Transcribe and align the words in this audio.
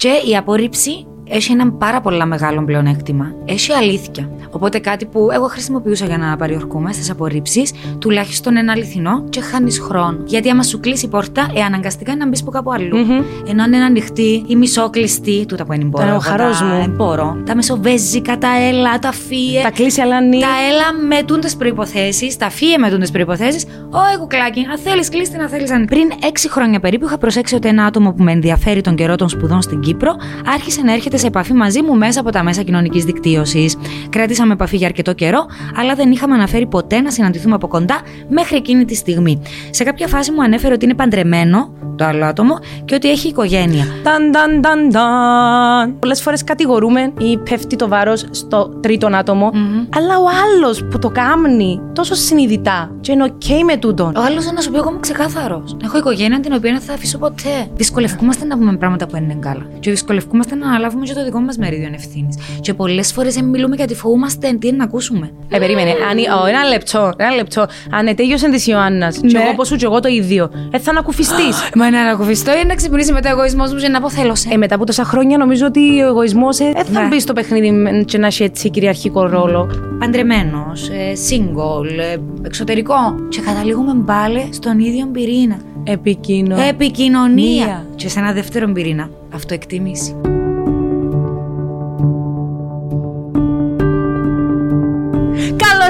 Και 0.00 0.22
η 0.26 0.36
απόρριψη 0.36 1.06
έχει 1.30 1.52
ένα 1.52 1.72
πάρα 1.72 2.00
πολύ 2.00 2.26
μεγάλο 2.26 2.64
πλεονέκτημα. 2.64 3.32
Έχει 3.44 3.72
αλήθεια. 3.72 4.30
Οπότε 4.50 4.78
κάτι 4.78 5.06
που 5.06 5.28
εγώ 5.32 5.46
χρησιμοποιούσα 5.46 6.06
για 6.06 6.18
να 6.18 6.36
παριορκούμε 6.36 6.92
στις 6.92 7.10
απορρίψεις, 7.10 7.72
τουλάχιστον 7.98 8.56
ένα 8.56 8.72
αληθινό 8.72 9.24
και 9.28 9.40
χάνεις 9.40 9.78
χρόνο. 9.78 10.18
Γιατί 10.24 10.50
άμα 10.50 10.62
σου 10.62 10.80
κλείσει 10.80 11.04
η 11.04 11.08
πόρτα, 11.08 11.50
ε, 11.54 11.60
αναγκαστικά 11.60 12.12
είναι 12.12 12.24
να 12.24 12.30
μπεις 12.30 12.44
που 12.44 12.50
κάπου 12.50 12.72
αλλού. 12.72 12.96
Mm-hmm. 12.96 13.48
Ενώ 13.48 13.62
αν 13.62 13.72
είναι 13.72 13.84
ανοιχτή 13.84 14.44
ή 14.46 14.56
μισόκλειστη, 14.56 15.46
τούτα 15.46 15.64
που 15.64 15.72
είναι 15.72 15.84
μπορώ. 15.84 16.14
ο 16.14 16.18
χαρός 16.18 16.62
μου. 16.62 16.80
Ε, 16.84 16.88
μπορώ. 16.88 17.42
Τα 17.46 17.54
μεσοβέζικα, 17.54 18.38
τα 18.38 18.48
έλα, 18.68 18.98
τα 18.98 19.12
φύε. 19.12 19.62
Τα 19.62 19.70
κλείσει 19.70 20.00
αλλά 20.00 20.20
νύ. 20.20 20.40
Τα 20.40 20.46
έλα 20.70 21.06
με 21.08 21.22
τούντες 21.22 21.56
προποθέσει, 21.56 22.38
τα 22.38 22.50
φύε 22.50 22.78
με 22.78 22.90
τούντες 22.90 23.10
προποθέσει. 23.10 23.66
Ω, 23.90 24.18
κουκλάκι, 24.18 24.66
αν 24.70 24.78
θέλεις 24.78 25.08
κλείστη, 25.08 25.36
να 25.36 25.48
θέλει 25.48 25.72
αν. 25.72 25.84
Πριν 25.84 26.10
6 26.20 26.24
χρόνια 26.50 26.80
περίπου 26.80 27.06
είχα 27.06 27.18
προσέξει 27.18 27.54
ότι 27.54 27.68
ένα 27.68 27.84
άτομο 27.84 28.12
που 28.12 28.22
με 28.22 28.32
ενδιαφέρει 28.32 28.80
τον 28.80 28.94
καιρό 28.94 29.16
των 29.16 29.28
σπουδών 29.28 29.62
στην 29.62 29.80
Κύπρο 29.80 30.14
άρχισε 30.54 30.82
να 30.82 30.92
έρχεται 30.92 31.16
σε 31.20 31.26
επαφή 31.26 31.52
μαζί 31.52 31.82
μου 31.82 31.96
μέσα 31.96 32.20
από 32.20 32.30
τα 32.30 32.42
μέσα 32.42 32.62
κοινωνικής 32.62 33.04
δικτύωσης. 33.04 33.76
Κράτησαμε 34.10 34.52
επαφή 34.52 34.76
για 34.76 34.86
αρκετό 34.86 35.12
καιρό, 35.12 35.46
αλλά 35.76 35.94
δεν 35.94 36.10
είχαμε 36.10 36.34
αναφέρει 36.34 36.66
ποτέ 36.66 37.00
να 37.00 37.10
συναντηθούμε 37.10 37.54
από 37.54 37.68
κοντά 37.68 38.00
μέχρι 38.28 38.56
εκείνη 38.56 38.84
τη 38.84 38.94
στιγμή. 38.94 39.40
Σε 39.70 39.84
κάποια 39.84 40.06
φάση 40.08 40.32
μου 40.32 40.42
ανέφερε 40.42 40.74
ότι 40.74 40.84
είναι 40.84 40.94
παντρεμένο 40.94 41.72
το 42.00 42.06
άλλο 42.06 42.24
άτομο 42.24 42.58
και 42.84 42.94
ότι 42.94 43.10
έχει 43.10 43.28
οικογένεια. 43.28 43.84
Ταν, 44.02 44.32
ταν, 44.32 44.60
ταν, 44.60 44.90
ταν. 44.90 45.98
Πολλές 45.98 46.22
φορές 46.22 46.44
κατηγορούμε 46.44 47.12
ή 47.18 47.38
πέφτει 47.38 47.76
το 47.76 47.88
βάρος 47.88 48.26
στο 48.30 48.68
τρίτον 48.80 49.14
άτομο, 49.14 49.50
αλλά 49.96 50.18
ο 50.18 50.24
άλλος 50.44 50.84
που 50.90 50.98
το 50.98 51.08
κάνει 51.08 51.80
τόσο 51.92 52.14
συνειδητά 52.14 52.90
και 53.00 53.12
είναι 53.12 53.24
OK 53.28 53.46
με 53.66 53.76
τούτον. 53.76 54.16
Ο 54.16 54.22
άλλος 54.22 54.52
να 54.52 54.60
σου 54.60 54.70
πει: 54.70 54.76
Εγώ 54.76 54.88
είμαι 54.88 55.00
ξεκάθαρος. 55.00 55.76
Έχω 55.84 55.98
οικογένεια 55.98 56.40
την 56.40 56.52
οποία 56.52 56.72
δεν 56.72 56.80
θα 56.80 56.92
αφήσω 56.92 57.18
ποτέ. 57.18 57.68
Δυσκολευκούμαστε 57.74 58.44
να 58.44 58.58
πούμε 58.58 58.76
πράγματα 58.76 59.06
που 59.06 59.16
είναι 59.16 59.36
καλά. 59.40 59.66
Και 59.80 59.90
δυσκολευκούμαστε 59.90 60.54
να 60.54 60.66
αναλάβουμε 60.68 61.06
και 61.10 61.18
το 61.18 61.24
δικό 61.24 61.40
μας 61.40 61.56
μερίδιο 61.56 61.90
ευθύνης. 61.94 62.36
Και 62.60 62.74
πολλές 62.74 63.12
φορές 63.12 63.40
μιλούμε 63.42 63.76
γιατί 63.76 63.94
φοβούμαστε 63.94 64.52
τι 64.60 64.68
είναι 64.68 64.76
να 64.76 64.84
ακούσουμε. 64.84 65.30
Ε, 65.48 65.58
περίμενε. 65.58 65.90
Αν, 65.90 66.42
ο, 66.42 66.46
ένα 66.46 66.64
λεπτό, 66.64 67.12
ένα 67.16 67.34
λεπτό. 67.34 67.66
Αν 67.90 68.06
ετέγιωσε 68.06 68.50
της 68.50 68.66
Ιωάννας, 68.66 69.20
ναι. 69.20 69.28
και 69.28 69.36
εγώ 69.36 69.54
πώ 69.54 69.64
σου 69.64 69.76
και 69.76 69.84
εγώ 69.84 70.00
το 70.00 70.08
ίδιο, 70.08 70.50
ε, 70.70 70.78
θα 70.78 70.90
ανακουφιστείς. 70.90 71.68
Μα 71.78 71.90
να 71.90 72.00
ανακουφιστώ 72.00 72.50
ή 72.50 72.66
να 72.66 72.74
ξυπνήσει 72.74 73.12
μετά 73.12 73.30
ο 73.30 73.32
εγωισμός 73.32 73.72
μου 73.72 73.78
και 73.78 73.88
να 73.88 73.98
αποθέλωσε. 73.98 74.48
Ε, 74.52 74.56
μετά 74.56 74.74
από 74.74 74.86
τόσα 74.86 75.04
χρόνια 75.04 75.36
νομίζω 75.36 75.66
ότι 75.66 76.02
ο 76.02 76.06
εγωισμός 76.06 76.58
ε, 76.58 76.72
θα 76.92 77.00
ναι. 77.00 77.08
μπει 77.08 77.20
στο 77.20 77.32
παιχνίδι 77.32 78.04
και 78.04 78.18
να 78.18 78.26
έχει 78.26 78.42
έτσι 78.42 78.70
κυριαρχικό 78.70 79.26
ρόλο. 79.26 79.70
Παντρεμένος, 79.98 80.88
ε, 80.88 81.12
single, 81.30 81.98
ε, 81.98 82.16
εξωτερικό. 82.42 82.94
Και 83.28 83.40
καταλήγουμε 83.40 84.02
πάλι 84.06 84.48
στον 84.52 84.78
ίδιο 84.78 85.06
πυρήνα. 85.06 85.56
Επικοινωνία. 85.84 86.64
Επικοινωνία. 86.64 87.86
Και 87.96 88.08
σε 88.08 88.18
ένα 88.18 88.32
δεύτερο 88.32 88.72
πυρήνα. 88.72 89.10
Αυτοεκτίμηση. 89.34 90.16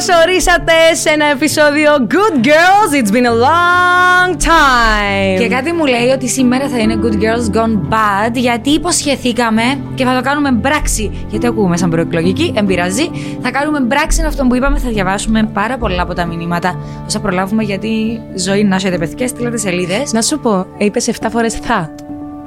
Καλώς 0.00 0.22
ορίσατε 0.24 0.72
σε 0.92 1.10
ένα 1.10 1.24
επεισόδιο 1.26 2.06
Good 2.10 2.46
Girls, 2.46 3.02
it's 3.02 3.12
been 3.12 3.26
a 3.26 3.36
long 3.46 4.36
time. 4.36 5.38
Και 5.38 5.48
κάτι 5.48 5.72
μου 5.72 5.84
λέει 5.84 6.08
ότι 6.08 6.28
σήμερα 6.28 6.68
θα 6.68 6.78
είναι 6.78 6.98
Good 7.02 7.14
Girls 7.14 7.56
Gone 7.56 7.92
Bad 7.92 8.32
γιατί 8.34 8.70
υποσχεθήκαμε 8.70 9.62
και 9.94 10.04
θα 10.04 10.14
το 10.14 10.20
κάνουμε 10.20 10.50
μπράξη. 10.50 11.26
Γιατί 11.28 11.46
ακούμε 11.46 11.76
σαν 11.76 11.90
προεκλογική, 11.90 12.52
εμπειραζεί. 12.56 13.10
Θα 13.42 13.50
κάνουμε 13.50 13.80
μπράξη 13.80 14.22
αυτό 14.26 14.44
που 14.46 14.54
είπαμε, 14.54 14.78
θα 14.78 14.88
διαβάσουμε 14.88 15.50
πάρα 15.52 15.78
πολλά 15.78 16.02
από 16.02 16.14
τα 16.14 16.24
μηνύματα 16.26 16.80
όσα 17.06 17.20
προλάβουμε 17.20 17.62
γιατί 17.62 18.20
ζωή 18.34 18.64
να 18.64 18.74
έχετε 18.76 18.98
παιδιά, 18.98 19.28
στείλατε 19.28 19.56
σελίδες. 19.56 20.12
Να 20.12 20.22
σου 20.22 20.38
πω, 20.38 20.66
είπες 20.78 21.08
7 21.08 21.26
φορές 21.30 21.54
θα. 21.54 21.94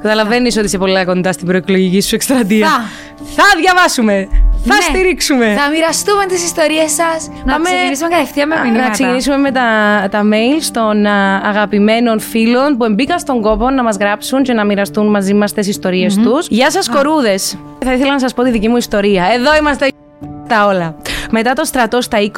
Καταλαβαίνεις 0.01 0.57
ότι 0.57 0.65
είσαι 0.65 0.77
πολλά 0.77 1.05
κοντά 1.05 1.31
στην 1.31 1.47
προεκλογική 1.47 2.01
σου 2.01 2.15
εκστρατεία. 2.15 2.67
Θα. 2.67 2.83
Θα 3.35 3.43
διαβάσουμε. 3.61 4.27
Θα 4.65 4.75
ναι. 4.75 4.81
στηρίξουμε. 4.81 5.55
Θα 5.57 5.69
μοιραστούμε 5.69 6.25
τις 6.25 6.43
ιστορίες 6.43 6.91
σας. 6.91 7.29
Να 7.45 7.59
ξεκινήσουμε 7.59 8.09
κατευθείαν 8.09 8.47
με 8.47 8.55
μηνύματα. 8.63 8.83
Να 8.83 8.89
ξεκινήσουμε 8.89 9.37
με 9.37 9.51
τα, 9.51 9.67
τα 10.11 10.21
mail 10.31 10.61
των 10.71 11.05
α, 11.05 11.41
αγαπημένων 11.43 12.19
φίλων 12.19 12.77
που 12.77 12.93
μπήκαν 12.93 13.19
στον 13.19 13.41
κόπο 13.41 13.69
να 13.69 13.83
μας 13.83 13.97
γράψουν 13.97 14.43
και 14.43 14.53
να 14.53 14.65
μοιραστούν 14.65 15.07
μαζί 15.07 15.33
μας 15.33 15.53
τις 15.53 15.67
ιστορίες 15.67 16.17
mm-hmm. 16.17 16.23
τους. 16.23 16.47
Γεια 16.47 16.71
σας, 16.71 16.89
κορούδες. 16.89 17.57
Θα 17.85 17.93
ήθελα 17.93 18.11
να 18.11 18.19
σας 18.19 18.33
πω 18.33 18.43
τη 18.43 18.51
δική 18.51 18.67
μου 18.67 18.77
ιστορία. 18.77 19.25
Εδώ 19.33 19.55
είμαστε 19.55 19.87
τα 20.47 20.65
όλα. 20.65 20.95
Μετά 21.35 21.53
το 21.53 21.63
στρατό 21.63 22.01
στα 22.01 22.17
20, 22.21 22.29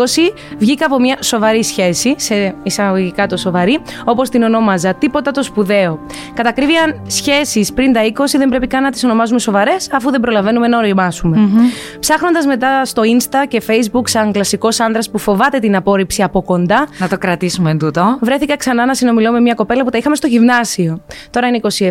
βγήκα 0.57 0.85
από 0.85 0.99
μια 0.99 1.17
σοβαρή 1.21 1.63
σχέση, 1.63 2.13
σε 2.17 2.55
εισαγωγικά 2.63 3.27
το 3.27 3.37
σοβαρή, 3.37 3.79
όπως 4.05 4.29
την 4.29 4.43
ονόμαζα, 4.43 4.93
τίποτα 4.93 5.31
το 5.31 5.43
σπουδαίο. 5.43 5.99
Κατά 6.33 6.49
ακρίβεια, 6.49 7.01
σχέσεις 7.07 7.73
πριν 7.73 7.93
τα 7.93 8.01
20 8.03 8.11
δεν 8.37 8.49
πρέπει 8.49 8.67
καν 8.67 8.83
να 8.83 8.91
τις 8.91 9.03
ονομάζουμε 9.03 9.39
σοβαρές, 9.39 9.89
αφού 9.91 10.11
δεν 10.11 10.19
προλαβαίνουμε 10.19 10.67
να 10.67 10.77
οριμάσουμε. 10.77 11.37
Mm-hmm. 11.39 11.97
Ψάχνοντας 11.99 12.45
μετά 12.45 12.85
στο 12.85 13.01
Insta 13.01 13.47
και 13.47 13.61
Facebook, 13.67 14.03
σαν 14.09 14.31
κλασικός 14.31 14.79
άντρας 14.79 15.09
που 15.09 15.17
φοβάται 15.17 15.59
την 15.59 15.75
απόρριψη 15.75 16.23
από 16.23 16.41
κοντά. 16.41 16.87
Να 16.97 17.07
το 17.07 17.17
κρατήσουμε 17.17 17.77
τούτο. 17.77 18.17
Βρέθηκα 18.21 18.57
ξανά 18.57 18.85
να 18.85 18.93
συνομιλώ 18.93 19.31
με 19.31 19.39
μια 19.39 19.53
κοπέλα 19.53 19.83
που 19.83 19.89
τα 19.89 19.97
είχαμε 19.97 20.15
στο 20.15 20.27
γυμνάσιο. 20.27 21.01
Τώρα 21.29 21.47
είναι 21.47 21.59
27, 21.61 21.89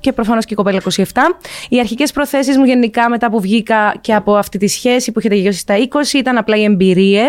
και 0.00 0.12
προφανώς 0.12 0.44
και 0.44 0.52
η 0.52 0.56
κοπέλα 0.56 0.80
27. 0.96 1.02
Οι 1.68 1.80
αρχικές 1.80 2.12
προθέσεις 2.12 2.56
μου 2.56 2.64
γενικά 2.64 3.08
μετά 3.08 3.30
που 3.30 3.40
βγήκα 3.40 3.94
και 4.00 4.14
από 4.14 4.36
αυτή 4.36 4.58
τη 4.58 4.66
σχέση 4.66 5.12
που 5.12 5.18
είχε 5.18 5.28
τελειώσει 5.28 5.58
στα 5.58 5.74
20 5.76 6.14
ήταν 6.14 6.38
απλά 6.38 6.56
οι 6.56 6.64
εμπειριε 6.64 7.24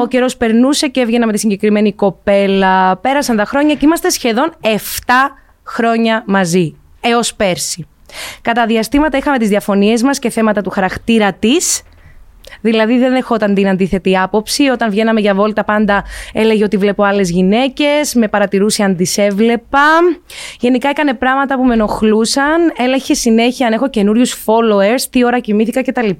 Ο 0.00 0.06
καιρός 0.06 0.36
περνούσε 0.36 0.88
και 0.88 1.00
έβγαινα 1.00 1.26
με 1.26 1.32
τη 1.32 1.38
συγκεκριμένη 1.38 1.92
κοπέλα. 1.92 2.96
Πέρασαν 2.96 3.36
τα 3.36 3.44
χρόνια 3.44 3.74
και 3.74 3.84
είμαστε 3.84 4.08
σχεδόν 4.10 4.52
7 4.60 4.68
χρόνια 5.64 6.24
μαζί. 6.26 6.74
Έως 7.00 7.34
πέρσι. 7.34 7.86
Κατά 8.40 8.66
διαστήματα 8.66 9.16
είχαμε 9.16 9.38
τις 9.38 9.48
διαφωνίες 9.48 10.02
μας 10.02 10.18
και 10.18 10.30
θέματα 10.30 10.62
του 10.62 10.70
χαρακτήρα 10.70 11.32
της. 11.32 11.82
Δηλαδή 12.60 12.98
δεν 12.98 13.12
δεχόταν 13.12 13.54
την 13.54 13.68
αντίθετη 13.68 14.18
άποψη. 14.18 14.68
Όταν 14.68 14.90
βγαίναμε 14.90 15.20
για 15.20 15.34
βόλτα 15.34 15.64
πάντα 15.64 16.04
έλεγε 16.32 16.64
ότι 16.64 16.76
βλέπω 16.76 17.02
άλλες 17.02 17.30
γυναίκες, 17.30 18.14
με 18.14 18.28
παρατηρούσε 18.28 18.82
αν 18.82 18.96
τις 18.96 19.18
έβλεπα. 19.18 19.88
Γενικά 20.60 20.88
έκανε 20.88 21.14
πράγματα 21.14 21.56
που 21.56 21.64
με 21.64 21.74
ενοχλούσαν. 21.74 22.72
Έλεγε 22.76 23.14
συνέχεια 23.14 23.66
αν 23.66 23.72
έχω 23.72 23.90
καινούριους 23.90 24.44
followers, 24.46 25.02
τι 25.10 25.24
ώρα 25.24 25.38
κοιμήθηκα 25.38 25.82
κτλ. 25.82 26.10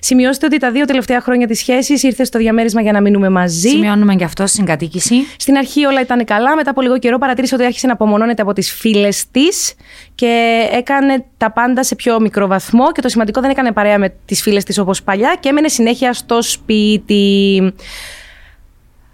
Σημειώστε 0.00 0.46
ότι 0.46 0.58
τα 0.58 0.70
δύο 0.70 0.84
τελευταία 0.84 1.20
χρόνια 1.20 1.46
της 1.46 1.58
σχέσης 1.58 2.02
ήρθε 2.02 2.24
στο 2.24 2.38
διαμέρισμα 2.38 2.80
για 2.80 2.92
να 2.92 3.00
μείνουμε 3.00 3.28
μαζί. 3.28 3.68
Σημειώνουμε 3.68 4.14
και 4.14 4.24
αυτό 4.24 4.46
στην 4.46 4.64
κατοίκηση. 4.64 5.14
Στην 5.36 5.56
αρχή 5.56 5.84
όλα 5.84 6.00
ήταν 6.00 6.24
καλά. 6.24 6.56
Μετά 6.56 6.70
από 6.70 6.80
λίγο 6.80 6.98
καιρό 6.98 7.18
παρατήρησε 7.18 7.54
ότι 7.54 7.64
άρχισε 7.64 7.86
να 7.86 7.92
απομονώνεται 7.92 8.42
από 8.42 8.52
τις 8.52 8.72
φίλες 8.72 9.24
της 9.30 9.74
και 10.14 10.62
έκανε 10.72 11.24
τα 11.36 11.52
πάντα 11.52 11.84
σε 11.84 11.94
πιο 11.94 12.20
μικρό 12.20 12.46
βαθμό. 12.46 12.92
Και 12.92 13.00
το 13.00 13.08
σημαντικό 13.08 13.40
δεν 13.40 13.50
έκανε 13.50 13.72
παρέα 13.72 13.98
με 13.98 14.14
τις 14.24 14.42
φίλες 14.42 14.64
της 14.64 14.78
όπως 14.78 15.02
παλιά 15.02 15.36
και 15.40 15.48
έμενε 15.48 15.68
συνέχεια 15.68 16.12
στο 16.12 16.42
σπίτι. 16.42 17.60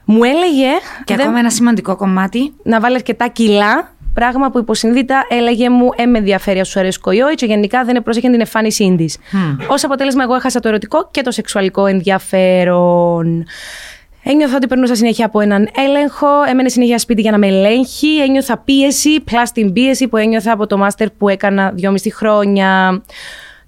Μου 0.04 0.24
έλεγε. 0.24 0.68
Και 1.04 1.14
ακόμα 1.14 1.38
ένα 1.38 1.50
σημαντικό 1.50 1.96
κομμάτι. 1.96 2.54
Να 2.62 2.80
βάλει 2.80 2.94
αρκετά 2.94 3.28
κιλά 3.28 3.93
Πράγμα 4.14 4.50
που 4.50 4.58
υποσυνδήτα 4.58 5.26
έλεγε 5.28 5.70
μου, 5.70 5.88
ε, 5.96 6.06
με 6.06 6.18
ενδιαφέρει 6.18 6.58
αν 6.58 6.64
σου 6.64 6.78
αρέσει 6.78 7.00
κοϊόι, 7.00 7.34
και 7.34 7.46
γενικά 7.46 7.84
δεν 7.84 8.02
πρόσεχε 8.02 8.30
την 8.30 8.40
εμφάνισή 8.40 8.94
της. 8.98 9.16
Mm. 9.16 9.66
Ω 9.68 9.74
αποτέλεσμα, 9.82 10.22
εγώ 10.22 10.34
έχασα 10.34 10.60
το 10.60 10.68
ερωτικό 10.68 11.08
και 11.10 11.22
το 11.22 11.30
σεξουαλικό 11.30 11.86
ενδιαφέρον. 11.86 13.44
Ένιωθα 14.26 14.56
ότι 14.56 14.66
περνούσα 14.66 14.94
συνέχεια 14.94 15.26
από 15.26 15.40
έναν 15.40 15.68
έλεγχο, 15.76 16.28
έμενε 16.48 16.68
συνέχεια 16.68 16.98
σπίτι 16.98 17.20
για 17.20 17.30
να 17.30 17.38
με 17.38 17.46
ελέγχει, 17.46 18.16
ένιωθα 18.16 18.58
πίεση, 18.58 19.20
πλά 19.20 19.42
την 19.42 19.72
πίεση 19.72 20.08
που 20.08 20.16
ένιωθα 20.16 20.52
από 20.52 20.66
το 20.66 20.78
μάστερ 20.78 21.10
που 21.10 21.28
έκανα 21.28 21.70
δυόμιστη 21.74 22.14
χρόνια. 22.14 23.02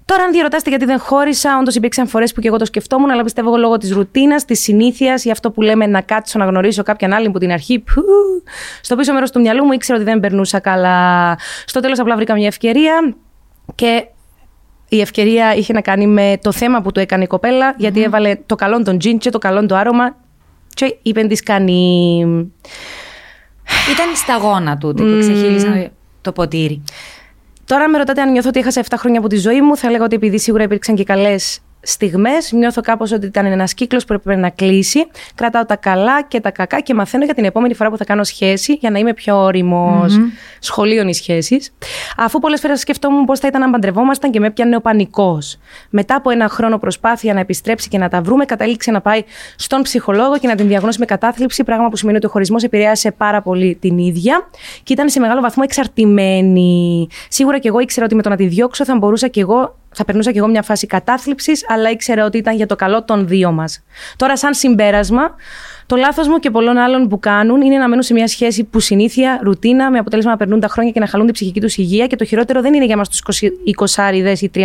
Τώρα, 0.07 0.23
αν 0.23 0.31
διαρωτάστε 0.31 0.69
γιατί 0.69 0.85
δεν 0.85 0.99
χώρισα, 0.99 1.57
όντως 1.59 1.75
υπήρξαν 1.75 2.07
φορές 2.07 2.33
που 2.33 2.41
και 2.41 2.47
εγώ 2.47 2.57
το 2.57 2.65
σκεφτόμουν, 2.65 3.09
αλλά 3.09 3.23
πιστεύω 3.23 3.57
λόγω 3.57 3.77
της 3.77 3.91
ρουτίνας, 3.91 4.45
της 4.45 4.59
συνήθειας, 4.59 5.23
για 5.23 5.31
αυτό 5.31 5.51
που 5.51 5.61
λέμε 5.61 5.85
να 5.85 6.01
κάτσω 6.01 6.39
να 6.39 6.45
γνωρίσω 6.45 6.83
κάποιαν 6.83 7.13
άλλη 7.13 7.29
που 7.29 7.39
την 7.39 7.51
αρχή. 7.51 7.79
Που, 7.79 8.03
στο 8.81 8.95
πίσω 8.95 9.13
μέρος 9.13 9.31
του 9.31 9.39
μυαλού 9.39 9.65
μου 9.65 9.71
ήξερα 9.71 9.99
ότι 9.99 10.09
δεν 10.09 10.19
περνούσα 10.19 10.59
καλά. 10.59 11.37
Στο 11.65 11.79
τέλος, 11.79 11.99
απλά 11.99 12.15
βρήκα 12.15 12.33
μια 12.33 12.47
ευκαιρία 12.47 13.15
και 13.75 14.05
η 14.89 15.01
ευκαιρία 15.01 15.55
είχε 15.55 15.73
να 15.73 15.81
κάνει 15.81 16.07
με 16.07 16.37
το 16.41 16.51
θέμα 16.51 16.81
που 16.81 16.91
του 16.91 16.99
έκανε 16.99 17.23
η 17.23 17.27
κοπέλα, 17.27 17.73
γιατί 17.77 18.03
έβαλε 18.03 18.35
το 18.45 18.55
καλό 18.55 18.83
τον 18.83 18.97
τζιν 18.97 19.17
και 19.17 19.29
το 19.29 19.37
καλό 19.37 19.65
το 19.65 19.75
άρωμα. 19.75 20.15
Και 20.73 20.97
είπε 21.01 21.21
της 21.21 21.43
κάνει. 21.43 22.19
Ήταν 23.91 24.11
η 24.13 24.15
σταγόνα 24.15 24.77
του, 24.77 24.93
που 24.93 25.17
ξεχύλισε 25.19 25.91
το 26.21 26.31
ποτήρι. 26.31 26.83
Τώρα 27.67 27.89
με 27.89 27.97
ρωτάτε 27.97 28.21
αν 28.21 28.31
νιώθω 28.31 28.49
ότι 28.49 28.59
έχασα 28.59 28.83
7 28.89 28.93
χρόνια 28.97 29.19
από 29.19 29.27
τη 29.27 29.37
ζωή 29.37 29.61
μου, 29.61 29.77
θα 29.77 29.91
λέγω 29.91 30.03
ότι 30.03 30.15
επειδή 30.15 30.39
σίγουρα 30.39 30.63
υπήρξαν 30.63 30.95
και 30.95 31.03
καλές 31.03 31.59
στιγμές. 31.87 32.51
Νιώθω 32.51 32.81
κάπως 32.81 33.11
ότι 33.11 33.25
ήταν 33.25 33.45
ένας 33.45 33.73
κύκλος 33.73 34.05
που 34.05 34.13
έπρεπε 34.13 34.39
να 34.39 34.49
κλείσει. 34.49 35.07
Κρατάω 35.35 35.65
τα 35.65 35.75
καλά 35.75 36.23
και 36.23 36.39
τα 36.39 36.51
κακά 36.51 36.79
και 36.79 36.93
μαθαίνω 36.93 37.25
για 37.25 37.33
την 37.33 37.45
επόμενη 37.45 37.73
φορά 37.73 37.89
που 37.89 37.97
θα 37.97 38.03
κάνω 38.03 38.23
σχέση 38.23 38.73
για 38.73 38.89
να 38.89 38.99
είμαι 38.99 39.13
πιο 39.13 39.37
όριμο. 39.43 40.05
Mm-hmm. 40.05 40.31
Σχολείων 40.59 41.07
οι 41.07 41.13
σχέσεις. 41.13 41.73
Αφού 42.17 42.39
πολλές 42.39 42.59
φορές 42.59 42.79
σκεφτόμουν 42.79 43.25
πώς 43.25 43.39
θα 43.39 43.47
ήταν 43.47 43.63
αν 43.63 43.71
παντρευόμασταν 43.71 44.31
και 44.31 44.39
με 44.39 44.47
έπιανε 44.47 44.75
ο 44.75 44.81
πανικός. 44.81 45.57
Μετά 45.89 46.15
από 46.15 46.29
ένα 46.29 46.49
χρόνο 46.49 46.77
προσπάθεια 46.77 47.33
να 47.33 47.39
επιστρέψει 47.39 47.87
και 47.87 47.97
να 47.97 48.09
τα 48.09 48.21
βρούμε, 48.21 48.45
κατάληξε 48.45 48.91
να 48.91 49.01
πάει 49.01 49.23
στον 49.55 49.81
ψυχολόγο 49.81 50.37
και 50.37 50.47
να 50.47 50.55
την 50.55 50.67
διαγνώσει 50.67 50.99
με 50.99 51.05
κατάθλιψη. 51.05 51.63
Πράγμα 51.63 51.89
που 51.89 51.95
σημαίνει 51.95 52.17
ότι 52.17 52.25
ο 52.25 52.29
χωρισμός 52.29 52.63
επηρέασε 52.63 53.11
πάρα 53.11 53.41
πολύ 53.41 53.75
την 53.75 53.97
ίδια 53.97 54.49
και 54.83 54.93
ήταν 54.93 55.09
σε 55.09 55.19
μεγάλο 55.19 55.41
βαθμό 55.41 55.63
εξαρτημένη. 55.65 57.07
Σίγουρα 57.29 57.59
και 57.59 57.67
εγώ 57.67 57.79
ήξερα 57.79 58.05
ότι 58.05 58.15
με 58.15 58.21
το 58.21 58.29
να 58.29 58.35
τη 58.35 58.47
διώξω 58.47 58.85
θα 58.85 58.97
μπορούσα 58.97 59.27
και 59.27 59.41
εγώ 59.41 59.75
θα 59.97 60.05
περνούσα 60.05 60.31
και 60.31 60.37
εγώ 60.37 60.47
μια 60.47 60.61
φάση 60.61 60.87
κατάθλιψης, 60.87 61.65
αλλά 61.69 61.89
ήξερα 61.89 62.25
ότι 62.25 62.37
ήταν 62.37 62.55
για 62.55 62.65
το 62.65 62.75
καλό 62.75 63.03
των 63.03 63.27
δύο 63.27 63.51
μας. 63.51 63.83
Τώρα, 64.15 64.37
σαν 64.37 64.53
συμπέρασμα, 64.53 65.35
το 65.87 65.95
λάθος 65.95 66.27
μου 66.27 66.37
και 66.37 66.49
πολλών 66.49 66.77
άλλων 66.77 67.07
που 67.07 67.19
κάνουν 67.19 67.61
είναι 67.61 67.77
να 67.77 67.87
μένουν 67.87 68.03
σε 68.03 68.13
μια 68.13 68.27
σχέση 68.27 68.63
που 68.63 68.79
συνήθεια, 68.79 69.39
ρουτίνα, 69.43 69.91
με 69.91 69.97
αποτέλεσμα 69.97 70.31
να 70.31 70.37
περνούν 70.37 70.59
τα 70.59 70.67
χρόνια 70.67 70.91
και 70.91 70.99
να 70.99 71.07
χαλούν 71.07 71.25
την 71.25 71.35
ψυχική 71.35 71.61
τους 71.61 71.77
υγεία. 71.77 72.07
Και 72.07 72.15
το 72.15 72.25
χειρότερο 72.25 72.61
δεν 72.61 72.73
είναι 72.73 72.85
για 72.85 72.97
μας 72.97 73.09
τους 73.09 73.41
20 73.65 74.13
ή 74.41 74.51
30 74.55 74.59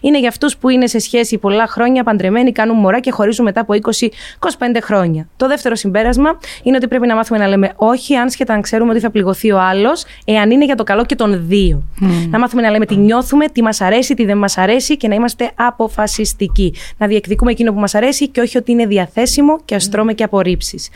είναι 0.00 0.18
για 0.18 0.28
αυτούς 0.28 0.56
που 0.56 0.68
είναι 0.68 0.86
σε 0.86 0.98
σχέση 0.98 1.38
πολλά 1.38 1.66
χρόνια, 1.66 2.02
παντρεμένοι, 2.02 2.52
κάνουν 2.52 2.76
μωρά 2.76 3.00
και 3.00 3.10
χωρίζουν 3.10 3.44
μετά 3.44 3.60
από 3.60 3.74
20-25 3.74 4.78
χρόνια. 4.82 5.28
Το 5.36 5.48
δεύτερο 5.48 5.74
συμπέρασμα 5.74 6.38
είναι 6.62 6.76
ότι 6.76 6.88
πρέπει 6.88 7.06
να 7.06 7.14
μάθουμε 7.14 7.38
να 7.38 7.48
λέμε 7.48 7.72
όχι, 7.76 8.16
άσχετα 8.16 8.54
αν 8.54 8.60
ξέρουμε 8.60 8.90
ότι 8.90 9.00
θα 9.00 9.10
πληγωθεί 9.10 9.52
ο 9.52 9.60
άλλος, 9.60 10.04
εάν 10.24 10.50
είναι 10.50 10.64
για 10.64 10.74
το 10.74 10.84
καλό 10.84 11.04
και 11.04 11.14
των 11.14 11.46
δύο. 11.46 11.82
Να 12.30 12.38
μάθουμε 12.38 12.62
να 12.62 12.70
λέμε 12.70 12.86
τι 12.86 12.96
νιώθουμε, 12.96 13.48
τι 13.48 13.62
μας 13.62 13.80
αρέσει, 13.80 14.14
τι 14.14 14.24
δεν 14.24 14.38
μας 14.38 14.58
αρέσει 14.58 14.96
και 14.96 15.08
να 15.08 15.14
είμαστε 15.14 15.50
αποφασιστικοί. 15.54 16.74
Να 16.98 17.06
διεκδικούμε 17.06 17.50
εκείνο 17.50 17.72
που 17.72 17.80
μας 17.80 17.94
αρέσει 17.94 18.28
και 18.28 18.40
όχι 18.40 18.58
ότι 18.58 18.72
είναι 18.72 18.86
διαθέσιμο 18.86 19.60
και 19.64 19.74
αστρώμε 19.74 20.12
και 20.12 20.21
απορρίψεις. 20.22 20.88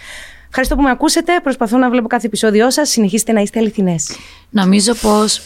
Ευχαριστώ 0.48 0.76
που 0.76 0.82
με 0.82 0.90
ακούσετε. 0.90 1.40
Προσπαθώ 1.42 1.78
να 1.78 1.90
βλέπω 1.90 2.06
κάθε 2.06 2.26
επεισόδιό 2.26 2.70
σας. 2.70 2.88
Συνεχίστε 2.88 3.32
να 3.32 3.40
είστε 3.40 3.58
αληθινές. 3.58 4.16
Νομίζω 4.50 4.94
πως 4.94 5.42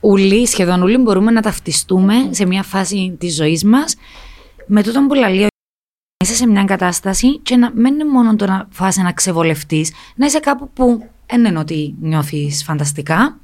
ουλοί, 0.00 0.46
σχεδόν 0.46 0.82
ουλοί, 0.82 0.96
μπορούμε 0.96 1.30
να 1.30 1.40
ταυτιστούμε 1.40 2.14
σε 2.30 2.46
μια 2.46 2.62
φάση 2.62 3.16
της 3.18 3.34
ζωής 3.34 3.64
μας 3.64 3.96
με 4.66 4.82
τούτο 4.82 5.06
που 5.06 5.14
λέει 5.14 5.46
είσαι 6.24 6.34
σε 6.34 6.46
μια 6.46 6.64
κατάσταση 6.64 7.38
και 7.38 7.56
να 7.56 7.70
μην 7.74 7.94
είναι 7.94 8.04
μόνο 8.04 8.36
το 8.36 8.46
να 8.46 8.68
φάσει 8.70 9.02
να 9.02 9.12
ξεβολευτεί, 9.12 9.86
να 10.14 10.26
είσαι 10.26 10.40
κάπου 10.40 10.70
που 10.72 11.08
δεν 11.26 11.44
είναι 11.44 11.58
ότι 11.58 11.94
νιώθεις 12.00 12.64
φανταστικά, 12.64 13.38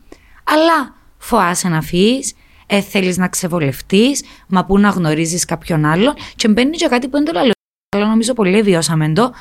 αλλά 0.44 0.94
φοάσαι 1.18 1.68
να 1.68 1.80
φύγει, 1.82 2.22
ε, 2.66 2.80
θέλεις 2.80 3.16
να 3.16 3.28
ξεβολευτείς, 3.28 4.22
μα 4.48 4.64
πού 4.64 4.78
να 4.78 4.88
γνωρίζεις 4.88 5.44
κάποιον 5.44 5.84
άλλον. 5.84 6.14
Και 6.36 6.48
μπαίνει 6.48 6.76
και 6.76 6.86
κάτι 6.88 7.08
που 7.08 7.16
δεν 7.16 7.24
το 7.24 7.32
λέω. 7.32 7.52
Αλλά 7.96 8.06
νομίζω 8.06 8.32
πολύ 8.32 8.62
βιώσαμε 8.62 9.12
το, 9.12 9.32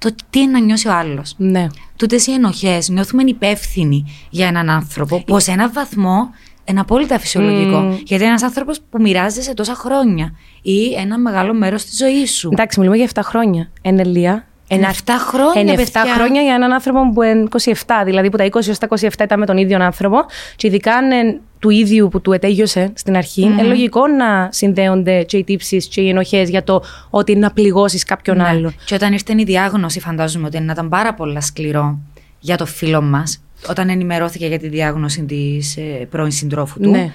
το 0.00 0.14
τι 0.30 0.40
είναι 0.40 0.52
να 0.52 0.58
νιώσει 0.58 0.88
ο 0.88 0.92
άλλος. 0.92 1.34
Ναι. 1.36 1.66
Τούτες 1.96 2.26
οι 2.26 2.32
ενοχές, 2.32 2.88
νιώθουμε 2.88 3.22
υπεύθυνοι 3.26 4.04
για 4.30 4.46
έναν 4.46 4.70
άνθρωπο 4.70 5.22
που 5.24 5.40
σε 5.40 5.50
έναν 5.50 5.70
βαθμό 5.72 6.30
είναι 6.64 6.80
απόλυτα 6.80 7.18
φυσιολογικό. 7.18 7.90
Mm. 7.90 8.02
Γιατί 8.04 8.24
ένας 8.24 8.42
άνθρωπος 8.42 8.80
που 8.90 9.00
μοιράζεσαι 9.00 9.54
τόσα 9.54 9.74
χρόνια 9.74 10.32
ή 10.62 10.94
ένα 10.94 11.18
μεγάλο 11.18 11.54
μέρος 11.54 11.84
της 11.84 11.96
ζωής 11.96 12.34
σου. 12.34 12.48
Εντάξει, 12.52 12.78
μιλούμε 12.80 12.96
για 12.96 13.08
7 13.14 13.20
χρόνια. 13.22 13.70
Ενελία. 13.82 14.48
Ένα 14.72 14.94
7 15.04 15.10
χρόνια. 15.18 15.60
Είναι 15.60 15.84
7 15.92 15.96
χρόνια 16.14 16.42
για 16.42 16.54
έναν 16.54 16.72
άνθρωπο 16.72 17.10
που 17.14 17.22
είναι 17.22 17.48
27. 17.62 17.72
Δηλαδή 18.04 18.30
που 18.30 18.36
τα 18.36 18.44
20 18.44 18.54
έως 18.66 18.78
τα 18.78 18.88
27 18.88 19.08
ήταν 19.22 19.38
με 19.38 19.46
τον 19.46 19.56
ίδιο 19.56 19.84
άνθρωπο. 19.84 20.16
Και 20.56 20.66
ειδικά 20.66 20.94
αν 20.94 21.10
είναι 21.10 21.40
του 21.58 21.70
ίδιου 21.70 22.08
που 22.08 22.20
του 22.20 22.32
ετέγιωσε 22.32 22.92
στην 22.94 23.16
αρχή, 23.16 23.42
mm-hmm. 23.44 23.50
είναι 23.50 23.62
λογικό 23.62 24.06
να 24.06 24.48
συνδέονται 24.52 25.22
και 25.22 25.36
οι 25.36 25.44
τύψεις 25.44 25.86
και 25.86 26.00
οι 26.00 26.08
ενοχές 26.08 26.48
για 26.48 26.64
το 26.64 26.82
ότι 27.10 27.36
να 27.36 27.50
πληγώσεις 27.50 28.04
κάποιον 28.04 28.36
ναι. 28.36 28.46
άλλον. 28.46 28.74
Και 28.84 28.94
όταν 28.94 29.12
ήρθε 29.12 29.34
η 29.36 29.44
διάγνωση, 29.44 30.00
φαντάζομαι 30.00 30.46
ότι 30.46 30.56
ήταν 30.56 30.88
πάρα 30.88 31.14
πολύ 31.14 31.42
σκληρό 31.42 31.98
για 32.40 32.56
το 32.56 32.66
φίλο 32.66 33.02
μας, 33.02 33.42
όταν 33.68 33.88
ενημερώθηκε 33.88 34.46
για 34.46 34.58
τη 34.58 34.68
διάγνωση 34.68 35.22
της 35.24 35.76
ε, 35.76 36.06
πρώην 36.10 36.30
συντρόφου 36.30 36.80
του. 36.80 36.90
Ναι. 36.90 37.12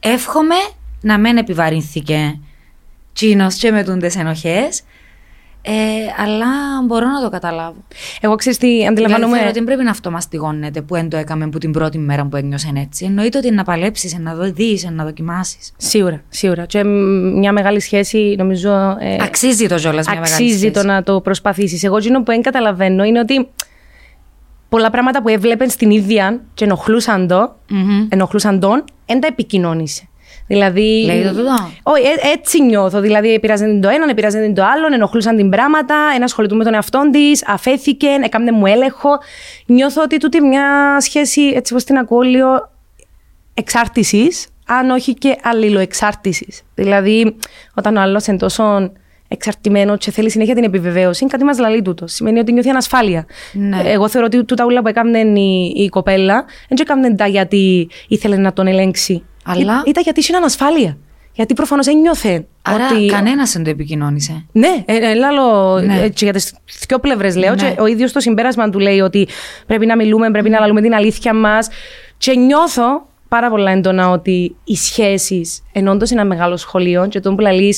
Εύχομαι 0.00 0.54
να 1.00 1.18
μην 1.18 1.36
επιβαρύνθηκε 1.36 2.38
τσίνος 3.12 3.54
και 3.54 3.70
με 3.70 3.84
τούντες 3.84 4.16
ενοχές 4.16 4.82
ε, 5.66 5.72
αλλά 6.22 6.46
μπορώ 6.86 7.06
να 7.06 7.22
το 7.22 7.30
καταλάβω. 7.30 7.84
Εγώ 8.20 8.34
ξέρω 8.34 8.56
τι 8.56 8.86
αντιλαμβάνομαι. 8.86 9.36
Δηλαδή, 9.36 9.52
δεν 9.52 9.64
πρέπει 9.64 9.82
να 9.82 9.90
αυτομαστιγώνεται 9.90 10.82
που 10.82 10.94
δεν 10.94 11.08
το 11.08 11.16
έκαμε 11.16 11.48
που 11.48 11.58
την 11.58 11.72
πρώτη 11.72 11.98
μέρα 11.98 12.24
που 12.24 12.36
ένιωσε 12.36 12.72
έτσι. 12.76 13.04
Εννοείται 13.04 13.38
ότι 13.38 13.50
να 13.50 13.64
παλέψεις, 13.64 14.18
να 14.18 14.34
δεις, 14.34 14.90
να 14.90 15.04
δοκιμάσεις. 15.04 15.72
Σίγουρα, 15.76 16.22
σίγουρα. 16.28 16.66
Και 16.66 16.84
μια 16.84 17.52
μεγάλη 17.52 17.80
σχέση, 17.80 18.34
νομίζω. 18.38 18.70
Ε, 18.98 19.16
αξίζει 19.20 19.66
το 19.66 19.78
ζόλα 19.78 20.02
μια 20.10 20.18
Αξίζει 20.20 20.70
το 20.70 20.82
να 20.82 21.02
το 21.02 21.20
προσπαθήσεις. 21.20 21.84
Εγώ, 21.84 21.96
εκείνο 21.96 22.18
που 22.18 22.30
δεν 22.30 22.42
καταλαβαίνω 22.42 23.04
είναι 23.04 23.18
ότι 23.18 23.48
πολλά 24.68 24.90
πράγματα 24.90 25.22
που 25.22 25.28
έβλεπε 25.28 25.68
στην 25.68 25.90
ίδια 25.90 26.40
και 26.54 26.64
ενοχλούσαν, 26.64 27.26
το, 27.26 27.56
mm-hmm. 27.70 28.06
ενοχλούσαν 28.08 28.60
τον, 28.60 28.84
δεν 29.06 29.20
τα 29.20 29.26
επικοινώνησε. 29.26 30.08
Δηλαδή. 30.46 31.04
Λέει 31.04 31.22
το 31.22 31.28
τούτο. 31.28 31.70
Όχι, 31.82 32.02
ε, 32.02 32.30
έτσι 32.32 32.62
νιώθω. 32.62 33.00
Δηλαδή, 33.00 33.34
επηρεάζαν 33.34 33.80
το 33.80 33.88
έναν, 33.88 34.08
επηρεάζαν 34.08 34.54
το 34.54 34.64
άλλον, 34.64 34.92
ενοχλούσαν 34.92 35.36
την 35.36 35.50
πράγματα, 35.50 35.96
ένα 36.14 36.24
ασχολητούν 36.24 36.56
με 36.56 36.64
τον 36.64 36.74
εαυτό 36.74 37.08
της, 37.12 37.44
αφέθηκε, 37.46 38.08
έκαμε 38.22 38.50
μου 38.50 38.66
έλεγχο. 38.66 39.08
Νιώθω 39.66 40.02
ότι 40.02 40.16
τούτη 40.16 40.40
μια 40.40 40.96
σχέση, 41.00 41.42
έτσι 41.42 41.72
όπως 41.72 41.84
την 41.84 41.96
ακούω, 41.96 42.20
λίγο 42.20 42.70
εξάρτησης, 43.54 44.46
αν 44.66 44.90
όχι 44.90 45.14
και 45.14 45.36
αλληλοεξάρτησης. 45.42 46.62
Δηλαδή, 46.74 47.36
όταν 47.74 47.96
ο 47.96 48.00
άλλος 48.00 48.26
είναι 48.26 48.36
τόσο 48.36 48.92
εξαρτημένος 49.28 49.98
και 49.98 50.10
θέλει 50.10 50.30
συνέχεια 50.30 50.54
την 50.54 50.64
επιβεβαίωση, 50.64 51.26
κάτι 51.26 51.44
μας 51.44 51.58
λαλεί 51.58 51.82
τούτο. 51.82 52.06
Σημαίνει 52.06 52.38
ότι 52.38 52.52
νιώθει 52.52 52.68
ανασφάλεια. 52.68 53.26
Ναι. 53.52 53.82
Εγώ 53.84 54.08
θεωρώ 54.08 54.26
ότι 54.26 54.44
τούτα 54.44 54.64
όλα 54.64 54.82
που 54.82 54.88
έκανε 54.88 55.18
η, 55.18 55.72
η 55.76 55.88
κοπέλα, 55.88 56.44
δεν 56.68 56.78
έκανε 56.80 57.14
τα 57.14 57.26
γιατί 57.26 57.88
ήθελε 58.08 58.36
να 58.36 58.52
τον 58.52 58.66
ελέγξει 58.66 59.24
αλλά... 59.44 59.82
Ήταν 59.86 60.02
γιατί 60.02 60.24
είναι 60.28 60.36
ανασφάλεια. 60.36 60.96
Γιατί 61.32 61.54
προφανώς 61.54 61.86
δεν 61.86 61.98
νιώθε. 61.98 62.46
Άρα 62.62 62.88
ότι... 62.90 63.06
κανένας 63.06 63.52
δεν 63.52 63.64
το 63.64 63.70
επικοινώνησε. 63.70 64.46
Ναι, 64.52 64.82
ε, 64.84 64.96
ε, 64.96 65.14
λάλο, 65.14 65.80
ναι. 65.80 66.00
Έτσι, 66.00 66.24
για 66.24 66.32
τις 66.32 66.54
δύο 66.88 66.98
πλευρές 66.98 67.36
λέω. 67.36 67.54
Ναι. 67.54 67.56
Και 67.56 67.80
ο 67.80 67.86
ίδιος 67.86 68.12
το 68.12 68.20
συμπέρασμα 68.20 68.70
του 68.70 68.78
λέει 68.78 69.00
ότι 69.00 69.28
πρέπει 69.66 69.86
να 69.86 69.96
μιλούμε, 69.96 70.30
πρέπει 70.30 70.48
να 70.48 70.60
λαλούμε 70.60 70.80
την 70.80 70.94
αλήθεια 70.94 71.34
μας. 71.34 71.68
Και 72.18 72.34
νιώθω 72.34 73.06
πάρα 73.28 73.50
πολλά 73.50 73.70
έντονα 73.70 74.10
ότι 74.10 74.56
οι 74.64 74.76
σχέσεις 74.76 75.62
ενώ 75.72 75.90
όντω 75.92 76.04
είναι 76.10 76.20
ένα 76.20 76.28
μεγάλο 76.28 76.56
σχολείο, 76.56 77.06
και 77.08 77.20
τον 77.20 77.36
που 77.36 77.42
λέει 77.42 77.76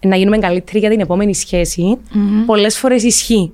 να 0.00 0.16
γίνουμε 0.16 0.38
καλύτεροι 0.38 0.78
για 0.78 0.90
την 0.90 1.00
επόμενη 1.00 1.34
σχέση, 1.34 1.98
mm-hmm. 1.98 2.44
πολλές 2.46 2.78
φορές 2.78 3.02
ισχύει. 3.02 3.52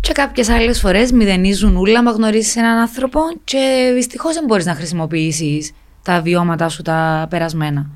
Και 0.00 0.12
κάποιες 0.12 0.48
άλλες 0.48 0.80
φορές 0.80 1.12
μηδενίζουν 1.12 1.76
ούλα, 1.76 2.02
μα 2.02 2.10
γνωρίζεις 2.10 2.56
έναν 2.56 2.78
άνθρωπο 2.78 3.20
και 3.44 3.92
δυστυχώς 3.94 4.34
δεν 4.34 4.44
μπορείς 4.46 4.66
να 4.66 4.74
χρησιμοποιήσεις 4.74 5.72
τα 6.08 6.20
βιώματά 6.20 6.68
σου 6.68 6.82
τα 6.82 7.26
περασμένα. 7.30 7.86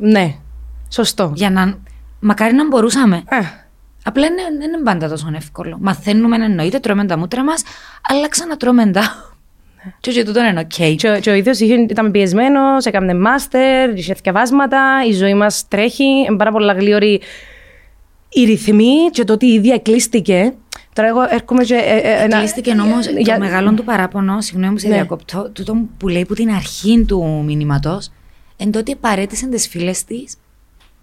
Ναι, 0.00 0.34
σωστό. 0.88 1.32
Για 1.34 1.50
να... 1.50 1.78
Μακάρι 2.20 2.54
να 2.54 2.66
μπορούσαμε. 2.66 3.16
Ε. 3.16 3.38
Απλά 4.04 4.26
δεν 4.58 4.68
είναι 4.68 4.82
πάντα 4.84 5.08
τόσο 5.08 5.30
εύκολο. 5.34 5.76
Μαθαίνουμε 5.80 6.36
εννοείται, 6.36 6.78
τρώμε 6.78 7.04
τα 7.04 7.18
μούτρα 7.18 7.44
μας, 7.44 7.62
αλλά 8.08 8.28
ξανατρώμε 8.28 8.86
τα. 8.86 9.00
Ναι. 9.84 9.92
Και 10.00 10.10
όχι 10.10 10.24
τούτο 10.24 10.44
είναι 10.44 10.60
οκ. 10.60 10.96
Και, 10.96 11.18
και 11.20 11.30
ο 11.30 11.34
ίδιος 11.34 11.60
ήταν 11.60 12.10
πιεσμένος, 12.10 12.84
έκανε 12.84 13.14
μάστερ, 13.14 13.98
είχε 13.98 14.14
θυκευάσματα, 14.14 15.04
η 15.08 15.12
ζωή 15.12 15.34
μας 15.34 15.68
τρέχει, 15.68 16.04
είναι 16.04 16.36
πάρα 16.36 16.52
πολλά 16.52 16.72
γλύωρη 16.72 17.20
οι 18.28 18.44
ρυθμοί 18.44 19.10
και 19.10 19.24
το 19.24 19.32
ότι 19.32 19.46
η 19.46 19.52
ίδια 19.52 19.78
κλείστηκε 19.78 20.52
Τώρα 20.92 21.08
εγώ 21.08 21.20
έρχομαι 21.30 21.64
και... 21.64 21.74
Ε, 21.74 22.24
ε, 22.24 22.28
Κλείστηκε 22.28 22.70
όμω 22.70 23.00
για... 23.18 23.34
το 23.34 23.40
μεγάλο 23.40 23.74
του 23.74 23.84
παράπονο, 23.84 24.40
συγγνώμη 24.40 24.72
που 24.72 24.78
σε 24.78 24.88
ναι. 24.88 24.94
διακόπτω, 24.94 25.50
τούτο 25.50 25.76
που 25.98 26.08
λέει 26.08 26.24
που 26.24 26.34
την 26.34 26.50
αρχή 26.50 27.04
του 27.04 27.42
μηνύματος, 27.46 28.10
εν 28.56 28.70
τότε 28.70 28.94
παρέτησε 28.94 29.46
τις 29.46 29.68
φίλες 29.68 30.04
της, 30.04 30.36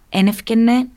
ένευκαινε, 0.09 0.87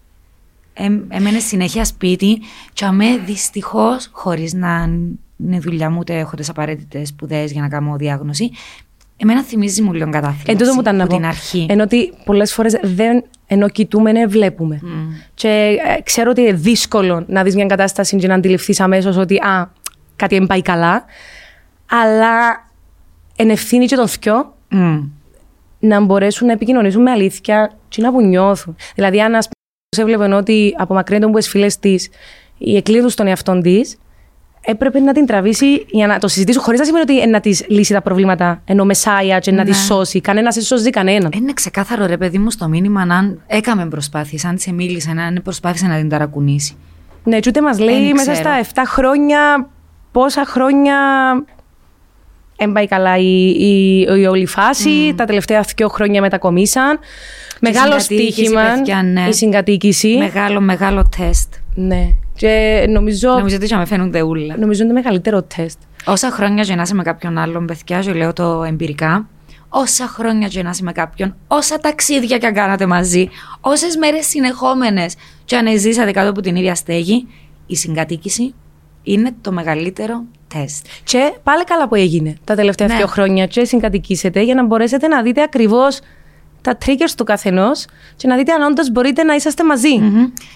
έμενε 1.09 1.39
συνέχεια 1.39 1.85
σπίτι 1.85 2.41
και 2.73 2.85
αμέ 2.85 3.17
δυστυχώς, 3.17 4.09
χωρίς 4.13 4.53
να 4.53 4.91
είναι 5.39 5.59
δουλειά 5.59 5.91
μου, 5.91 5.99
ούτε 6.01 6.19
έχω 6.19 6.37
τις 6.37 6.49
απαραίτητες 6.49 7.09
σπουδές 7.09 7.53
για 7.53 7.61
να 7.61 7.69
κάνω 7.69 7.97
διάγνωση, 7.97 8.51
Εμένα 9.23 9.43
θυμίζει 9.43 9.83
μου 9.83 9.93
λίγο 9.93 10.11
κατάθλιψη. 10.11 10.50
Εν 10.50 10.59
τούτο 10.59 10.75
μου 10.75 10.81
ήταν 10.81 10.97
να 10.97 11.07
πω. 11.07 11.17
Την 11.17 11.25
αρχή. 11.25 11.67
Ενώ 11.69 11.83
ότι 11.83 12.12
πολλές 12.25 12.52
φορές 12.52 12.79
δεν 12.83 13.25
ενώ 13.47 13.69
κοιτούμε, 13.69 14.12
ναι, 14.12 14.26
βλέπουμε. 14.26 14.81
Mm. 14.83 14.87
Και 15.35 15.49
ε, 15.49 16.00
ξέρω 16.02 16.31
ότι 16.31 16.41
είναι 16.41 16.52
δύσκολο 16.52 17.25
να 17.29 17.43
δεις 17.43 17.55
μια 17.55 17.67
κατάσταση 17.67 18.17
και 18.17 18.26
να 18.26 18.35
αντιληφθείς 18.35 18.81
αμέσως 18.81 19.17
ότι 19.17 19.37
α, 19.37 19.71
κάτι 20.17 20.38
δεν 20.38 20.47
πάει 20.47 20.62
καλά. 20.62 21.05
Αλλά 21.91 22.67
εν 23.37 23.50
ευθύνη 23.50 23.87
και 23.87 23.97
των 23.97 24.09
θκιό 24.09 24.55
mm. 24.71 25.09
να 25.79 26.00
μπορέσουν 26.00 26.47
να 26.47 26.52
επικοινωνήσουν 26.52 27.02
με 27.02 27.11
αλήθεια 27.11 27.73
και 27.88 28.02
να 28.02 28.12
που 28.12 28.23
νιώθουν. 28.23 28.76
Δηλαδή, 28.95 29.21
αν 29.21 29.35
ας 29.35 29.49
έβλεπε 29.99 30.35
ότι 30.35 30.75
απομακρύνεται 30.79 31.26
από 31.26 31.38
τις 31.38 31.49
φίλες 31.49 31.79
της 31.79 32.09
η 32.59 32.76
εκλείδου 32.76 33.14
των 33.14 33.26
εαυτών 33.26 33.62
της, 33.62 33.99
έπρεπε 34.64 35.00
να 35.00 35.12
την 35.12 35.26
τραβήσει 35.26 35.87
για 35.90 36.07
να 36.07 36.19
το 36.19 36.28
συζητήσω 36.28 36.61
χωρίς 36.61 36.78
να 36.81 36.87
σημαίνει 36.87 37.04
ότι 37.11 37.28
να 37.28 37.40
της 37.40 37.64
λύσει 37.69 37.92
τα 37.92 38.02
προβλήματα 38.02 38.62
ενώ 38.64 38.85
μεσάια 38.85 39.38
και 39.38 39.50
να 39.52 39.64
της 39.64 39.76
Ναι. 39.78 39.85
σώσει. 39.85 40.21
Κανένας 40.21 40.54
δεν 40.54 40.64
σώζει 40.64 40.90
κανέναν. 40.90 41.31
Είναι 41.35 41.52
ξεκάθαρο 41.52 42.07
ρε 42.07 42.16
παιδί 42.16 42.38
μου 42.38 42.50
στο 42.50 42.69
μήνυμα 42.69 43.00
αν 43.00 43.40
έκαμε 43.47 43.87
προσπάθειες, 43.88 44.45
αν 44.45 44.59
σε 44.59 44.73
μίλησε, 44.73 45.11
αν 45.11 45.40
προσπάθησε 45.45 45.87
να 45.87 45.97
την 45.97 46.09
ταρακουνήσει. 46.09 46.76
Ναι, 47.25 47.38
και 47.40 47.49
ούτε 47.49 47.62
μας 47.62 47.78
λέει 47.78 48.02
Δεν 48.02 48.11
μέσα 48.14 48.33
ξέρω. 48.33 48.49
στα 48.64 48.83
7 48.83 48.87
χρόνια 48.87 49.69
πόσα 50.12 50.45
χρόνια 50.47 50.97
δεν 52.57 52.73
πάει 52.73 52.87
καλά 52.88 53.16
η, 53.16 53.49
η, 53.49 54.00
η 54.19 54.26
όλη 54.26 54.47
φάση. 54.47 55.14
Τα 55.16 55.25
τελευταία 55.25 55.64
δύο 55.76 55.88
χρόνια 55.88 56.21
μετακομίσαν. 56.21 56.99
Μεγάλο 57.61 57.99
συγκατοίκηση, 57.99 58.33
στοίχημα 58.33 58.62
παιδιά, 58.75 59.02
ναι. 59.02 59.26
η 59.28 59.33
συγκατοίκηση. 59.33 60.16
Μεγάλο, 60.16 60.61
μεγάλο 60.61 61.09
τεστ. 61.16 61.52
Ναι. 61.75 62.09
Και 62.43 62.87
νομίζω, 62.89 63.29
Νομίζω 63.33 63.57
ότι 63.57 63.75
με 63.75 63.85
φαίνονται 63.85 64.23
ούλα. 64.23 64.57
νομίζω 64.59 64.83
είναι 64.85 64.93
το 64.93 64.99
μεγαλύτερο 65.01 65.43
τεστ. 65.43 65.79
Όσα 66.05 66.31
χρόνια 66.31 66.65
και 66.65 66.75
να 66.75 66.83
είσαι 66.83 66.95
με 66.95 67.03
κάποιον 67.03 67.39
άλλον, 67.39 67.67
παιδιά, 67.67 68.01
και 68.01 68.13
λέω 68.13 68.33
το 68.33 68.63
εμπειρικά. 68.63 69.29
Όσα 69.69 70.07
χρόνια 70.07 70.49
και 70.49 70.63
να 70.63 70.71
είσαι 70.71 70.83
με 70.83 70.93
κάποιον, 70.93 71.37
όσα 71.47 71.79
ταξίδια 71.79 72.39
και 72.39 72.47
αν 72.47 72.55
κάνατε 72.55 72.87
μαζί, 72.87 73.29
όσες 73.61 73.97
μέρες 73.97 74.27
συνεχόμενες 74.27 75.15
και 75.45 75.57
αν 75.57 75.79
ζήσατε 75.79 76.11
κάτω 76.11 76.31
από 76.31 76.41
την 76.41 76.57
ίδια 76.57 76.75
στέγη, 76.75 77.27
η 77.67 77.77
συγκατοίκηση 77.77 78.55
είναι 79.03 79.31
το 79.41 79.53
μεγαλύτερο 79.53 80.25
τεστ. 80.49 80.87
Και 81.05 81.33
πάλι 81.43 81.65
καλά 81.65 81.89
που 81.89 81.95
έγινε 81.95 82.35
τα 82.45 82.55
τελευταία 82.55 82.87
Ναι. 82.89 82.97
δύο 82.97 83.07
χρόνια 83.07 83.47
και 83.47 83.65
συγκατοικήσετε 83.65 84.43
για 84.43 84.55
να 84.55 84.65
μπορέσετε 84.65 85.07
να 85.09 85.23
δείτε 85.23 85.43
ακριβώς 85.43 86.01
τα 86.62 86.78
triggers 86.87 87.12
του 87.16 87.25
καθενός 87.25 87.85
και 88.16 88.28
να 88.28 88.37
δείτε 88.37 88.52
αν 88.52 88.62
όντως 88.62 88.90
μπορείτε 88.90 89.23
να 89.23 89.35
είσαστε 89.35 89.64
μαζί. 89.64 89.88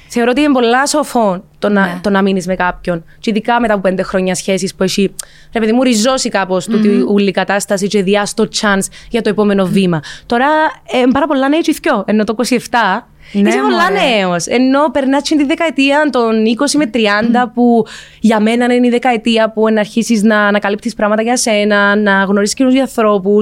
Θεωρώ 0.08 0.30
ότι 0.30 0.40
είναι 0.40 0.52
πολλά 0.52 0.86
σοφό 0.86 1.44
το 1.58 1.68
να, 1.68 1.80
Ναι. 1.86 1.98
το 2.02 2.10
να 2.10 2.22
μείνεις 2.22 2.46
με 2.46 2.54
κάποιον. 2.54 3.04
Και 3.20 3.30
ειδικά 3.30 3.60
μετά 3.60 3.72
από 3.72 3.82
πέντε 3.82 4.02
χρόνια 4.02 4.34
σχέσει 4.34 4.72
που 4.76 4.82
έχει, 4.82 5.14
ρε 5.52 5.60
παιδί 5.60 5.72
μου, 5.72 5.82
ριζώσει 5.82 6.28
κάπως 6.28 6.64
τούτη 6.66 6.88
η 6.88 7.00
ούλη 7.08 7.30
κατάσταση 7.30 7.86
και 7.86 8.02
διά 8.02 8.26
το 8.34 8.48
chance 8.60 8.86
για 9.10 9.22
το 9.22 9.28
επόμενο 9.28 9.64
βήμα. 9.66 10.00
Τώρα, 10.26 10.46
ε, 10.92 11.02
πάρα 11.12 11.26
πολλά 11.26 11.48
νέοι 11.48 11.60
τσιθιό. 11.60 12.04
Ενώ 12.06 12.25
το 12.25 12.34
27 12.36 13.06
Ναι, 13.32 13.48
είσαι 13.48 13.58
πολλά 13.58 13.90
μωρέ. 13.90 14.16
νέος. 14.16 14.46
Ενώ 14.46 14.90
περνάς 14.92 15.22
τη 15.22 15.44
δεκαετία 15.44 16.08
των 16.10 16.44
20 16.46 16.76
με 16.78 16.86
30 16.86 17.50
που 17.54 17.84
για 18.20 18.40
μένα 18.40 18.75
είναι 18.75 18.86
η 18.86 18.90
δεκαετία 18.90 19.50
που 19.52 19.70
να 19.72 19.80
αρχίσει 19.80 20.20
να 20.22 20.40
ανακαλύπτεις 20.40 20.94
πράγματα 20.94 21.22
για 21.22 21.36
σένα, 21.36 21.96
να 21.96 22.22
γνωρίσεις 22.25 22.54
κοινούς 22.54 22.80
ανθρώπου. 22.80 23.38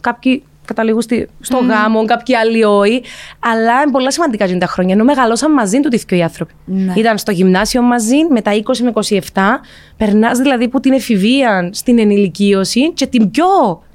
Κάποιοι 0.00 0.42
καταλήγουν 0.68 1.00
στη- 1.02 1.28
στο 1.40 1.58
γάμο, 1.58 2.04
κάποιοι 2.04 2.34
άλλοι 2.34 2.64
όχι. 2.64 3.02
Αλλά 3.38 3.80
είναι 3.82 3.90
πολλά 3.90 4.10
σημαντικά 4.10 4.44
για 4.44 4.58
τα 4.58 4.66
χρόνια. 4.66 4.94
Ενώ 4.94 5.04
μεγαλώσαν 5.04 5.52
μαζί 5.52 5.80
του 5.80 6.14
οι 6.14 6.22
άνθρωποι. 6.22 6.52
Ναι. 6.64 6.92
Ήταν 6.96 7.18
στο 7.18 7.30
γυμνάσιο 7.32 7.82
μαζί, 7.82 8.16
με 8.30 8.40
τα 8.42 8.54
20 8.54 8.82
με 8.82 8.88
27. 8.88 9.60
Περνάς 9.96 10.38
δηλαδή 10.38 10.68
που 10.68 10.80
την 10.80 10.92
εφηβεία 10.92 11.70
στην 11.72 11.98
ενηλικίωση 11.98 12.92
και 12.92 13.06
την 13.06 13.30
πιο 13.30 13.46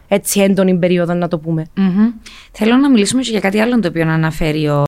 έτσι 0.07 0.39
έντονη 0.41 0.75
περίοδο, 0.75 1.13
να 1.13 1.27
το 1.27 1.37
πούμε. 1.39 1.65
Μμμ. 1.75 2.11
Θέλω 2.51 2.75
να 2.75 2.89
μιλήσουμε 2.89 3.21
και 3.21 3.29
για 3.31 3.39
κάτι 3.39 3.59
άλλο 3.59 3.79
το 3.79 3.87
οποίο 3.87 4.09
αναφέρει 4.09 4.67
ο 4.67 4.83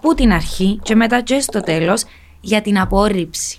που 0.00 0.14
την 0.14 0.32
αρχή 0.32 0.78
και 0.82 0.94
μετά 0.94 1.20
και 1.20 1.40
στο 1.40 1.60
τέλος 1.60 2.04
για 2.40 2.60
την 2.60 2.78
απόρριψη. 2.78 3.58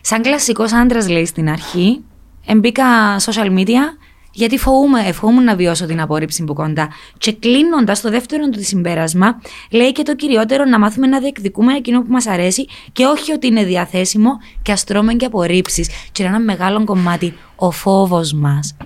Σαν 0.00 0.22
κλασικός 0.22 0.72
άντρας 0.72 1.08
λέει 1.08 1.24
στην 1.24 1.48
αρχή, 1.48 2.00
εμπήκα 2.46 2.84
social 3.20 3.58
media 3.58 3.80
γιατί 4.34 4.58
φοβούμαι, 4.58 5.12
φοβούμαι 5.12 5.42
να 5.42 5.56
βιώσω 5.56 5.86
την 5.86 6.00
απόρριψη 6.00 6.44
που 6.44 6.54
κοντά. 6.54 6.88
Και 7.18 7.32
κλείνοντας 7.32 8.00
το 8.00 8.10
δεύτερο 8.10 8.48
του 8.48 8.64
συμπέρασμα, 8.64 9.40
λέει 9.70 9.92
και 9.92 10.02
το 10.02 10.14
κυριότερο 10.14 10.64
να 10.64 10.78
μάθουμε 10.78 11.06
να 11.06 11.20
διεκδικούμε 11.20 11.74
εκείνο 11.74 12.02
που 12.02 12.12
μας 12.12 12.26
αρέσει 12.26 12.66
και 12.92 13.04
όχι 13.04 13.32
ότι 13.32 13.46
είναι 13.46 13.64
διαθέσιμο 13.64 14.30
και 14.62 14.72
ας 14.72 14.84
τρώμε 14.84 15.14
και 15.14 15.26
απορρίψεις. 15.26 15.88
Και 16.12 16.22
είναι 16.22 16.34
ένα 16.34 16.44
μεγάλο 16.44 16.84
κομμάτι 16.84 17.34
ο 17.56 17.70
φόβος 17.70 18.32
μας. 18.32 18.76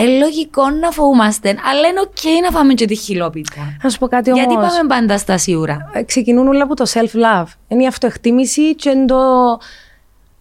Ε, 0.00 0.04
λογικό 0.18 0.70
να 0.70 0.90
φοβούμαστε, 0.90 1.48
αλλά 1.48 1.88
είναι 1.88 2.00
οκ 2.00 2.42
να 2.42 2.58
φάμε 2.58 2.74
και 2.74 2.86
τη 2.86 2.94
χιλόπιτα. 2.94 3.76
Να 3.82 3.90
σου 3.90 3.98
πω 3.98 4.08
κάτι 4.08 4.30
όμως. 4.30 4.44
Γιατί 4.44 4.60
πάμε 4.60 4.88
πάντα 4.88 5.18
στα 5.18 5.38
σίγουρα; 5.38 5.90
Ε, 5.92 6.02
ξεκινούν 6.02 6.48
όλα 6.48 6.62
από 6.62 6.74
το 6.74 6.84
self-love. 6.88 7.46
Είναι 7.68 7.82
η 7.82 7.86
αυτοεκτίμηση 7.86 8.74
και 8.74 8.90
είναι 8.90 9.04
το 9.04 9.16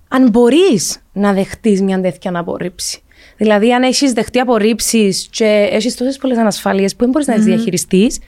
αν 0.07 0.29
μπορείς 0.29 0.99
να 1.13 1.33
δεχτείς 1.33 1.81
μια 1.81 2.01
τέτοια 2.01 2.31
απορρίψη. 2.35 3.01
Δηλαδή, 3.37 3.73
αν 3.73 3.83
έχεις 3.83 4.13
δεχτεί 4.13 4.39
απορρίψεις 4.39 5.27
και 5.31 5.69
έχεις 5.71 5.95
τόσες 5.95 6.17
πολλές 6.17 6.37
ανασφάλειες 6.37 6.95
που 6.95 6.99
δεν 6.99 7.09
μπορείς 7.09 7.27
να 7.27 7.33
τις 7.33 7.43
διαχειριστείς, 7.43 8.19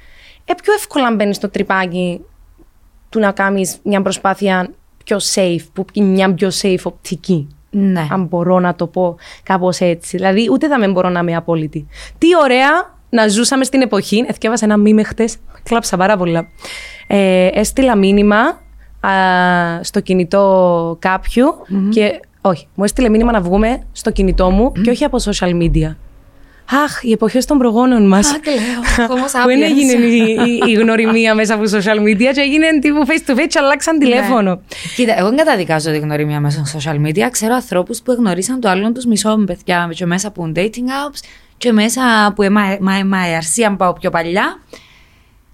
ε, 0.46 0.54
πιο 0.63 0.74
εύκολα 0.74 1.16
μπαίνεις 1.16 1.36
στο 1.36 1.50
τρυπάκι 1.50 2.22
του 3.10 3.20
να 3.20 3.32
κάνεις 3.32 3.78
μια 3.84 4.01
προσπάθεια 4.01 4.70
πιο 5.04 5.18
safe, 5.34 5.66
που 5.74 5.86
είναι 5.94 6.08
μια 6.08 6.34
πιο 6.34 6.50
safe 6.62 6.82
οπτική. 6.84 7.48
Ναι. 7.70 8.08
Αν 8.12 8.25
μπορώ 8.25 8.60
να 8.60 8.75
το 8.75 8.88
πω 8.88 9.16
κάπως 9.44 9.80
έτσι. 9.80 10.18
Δηλαδή, 10.18 10.50
ούτε 10.51 10.68
θα 10.68 10.80
με 10.80 10.88
μπορώ 10.88 11.10
να 11.10 11.20
είμαι 11.20 11.36
απόλυτη. 11.36 11.88
Τι 12.18 12.28
ωραία 12.44 12.98
να 13.10 13.28
ζούσαμε 13.28 13.63
στην 13.63 13.82
εποχή. 13.82 14.25
Εθιέβασα 14.28 14.66
ένα 14.66 14.78
μήμε 14.78 15.04
χτες. 15.04 15.38
Κλάψα 15.63 15.98
πάρα 15.98 16.18
πολλά. 16.18 16.48
Ε, 17.08 17.50
έστειλα 17.54 17.96
μήνυμα 17.96 18.38
α, 19.00 19.12
στο 19.82 20.00
κινητό 20.00 20.98
κάποιου 21.00 21.46
και. 21.89 22.20
Όχι, 22.41 22.67
μου 22.75 22.84
έστειλε 22.84 23.10
μήνυμα 23.10 23.31
να 23.31 23.41
βγούμε 23.41 23.81
στο 23.91 24.12
κινητό 24.12 24.50
μου 24.50 24.72
και 24.72 24.89
όχι 24.89 25.03
από 25.03 25.17
social 25.24 25.62
media. 25.62 25.96
Αχ, 26.84 27.03
οι 27.03 27.12
εποχές 27.12 27.46
των 27.46 27.58
προγόνων 27.58 28.08
μας. 28.08 28.31
Α, 28.34 28.39
κλαίω. 28.39 29.08
Homo 29.08 29.43
Που 29.43 29.50
είναι 29.50 29.67
sapiens. 29.67 29.69
έγινε 29.69 29.93
η, 29.93 30.62
η, 30.67 30.72
η 30.72 30.74
γνωριμία 30.74 31.36
μέσα 31.36 31.53
από 31.53 31.63
social 31.63 32.00
media 32.00 32.31
και 32.34 32.41
έγινε 32.41 32.79
τύπου 32.81 33.05
face 33.08 33.29
to 33.29 33.34
face 33.34 33.46
και 33.50 33.60
αλλάξαν 33.60 34.00
τηλέφωνο. 34.00 34.62
Κοίτα, 34.96 35.17
εγώ 35.19 35.27
δεν 35.27 35.38
καταδικάζω 35.38 35.91
τη 35.91 35.98
γνωριμία 35.98 36.39
μέσα 36.39 36.65
στο 36.65 36.79
social 36.79 37.08
media. 37.08 37.27
Ξέρω 37.31 37.53
ανθρώπους 37.53 38.01
που 38.01 38.12
γνωρίσαν 38.12 38.60
το 38.60 38.69
άλλον 38.69 38.93
τους 38.93 39.05
μισό 39.05 39.38
με 39.38 39.46
παιδιά 39.46 39.89
και 39.93 40.05
μέσα 40.05 40.27
από 40.27 40.51
dating 40.55 40.89
apps 41.08 41.19
και 41.58 41.72
μέσα 41.72 42.25
από 42.25 42.43
MIRC, 42.43 43.63
αν 43.67 43.77
πάω 43.77 43.93
πιο 43.93 44.10
παλιά. 44.10 44.60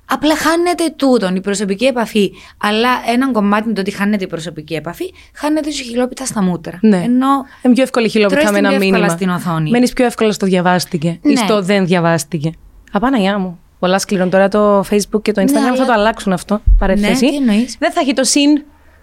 Απλά 0.09 0.35
χάνεται 0.35 0.93
τούτον 0.95 1.35
η 1.35 1.41
προσωπική 1.41 1.85
επαφή. 1.85 2.31
Αλλά 2.57 2.89
έναν 3.13 3.31
κομμάτι 3.31 3.63
είναι 3.65 3.73
το 3.73 3.81
ότι 3.81 3.91
χάνεται 3.91 4.23
η 4.23 4.27
προσωπική 4.27 4.73
επαφή, 4.73 5.13
χάνεται 5.33 5.69
η 5.69 5.71
χιλόπιτα 5.71 6.25
στα 6.25 6.41
μούτρα. 6.43 6.79
Ναι. 6.81 6.97
Ενώ 6.97 7.27
Είναι 7.61 7.73
πιο 7.73 7.83
εύκολη 7.83 8.09
χιλόπιτα 8.09 8.39
τρώεις 8.39 8.51
με 8.51 8.57
την 8.57 8.65
ένα 8.65 8.77
πιο 8.77 8.85
εύκολα 8.85 8.99
μήνυμα. 9.07 9.17
στην 9.17 9.29
οθόνη. 9.49 9.69
Μένεις 9.69 9.93
πιο 9.93 10.05
εύκολα 10.05 10.31
στο 10.31 10.45
διαβάστηκε 10.45 11.07
ή 11.21 11.29
Ναι. 11.29 11.35
στο 11.35 11.61
δεν 11.61 11.85
διαβάστηκε. 11.85 12.51
Απάναγιά 12.91 13.37
μου. 13.39 13.59
Πολλά 13.79 13.99
σκληρών. 13.99 14.29
Τώρα 14.29 14.47
το 14.47 14.79
Facebook 14.79 15.21
και 15.21 15.31
το 15.31 15.41
Instagram 15.41 15.51
Ναι, 15.51 15.59
αλλά- 15.59 15.75
θα 15.75 15.85
το 15.85 15.91
αλλάξουν 15.91 16.33
αυτό. 16.33 16.61
Παρέθεση. 16.79 17.25
Ναι, 17.25 17.31
τι 17.31 17.35
εννοείς; 17.35 17.75
Δεν 17.79 17.91
θα 17.91 17.99
έχει 17.99 18.13
το 18.13 18.23
συν 18.23 18.53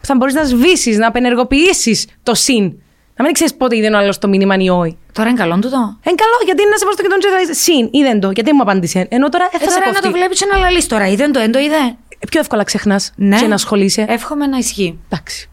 που 0.01 0.07
θα 0.07 0.15
μπορείς 0.17 0.35
να 0.35 0.45
σβήσεις, 0.45 0.97
να 0.99 1.07
απενεργοποιήσεις 1.07 2.07
το 2.23 2.35
συν. 2.35 2.73
Να 3.23 3.29
μην 3.29 3.37
ξέρεις 3.37 3.55
πότε 3.55 3.77
είδε 3.77 3.89
ο 3.95 3.99
άλλος 3.99 4.19
το 4.19 4.29
μήνυμα 4.29 4.55
ή 4.59 4.69
όχι. 4.69 4.99
τώρα 5.13 5.29
είναι 5.29 5.39
καλό 5.39 5.55
τούτο. 5.59 5.77
Είναι 5.77 6.15
καλό, 6.23 6.37
γιατί 6.45 6.63
είναι 6.63 6.71
να 6.71 6.77
σε 6.77 6.85
πω 6.85 6.93
στο 6.93 7.03
κινητό 7.03 7.19
και 7.19 7.29
θα 7.35 7.41
είσαι 7.41 7.53
συν, 7.53 7.89
είδε 7.91 8.19
το. 8.19 8.31
Γιατί 8.31 8.53
μου 8.53 8.63
απάντησε. 8.63 9.07
Ενώ 9.11 9.29
τώρα 9.29 9.45
ε, 9.45 9.57
Ε, 9.57 9.59
θα 9.59 9.71
σε 9.71 9.79
τώρα 9.79 9.81
να 9.81 9.93
κοφτεί. 9.93 10.07
το 10.07 10.13
βλέπεις 10.13 10.39
και 10.39 10.47
να 10.53 10.59
λαλείς 10.59 10.87
τώρα. 10.87 11.07
Είδε 11.09 11.29
το, 11.29 11.41
δεν 11.41 11.53
το 11.53 11.59
είδε. 11.59 11.77
Ε, 12.19 12.27
Πιο 12.31 12.41
εύκολα 12.41 12.65
ξεχνάς 12.65 13.13
Ναι. 13.17 13.39
και 13.41 13.47
να 13.47 13.55
ασχολείσαι. 13.55 14.05
Εύχομαι 14.09 14.47
να 14.47 14.57
ισχύει. 14.59 14.99
Εντάξει. 15.09 15.51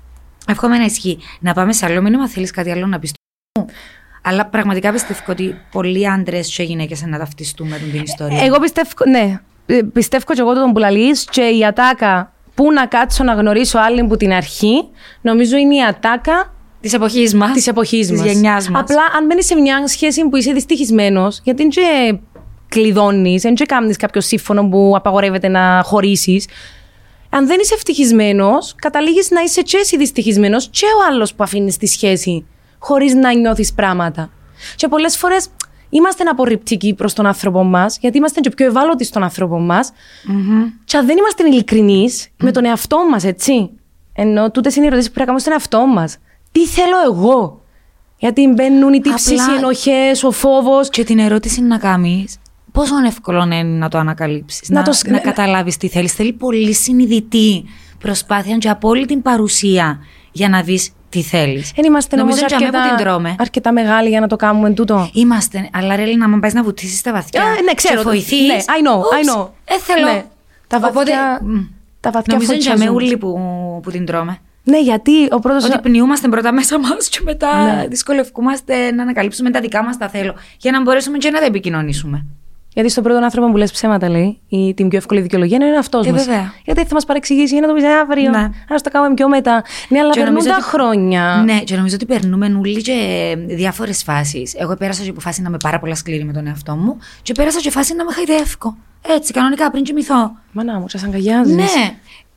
Εύχομαι 0.47 0.77
να 0.77 0.83
ισχύει. 0.83 1.19
Να 1.39 1.53
πάμε 1.53 1.73
σε 1.73 1.85
άλλο 1.85 2.01
μήνυμα. 2.01 2.27
Θέλεις 2.29 2.51
κάτι 2.51 2.71
άλλο 2.71 2.85
να 2.85 2.99
πεις. 2.99 3.11
Αλλά 4.23 4.45
πραγματικά 4.45 4.91
πιστεύω 4.91 5.19
ότι 5.27 5.61
πολλοί 5.71 6.09
άντρες 6.09 6.53
και 6.55 6.63
γυναίκες 6.63 7.01
να 7.05 7.17
ταυτιστούν 7.17 7.67
με 7.67 7.77
την 7.91 8.01
ιστορία. 8.03 8.43
Εγώ 8.45 8.59
πιστεύω, 8.59 8.89
ναι, 9.09 9.39
ε, 9.65 9.81
πιστεύω 9.93 10.33
και 10.33 10.39
εγώ 10.41 10.53
τον 10.53 10.71
που 10.73 10.79
λαλείς 10.79 11.25
και 11.31 11.41
η 11.41 11.65
ατάκα 11.65 12.33
που 12.55 12.71
να 12.71 12.85
κάτσω 12.85 13.23
να 13.23 13.33
γνωρίσω 13.33 13.79
άλλην 13.79 14.07
που 14.07 14.17
την 14.17 14.31
αρχή, 14.33 14.89
νομίζω 15.21 15.57
είναι 15.57 15.75
η 15.75 15.83
ατάκα 15.83 16.53
Της 16.81 16.93
εποχής 16.93 17.33
μας. 17.33 17.51
της 17.51 17.67
εποχής 17.67 18.07
Της 18.07 18.19
μας. 18.19 18.31
γενιάς 18.31 18.69
μας. 18.69 18.81
Απλά 18.81 19.01
αν 19.17 19.25
μένει 19.25 19.43
σε 19.43 19.55
μια 19.55 19.87
σχέση 19.87 20.29
που 20.29 20.35
είσαι 20.35 20.51
δυστυχισμένος, 20.51 21.41
γιατί 21.43 21.61
δεν 21.61 21.69
και 21.69 22.17
κλειδώνεις, 22.69 23.41
δεν 23.41 23.55
και 23.55 23.65
κάνεις 23.65 23.97
κάποιο 23.97 24.21
σύμφωνο 24.21 24.69
που 24.69 24.93
απαγορεύεται 24.95 25.47
να 25.47 25.81
χωρίσεις. 25.85 26.47
Αν 27.29 27.47
δεν 27.47 27.57
είσαι 27.61 27.73
ευτυχισμένος, 27.73 28.75
καταλήγεις 28.75 29.29
να 29.31 29.41
είσαι 29.41 29.61
και 29.61 29.77
εσύ 29.77 29.97
δυστυχισμένος 29.97 30.67
και 30.71 30.85
ο 30.85 31.11
άλλος 31.11 31.33
που 31.33 31.43
αφήνεις 31.43 31.77
τη 31.77 31.87
σχέση, 31.87 32.45
χωρίς 32.79 33.13
να 33.13 33.33
νιώθεις 33.33 33.73
πράγματα. 33.73 34.29
Και 34.75 34.87
πολλές 34.87 35.17
φορές 35.17 35.47
είμαστε 35.89 36.23
απορριπτικοί 36.23 36.93
προς 36.93 37.13
τον 37.13 37.25
άνθρωπο 37.25 37.63
μας, 37.63 37.97
γιατί 38.01 38.17
είμαστε 38.17 38.39
και 38.39 38.49
πιο 38.49 38.65
ευάλωτοι 38.65 39.03
στον 39.03 39.23
άνθρωπο 39.23 39.59
μας. 39.59 39.91
Και 40.85 40.97
αν 40.97 41.05
δεν 41.05 41.17
είμαστε 41.17 41.47
ειλικρινείς 41.47 42.27
με 42.37 42.51
τον 42.51 42.65
εαυτό 42.65 42.97
μας, 43.11 43.23
έτσι. 43.23 43.69
Ενώ 44.13 44.51
τούτες 44.51 44.75
είναι 44.75 44.85
οι 44.85 44.87
ερωτήσεις 44.87 45.09
που 45.09 45.15
πρέπει 45.15 45.29
να 45.29 45.35
κάνουμε 45.35 45.59
στον 45.59 45.81
εαυτό 45.81 45.93
μας. 46.01 46.17
Τι 46.51 46.65
θέλω 46.65 46.95
εγώ; 47.13 47.61
Γιατί 48.17 48.47
μπαίνουν 48.47 48.93
οι 48.93 49.01
τύψεις, 49.01 49.41
Απλά- 49.41 49.55
οι 49.55 49.57
ενοχές, 49.57 50.23
ο 50.23 50.31
φόβος. 50.31 50.89
Και 50.89 51.03
την 51.03 51.19
ερώτηση 51.19 51.61
να 51.61 51.77
κάνεις. 51.77 52.37
Πόσο 52.71 52.93
εύκολο 53.05 53.43
είναι 53.43 53.63
να 53.63 53.89
το 53.89 53.97
ανακαλύψεις, 53.97 54.69
Να 54.69 54.77
να, 54.77 54.83
το 54.83 54.89
να, 54.89 54.95
σ- 54.95 55.05
ναι, 55.07 55.11
ναι. 55.13 55.19
καταλάβεις 55.19 55.77
τι 55.77 55.87
θέλεις. 55.87 56.13
Θέλει 56.13 56.33
πολύ 56.33 56.73
συνειδητή 56.73 57.65
προσπάθεια 57.99 58.57
και 58.57 58.69
απόλυτη 58.69 59.17
παρουσία 59.17 59.99
για 60.31 60.49
να 60.49 60.61
δεις 60.61 60.91
τι 61.09 61.21
θέλεις. 61.21 61.71
Δεν 61.75 61.85
είμαστε 61.85 62.15
όμως 62.21 62.27
Νομίζω 62.35 62.45
για 62.47 62.57
μένα 62.59 62.77
αρκετά, 62.77 62.89
που 62.91 62.95
την 62.97 63.05
τρώμε. 63.05 63.35
αρκετά 63.39 63.71
μεγάλοι 63.71 64.09
για 64.09 64.19
να 64.19 64.27
το 64.27 64.35
κάνουμε 64.35 64.71
τούτο. 64.71 65.09
Είμαστε, 65.13 65.69
αλλά 65.73 65.95
ρε, 65.95 66.15
να 66.15 66.27
μην 66.27 66.39
πάει 66.39 66.51
να 66.53 66.63
βουτήσεις 66.63 67.01
τα 67.01 67.11
βαθιά. 67.11 67.41
Ε, 67.41 67.61
ναι, 67.61 67.73
ξέρω. 67.73 67.95
Και 68.01 68.07
βοηθείς. 68.07 68.47
Ναι, 68.47 68.57
I 68.57 68.87
know, 68.87 68.97
I 68.99 69.37
know. 69.37 69.47
Ε, 69.65 69.79
θέλω. 69.79 70.05
Ναι. 70.11 70.25
Τα 70.67 70.79
βαθιά- 70.79 71.41
μ, 71.41 71.55
τα 71.99 72.11
βαθιά 72.11 72.33
Νομίζω 72.33 72.51
είναι 72.53 72.61
για 72.61 72.71
φωτσιάζουν. 72.71 72.85
με 72.85 72.89
ούλοι 73.03 73.17
που, 73.17 73.39
που 73.83 73.91
την 73.91 74.05
τρώμε. 74.05 74.39
Ναι, 74.69 74.79
γιατί 74.81 75.11
ο 75.31 75.39
πρώτος. 75.39 75.65
Ότι 75.65 75.79
πνιούμαστε 75.81 76.27
πρώτα 76.27 76.51
μέσα 76.51 76.79
μας 76.79 77.09
και 77.09 77.19
μετά 77.23 77.63
Ναι. 77.63 77.87
δυσκολευκούμαστε 77.87 78.91
να 78.91 79.01
ανακαλύψουμε 79.03 79.49
τα 79.51 79.59
δικά 79.59 79.83
μας 79.83 79.97
τα 79.97 80.09
θέλω. 80.09 80.33
Για 80.57 80.71
να 80.71 80.81
μπορέσουμε 80.81 81.17
και 81.17 81.29
να 81.29 81.39
τα 81.39 81.45
επικοινωνήσουμε. 81.45 82.25
Γιατί 82.73 82.89
στον 82.89 83.03
πρώτον 83.03 83.23
άνθρωπο 83.23 83.49
που 83.51 83.57
λες 83.57 83.71
ψέματα, 83.71 84.09
λέει, 84.09 84.39
η, 84.47 84.73
την 84.73 84.87
πιο 84.87 84.97
εύκολη 84.97 85.21
δικαιολογία 85.21 85.57
είναι 85.65 85.77
αυτό 85.77 86.01
Ε, 86.05 86.11
μας. 86.11 86.25
βέβαια. 86.25 86.53
Γιατί 86.65 86.85
θα 86.85 86.93
μας 86.93 87.05
παρεξηγήσει 87.05 87.53
για 87.53 87.61
να 87.61 87.67
το 87.67 87.73
πει 87.73 87.85
αύριο. 87.85 88.29
Ναι. 88.29 88.37
Α 88.39 88.75
το 88.83 88.89
κάνουμε 88.91 89.13
πιο 89.13 89.27
μετά. 89.29 89.63
Ναι, 89.89 89.99
αλλά 89.99 90.09
Και 90.09 90.19
περνούν 90.19 90.33
νομίζω 90.33 90.49
τα 90.49 90.55
ότι- 90.55 90.63
χρόνια. 90.69 91.41
Ναι, 91.45 91.59
και 91.59 91.75
νομίζω 91.75 91.95
ότι 91.95 92.05
περνούμε 92.05 92.45
όλοι 92.59 92.81
και 92.81 92.93
διάφορες 93.47 94.03
φάσεις. 94.03 94.53
Εγώ 94.57 94.75
πέρασα 94.75 95.03
και 95.03 95.09
από 95.09 95.19
φάση 95.19 95.41
να 95.41 95.47
είμαι 95.49 95.57
πάρα 95.63 95.79
πολλά 95.79 95.95
σκληρή 95.95 96.23
με 96.23 96.33
τον 96.33 96.47
εαυτό 96.47 96.75
μου, 96.75 96.97
και 97.21 97.33
πέρασα 97.33 97.59
και 97.59 97.71
φάση 97.71 97.95
να 97.95 98.03
με 98.03 98.11
χαϊδεύω. 98.11 98.77
Έτσι, 99.07 99.33
κανονικά 99.33 99.71
πριν 99.71 99.83
κοιμηθώ. 99.83 100.31
Μανά 100.51 100.79
μου, 100.79 100.85
σα 100.89 101.05
αγκαλιάζει. 101.05 101.53
Ναι. 101.53 101.63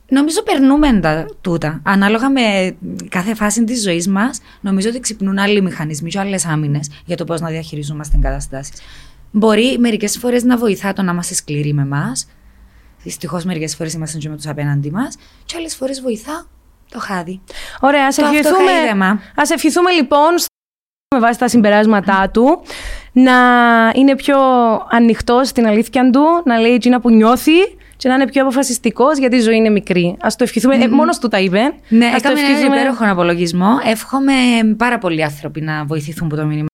Νομίζω 0.09 0.43
περνούμε 0.43 0.99
τα 0.99 1.25
τούτα. 1.41 1.79
Ανάλογα 1.83 2.29
με 2.29 2.75
κάθε 3.09 3.35
φάση 3.35 3.63
της 3.63 3.81
ζωής 3.83 4.07
μας, 4.07 4.39
νομίζω 4.61 4.89
ότι 4.89 4.99
ξυπνούν 4.99 5.37
άλλοι 5.37 5.61
μηχανισμοί 5.61 6.09
και 6.09 6.19
άλλες 6.19 6.45
άμυνες 6.45 6.89
για 7.05 7.17
το 7.17 7.23
πώς 7.23 7.41
να 7.41 7.47
διαχειριζόμαστε 7.49 8.17
εγκαταστάσεις. 8.17 8.73
Μπορεί 9.31 9.77
μερικές 9.79 10.17
φορές 10.17 10.43
να 10.43 10.57
βοηθά 10.57 10.93
το 10.93 11.01
να 11.01 11.11
είμαστε 11.11 11.33
σκληροί 11.33 11.73
με 11.73 11.81
εμάς. 11.81 12.27
Δυστυχώς 13.03 13.43
μερικές 13.43 13.75
φορές 13.75 13.93
είμαστε 13.93 14.17
και 14.17 14.29
με 14.29 14.35
τους 14.35 14.47
απέναντί 14.47 14.91
μας. 14.91 15.15
Και 15.45 15.55
άλλες 15.57 15.75
φορές 15.75 16.01
βοηθά 16.01 16.45
το 16.91 16.99
χάδι. 16.99 17.41
Ωραία, 17.79 18.05
ας 18.07 18.15
Το 18.15 18.25
ευχηθούμε, 18.25 18.57
αυτοχαίδεμα. 18.57 19.19
ας 19.35 19.49
ευχηθούμε 19.49 19.91
λοιπόν 19.91 20.37
στο- 20.37 20.47
με 21.15 21.19
βάση 21.19 21.39
τα 21.39 21.47
συμπεράσματά 21.47 22.29
του 22.29 22.61
να 23.11 23.33
είναι 23.95 24.15
πιο 24.15 24.37
ανοιχτός 24.89 25.47
στην 25.47 25.67
αλήθεια 25.67 26.09
του, 26.09 26.23
να 26.45 26.57
λέει 26.59 26.73
εκείνα 26.73 26.99
που 27.01 27.09
νιώθει 27.09 27.51
και 27.97 28.07
να 28.07 28.13
είναι 28.15 28.27
πιο 28.27 28.41
αποφασιστικός 28.41 29.17
γιατί 29.17 29.35
η 29.35 29.39
ζωή 29.39 29.55
είναι 29.55 29.69
μικρή. 29.69 30.15
Α 30.19 30.27
το 30.37 30.43
ευχηθούμε. 30.43 30.75
Ε, 30.75 30.87
Μόνος 30.87 31.17
του 31.19 31.27
τα 31.27 31.39
είπε. 31.39 31.59
Ναι, 31.89 32.05
Ας 32.05 32.11
το 32.11 32.15
έκαμε 32.17 32.39
έναν 32.39 32.51
ευχηθούμε. 32.51 32.75
υπέροχο 32.75 33.03
απολογισμό. 33.11 33.69
Εύχομαι 33.85 34.33
πάρα 34.77 34.97
πολλοί 34.97 35.23
άνθρωποι 35.23 35.61
να 35.61 35.85
βοηθηθούν 35.85 36.27
από 36.27 36.35
το 36.35 36.45
μήνυμα. 36.45 36.67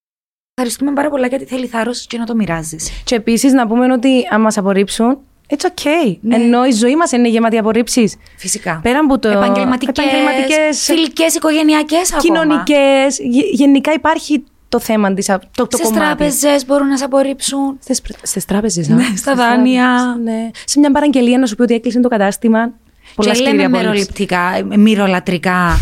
Ευχαριστούμε 0.54 0.94
πάρα 0.94 1.10
πολλά 1.10 1.28
γιατί 1.28 1.46
θέλει 1.46 1.66
θάρρος 1.66 2.06
και 2.08 2.18
να 2.18 2.26
το 2.26 2.36
μοιράζεις. 2.36 2.90
Και 3.04 3.16
επίσης 3.16 3.54
να 3.54 3.68
πούμε 3.68 3.94
ότι 3.94 4.28
αν 4.32 4.42
μας 4.42 4.58
απορρίψουν, 4.58 5.18
it's 5.48 5.66
okay. 5.66 6.18
Ναι. 6.22 6.36
Ενώ 6.36 6.66
η 6.66 6.72
ζωή 6.72 6.96
μας 6.96 7.12
είναι 7.12 7.28
γεμάτη 7.28 7.58
απορρίψεις. 7.58 8.16
Φυσικά. 8.38 8.80
Πέραν 8.84 9.06
από 9.06 9.20
το. 9.20 9.30
Επαγγελματικές, 9.30 10.06
επαγγελματικές, 10.06 10.82
φιλικές, 10.84 11.36
οικογενειακές 11.36 12.14
ακόμα. 12.14 12.22
κοινωνικές. 12.22 13.20
Γενικά 13.52 13.94
υπάρχει 13.94 14.44
το 14.70 14.80
θέμα 14.80 15.14
της. 15.14 15.26
Το, 15.26 15.40
το 15.52 15.68
Στις 15.72 15.82
κομμάτι. 15.82 16.06
τράπεζες 16.06 16.66
μπορούν 16.66 16.88
να 16.88 16.98
σε 16.98 17.04
απορρίψουν. 17.04 17.78
Στις, 17.80 18.02
στις 18.22 18.46
τράπεζες, 18.46 18.88
Ναι, 18.88 18.96
α. 18.96 19.06
στα 19.06 19.16
Στις 19.16 19.34
δάνεια. 19.34 19.84
τράπεζες, 19.86 20.24
Ναι. 20.24 20.50
Σε 20.66 20.80
μια 20.80 20.92
παραγγελία 20.92 21.38
να 21.38 21.46
σου 21.46 21.56
πει 21.56 21.62
ότι 21.62 21.74
έκλεισε 21.74 22.00
το 22.00 22.08
κατάστημα. 22.10 22.72
Πολλά 23.16 23.30
και 23.30 23.36
σκληρή 23.36 23.52
λέμε 23.56 23.64
απόρριψη. 23.66 23.88
μεροληπτικά, 23.88 24.56
ε, 24.74 24.78
μοιρολατρικά. 24.78 25.78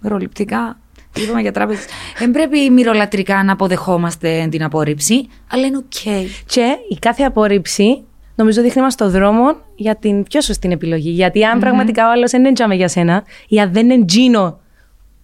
μοιροληπτικά. 0.00 0.78
Τι 1.12 1.22
είπαμε 1.22 1.40
για 1.40 1.52
τράπεζες. 1.52 1.84
Δεν 2.18 2.30
πρέπει 2.30 2.70
μοιρολατρικά 2.70 3.44
να 3.44 3.52
αποδεχόμαστε 3.52 4.48
την 4.50 4.62
απόρριψη, 4.62 5.28
αλλά 5.50 5.66
είναι 5.66 5.76
οκ. 5.76 6.24
Και 6.46 6.76
η 6.88 6.98
κάθε 6.98 7.22
απόρριψη 7.22 8.04
νομίζω 8.34 8.62
δείχνει 8.62 8.82
μας 8.82 8.94
το 8.94 9.10
δρόμο 9.10 9.56
για 9.74 9.96
την 9.96 10.22
πιο 10.22 10.40
σωστή 10.40 10.68
επιλογή. 10.72 11.10
Γιατί 11.10 11.44
αν 11.44 11.58
πραγματικά 11.60 12.06
ο 12.08 12.10
άλλος 12.10 12.30
δεν 12.30 12.40
είναι 12.44 12.52
τζιαμέ 12.52 12.74
για 12.74 12.88
σένα, 12.88 13.24
ή 13.48 13.60
αν 13.60 13.72
δεν 13.72 13.90
είναι 13.90 14.04
τζείνος 14.04 14.60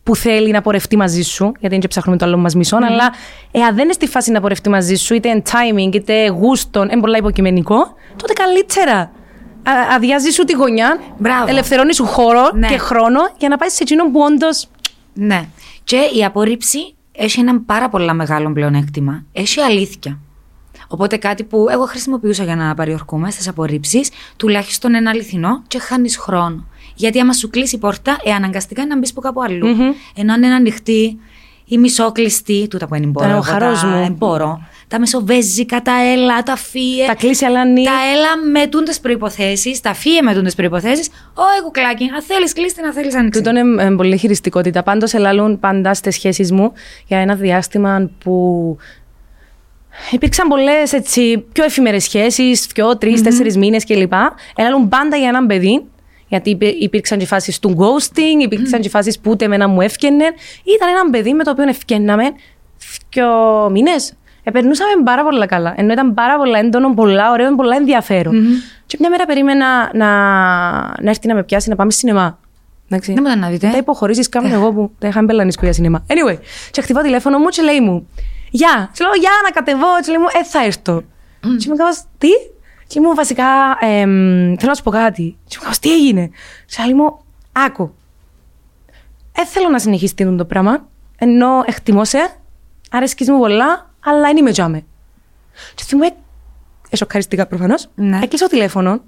που 0.06 0.16
θέλει 0.16 0.50
να 0.50 0.60
πορευτεί 0.62 0.96
μαζί 0.96 1.22
σου, 1.22 1.44
γιατί 1.44 1.68
δεν 1.68 1.80
και 1.80 1.88
ψάχνουμε 1.88 2.18
το 2.18 2.24
άλλο 2.24 2.36
μας 2.36 2.54
μισον 2.54 2.82
αλλά 2.82 3.12
εάν 3.50 3.74
δεν 3.74 3.84
είναι 3.84 3.92
στη 3.92 4.06
φάση 4.06 4.30
να 4.30 4.40
πορευτεί 4.40 4.68
μαζί 4.68 4.94
σου, 4.94 5.14
είτε 5.14 5.28
εν 5.28 5.42
timing, 5.50 5.94
είτε 5.94 6.26
γούστον, 6.28 6.88
είναι 6.88 7.00
πολλά 7.00 7.18
υποκειμενικό, 7.18 7.76
τότε 8.16 8.32
καλύτερα. 8.32 8.98
Α- 8.98 9.94
Αδειάζει 9.94 10.30
σου 10.30 10.44
τη 10.44 10.52
γωνιά, 10.52 10.98
Μπράβο. 11.18 11.44
ελευθερώνει 11.48 11.94
σου 11.94 12.04
χώρο 12.04 12.50
Ναι. 12.54 12.66
και 12.68 12.78
χρόνο 12.78 13.20
για 13.38 13.48
να 13.48 13.56
πάει 13.56 13.68
σε 13.68 13.82
εκείνον 13.82 14.12
που 14.12 14.20
όντως. 14.20 14.68
Ναι. 15.12 15.48
Και 15.84 15.96
η 16.18 16.24
απόρριψη 16.24 16.94
έχει 17.12 17.40
ένα 17.40 17.60
πάρα 17.60 17.88
πολύ 17.88 18.14
μεγάλο 18.14 18.52
πλεονέκτημα. 18.52 19.24
Έχει 19.32 19.60
αλήθεια. 19.60 20.18
Οπότε 20.88 21.16
κάτι 21.16 21.44
που 21.44 21.66
εγώ 21.70 21.84
χρησιμοποιούσα 21.84 22.44
για 22.44 22.56
να 22.56 22.74
παριορκούμε 22.74 23.30
στις 23.30 23.48
απορρίψεις, 23.48 24.10
τουλάχιστον 24.36 24.94
ένα 24.94 25.10
αληθινό 25.10 25.62
και 25.68 25.78
χάνεις 25.78 26.16
χρόνο. 26.16 26.64
Γιατί 26.96 27.20
άμα 27.20 27.32
σου 27.32 27.50
κλείσει 27.50 27.74
η 27.74 27.78
πόρτα, 27.78 28.16
ε, 28.24 28.32
αναγκαστικά 28.32 28.82
είναι 28.82 28.94
να 28.94 28.98
μπεις 29.00 29.12
που 29.12 29.20
κάπου 29.20 29.42
αλλού. 29.42 29.66
Ενώ 30.14 30.32
αν 30.32 30.42
είναι 30.42 30.54
ανοιχτή 30.54 31.18
ή 31.68 31.78
μισόκλειστη, 31.78 32.66
τούτα 32.70 32.86
που 32.86 32.94
είναι 32.94 33.06
μπορώ. 33.06 33.28
ο 33.28 33.30
εγώ, 33.30 33.40
χαρός 33.40 33.80
τα 33.80 33.86
μου. 33.86 34.04
εμπόρω, 34.04 34.60
τα 34.88 34.98
μεσοβέζικα, 34.98 35.82
τα 35.82 35.92
έλα, 36.12 36.42
τα 36.42 36.56
φύε. 36.56 37.06
Τα 37.06 37.14
κλείσει, 37.14 37.44
αλλά 37.44 37.64
ναι. 37.64 37.82
Τα 37.82 37.92
έλα 38.14 38.50
με 38.50 38.66
τούντες 38.66 39.00
προποθέσει, 39.00 39.82
τα 39.82 39.94
φύε 39.94 40.22
με 40.22 40.34
τούντες 40.34 40.54
προποθέσει. 40.54 41.10
Ω, 41.34 41.62
κουκλάκι, 41.64 42.10
αν 42.14 42.22
θέλεις 42.22 42.52
κλείστη, 42.52 42.82
να 42.82 42.92
θέλεις 42.92 43.14
άνοιξη. 43.14 43.42
Τούτο 43.42 43.58
είναι 43.58 43.82
ε, 43.82 43.90
πολύ 43.90 44.16
χειριστικότητα. 44.16 44.82
Πάντως, 44.82 45.12
ελαλούν 45.12 45.60
πάντα 45.60 45.94
στις 45.94 46.14
σχέσεις 46.14 46.52
μου 46.52 46.72
για 47.06 47.18
ένα 47.18 47.34
διάστημα 47.34 48.10
που 48.24 48.76
υπήρξαν 50.10 50.48
πολλές 50.48 50.90
πιο 51.52 51.64
εφημερές 51.64 52.02
σχέσεις, 52.02 52.66
πιο 52.66 52.98
τρει-τέσσερι 52.98 53.56
μήνες 53.56 53.84
κλπ. 53.84 54.12
Ελαλούν 54.54 54.88
πάντα 54.88 55.16
για 55.16 55.28
έναν 55.28 55.46
παιδί. 55.46 55.84
Γιατί 56.28 56.50
υπή- 56.50 56.82
υπήρξαν 56.82 57.18
και 57.18 57.26
φάσεις 57.26 57.58
του 57.58 57.76
ghosting, 57.78 58.42
υπήρξαν 58.42 58.80
και 58.80 58.88
φάσεις 58.88 59.18
που 59.20 59.30
ούτε 59.30 59.44
εμένα 59.44 59.68
μου 59.68 59.80
έφτιανε. 59.80 60.24
Ήταν 60.76 60.88
ένα 60.88 61.10
παιδί 61.10 61.32
με 61.34 61.44
το 61.44 61.50
οποίο 61.50 61.68
ευκαινάμε 61.68 62.24
δύο 63.10 63.26
μήνες. 63.70 64.12
Επερνούσαμε 64.42 64.90
πάρα 65.04 65.22
πολλά 65.24 65.46
καλά. 65.46 65.74
Ενώ 65.76 65.92
ήταν 65.92 66.14
πάρα 66.14 66.36
πολλά 66.36 66.58
έντονο, 66.58 66.94
πολλά 66.94 67.30
ωραίο, 67.30 67.54
πολλά 67.54 67.76
ενδιαφέρον. 67.76 68.34
Και 68.86 68.96
μια 69.00 69.10
μέρα 69.10 69.24
περίμενα 69.26 69.90
να, 69.94 70.06
να 71.02 71.10
έρθει 71.10 71.26
να 71.28 71.34
με 71.34 71.42
πιάσει 71.44 71.68
να 71.68 71.76
πάμε 71.76 71.90
σινεμά. 71.90 72.38
Εντάξει. 72.88 73.12
Δεν 73.12 73.24
μου 73.28 73.40
να 73.40 73.48
δείτε. 73.48 73.68
Τα 73.70 73.76
υποχωρήσεις 73.76 74.28
κάνω 74.28 74.54
εγώ 74.54 74.72
που 74.72 74.90
τα 74.98 75.08
είχα 75.08 75.22
μπελανίσκω 75.22 75.64
για 75.64 75.72
σινεμά. 75.72 76.06
Anyway, 76.08 76.38
και 76.70 76.80
χτυπάω 76.82 77.02
τηλέφωνο 77.02 77.38
μου 77.38 77.46
και 77.48 77.62
λέει 77.62 77.80
μου, 77.80 78.08
Γεια! 78.50 78.90
Και 78.92 79.04
λέω, 79.04 79.12
Γεια, 79.20 79.30
να 79.44 79.50
κατεβώ. 79.50 79.86
Και 80.04 80.10
λέει 80.10 80.20
μου, 80.20 80.26
Ε, 80.40 80.44
θα 80.44 80.64
έρθω. 80.64 81.02
Και 81.58 81.66
μου 81.68 81.76
κάπως, 81.76 82.02
Τι; 82.18 82.28
Και 82.86 83.00
μου 83.00 83.14
βασικά, 83.14 83.44
εμ, 83.80 84.54
θέλω 84.56 84.68
να 84.70 84.74
σου 84.74 84.82
πω 84.82 84.90
κάτι. 84.90 85.36
Και 85.44 85.54
μου 85.56 85.62
κάπως, 85.62 85.78
Τι 85.78 85.92
έγινε; 85.92 86.30
Και 86.66 86.82
λέει 86.84 86.94
μου, 86.94 87.18
Άκου. 87.52 87.94
Ε, 89.32 89.44
θέλω 89.46 89.68
να 89.68 89.78
συνεχίσει 89.78 90.14
το 90.14 90.44
πράγμα. 90.44 90.88
Ενώ 91.18 91.62
εκτιμώ 91.66 92.04
σε, 92.04 92.30
αρέσκεις 92.90 93.28
μου 93.30 93.38
πολλά, 93.38 93.90
αλλά 94.04 94.20
δεν 94.20 94.36
είμαι 94.36 94.50
τζιαμέ. 94.50 94.84
Και 95.74 95.82
θυμούμαι, 95.86 96.10
εσοκαρίστηκα 96.90 97.46
προφανώς, 97.46 97.88
Ναι. 97.94 98.18
έκλεισα 98.22 98.44
το 98.44 98.50
τηλέφωνο, 98.50 99.00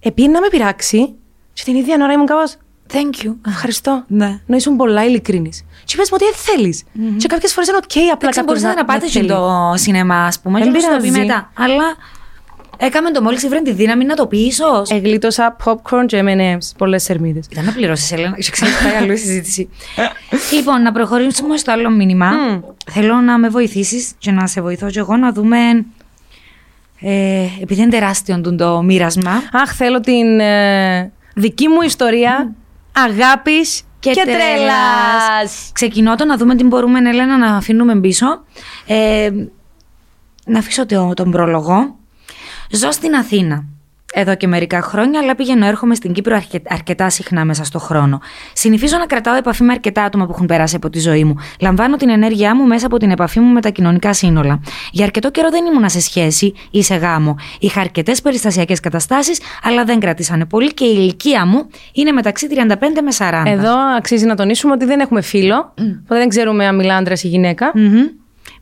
επήγαινε 0.00 0.32
να 0.32 0.40
με 0.40 0.48
πειράξει 0.48 1.14
και 1.52 1.62
την 1.64 1.74
ίδια 1.76 1.96
ώρα 2.02 2.12
ήμουν 2.12 2.26
κάπως, 2.26 2.56
Thank 2.92 3.24
you. 3.26 3.34
Ευχαριστώ. 3.46 4.04
Ναι. 4.06 4.40
Να 4.46 4.56
ήσουν 4.56 4.76
πολλά 4.76 5.04
ειλικρινής. 5.04 5.64
Και 5.84 5.96
πες 5.96 6.10
μου 6.10 6.16
ότι 6.20 6.24
δεν 6.24 6.34
θέλεις. 6.56 6.82
Και 7.16 7.26
κάποιες 7.28 7.52
φορές 7.52 7.68
είναι 7.68 7.76
οκ, 7.76 7.90
απλά 7.92 8.02
Εντάξει, 8.02 8.18
κάποιος 8.26 8.44
μπορούσατε 8.44 8.74
να 8.74 8.84
πάτε 8.84 8.98
δεν 8.98 9.08
και 9.08 9.18
θέλεις. 9.18 9.32
το 9.34 9.72
σινεμά, 9.74 10.26
ας 10.26 10.40
πούμε, 10.40 10.58
Δεν 10.58 10.72
και 10.72 10.78
να 10.78 10.80
σου 10.80 10.88
το 10.90 10.96
πει 10.96 11.02
πειράζει. 11.02 11.20
μετά. 11.20 11.50
Αλλά 11.58 11.84
έκαμε 12.76 13.10
το 13.10 13.22
μόλις 13.22 13.42
ήβρε 13.42 13.60
τη 13.60 13.72
δύναμη 13.72 14.04
να 14.04 14.14
το 14.14 14.26
πει, 14.26 14.38
ίσως. 14.38 14.90
Εγλίτωσα 14.90 15.56
popcorn 15.64 16.04
και 16.06 16.22
M&M's, 16.26 16.72
πολλές 16.78 17.02
σερμίδες. 17.02 17.46
Ήταν 17.50 17.64
να 17.64 17.72
πληρώσεις, 17.72 18.12
Ελένα, 18.12 18.36
και 18.36 18.50
ξέρεις 18.50 18.74
πάει 18.82 18.94
αλλού 18.94 19.12
η 19.12 19.16
συζήτηση. 19.16 19.68
λοιπόν, 20.56 20.82
να 20.82 20.92
προχωρήσουμε 20.92 21.56
στο 21.56 21.72
άλλο 21.72 21.90
μήνυμα. 21.90 22.30
Θέλω 22.90 23.14
να 23.14 23.38
με 23.38 23.48
βοηθήσεις 23.48 24.12
και 24.18 24.30
να 24.30 24.46
σε 24.46 24.60
βοηθώ 24.60 24.90
και 24.90 24.98
εγώ 24.98 25.16
να 25.16 25.32
δούμε. 25.32 25.56
Ε, 27.00 27.46
επειδή 27.60 27.80
είναι 27.80 27.90
τεράστιο 27.90 28.40
τούτο 28.40 28.56
το 28.56 28.82
μοίρασμα. 28.82 29.42
Αχ, 29.52 29.74
θέλω 29.74 30.00
την 30.00 30.40
ε, 30.40 31.12
δική 31.34 31.68
μου 31.68 31.82
ιστορία 31.82 32.54
αγάπης 32.92 33.82
και, 34.00 34.10
και 34.10 34.22
τρέλας. 34.24 35.70
Ξεκινώ 35.72 36.14
το 36.14 36.24
να 36.24 36.36
δούμε 36.36 36.54
τι 36.54 36.64
μπορούμε, 36.64 36.98
Ελένα, 36.98 37.38
να 37.38 37.56
αφήνουμε 37.56 38.00
πίσω. 38.00 38.26
Ε, 38.86 39.30
να 40.44 40.58
αφήσω 40.58 40.86
το, 40.86 41.12
τον 41.14 41.30
πρόλογο. 41.30 41.96
Ζω 42.70 42.90
στην 42.90 43.14
Αθήνα 43.14 43.64
εδώ 44.16 44.34
και 44.36 44.46
μερικά 44.46 44.82
χρόνια, 44.82 45.20
αλλά 45.20 45.34
πηγαίνω 45.34 45.66
έρχομαι 45.66 45.94
στην 45.94 46.12
Κύπρο 46.12 46.36
αρκε- 46.36 46.72
αρκετά 46.72 47.10
συχνά 47.10 47.44
μέσα 47.44 47.64
στο 47.64 47.78
χρόνο. 47.78 48.20
Συνηθίζω 48.52 48.96
να 48.98 49.06
κρατάω 49.06 49.34
επαφή 49.34 49.62
με 49.62 49.72
αρκετά 49.72 50.02
άτομα 50.04 50.26
που 50.26 50.32
έχουν 50.34 50.46
περάσει 50.46 50.76
από 50.76 50.90
τη 50.90 51.00
ζωή 51.00 51.24
μου. 51.24 51.36
Λαμβάνω 51.60 51.96
την 51.96 52.08
ενέργειά 52.08 52.56
μου 52.56 52.66
μέσα 52.66 52.86
από 52.86 52.96
την 52.98 53.10
επαφή 53.10 53.40
μου 53.40 53.52
με 53.52 53.60
τα 53.60 53.68
κοινωνικά 53.68 54.12
σύνολα. 54.12 54.60
Για 54.92 55.04
αρκετό 55.04 55.30
καιρό 55.30 55.50
δεν 55.50 55.66
ήμουνα 55.66 55.88
σε 55.88 56.00
σχέση 56.00 56.52
ή 56.70 56.82
σε 56.82 56.94
γάμο. 56.94 57.36
Είχα 57.60 57.80
αρκετές 57.80 58.20
περιστασιακές 58.22 58.80
καταστάσεις, 58.80 59.40
αλλά 59.62 59.84
δεν 59.84 60.00
κρατήσανε 60.00 60.44
πολύ 60.44 60.74
και 60.74 60.84
η 60.84 60.94
ηλικία 60.96 61.46
μου 61.46 61.66
είναι 61.92 62.12
μεταξύ 62.12 62.46
35 62.50 63.02
με 63.02 63.12
40. 63.18 63.42
Εδώ 63.46 63.74
αξίζει 63.96 64.26
να 64.26 64.34
τονίσουμε 64.34 64.72
ότι 64.72 64.84
δεν 64.84 65.00
έχουμε 65.00 65.20
φίλο, 65.20 65.74
οπότε 66.04 66.18
δεν 66.18 66.28
ξέρουμε 66.28 66.66
αν 66.66 66.76
μιλά 66.76 66.96
άντρας 66.96 67.22
ή 67.22 67.28
γυναίκα. 67.28 67.72
Μμμ. 67.74 68.02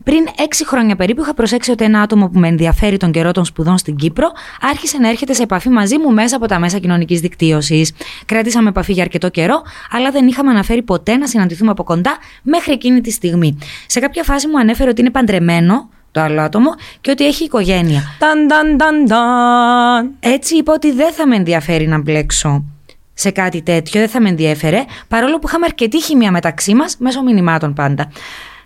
Πριν 0.05 0.29
έξι 0.38 0.67
χρόνια 0.67 0.97
περίπου 0.97 1.23
είχα 1.23 1.35
προσέξει 1.35 1.71
ότι 1.71 1.85
ένα 1.85 2.01
άτομο 2.01 2.29
που 2.29 2.38
με 2.38 2.49
ενδιαφέρει 2.49 2.97
τον 2.97 3.11
καιρό 3.11 3.33
των 3.33 3.45
σπουδών 3.45 3.79
στην 3.79 3.97
Κύπρο 3.97 4.31
άρχισε 4.61 4.99
να 4.99 5.09
έρχεται 5.09 5.33
σε 5.33 5.43
επαφή 5.43 5.69
μαζί 5.69 5.99
μου 5.99 6.12
μέσα 6.12 6.37
από 6.37 6.47
τα 6.47 6.59
μέσα 6.59 6.79
κοινωνικής 6.79 7.21
δικτύωσης. 7.21 7.93
Κράτησαμε 8.27 8.69
επαφή 8.69 8.93
για 8.93 9.03
αρκετό 9.03 9.29
καιρό, 9.29 9.62
αλλά 9.91 10.11
δεν 10.11 10.27
είχαμε 10.27 10.51
αναφέρει 10.51 10.83
ποτέ 10.83 11.17
να 11.17 11.27
συναντηθούμε 11.27 11.71
από 11.71 11.85
κοντά 11.85 12.17
μέχρι 12.43 12.73
εκείνη 12.73 13.01
τη 13.01 13.11
στιγμή. 13.11 13.59
Σε 13.87 14.01
κάποια 14.01 14.23
φάση 14.23 14.47
μου 14.47 14.59
ανέφερε 14.59 14.91
ότι 14.91 15.01
είναι 15.01 15.11
παντρεμένο 15.11 15.88
το 16.11 16.21
άλλο 16.21 16.41
άτομο 16.41 16.71
και 17.01 17.11
ότι 17.11 17.27
έχει 17.27 17.45
οικογένεια. 17.45 18.03
Ταν, 18.19 18.49
ταν, 18.49 18.77
ταν, 18.77 19.07
ταν. 19.07 20.11
Έτσι 20.21 20.57
είπα 20.57 20.73
ότι 20.73 20.93
δεν 20.93 21.12
θα 21.12 21.27
με 21.27 21.37
ενδιαφέρει 21.37 21.87
να 21.87 21.99
μπλέξω 21.99 22.65
σε 23.15 23.31
κάτι 23.31 23.62
τέτοιο, 23.62 24.01
δεν 24.01 24.09
θα 24.09 24.21
με 24.21 24.29
ενδιέφερε, 24.29 24.85
παρόλο 25.09 25.38
που 25.38 25.49
είχαμε 25.49 25.67
αρκετή 25.67 26.03
χημεία 26.03 26.31
μεταξύ 26.31 26.75
μας, 26.75 26.97
μέσω 26.99 27.23
μηνυμάτων 27.23 27.73
πάντα. 27.73 28.11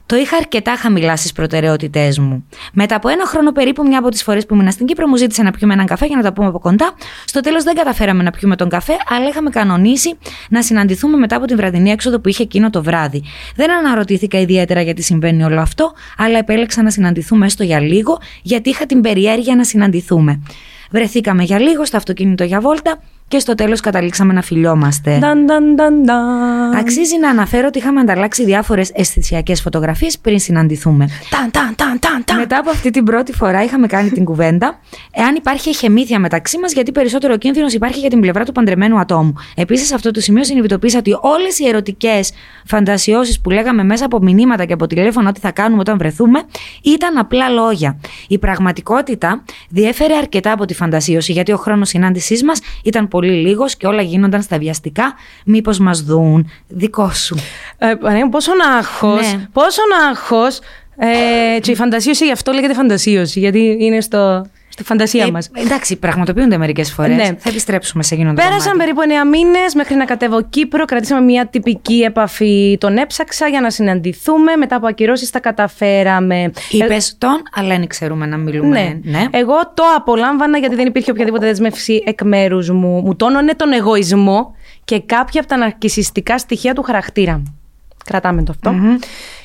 Το 0.06 0.16
είχα 0.16 0.36
αρκετά 0.36 0.76
χαμηλά 0.76 1.16
στις 1.16 1.32
προτεραιότητές 1.32 2.18
μου. 2.18 2.46
Μετά 2.72 2.96
από 2.96 3.08
ένα 3.08 3.26
χρόνο 3.26 3.52
περίπου, 3.52 3.82
μια 3.82 3.98
από 3.98 4.08
τις 4.08 4.22
φορές 4.22 4.46
που 4.46 4.54
ήμουν 4.54 4.70
στην 4.70 4.86
Κύπρο, 4.86 5.06
μου 5.06 5.16
ζήτησε 5.16 5.42
να 5.42 5.50
πιούμε 5.50 5.72
έναν 5.72 5.86
καφέ 5.86 6.06
για 6.06 6.16
να 6.16 6.22
τα 6.22 6.32
πούμε 6.32 6.46
από 6.46 6.58
κοντά. 6.58 6.94
Στο 7.24 7.40
τέλος 7.40 7.62
δεν 7.62 7.74
καταφέραμε 7.74 8.22
να 8.22 8.30
πιούμε 8.30 8.56
τον 8.56 8.68
καφέ, 8.68 8.92
αλλά 9.08 9.28
είχαμε 9.28 9.50
κανονίσει 9.50 10.18
να 10.48 10.62
συναντηθούμε 10.62 11.16
μετά 11.16 11.36
από 11.36 11.46
την 11.46 11.56
βραδινή 11.56 11.90
έξοδο 11.90 12.20
που 12.20 12.28
είχε 12.28 12.42
εκείνο 12.42 12.70
το 12.70 12.82
βράδυ. 12.82 13.22
Δεν 13.56 13.70
αναρωτήθηκα 13.70 14.40
ιδιαίτερα 14.40 14.82
γιατί 14.82 15.02
συμβαίνει 15.02 15.44
όλο 15.44 15.60
αυτό, 15.60 15.92
αλλά 16.16 16.38
επέλεξα 16.38 16.82
να 16.82 16.90
συναντηθούμε 16.90 17.46
έστω 17.46 17.62
για 17.62 17.80
λίγο, 17.80 18.18
γιατί 18.42 18.68
είχα 18.68 18.86
την 18.86 19.00
περιέργεια 19.00 19.56
να 19.56 19.64
συναντηθούμε. 19.64 20.42
Βρεθήκαμε 20.90 21.42
για 21.42 21.60
λίγο 21.60 21.84
στο 21.84 21.96
αυτοκίνητο 21.96 22.44
για 22.44 22.60
βόλτα 22.60 23.00
και 23.28 23.38
στο 23.38 23.54
τέλος 23.54 23.80
καταλήξαμε 23.80 24.32
να 24.32 24.42
φιλιόμαστε. 24.42 25.18
Νταν, 25.18 25.44
νταν, 25.44 25.74
νταν, 25.74 26.00
νταν. 26.00 26.74
Αξίζει 26.74 27.18
να 27.18 27.30
αναφέρω 27.30 27.66
ότι 27.66 27.78
είχαμε 27.78 28.00
ανταλλάξει 28.00 28.44
διάφορες 28.44 28.90
αισθησιακές 28.94 29.60
φωτογραφίες 29.60 30.18
πριν 30.18 30.38
συναντηθούμε. 30.38 31.08
Ταν, 31.30 31.50
ταν, 31.50 31.74
ταν, 31.76 31.98
ταν, 31.98 32.24
ταν. 32.24 32.38
Μετά 32.38 32.58
από 32.58 32.70
αυτή 32.70 32.90
την 32.90 33.04
πρώτη 33.04 33.32
φορά 33.32 33.62
είχαμε 33.64 33.86
κάνει 33.86 34.10
την 34.10 34.24
κουβέντα 34.24 34.78
εάν 35.10 35.34
υπάρχει 35.34 35.68
εχεμήθεια 35.68 36.18
μεταξύ 36.18 36.58
μας, 36.58 36.72
γιατί 36.72 36.92
περισσότερο 36.92 37.36
κίνδυνος 37.36 37.72
υπάρχει 37.72 37.98
για 37.98 38.10
την 38.10 38.20
πλευρά 38.20 38.44
του 38.44 38.52
παντρεμένου 38.52 38.98
ατόμου. 38.98 39.34
Επίσης, 39.54 39.86
σε 39.86 39.94
αυτό 39.94 40.10
το 40.10 40.20
σημείο 40.20 40.44
συνειδητοποίησα 40.44 40.98
ότι 40.98 41.16
όλες 41.20 41.58
οι 41.58 41.68
ερωτικές 41.68 42.32
φαντασιώσεις 42.64 43.40
που 43.40 43.50
λέγαμε 43.50 43.84
μέσα 43.84 44.04
από 44.04 44.18
μηνύματα 44.20 44.64
και 44.64 44.72
από 44.72 44.86
τηλέφωνο 44.86 45.28
ότι 45.28 45.40
θα 45.40 45.50
κάνουμε 45.50 45.80
όταν 45.80 45.98
βρεθούμε 45.98 46.42
ήταν 46.82 47.18
απλά 47.18 47.48
λόγια. 47.48 47.98
Η 48.28 48.38
πραγματικότητα 48.38 49.42
διέφερε 49.68 50.14
αρκετά 50.14 50.52
από 50.52 50.64
τη 50.64 50.74
φαντασίωση, 50.74 51.32
γιατί 51.32 51.52
ο 51.52 51.56
χρόνος 51.56 51.88
συνάντησής 51.88 52.44
μας 52.44 52.60
ήταν 52.84 53.08
πολύ 53.16 53.32
λίγος 53.32 53.76
και 53.76 53.86
όλα 53.86 54.02
γίνονταν 54.02 54.42
στα 54.42 54.58
βιαστικά. 54.58 55.14
Μήπως 55.44 55.78
μας 55.78 56.02
δουν. 56.02 56.50
Δικό 56.68 57.10
σου. 57.10 57.36
Ε, 57.78 57.94
Παναγία 57.94 58.24
μου, 58.24 58.30
πόσο 58.30 58.50
άγχος, 58.76 59.32
Ναι. 59.32 59.46
πόσο 59.52 59.80
άγχος. 60.08 60.58
Ε, 60.98 61.60
και 61.60 61.70
η 61.70 61.74
φαντασίωση 61.74 62.24
γι' 62.24 62.32
αυτό 62.32 62.52
λέγεται 62.52 62.74
φαντασίωση, 62.74 63.38
γιατί 63.38 63.76
είναι 63.80 64.00
στο, 64.00 64.46
στη 64.76 64.84
φαντασία 64.84 65.24
Ε, 65.24 65.30
μας. 65.30 65.50
εντάξει, 65.54 65.96
πραγματοποιούνται 65.96 66.58
μερικές 66.58 66.92
φορές. 66.92 67.16
Ναι. 67.16 67.24
Θα 67.24 67.48
επιστρέψουμε 67.48 68.02
σε 68.02 68.14
γίνοντα. 68.14 68.42
Πέρασαν 68.42 68.76
περίπου 68.76 69.00
9 69.24 69.28
μήνες 69.30 69.74
μέχρι 69.74 69.94
να 69.94 70.04
κατέβω 70.04 70.42
Κύπρο. 70.42 70.84
Κρατήσαμε 70.84 71.20
μια 71.20 71.46
τυπική 71.46 72.00
επαφή. 72.00 72.76
Τον 72.80 72.96
έψαξα 72.96 73.46
για 73.48 73.60
να 73.60 73.70
συναντηθούμε. 73.70 74.56
Μετά 74.56 74.76
από 74.76 74.86
ακυρώσεις 74.86 75.30
τα 75.30 75.40
καταφέραμε. 75.40 76.50
Είπες 76.70 77.14
τον, 77.18 77.42
αλλά 77.54 77.76
δεν 77.76 77.86
ξέρουμε 77.86 78.26
να 78.26 78.36
μιλούμε. 78.36 79.00
Ναι. 79.02 79.24
Εγώ 79.30 79.54
το 79.74 79.82
απολάμβανα 79.96 80.58
γιατί 80.58 80.74
δεν 80.74 80.86
υπήρχε 80.86 81.10
οποιαδήποτε 81.10 81.46
δέσμευση 81.46 82.02
εκ 82.06 82.22
μέρους 82.22 82.70
μου. 82.70 83.00
Μου 83.04 83.16
τόνωνε 83.16 83.54
τον 83.54 83.72
εγωισμό 83.72 84.54
και 84.84 85.00
κάποια 85.00 85.40
από 85.40 85.48
τα 85.50 85.56
ναρκισιστικά 85.56 86.38
στοιχεία 86.38 86.74
του 86.74 86.82
χαρακτήρα 86.82 87.32
μου. 87.32 87.58
Κρατάμε 88.04 88.42
το 88.42 88.52
αυτο 88.52 88.74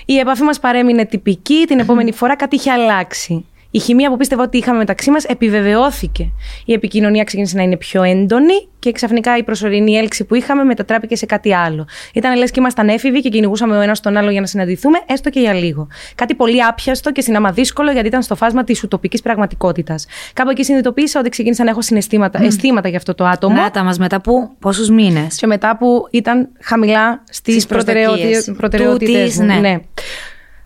Η 0.05 0.17
επαφή 0.17 0.43
μας 0.43 0.59
παρέμεινε 0.59 1.05
τυπική. 1.05 1.65
Την 1.67 1.79
επόμενη 1.79 2.11
φορά 2.11 2.35
κάτι 2.35 2.55
είχε 2.55 2.71
αλλάξει. 2.71 3.45
Η 3.71 3.79
χημεία 3.79 4.09
που 4.09 4.17
πίστευα 4.17 4.43
ότι 4.43 4.57
είχαμε 4.57 4.77
μεταξύ 4.77 5.11
μας 5.11 5.23
επιβεβαιώθηκε. 5.23 6.29
Η 6.65 6.73
επικοινωνία 6.73 7.23
ξεκίνησε 7.23 7.57
να 7.57 7.63
είναι 7.63 7.77
πιο 7.77 8.03
έντονη 8.03 8.67
και 8.79 8.91
ξαφνικά 8.91 9.37
η 9.37 9.43
προσωρινή 9.43 9.93
έλξη 9.93 10.23
που 10.23 10.35
είχαμε 10.35 10.63
μετατράπηκε 10.63 11.15
σε 11.15 11.25
κάτι 11.25 11.53
άλλο. 11.55 11.87
Ήταν 12.13 12.37
λες 12.37 12.51
και 12.51 12.59
ήμασταν 12.59 12.87
έφηβοι 12.89 13.21
και 13.21 13.29
κυνηγούσαμε 13.29 13.77
ο 13.77 13.81
ένας 13.81 13.99
τον 13.99 14.17
άλλο 14.17 14.29
για 14.31 14.41
να 14.41 14.47
συναντηθούμε, 14.47 14.99
έστω 15.05 15.29
και 15.29 15.39
για 15.39 15.53
λίγο. 15.53 15.87
Κάτι 16.15 16.35
πολύ 16.35 16.63
άπιαστο 16.63 17.11
και 17.11 17.21
συνάμα 17.21 17.51
δύσκολο 17.51 17.91
γιατί 17.91 18.07
ήταν 18.07 18.21
στο 18.21 18.35
φάσμα 18.35 18.63
της 18.63 18.83
ουτοπικής 18.83 19.21
πραγματικότητας. 19.21 20.05
Κάπου 20.33 20.49
εκεί 20.49 20.63
συνειδητοποίησα 20.63 21.19
ότι 21.19 21.29
ξεκίνησα 21.29 21.63
να 21.63 21.69
έχω 21.69 21.81
συναισθήματα, 21.81 22.43
αισθήματα 22.43 22.87
για 22.87 22.97
αυτό 22.97 23.15
το 23.15 23.25
άτομο. 23.25 23.55
Ράτα 23.55 23.83
μας 23.83 23.97
μετά 23.97 24.21
που 24.21 24.49
πόσους 24.59 24.89
μήνες; 24.89 25.35
Και 25.35 25.47
μετά 25.47 25.77
που 25.77 26.07
ήταν 26.11 26.49
χαμηλά 26.59 27.23
στις 27.29 27.53
Στις 27.53 27.65
προσδοκίες. 27.65 28.51
προτεραιότητε. 28.57 29.11
Τούτης, 29.11 29.39
ναι. 29.39 29.79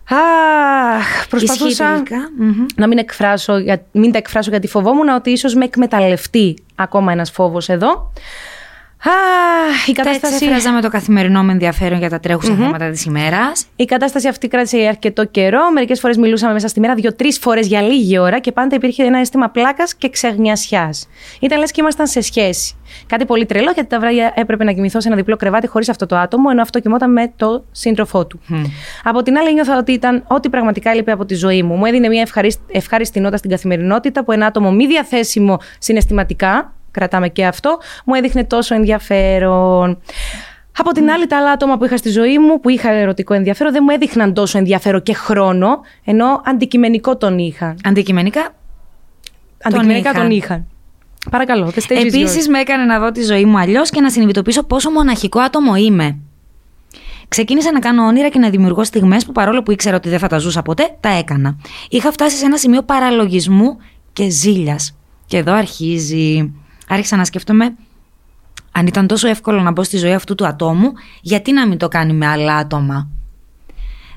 Αχ, 0.08 1.28
προσπαθούσα 1.28 1.66
Ισχύει 1.84 2.02
τελικά. 2.04 2.30
Μμμ. 2.38 2.66
να 2.76 2.86
μην, 2.86 2.98
εκφράσω, 2.98 3.58
για- 3.58 3.86
μην 3.92 4.12
τα 4.12 4.18
εκφράσω 4.18 4.50
γιατί 4.50 4.66
φοβόμουν 4.68 5.08
ότι 5.08 5.30
ίσως 5.30 5.54
με 5.54 5.64
εκμεταλλευτεί 5.64 6.56
ακόμα 6.74 7.12
ένας 7.12 7.30
φόβος 7.30 7.68
εδώ; 7.68 8.12
Αχ, 9.08 9.88
η 9.88 9.92
Τα 9.92 10.02
κατάσταση, 10.02 10.34
εξέφραζα 10.34 10.72
με 10.72 10.80
το 10.80 10.88
καθημερινό 10.88 11.42
με 11.42 11.52
ενδιαφέρον 11.52 11.98
για 11.98 12.08
τα 12.08 12.20
τρέχουσα 12.20 12.54
θέματα 12.54 12.90
της 12.90 13.04
ημέρας. 13.04 13.66
η 13.76 13.84
κατάσταση 13.84 14.28
αυτή 14.28 14.48
κράτησε 14.48 14.78
για 14.78 14.88
αρκετό 14.88 15.24
καιρό. 15.24 15.70
Μερικές 15.72 16.00
φορές 16.00 16.16
μιλούσαμε 16.16 16.52
μέσα 16.52 16.68
στη 16.68 16.80
μέρα, 16.80 16.94
δύο-τρει 16.94 17.32
φορές 17.32 17.66
για 17.66 17.82
λίγη 17.82 18.18
ώρα 18.18 18.38
και 18.38 18.52
πάντα 18.52 18.76
υπήρχε 18.76 19.02
ένα 19.04 19.18
αίσθημα 19.18 19.48
πλάκας 19.48 19.94
και 19.94 20.08
ξεγνιασιάς. 20.08 21.08
Ήταν 21.40 21.58
λες 21.58 21.70
και 21.70 21.80
ήμασταν 21.80 22.06
σε 22.06 22.20
σχέση. 22.20 22.74
Κάτι 23.06 23.24
πολύ 23.24 23.46
τρελό, 23.46 23.70
γιατί 23.70 23.88
τα 23.88 23.98
βράδια 23.98 24.32
έπρεπε 24.34 24.64
να 24.64 24.72
κοιμηθώ 24.72 25.00
σε 25.00 25.08
ένα 25.08 25.16
διπλό 25.16 25.36
κρεβάτι 25.36 25.66
χωρίς 25.66 25.88
αυτό 25.88 26.06
το 26.06 26.16
άτομο, 26.16 26.48
ενώ 26.50 26.62
αυτό 26.62 26.80
κοιμόταν 26.80 27.12
με 27.12 27.32
το 27.36 27.64
σύντροφό 27.70 28.26
του. 28.26 28.40
Από 29.04 29.22
την 29.22 29.36
άλλη, 29.36 29.52
νιώθα 29.52 29.78
ότι 29.78 29.92
ήταν 29.92 30.24
ό,τι 30.26 30.48
πραγματικά 30.48 30.90
έλειπε 30.90 31.12
από 31.12 31.24
τη 31.24 31.34
ζωή 31.34 31.62
μου. 31.62 31.74
Μου 31.74 31.84
έδινε 31.84 32.08
μια 32.08 32.20
ευχαρίσ- 32.20 32.60
ευχάριστη 32.72 33.20
νότα 33.20 33.36
στην 33.36 33.50
καθημερινότητα 33.50 34.24
που 34.24 34.32
ένα 34.32 34.46
άτομο 34.46 34.72
μη 34.72 34.86
διαθέσιμο 34.86 35.58
συναισθηματικά, 35.78 36.72
κρατάμε 36.96 37.28
και 37.28 37.46
αυτό, 37.46 37.78
μου 38.04 38.14
έδειχνε 38.14 38.44
τόσο 38.44 38.74
ενδιαφέρον. 38.74 39.98
Από 40.78 40.92
την 40.92 41.10
άλλη, 41.10 41.26
τα 41.26 41.36
άλλα 41.36 41.50
άτομα 41.50 41.76
που 41.76 41.84
είχα 41.84 41.96
στη 41.96 42.10
ζωή 42.10 42.38
μου, 42.38 42.60
που 42.60 42.68
είχα 42.68 42.90
ερωτικό 42.90 43.34
ενδιαφέρον, 43.34 43.72
δεν 43.72 43.82
μου 43.86 43.94
έδειχναν 43.94 44.34
τόσο 44.34 44.58
ενδιαφέρον 44.58 45.02
και 45.02 45.14
χρόνο, 45.14 45.80
ενώ 46.04 46.42
αντικειμενικό 46.44 47.16
τον 47.16 47.38
είχαν. 47.38 47.76
Αντικειμενικά. 47.84 48.48
Αντικειμενικά 49.62 50.10
είχαν. 50.10 50.22
τον 50.22 50.30
είχαν. 50.30 50.66
Παρακαλώ, 51.30 51.72
the 51.74 51.78
stage 51.78 51.96
is 51.96 52.02
yours. 52.02 52.06
Επίση, 52.06 52.50
με 52.50 52.58
έκανε 52.58 52.84
να 52.84 52.98
δω 52.98 53.10
τη 53.12 53.22
ζωή 53.22 53.44
μου 53.44 53.58
αλλιώς 53.58 53.90
και 53.90 54.00
να 54.00 54.10
συνειδητοποιήσω 54.10 54.62
πόσο 54.62 54.90
μοναχικό 54.90 55.40
άτομο 55.40 55.76
είμαι. 55.76 56.18
Ξεκίνησα 57.28 57.72
να 57.72 57.78
κάνω 57.78 58.06
όνειρα 58.06 58.28
και 58.28 58.38
να 58.38 58.50
δημιουργώ 58.50 58.84
στιγμές 58.84 59.24
που 59.24 59.32
παρόλο 59.32 59.62
που 59.62 59.70
ήξερα 59.70 59.96
ότι 59.96 60.08
δεν 60.08 60.18
θα 60.18 60.26
τα 60.26 60.38
ζούσα 60.38 60.62
ποτέ, 60.62 60.96
τα 61.00 61.08
έκανα. 61.08 61.56
Είχα 61.88 62.12
φτάσει 62.12 62.36
σε 62.36 62.44
ένα 62.44 62.56
σημείο 62.56 62.82
παραλογισμού 62.82 63.76
και 64.12 64.30
ζήλιας. 64.30 64.96
Και 65.26 65.36
εδώ 65.36 65.52
αρχίζει. 65.52 66.52
Άρχισα 66.88 67.16
να 67.16 67.24
σκέφτομαι 67.24 67.76
αν 68.72 68.86
ήταν 68.86 69.06
τόσο 69.06 69.28
εύκολο 69.28 69.60
να 69.60 69.70
μπω 69.70 69.82
στη 69.82 69.96
ζωή 69.96 70.12
αυτού 70.12 70.34
του 70.34 70.46
ατόμου, 70.46 70.92
γιατί 71.20 71.52
να 71.52 71.66
μην 71.66 71.78
το 71.78 71.88
κάνει 71.88 72.12
με 72.12 72.26
άλλα 72.26 72.54
άτομα. 72.54 73.08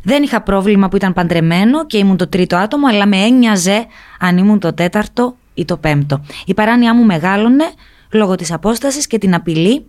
Δεν 0.03 0.23
είχα 0.23 0.41
πρόβλημα 0.41 0.89
που 0.89 0.95
ήταν 0.95 1.13
παντρεμένο 1.13 1.85
και 1.85 1.97
ήμουν 1.97 2.17
το 2.17 2.27
τρίτο 2.27 2.57
άτομο, 2.57 2.87
αλλά 2.87 3.07
με 3.07 3.17
ένοιαζε 3.17 3.85
αν 4.19 4.37
ήμουν 4.37 4.59
το 4.59 4.73
τέταρτο 4.73 5.35
ή 5.53 5.65
το 5.65 5.77
πέμπτο. 5.77 6.21
Η 6.45 6.53
παράνοια 6.53 6.95
μου 6.95 7.05
μεγάλωνε 7.05 7.63
λόγω 8.11 8.35
της 8.35 8.51
απόστασης 8.51 9.07
και 9.07 9.17
την 9.17 9.33
απειλή 9.33 9.85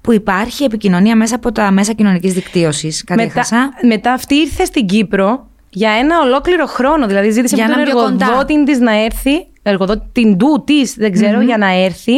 που 0.00 0.12
υπάρχει 0.12 0.64
επικοινωνία 0.64 1.16
μέσα 1.16 1.34
από 1.34 1.52
τα 1.52 1.70
μέσα 1.70 1.92
κοινωνικής 1.92 2.32
δικτύωσης. 2.32 3.04
Κάτι 3.04 3.22
μετά, 3.22 3.32
έχασα. 3.40 3.70
μετά 3.86 4.12
αυτή 4.12 4.34
ήρθε 4.34 4.64
στην 4.64 4.86
Κύπρο 4.86 5.49
για 5.70 5.90
ένα 5.90 6.20
ολόκληρο 6.20 6.66
χρόνο. 6.66 7.06
Δηλαδή 7.06 7.30
ζήτησε 7.30 7.54
Για 7.54 7.64
από 7.64 7.74
τον 7.74 7.82
να 7.82 7.90
είναι 7.90 7.98
πιο 7.98 8.08
κοντά. 8.08 8.26
εργοδότη 8.26 8.64
της 8.64 8.78
να 8.78 9.04
έρθει. 9.04 9.46
Εργοδότη 9.62 10.36
του 10.38 10.62
της, 10.66 10.94
δεν 10.94 11.12
ξερω 11.12 11.40
για 11.40 11.58
να 11.58 11.68
έρθει. 11.84 12.14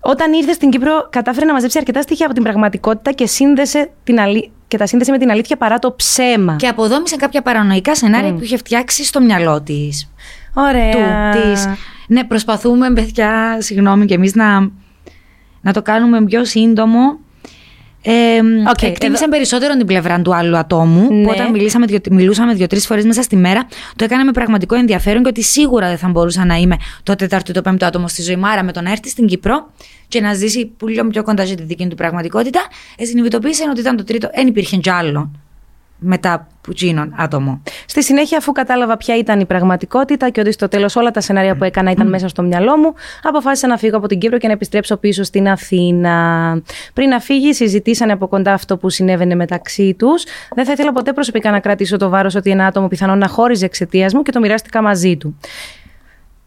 Όταν 0.00 0.32
ήρθε 0.32 0.52
στην 0.52 0.70
Κύπρο, 0.70 1.08
κατάφερε 1.10 1.46
να 1.46 1.52
μαζέψει 1.52 1.78
αρκετά 1.78 2.02
στοιχεία 2.02 2.26
από 2.26 2.34
την 2.34 2.42
πραγματικότητα 2.42 3.12
και, 3.12 3.26
σύνδεσε 3.26 3.90
την 4.04 4.20
αλή... 4.20 4.50
και 4.68 4.76
τα 4.76 4.86
σύνδεσε 4.86 5.10
με 5.10 5.18
την 5.18 5.30
αλήθεια 5.30 5.56
παρά 5.56 5.78
το 5.78 5.92
ψέμα. 5.92 6.56
Και 6.56 6.66
αποδόμησε 6.68 7.16
κάποια 7.16 7.42
παρανοϊκά 7.42 7.94
σενάρια 7.94 8.32
που 8.32 8.42
είχε 8.42 8.56
φτιάξει 8.56 9.04
στο 9.04 9.20
μυαλό 9.20 9.62
της. 9.62 10.10
Ωραία. 10.54 10.90
του, 10.90 11.40
της. 11.40 11.68
Ναι, 12.06 12.24
προσπαθούμε, 12.24 12.92
παιδιά, 12.92 13.56
συγγνώμη 13.60 14.06
και 14.06 14.14
εμείς 14.14 14.34
να, 14.34 14.70
να 15.60 15.72
το 15.72 15.82
κάνουμε 15.82 16.24
πιο 16.24 16.44
σύντομο. 16.44 17.18
Ε, 18.02 18.38
Οκ, 18.70 18.82
εκτίμησαν 18.82 19.30
περισσότερο 19.30 19.76
την 19.76 19.86
πλευρά 19.86 20.22
του 20.22 20.34
άλλου 20.34 20.56
ατόμου. 20.56 21.14
Ναι. 21.14 21.24
Που 21.24 21.30
όταν 21.30 21.50
μιλήσαμε, 21.50 21.86
δυο, 21.86 21.98
μιλούσαμε 22.10 22.54
δύο-τρεις 22.54 22.78
φορές 22.80 23.04
μέσα 23.04 23.22
στη 23.22 23.36
μέρα, 23.36 23.66
το 23.96 24.04
έκανα 24.04 24.24
με 24.24 24.30
πραγματικό 24.30 24.74
ενδιαφέρον 24.74 25.22
και 25.22 25.28
ότι 25.28 25.42
σίγουρα 25.42 25.88
δεν 25.88 25.98
θα 25.98 26.08
μπορούσα 26.08 26.44
να 26.44 26.54
είμαι 26.54 26.76
το 27.02 27.14
τέταρτο 27.14 27.50
ή 27.50 27.54
το 27.54 27.62
πέμπτο 27.62 27.86
άτομο 27.86 28.08
στη 28.08 28.22
ζωή 28.22 28.36
μου. 28.36 28.46
Άρα 28.46 28.62
με 28.62 28.72
το 28.72 28.80
να 28.80 28.90
έρθει 28.90 29.08
στην 29.08 29.26
Κύπρο 29.26 29.72
και 30.08 30.20
να 30.20 30.34
ζήσει 30.34 30.66
πολύ 30.66 31.06
πιο 31.10 31.22
κοντά 31.22 31.46
στη 31.46 31.62
δική 31.62 31.86
του 31.86 31.96
πραγματικότητα, 31.96 32.60
ε, 32.96 33.04
συνειδητοποίησε 33.04 33.64
ότι 33.70 33.80
ήταν 33.80 33.96
το 33.96 34.04
τρίτο. 34.04 34.30
Δεν 34.34 34.46
υπήρχε 34.46 34.76
κι 34.76 34.90
άλλο 34.90 35.30
μετά 36.02 36.46
που 36.60 36.72
γίνον 36.74 37.14
άτομο. 37.16 37.62
Στη 37.86 38.02
συνέχεια, 38.02 38.38
αφού 38.38 38.52
κατάλαβα 38.52 38.96
ποια 38.96 39.16
ήταν 39.16 39.40
η 39.40 39.46
πραγματικότητα 39.46 40.30
και 40.30 40.40
ότι 40.40 40.52
στο 40.52 40.68
τέλος 40.68 40.96
όλα 40.96 41.10
τα 41.10 41.20
σενάρια 41.20 41.56
που 41.56 41.64
έκανα 41.64 41.90
ήταν 41.90 42.08
μέσα 42.08 42.28
στο 42.28 42.42
μυαλό 42.42 42.76
μου, 42.76 42.94
αποφάσισα 43.22 43.66
να 43.66 43.76
φύγω 43.76 43.96
από 43.96 44.06
την 44.06 44.18
Κύπρο 44.18 44.38
και 44.38 44.46
να 44.46 44.52
επιστρέψω 44.52 44.96
πίσω 44.96 45.22
στην 45.22 45.48
Αθήνα. 45.48 46.62
Πριν 46.92 47.08
να 47.08 47.20
φύγει, 47.20 47.52
συζητήσανε 47.52 48.12
από 48.12 48.28
κοντά 48.28 48.52
αυτό 48.52 48.76
που 48.76 48.90
συνέβαινε 48.90 49.34
μεταξύ 49.34 49.94
τους. 49.98 50.24
Δεν 50.54 50.64
θα 50.64 50.72
ήθελα 50.72 50.92
ποτέ 50.92 51.12
προσωπικά 51.12 51.50
να 51.50 51.60
κρατήσω 51.60 51.96
το 51.96 52.08
βάρος 52.08 52.34
ότι 52.34 52.50
ένα 52.50 52.66
άτομο 52.66 52.88
πιθανόν 52.88 53.18
να 53.18 53.28
χώριζε 53.28 53.64
εξαιτίας 53.64 54.14
μου 54.14 54.22
και 54.22 54.32
το 54.32 54.40
μοιράστηκα 54.40 54.82
μαζί 54.82 55.16
του. 55.16 55.36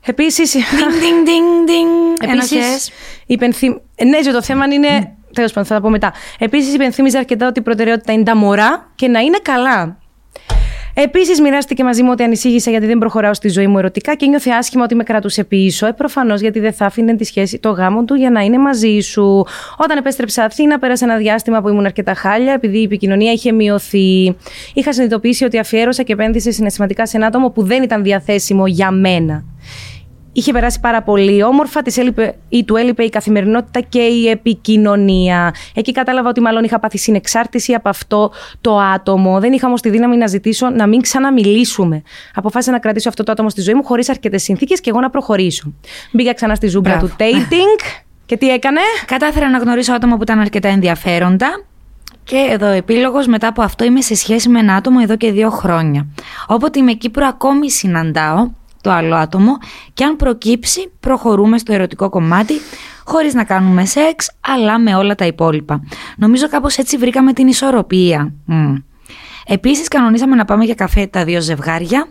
Επίσης. 0.06 0.56
Ding, 0.56 0.58
ding, 0.58 1.28
ding, 1.28 1.70
ding. 1.70 2.24
Επίσης, 2.32 2.52
Ένοχες. 2.52 2.92
υπενθυμ... 3.26 3.76
Ναι, 4.06 4.20
και 4.20 4.32
το 4.32 4.42
θέμα 4.42 4.66
είναι. 4.66 5.15
Τέλος 5.36 5.54
πάντων, 5.54 5.70
θα 5.70 5.76
τα 5.76 5.82
πω 5.82 5.90
μετά. 5.90 6.14
Επίσης, 6.40 6.74
υπενθύμιζε 6.74 7.18
αρκετά 7.18 7.48
ότι 7.48 7.60
η 7.60 7.64
προτεραιότητα 7.64 8.14
είναι 8.14 8.24
τα 8.24 8.36
μωρά 8.36 8.92
και 8.96 9.08
να 9.08 9.20
είναι 9.20 9.38
καλά. 9.42 9.98
Επίσης, 10.98 11.42
μοιράστηκε 11.42 11.84
μαζί 11.84 12.04
μου 12.04 12.10
ότι 12.12 12.24
ανησύγησε 12.24 12.70
γιατί 12.70 12.86
δεν 12.86 12.98
προχωράω 12.98 13.34
στη 13.34 13.50
ζωή 13.50 13.68
μου 13.68 13.78
ερωτικά 13.78 14.16
και 14.16 14.26
νιώθε 14.26 14.52
άσχημα 14.52 14.84
ότι 14.84 14.96
με 14.96 15.04
κρατούσε 15.04 15.44
πίσω. 15.44 15.88
Ε, 15.88 15.92
προφανώς 15.92 16.42
γιατί 16.42 16.60
δεν 16.60 16.74
θα 16.74 16.86
άφηνε 16.86 17.16
τη 17.16 17.24
σχέση, 17.24 17.60
το 17.60 17.70
γάμο 17.70 18.04
του 18.04 18.14
για 18.14 18.30
να 18.30 18.42
είναι 18.42 18.58
μαζί 18.58 19.00
σου. 19.00 19.46
Όταν 19.78 19.98
επέστρεψα 19.98 20.44
Αθήνα, 20.44 20.80
πέρασε 20.80 21.04
ένα 21.04 21.18
διάστημα 21.18 21.62
που 21.62 21.70
ήμουν 21.70 21.86
αρκετά 21.86 22.14
χάλια, 22.14 22.54
επειδή 22.54 22.78
η 22.78 22.84
επικοινωνία 22.84 23.32
είχε 23.32 23.52
μειωθεί. 23.52 24.36
Είχα 24.74 24.94
συνειδητοποιήσει 24.94 25.44
ότι 25.44 25.58
αφιέρωσα 25.60 26.04
και 26.04 26.14
επένδυσε 26.14 26.52
συναισθηματικά 26.52 27.06
σε 27.06 27.18
ένα 27.18 27.26
άτομο 27.26 27.50
που 27.50 27.64
δεν 27.64 27.84
ήταν 27.84 28.04
διαθέσιμο 28.04 28.68
για 28.68 28.92
μένα 28.92 29.44
είχε 30.36 30.52
περάσει 30.52 30.80
πάρα 30.80 31.02
πολύ 31.02 31.44
όμορφα, 31.44 31.82
της 31.82 31.98
έλειπε, 31.98 32.36
ή 32.50 32.64
του 32.64 32.76
έλειπε 32.76 33.04
η 33.04 33.10
καθημερινότητα 33.10 33.80
και 33.80 34.00
η 34.00 34.30
επικοινωνία. 34.30 35.54
Εκεί 35.74 35.92
κατάλαβα 35.92 36.30
ότι 36.30 36.42
μάλλον 36.42 36.64
είχα 36.64 36.80
πάθει 36.80 36.98
συνεξάρτηση 36.98 37.74
από 37.74 37.90
αυτό 37.90 38.32
το 38.62 38.80
άτομο. 38.80 39.40
Δεν 39.40 39.54
είχα 39.54 39.68
όμως 39.68 39.82
τη 39.82 39.90
δύναμη 39.90 40.18
να 40.18 40.28
ζητήσω 40.28 40.70
να 40.70 40.88
μην 40.88 41.02
ξαναμιλήσουμε. 41.02 42.02
Αποφάσισα 42.34 42.72
να 42.72 42.80
κρατήσω 42.80 43.10
αυτό 43.10 43.24
το 43.24 43.32
άτομο 43.32 43.50
στη 43.50 43.62
ζωή 43.62 43.74
μου 43.74 43.84
χωρίς 43.84 44.10
αρκετές 44.10 44.44
συνθήκες 44.44 44.82
και 44.82 44.90
εγώ 44.90 45.00
να 45.00 45.10
προχωρήσω. 45.10 45.74
Μπήκα 46.12 46.34
ξανά 46.34 46.56
στη 46.56 46.68
ζούμπρα 46.68 46.98
του 46.98 47.16
dating. 47.18 47.82
και 48.26 48.38
τι 48.38 48.50
έκανε; 48.50 48.80
Κατάφερα 49.06 49.50
να 49.50 49.58
γνωρίσω 49.58 49.94
άτομα 49.94 50.16
που 50.16 50.22
ήταν 50.22 50.40
αρκετά 50.40 50.68
ενδιαφέροντα. 50.68 51.64
Και 52.24 52.48
εδώ 52.50 52.68
ο 52.68 52.72
επίλογος 52.72 53.28
μετά 53.28 53.48
από 53.48 53.62
αυτό 53.62 53.84
είμαι 53.84 54.02
σε 54.02 54.16
σχέση 54.16 54.50
με 54.50 54.60
ένα 54.60 54.76
άτομο 54.76 55.00
εδώ 55.02 55.16
και 55.18 55.32
δύο 55.32 55.50
χρόνια. 55.50 56.08
Όποτε 56.48 56.80
είμαι 56.80 56.94
Κύπρο, 56.94 57.28
ακόμη 57.28 57.72
συναντάω 57.72 58.50
το 58.86 58.92
άλλο 58.92 59.16
άτομο 59.16 59.58
και 59.94 60.04
αν 60.04 60.16
προκύψει 60.16 60.92
προχωρούμε 61.00 61.58
στο 61.58 61.74
ερωτικό 61.74 62.10
κομμάτι 62.10 62.54
χωρίς 63.06 63.34
να 63.34 63.44
κάνουμε 63.44 63.86
σεξ 63.86 64.32
αλλά 64.42 64.80
με 64.80 64.96
όλα 64.96 65.16
τα 65.16 65.26
υπόλοιπα. 65.26 65.84
Νομίζω 66.18 66.50
κάπως 66.50 66.78
έτσι 66.78 66.98
βρήκαμε 66.98 67.34
την 67.34 67.48
ισορροπία. 67.48 68.34
Mm. 68.50 68.84
Επίσης 69.48 69.88
κανονίσαμε 69.88 70.36
να 70.36 70.46
πάμε 70.46 70.64
για 70.66 70.74
καφέ 70.74 71.08
τα 71.08 71.24
δύο 71.24 71.42
ζευγάρια 71.42 72.08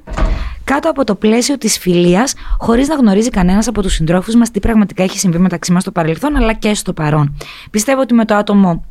κάτω 0.64 0.90
από 0.90 1.04
το 1.04 1.14
πλαίσιο 1.14 1.58
της 1.58 1.78
φιλίας 1.78 2.34
χωρίς 2.58 2.88
να 2.88 2.94
γνωρίζει 2.94 3.30
κανένας 3.30 3.68
από 3.68 3.82
τους 3.82 3.92
συντρόφους 3.92 4.34
μας 4.34 4.50
τι 4.50 4.60
πραγματικά 4.60 5.02
έχει 5.02 5.18
συμβεί 5.18 5.38
μεταξύ 5.38 5.72
μας 5.72 5.82
στο 5.82 5.90
παρελθόν 5.90 6.36
αλλά 6.36 6.52
και 6.52 6.74
στο 6.74 6.92
παρόν. 6.92 7.36
Πιστεύω 7.70 8.00
ότι 8.00 8.14
με 8.14 8.24
το 8.24 8.34
άτομο 8.34 8.84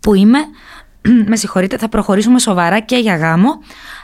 που 0.00 0.14
είμαι 0.14 0.38
με 1.30 1.36
συγχωρείτε, 1.36 1.78
θα 1.78 1.88
προχωρήσουμε 1.88 2.38
σοβαρά 2.38 2.80
και 2.80 2.96
για 2.96 3.16
γάμο, 3.16 3.58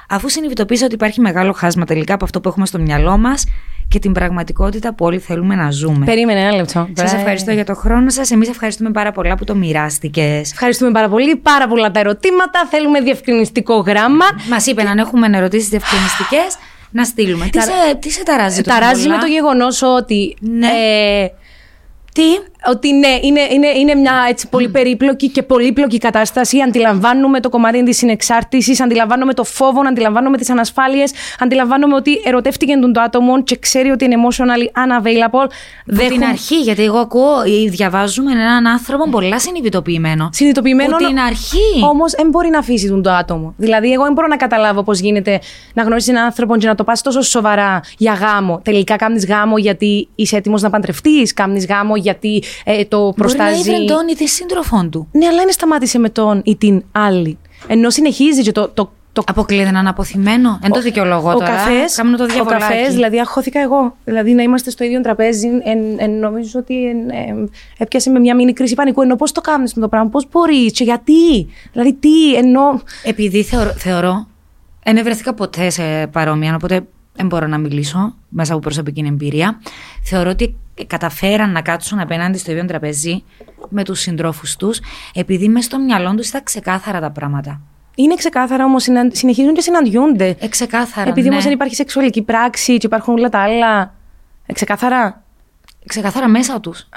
αφού 0.09 0.29
συνειδητοποίησα 0.29 0.85
ότι 0.85 0.95
υπάρχει 0.95 1.21
μεγάλο 1.21 1.53
χάσμα 1.53 1.85
τελικά 1.85 2.15
από 2.15 2.25
αυτό 2.25 2.41
που 2.41 2.49
έχουμε 2.49 2.67
στο 2.67 2.79
μυαλό 2.79 3.19
μας 3.19 3.45
και 3.89 3.99
την 3.99 4.13
πραγματικότητα 4.13 4.95
που 4.95 5.05
όλοι 5.05 5.19
θέλουμε 5.19 5.55
να 5.55 5.71
ζούμε. 5.71 6.05
Περίμενε 6.05 6.41
ένα 6.41 6.53
λεπτό. 6.53 6.89
Σας 6.93 7.13
ευχαριστώ 7.13 7.51
για 7.51 7.65
το 7.65 7.75
χρόνο 7.75 8.11
σας. 8.11 8.31
Εμείς 8.31 8.49
ευχαριστούμε 8.49 8.91
πάρα 8.91 9.13
πολλά 9.13 9.37
που 9.37 9.45
το 9.45 9.55
μοιράστηκες. 9.55 10.53
Ευχαριστούμε 10.53 10.91
πάρα 10.91 11.09
πολύ. 11.09 11.37
Πάρα 11.37 11.69
πολλά 11.69 11.91
τα 11.91 12.01
ερωτήματα. 12.01 12.67
Θέλουμε 12.71 13.01
διευκρινιστικό 13.01 13.77
γράμμα. 13.77 14.25
Μας 14.51 14.67
είπε 14.67 14.83
αν 14.83 14.99
έχουμε 14.99 15.27
ερωτήσει 15.37 15.69
διευκρινιστικές 15.69 16.57
να 16.91 17.05
στείλουμε. 17.05 17.49
Τι, 17.49 17.61
σε, 17.61 17.71
τι 18.01 18.11
σε 18.11 18.23
ταράζει, 18.23 18.63
Ταράζει 18.63 19.09
με 19.09 19.19
το 19.19 19.27
γεγονός 19.27 19.83
ότι. 19.83 20.37
Ναι. 20.41 20.67
Ε, 20.67 21.31
τι; 22.13 22.23
Ότι 22.71 22.93
ναι, 22.93 23.19
είναι, 23.23 23.41
είναι, 23.51 23.67
είναι 23.67 23.95
μια 23.95 24.13
έτσι 24.29 24.49
πολύ 24.49 24.69
περίπλοκη 24.69 25.31
και 25.31 25.43
πολύπλοκη 25.43 25.99
κατάσταση. 25.99 26.61
Αντιλαμβάνουμε 26.61 27.41
το 27.41 27.49
κομμάτι 27.49 27.83
της 27.83 27.97
συνεξάρτησης, 27.97 28.81
αντιλαμβάνομαι 28.81 29.35
το 29.35 29.45
φόβο, 29.45 29.81
αντιλαμβάνομαι 29.89 30.37
τις 30.37 30.51
ανασφάλειες, 30.51 31.13
αντιλαμβάνομαι 31.39 31.95
ότι 31.95 32.21
ερωτεύτηκε 32.25 32.77
τον 32.77 32.93
το 32.93 33.01
άτομο 33.01 33.43
και 33.43 33.57
ξέρει 33.57 33.91
ότι 33.91 34.05
είναι 34.05 34.15
emotionally 34.19 34.65
unavailable. 34.65 35.51
Από 35.87 36.09
την 36.09 36.25
αρχή, 36.25 36.57
γιατί 36.57 36.83
εγώ 36.83 36.99
ακούω 36.99 37.45
ή 37.45 37.69
διαβάζουμε 37.69 38.33
έναν 38.33 38.67
άνθρωπο 38.67 39.09
πολλά 39.11 39.39
συνειδητοποιημένο. 39.39 40.29
Συνειδητοποιημένο. 40.33 40.97
Από 40.97 41.07
την 41.07 41.19
αρχή. 41.19 41.85
Όμως 41.91 42.13
δεν 42.13 42.29
μπορεί 42.29 42.49
να 42.49 42.59
αφήσει 42.59 42.89
τον 42.89 43.03
το 43.03 43.11
άτομο. 43.11 43.55
Δηλαδή, 43.57 43.93
εγώ 43.93 44.05
δεν 44.05 44.13
μπορώ 44.13 44.27
να 44.27 44.37
καταλάβω 44.37 44.83
πώς 44.83 44.99
γίνεται 44.99 45.41
να 45.75 45.83
γνωρίσεις 45.83 46.09
έναν 46.09 46.25
άνθρωπο 46.25 46.57
και 46.57 46.67
να 46.67 46.75
το 46.75 46.85
πας 46.85 47.03
τόσο 47.03 47.23
σοβαρά 47.23 47.81
για 47.99 48.13
γάμο. 48.13 48.61
Τελικά 48.65 48.97
κάνει 48.97 49.25
γάμο 49.29 49.59
γιατί 49.59 50.09
είσαι 50.15 50.37
έτοιμος 50.37 50.63
να 50.63 50.71
παντρευτείς, 50.71 51.35
κάνει 51.35 51.65
γάμο 51.69 51.97
γιατί 51.97 52.43
ε, 52.65 52.85
το 52.85 53.13
προστάζει. 53.17 53.57
Μπορεί 53.57 53.71
να 53.71 53.77
είναι 53.77 53.93
τον 53.93 54.09
ή 54.09 54.15
τη 54.15 54.27
σύντροφόν 54.27 54.91
του. 54.91 55.09
Ναι, 55.13 55.27
αλλά 55.27 55.43
είναι 55.43 55.51
σταμάτησε 55.51 55.99
με 55.99 56.09
τον 56.09 56.41
ή 56.45 56.57
την 56.57 56.85
άλλη. 56.93 57.39
Ενώ 57.67 57.91
συνεχίζει 57.91 58.43
και 58.43 58.53
το, 58.53 58.69
το 58.69 58.91
το... 59.17 59.23
Αποκλείεται 59.27 59.71
να 59.71 59.79
είναι 59.79 59.89
αποθυμένο. 59.89 60.59
Εν 60.63 60.71
το 60.71 60.81
δικαιολογώ 60.81 61.29
ο 61.29 61.33
τώρα. 61.33 61.47
Καφές, 61.47 61.95
το 61.95 62.41
ο 62.41 62.45
καφές, 62.45 62.95
δηλαδή 62.95 63.21
αχώθηκα 63.21 63.61
εγώ. 63.61 63.97
Δηλαδή 64.05 64.33
να 64.33 64.43
είμαστε 64.43 64.71
στο 64.71 64.85
ίδιο 64.85 65.01
τραπέζι, 65.01 65.49
εν, 65.65 65.79
εν, 65.99 66.11
νομίζω 66.11 66.59
ότι 66.59 66.89
εν, 66.89 67.11
εν, 67.11 67.51
έπιασε 67.79 68.11
με 68.11 68.19
μια 68.19 68.35
μήνυ 68.35 68.53
κρίση 68.53 68.75
πανικού. 68.75 69.03
Ενώ 69.03 69.17
πώς 69.17 69.33
το 69.33 69.41
κάνεις 69.41 69.75
με 69.75 69.81
το 69.81 69.89
πράγμα, 69.89 70.09
πώς 70.09 70.29
μπορείς, 70.31 70.73
και 70.73 70.85
γιατί; 70.85 71.47
Δηλαδή 71.73 71.93
τι, 71.93 72.35
ενώ. 72.35 72.83
Επειδή 73.03 73.43
θεωρώ, 73.43 73.73
θεωρώ 73.73 74.27
δεν 74.85 75.05
βρεθήκα 75.05 75.35
ποτέ 75.35 75.71
σε 75.71 76.07
παρόμοια, 76.07 76.55
οπότε 76.55 76.81
δεν 77.17 77.27
μπορώ 77.27 77.47
να 77.47 77.59
μιλήσω 77.59 78.15
μέσα 78.29 78.53
από 78.53 78.63
προσωπική 78.63 79.05
εμπειρία. 79.07 79.61
Θεωρώ 80.03 80.31
ότι 80.31 80.57
καταφέραν 80.87 81.53
να 81.53 81.63
κάτσουν 81.63 81.99
απέναντι 81.99 82.39
στο 82.39 82.51
ίδιο 82.51 82.65
τραπέζι 82.65 83.23
με 83.69 83.85
τους 83.85 84.01
συντρόφους 84.01 84.57
τους, 84.57 84.81
επειδή 85.15 85.49
μέσα 85.49 85.67
στο 85.67 85.79
μυαλό 85.79 86.15
τους 86.15 86.29
ήταν 86.29 86.43
ξεκάθαρα 86.43 87.01
τα 87.01 87.11
πράγματα. 87.11 87.61
Είναι 87.95 88.15
ξεκάθαρα 88.15 88.65
όμως, 88.65 88.87
συνεχίζουν 89.13 89.55
και 89.55 89.61
συναντιούνται. 89.61 90.37
Ε, 90.39 90.49
ξεκάθαρα. 90.49 91.11
Επειδή 91.11 91.29
ναι. 91.29 91.35
όμω 91.35 91.43
δεν 91.43 91.53
υπάρχει 91.53 91.75
σεξουαλική 91.75 92.23
πράξη 92.23 92.77
και 92.77 92.87
υπάρχουν 92.87 93.15
όλα 93.15 93.29
τα 93.29 93.39
άλλα. 93.39 93.95
Ε, 94.47 94.53
ξεκάθαρα; 94.53 95.25
Ξεκάθαρα 95.87 96.29
μέσα 96.29 96.61
τους. 96.61 96.89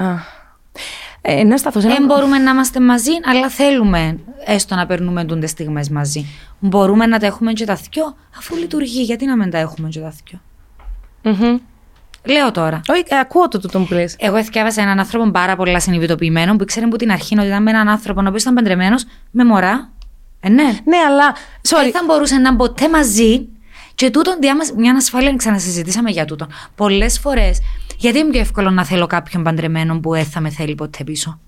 Ε, 1.21 1.43
να 1.43 1.57
σταθώ 1.57 1.79
σε 1.79 1.87
ένα... 1.87 1.95
Δεν 1.95 2.05
μπορούμε 2.05 2.37
να 2.37 2.51
είμαστε 2.51 2.79
μαζί, 2.79 3.11
αλλά 3.25 3.49
θέλουμε 3.49 4.19
έστω 4.45 4.75
να 4.75 4.85
περνούμε 4.85 5.23
τούντε 5.23 5.47
στιγμές 5.47 5.89
μαζί. 5.89 6.25
Μπορούμε 6.59 7.05
να 7.05 7.19
τα 7.19 7.25
έχουμε 7.25 7.53
και 7.53 7.65
τα 7.65 7.75
θκιο, 7.75 8.15
αφού 8.37 8.55
λειτουργεί. 8.55 9.01
Γιατί 9.01 9.25
να 9.25 9.37
μην 9.37 9.49
τα 9.49 9.57
έχουμε 9.57 9.89
και 9.89 9.99
τα 9.99 10.11
θκιο. 10.11 10.41
Mm-hmm. 11.23 11.59
Λέω 12.25 12.51
τώρα. 12.51 12.81
Όχι, 12.87 13.03
ε, 13.07 13.19
ακούω 13.19 13.47
το 13.47 13.59
τούτο 13.59 13.79
που 13.79 13.93
λες. 13.93 14.15
Εγώ 14.19 14.35
εθιάβασα 14.35 14.81
έναν 14.81 14.99
άνθρωπο 14.99 15.31
πάρα 15.31 15.55
πολλά 15.55 15.79
συνειδητοποιημένο 15.79 16.55
που 16.55 16.63
ήξερε 16.63 16.85
από 16.85 16.95
την 16.95 17.11
αρχή 17.11 17.37
ότι 17.37 17.47
ήταν 17.47 17.63
με 17.63 17.69
έναν 17.69 17.89
άνθρωπο 17.89 18.21
ο 18.21 18.23
οποίος 18.27 18.41
ήταν 18.41 18.53
παντρεμένος 18.53 19.05
με 19.31 19.43
Ε, 20.39 20.49
ναι. 20.49 20.63
Ναι, 20.63 20.97
αλλά. 21.07 21.35
Sorry. 21.67 21.81
Δεν 21.81 21.91
θα 21.91 22.03
μπορούσε 22.05 22.35
να 22.35 22.49
είναι 22.49 22.57
ποτέ 22.57 22.89
μαζί. 22.89 23.47
Και 23.95 24.09
τούτον 24.09 24.37
διάμεσα, 24.39 24.73
μια 24.77 24.89
ανασφάλεια 24.89 25.35
ξανασυζητήσαμε 25.35 26.09
για 26.09 26.25
τούτον. 26.25 26.47
Πολλές 26.75 27.19
φορές. 27.19 27.59
Γιατί 27.99 28.19
είναι 28.19 28.29
πιο 28.29 28.39
εύκολο 28.39 28.69
να 28.69 28.85
θέλω 28.85 29.07
κάποιον 29.07 29.43
παντρεμένο 29.43 29.99
που 29.99 30.11
δεν 30.11 30.25
θα 30.25 30.39
με 30.39 30.49
θέλει 30.49 30.75
ποτέ 30.75 31.03
πίσω; 31.03 31.39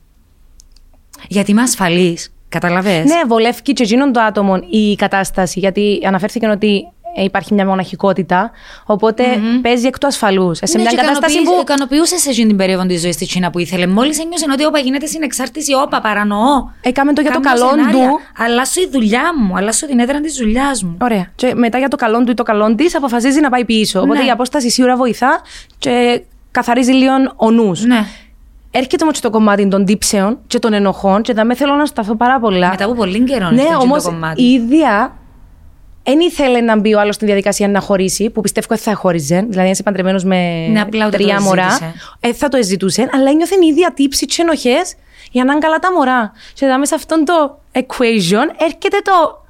Γιατί 1.28 1.52
είμαι 1.52 1.62
ασφαλής. 1.62 2.34
Καταλαβες; 2.50 3.06
Ναι, 3.06 3.22
βολεύει 3.28 3.62
και 3.62 3.74
εκείνον 3.78 4.12
το 4.12 4.22
άτομο 4.22 4.60
η 4.70 4.96
κατάσταση. 4.96 5.60
Γιατί 5.60 6.00
αναφέρθηκε 6.06 6.48
ότι 6.48 6.92
ε, 7.16 7.24
υπάρχει 7.24 7.54
μια 7.54 7.66
μοναχικότητα. 7.66 8.52
Οπότε 8.86 9.24
mm-hmm. 9.36 9.62
παίζει 9.62 9.88
εκ 9.88 9.98
του 9.98 10.08
ασφαλούς. 10.08 10.60
Σε 10.64 10.78
ναι, 10.78 10.84
μια 10.84 10.94
κατάσταση 10.94 11.42
που. 11.42 11.58
ικανοποιούσες 11.62 12.22
σε 12.22 12.30
εκείνη 12.30 12.48
την 12.48 12.58
περίοδο 12.58 12.86
της 12.86 13.02
ζωής 13.02 13.16
της 13.16 13.28
Τσίνα 13.28 13.50
που 13.50 13.60
ήθελε. 13.60 13.88
Μόλις 13.88 14.20
ένιωσες 14.20 14.48
ότι 14.54 14.66
όπα 14.66 14.80
γίνεται 14.80 15.06
συνεξάρτηση, 15.06 15.74
όπα 15.74 16.02
παρανοώ. 16.02 16.70
Έκαμε 16.82 17.14
το 17.14 17.22
για 17.22 17.32
το 17.32 17.40
καλό 17.40 17.70
του. 17.92 18.20
Αλλάσω 18.38 18.82
η 18.82 18.90
δουλειά 18.92 19.24
μου, 19.38 19.58
αλλάσω 19.58 19.88
την 19.88 20.00
έδρα 20.00 20.20
της 20.20 20.36
δουλειάς 20.36 20.84
μου. 20.84 20.98
Ωραία. 21.02 21.32
Και 21.36 21.54
μετά 21.56 21.78
για 21.78 21.88
το 21.88 21.96
καλό 21.96 22.24
του 22.24 22.32
ή 22.32 22.34
το 22.34 22.44
καλό 22.44 22.76
της 22.76 22.96
αποφασίζει 22.96 23.40
να 23.40 23.50
πάει 23.50 23.66
πίσω. 23.66 24.00
Ναι. 24.00 24.06
Οπότε 24.06 24.26
η 24.26 24.30
απόσταση 24.30 24.70
σίγουρα 24.70 24.96
βοηθά 24.96 25.42
και 25.78 26.22
καθαρίζει 26.52 26.92
λίγο 26.92 27.14
ο 27.36 27.52
νους. 27.52 27.84
Ναι. 27.84 28.06
Έρχεται 28.72 29.04
όμως 29.04 29.20
το 29.20 29.30
κομμάτι 29.30 29.68
των 29.68 29.86
τύψεων 29.86 30.38
και 30.48 30.60
των 30.60 30.74
ενοχών, 30.74 31.22
και 31.22 31.34
δεν 31.34 31.56
θέλω 31.56 31.76
να 31.76 31.86
σταθώ 31.86 32.16
πάρα 32.16 32.40
πολλά. 32.40 32.70
Μετά 32.70 32.86
από 32.86 32.94
πολύ 32.94 33.24
καιρό 33.24 33.50
ναι, 33.50 33.64
όμως 33.80 34.12
η 34.36 34.44
ίδια 34.44 35.16
δεν 36.04 36.20
ήθελε 36.20 36.62
να 36.62 36.80
μπει 36.80 36.94
ο 36.94 37.00
άλλος 37.00 37.16
στη 37.16 37.26
διαδικασία 37.26 37.68
να 37.68 37.80
χωρίσει, 37.80 38.30
που 38.30 38.42
πιστεύω 38.42 38.68
ότι 38.70 38.82
θα 38.82 38.96
χώριζε. 38.96 39.36
Δηλαδή, 39.36 39.60
αν 39.60 39.72
είσαι 39.72 39.84
παντρεμένο 39.84 40.20
με 40.24 40.68
ναι, 40.68 41.10
τρία 41.10 41.42
μωρά, 41.42 41.94
ε, 42.20 42.34
θα 42.34 42.50
το 42.50 42.64
ζητούσε, 42.64 43.10
αλλά 43.14 43.30
ένιωθε 43.30 43.56
η 43.64 43.68
ίδια 43.68 43.94
τύψη 43.94 44.26
τι 44.26 44.42
ενοχές 44.42 44.96
για 45.32 45.44
να 45.44 45.52
είναι 45.52 45.62
καλά 45.62 45.80
τα 45.80 45.92
μωρά. 45.92 46.32
Και 46.54 46.66
εδώ 46.66 46.78
μέσα 46.78 46.86
σε 46.86 46.96
αυτόν 46.96 47.26
το 47.26 47.60
equation 47.72 48.48
έρχεται 48.58 48.98
το. 49.04 49.46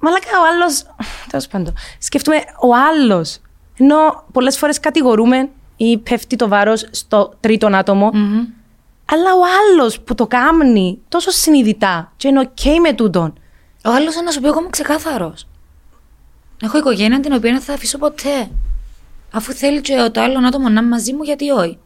Μαλάκα 0.00 0.38
ο 0.40 0.44
άλλος. 0.52 0.84
Τέλος 1.30 1.46
πάντων. 1.46 1.74
Σκεφτούμε 1.98 2.36
ο 2.60 2.68
άλλος. 2.74 3.40
Ενώ 3.78 4.24
πολλές 4.32 4.58
φορές 4.58 4.80
κατηγορούμε 4.80 5.48
ή 5.76 5.98
πέφτει 5.98 6.36
το 6.36 6.48
βάρος 6.48 6.88
στο 6.90 7.32
τρίτον 7.40 7.74
άτομο. 7.74 8.10
Mm-hmm. 8.12 8.46
Αλλά 9.12 9.34
ο 9.34 9.40
άλλος 9.60 10.00
που 10.00 10.14
το 10.14 10.26
κάνει 10.26 10.98
τόσο 11.08 11.30
συνειδητά 11.30 12.12
και 12.16 12.28
είναι 12.28 12.50
OK 12.54 12.64
με 12.82 12.92
τούτον. 12.92 13.38
Ο 13.84 13.90
άλλος 13.90 14.14
να 14.24 14.30
σου 14.30 14.40
πει: 14.40 14.46
Εγώ 14.46 14.60
είμαι 14.60 14.70
ξεκάθαρος. 14.70 15.46
Έχω 16.62 16.78
οικογένεια 16.78 17.20
την 17.20 17.32
οποία 17.32 17.52
δεν 17.52 17.60
θα 17.60 17.72
αφήσω 17.72 17.98
ποτέ. 17.98 18.50
Αφού 19.32 19.52
θέλει 19.52 19.80
και 19.80 20.10
το 20.12 20.20
άλλο 20.20 20.46
άτομο 20.46 20.68
να 20.68 20.80
είναι 20.80 20.88
μαζί 20.88 21.12
μου, 21.12 21.22
γιατί 21.22 21.50
όχι. 21.50 21.78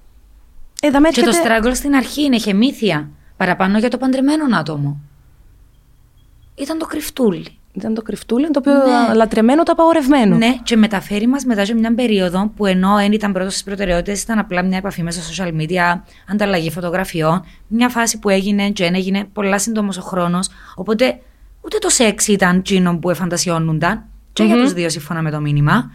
Ε, 0.82 0.90
και 0.90 0.96
έρχεται... 0.96 1.26
το 1.26 1.32
στράγγλ 1.32 1.72
στην 1.72 1.94
αρχή 1.94 2.22
είναι 2.22 2.38
χεμήθεια. 2.38 3.10
Παραπάνω 3.36 3.78
για 3.78 3.90
το 3.90 3.98
παντρεμένο 3.98 4.56
άτομο. 4.56 5.00
Ήταν 6.54 6.78
το 6.78 6.86
κρυφτούλι. 6.86 7.58
Ήταν 7.74 7.94
το 7.94 8.02
κρυφτούλι, 8.02 8.50
το 8.50 8.58
οποίο 8.58 8.72
ναι. 8.72 9.14
λατρεμένο, 9.14 9.62
το 9.62 9.72
απαγορευμένο. 9.72 10.36
Ναι, 10.36 10.56
και 10.62 10.76
μεταφέρει 10.76 11.26
μας 11.26 11.44
μετά 11.44 11.64
σε 11.64 11.74
μια 11.74 11.94
περίοδο 11.94 12.52
που 12.56 12.66
ενώ 12.66 12.94
δεν 12.96 13.12
ήταν 13.12 13.32
πρώτος 13.32 13.52
στις 13.52 13.64
προτεραιότητες, 13.64 14.22
ήταν 14.22 14.38
απλά 14.38 14.62
μια 14.62 14.76
επαφή 14.76 15.02
μέσα 15.02 15.22
στα 15.22 15.44
social 15.44 15.48
media, 15.48 16.00
ανταλλαγή 16.28 16.70
φωτογραφιών. 16.70 17.44
Μια 17.66 17.88
φάση 17.88 18.18
που 18.18 18.28
έγινε 18.28 18.70
και 18.70 18.84
έγινε 18.84 19.24
πολλά 19.32 19.58
σύντομος 19.58 19.98
ο 19.98 20.00
χρόνος. 20.00 20.48
Οπότε 20.74 21.20
ούτε 21.60 21.78
το 21.78 21.88
σεξ 21.88 22.28
ήταν 22.28 22.56
εκείνο 22.56 22.98
που 22.98 23.10
εφαντασιώνονταν. 23.10 24.04
Και 24.32 24.42
για 24.42 24.56
τους 24.56 24.72
δύο 24.72 24.88
σύμφωνα 24.88 25.22
με 25.22 25.30
το 25.30 25.40
μήνυμα. 25.40 25.90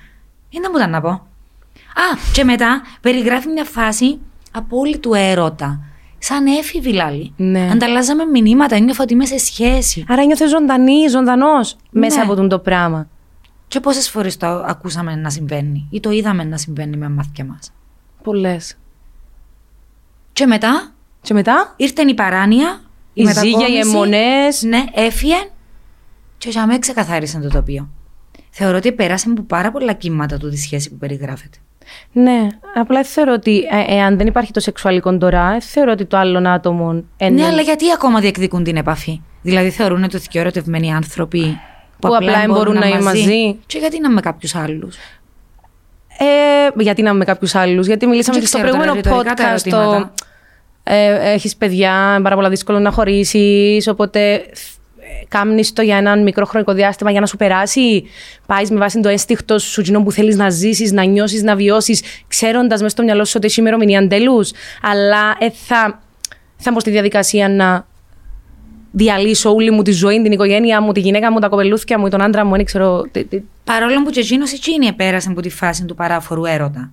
Είναι 0.49 0.69
μου 0.69 0.77
ήταν 0.77 0.89
να 0.89 1.01
πω. 1.01 1.09
Α, 1.09 2.17
και 2.33 2.43
μετά 2.43 2.81
περιγράφει 3.01 3.47
μια 3.47 3.63
φάση 3.63 4.19
απόλυτου 4.51 5.13
έρωτα. 5.13 5.79
Σαν 6.19 6.45
έφηβη 6.45 6.93
λάλη. 6.93 7.33
Ναι. 7.37 7.69
Ανταλλάζαμε 7.71 8.25
μηνύματα, 8.25 8.79
νιώθω 8.79 9.03
ότι 9.03 9.13
είμαι 9.13 9.25
σε 9.25 9.37
σχέση. 9.37 10.05
Άρα 10.07 10.25
νιώθε 10.25 10.47
ζωντανή, 10.47 11.07
ζωντανός 11.07 11.75
μέσα 11.89 12.17
Ναι. 12.17 12.23
από 12.23 12.35
τον 12.35 12.49
το 12.49 12.59
πράγμα. 12.59 13.07
Και 13.67 13.79
πόσες 13.79 14.09
φορές 14.09 14.37
το 14.37 14.47
ακούσαμε 14.47 15.15
να 15.15 15.29
συμβαίνει 15.29 15.87
ή 15.91 15.99
το 15.99 16.11
είδαμε 16.11 16.43
να 16.43 16.57
συμβαίνει 16.57 16.97
με 16.97 17.09
μάθηκια 17.09 17.45
μας; 17.45 17.73
Πολλές. 18.23 18.77
Και 20.33 20.45
μετά; 20.45 20.91
Και 21.21 21.33
μετά, 21.33 21.73
ήρθε 21.77 22.01
η 22.01 22.13
παράνοια, 22.13 22.81
η, 23.13 23.21
η 23.21 23.25
ζύγια, 23.25 23.67
οι 23.67 23.71
μετακόμιση. 23.71 23.89
αιμονέ. 23.89 24.47
Ναι, 24.61 24.83
έφυγε 24.93 25.35
και 26.37 26.49
για 26.49 26.65
μένα 26.65 26.79
ξεκαθάρισε 26.79 27.39
το 27.39 27.49
τοπίο. 27.49 27.89
Θεωρώ 28.49 28.77
ότι 28.77 28.91
πέρασε 28.91 29.29
από 29.29 29.41
πάρα 29.41 29.71
πολλά 29.71 29.93
κύματα 29.93 30.37
του 30.37 30.49
τη 30.49 30.57
σχέση 30.57 30.89
που 30.89 30.97
περιγράφεται. 30.97 31.57
Ναι, 32.11 32.47
απλά 32.75 33.03
θεωρώ 33.03 33.33
ότι 33.33 33.57
ε, 33.57 33.95
εάν 33.95 34.17
δεν 34.17 34.27
υπάρχει 34.27 34.51
το 34.51 34.59
σεξουαλικό 34.59 35.17
τώρα, 35.17 35.53
ε, 35.55 35.59
θεωρώ 35.59 35.91
ότι 35.91 36.05
το 36.05 36.17
άλλο 36.17 36.49
άτομο. 36.49 37.03
ε, 37.17 37.29
Ναι, 37.29 37.45
αλλά 37.45 37.61
γιατί 37.61 37.85
ακόμα 37.93 38.19
διεκδικούν 38.19 38.63
την 38.63 38.75
επαφή; 38.77 39.21
Δηλαδή 39.41 39.69
θεωρούν 39.69 40.03
ότι 40.03 40.21
οι 40.31 40.39
ερωτευμένοι 40.39 40.93
άνθρωποι 40.93 41.59
Που 41.99 42.15
απλά 42.15 42.39
δεν 42.39 42.49
μπορούν 42.49 42.73
να 42.77 42.87
είναι 42.87 43.01
μαζί. 43.01 43.53
Και 43.65 43.77
γιατί 43.77 43.99
να 44.01 44.09
με 44.09 44.21
κάποιους 44.21 44.55
άλλους; 44.55 44.95
Ε, 46.19 46.81
γιατί 46.81 47.01
να 47.01 47.09
είμαι 47.09 47.17
με 47.17 47.25
κάποιους 47.25 47.55
άλλους, 47.55 47.87
Γιατί 47.87 48.05
μιλήσαμε 48.07 48.33
Δεν 48.39 48.41
και 48.41 48.47
στο 48.47 48.57
ξέρω 48.57 48.77
τώρα, 48.77 48.91
προηγούμενο 48.91 49.23
ρητορικά 49.25 49.33
τα 49.43 49.55
podcast. 49.55 49.69
Το, 49.69 49.77
ερωτήματα. 49.77 50.13
ε, 50.83 51.31
Έχεις 51.33 51.55
παιδιά, 51.55 52.11
είναι 52.13 52.21
πάρα 52.23 52.35
πολύ 52.35 52.49
δύσκολο 52.49 52.79
να 52.79 52.91
χωρίσεις. 52.91 53.87
Οπότε 53.87 54.41
κάμνεις 55.27 55.73
το 55.73 55.81
για 55.81 55.97
έναν 55.97 56.23
μικρό 56.23 56.45
χρονικό 56.45 56.73
διάστημα 56.73 57.11
για 57.11 57.19
να 57.19 57.25
σου 57.25 57.37
περάσει. 57.37 58.03
Πάεις 58.45 58.71
με 58.71 58.77
βάση 58.77 58.99
το 58.99 59.09
αίσθηκτο 59.09 59.59
σου, 59.59 59.81
εκείνο 59.81 60.03
που 60.03 60.11
θέλεις 60.11 60.35
να 60.35 60.49
ζήσεις, 60.49 60.91
να 60.91 61.03
νιώσεις, 61.03 61.43
να 61.43 61.55
βιώσεις, 61.55 62.01
ξέροντας 62.27 62.81
μέσα 62.81 62.91
στο 62.93 63.03
μυαλό 63.03 63.25
σου 63.25 63.33
ότι 63.35 63.45
έχει 63.45 63.59
ημερομηνία 63.59 64.07
τέλου. 64.07 64.39
Αλλά 64.81 65.35
ε, 65.39 65.49
θα, 65.51 66.01
θα 66.57 66.71
μπω 66.71 66.79
στη 66.79 66.89
διαδικασία 66.89 67.49
να 67.49 67.87
διαλύσω 68.91 69.53
όλη 69.53 69.71
μου 69.71 69.81
τη 69.81 69.91
ζωή, 69.91 70.21
την 70.21 70.31
οικογένεια 70.31 70.81
μου, 70.81 70.91
τη 70.91 70.99
γυναίκα 70.99 71.31
μου, 71.31 71.39
τα 71.39 71.47
κοπελούθια 71.47 71.99
μου, 71.99 72.09
τον 72.09 72.21
άντρα 72.21 72.45
μου, 72.45 72.55
δεν 72.55 72.65
ξέρω. 72.65 73.01
τι- 73.11 73.23
τι- 73.25 73.41
Παρόλο 73.63 74.03
που 74.03 74.09
και 74.09 74.19
εκείνος 74.19 74.51
εκείνη 74.53 74.93
πέρασε 74.93 75.29
από 75.29 75.41
τη 75.41 75.49
φάση 75.49 75.85
του 75.85 75.95
παράφορου 75.95 76.45
έρωτα. 76.45 76.91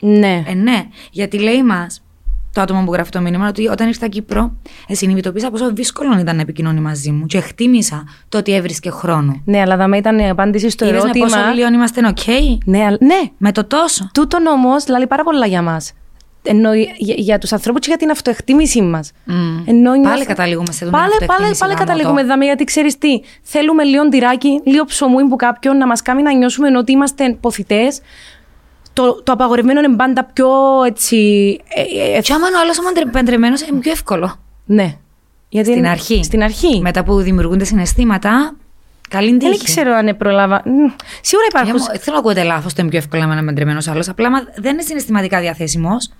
Ναι. 0.00 0.42
Ε, 0.48 0.54
ναι, 0.54 0.82
γιατί 1.10 1.38
λέει 1.38 1.62
μας 1.62 2.02
το 2.52 2.60
άτομο 2.60 2.84
που 2.84 2.92
γράφει 2.92 3.10
το 3.10 3.20
μήνυμα 3.20 3.48
ότι 3.48 3.68
όταν 3.68 3.88
ήρθα 3.88 4.08
Κύπρο, 4.08 4.52
ε, 4.88 4.94
συνειδητοποίησα 4.94 5.50
πόσο 5.50 5.72
δύσκολο 5.72 6.18
ήταν 6.18 6.36
να 6.36 6.42
επικοινωνεί 6.42 6.80
μαζί 6.80 7.10
μου 7.10 7.26
και 7.26 7.40
χτίμησα 7.40 8.04
το 8.28 8.38
ότι 8.38 8.54
έβρισκε 8.54 8.90
χρόνο. 8.90 9.42
Ναι, 9.44 9.60
αλλά 9.60 9.76
δαμέ 9.76 9.96
ήταν 9.96 10.18
η 10.18 10.28
απάντηση 10.30 10.70
στο 10.70 10.84
Είδες 10.84 10.96
με 10.96 11.02
ερώτημα. 11.04 11.26
πόσο 11.26 11.54
λίγο 11.54 11.68
είμαστε 11.68 12.12
OK, 12.16 12.30
Ναι, 12.64 12.84
αλλά- 12.84 12.98
ναι, 13.00 13.20
με 13.38 13.52
το 13.52 13.64
τόσο. 13.64 14.10
τούτον 14.14 14.46
όμως 14.46 14.88
λέει 14.88 15.06
πάρα 15.06 15.22
πολλά 15.22 15.46
για 15.46 15.62
μας. 15.62 15.92
Ενώ 16.44 16.74
για, 16.74 17.14
για 17.16 17.38
τους 17.38 17.52
ανθρώπους 17.52 17.80
και 17.80 17.86
για 17.88 17.96
την 17.98 18.10
αυτοεκτίμησή 18.10 18.82
μας. 18.82 19.10
Μμ. 19.24 19.34
Ενώ 19.66 19.90
Πάλι 19.90 20.00
νιώθω- 20.00 20.26
καταλήγουμε 20.26 20.72
σε 20.72 20.84
Πάλι, 20.84 21.10
πάλι, 21.26 21.54
πάλι 21.58 21.74
καταλήγουμε 21.74 22.24
δάμε, 22.24 22.44
γιατί 22.44 22.64
ξέρεις 22.64 22.98
τι. 22.98 23.20
Θέλουμε 23.42 23.82
λίγο 23.84 24.08
τυράκι, 24.08 24.60
λίγο 24.64 24.84
ψωμούι 24.84 25.24
που 25.28 25.36
κάποιον 25.36 25.76
να 25.76 25.86
μας 25.86 26.02
κάνει 26.02 26.22
να 26.22 26.32
νιώσουμε 26.32 26.78
ότι 26.78 26.92
είμαστε 26.92 27.36
ποθητές. 27.40 28.00
Το, 28.92 29.22
το 29.22 29.32
απαγορευμένο 29.32 29.80
είναι 29.80 29.96
πάντα 29.96 30.24
πιο 30.24 30.48
έτσι. 30.86 31.16
ε, 31.68 31.80
ε, 31.80 32.16
ε, 32.16 32.20
Και 32.20 32.32
άμα 32.32 32.46
είναι 32.48 32.56
ο 32.56 32.60
άλλος 32.60 33.10
παντρεμένος, 33.12 33.60
είναι 33.60 33.78
πιο 33.78 33.92
εύκολο. 33.92 34.34
ναι. 34.64 34.96
Γιατί 35.48 35.66
Στην 35.68 35.78
είναι- 35.78 35.88
αρχή. 35.90 36.24
Στην 36.24 36.42
αρχή. 36.42 36.80
Μετά 36.80 37.04
που 37.04 37.16
δημιουργούνται 37.20 37.64
συναισθήματα, 37.64 38.54
καλή 39.10 39.36
τύχη. 39.36 39.50
Δεν 39.56 39.64
ξέρω 39.64 39.92
αν 39.94 40.16
προλάβα. 40.16 40.62
Μ, 40.64 40.70
Σίγουρα 41.20 41.46
Για 41.50 41.60
υπάρχουν. 41.60 41.74
μου- 41.78 41.86
Δεν 41.90 42.00
θέλω 42.00 42.14
να 42.16 42.18
ακούγεται 42.18 42.42
λάθος 42.42 42.72
το 42.74 42.80
είναι 42.82 42.90
πιο 42.90 42.98
εύκολο 42.98 43.26
με 43.26 43.32
έναν 43.32 43.44
παντρεμένος 43.46 43.88
άλλος. 43.88 44.08
Απλά 44.08 44.26
άμα 44.26 44.38
δεν 44.56 44.72
είναι 44.72 44.82
συναισθηματικά 44.82 45.40
διαθέσιμος, 45.40 46.10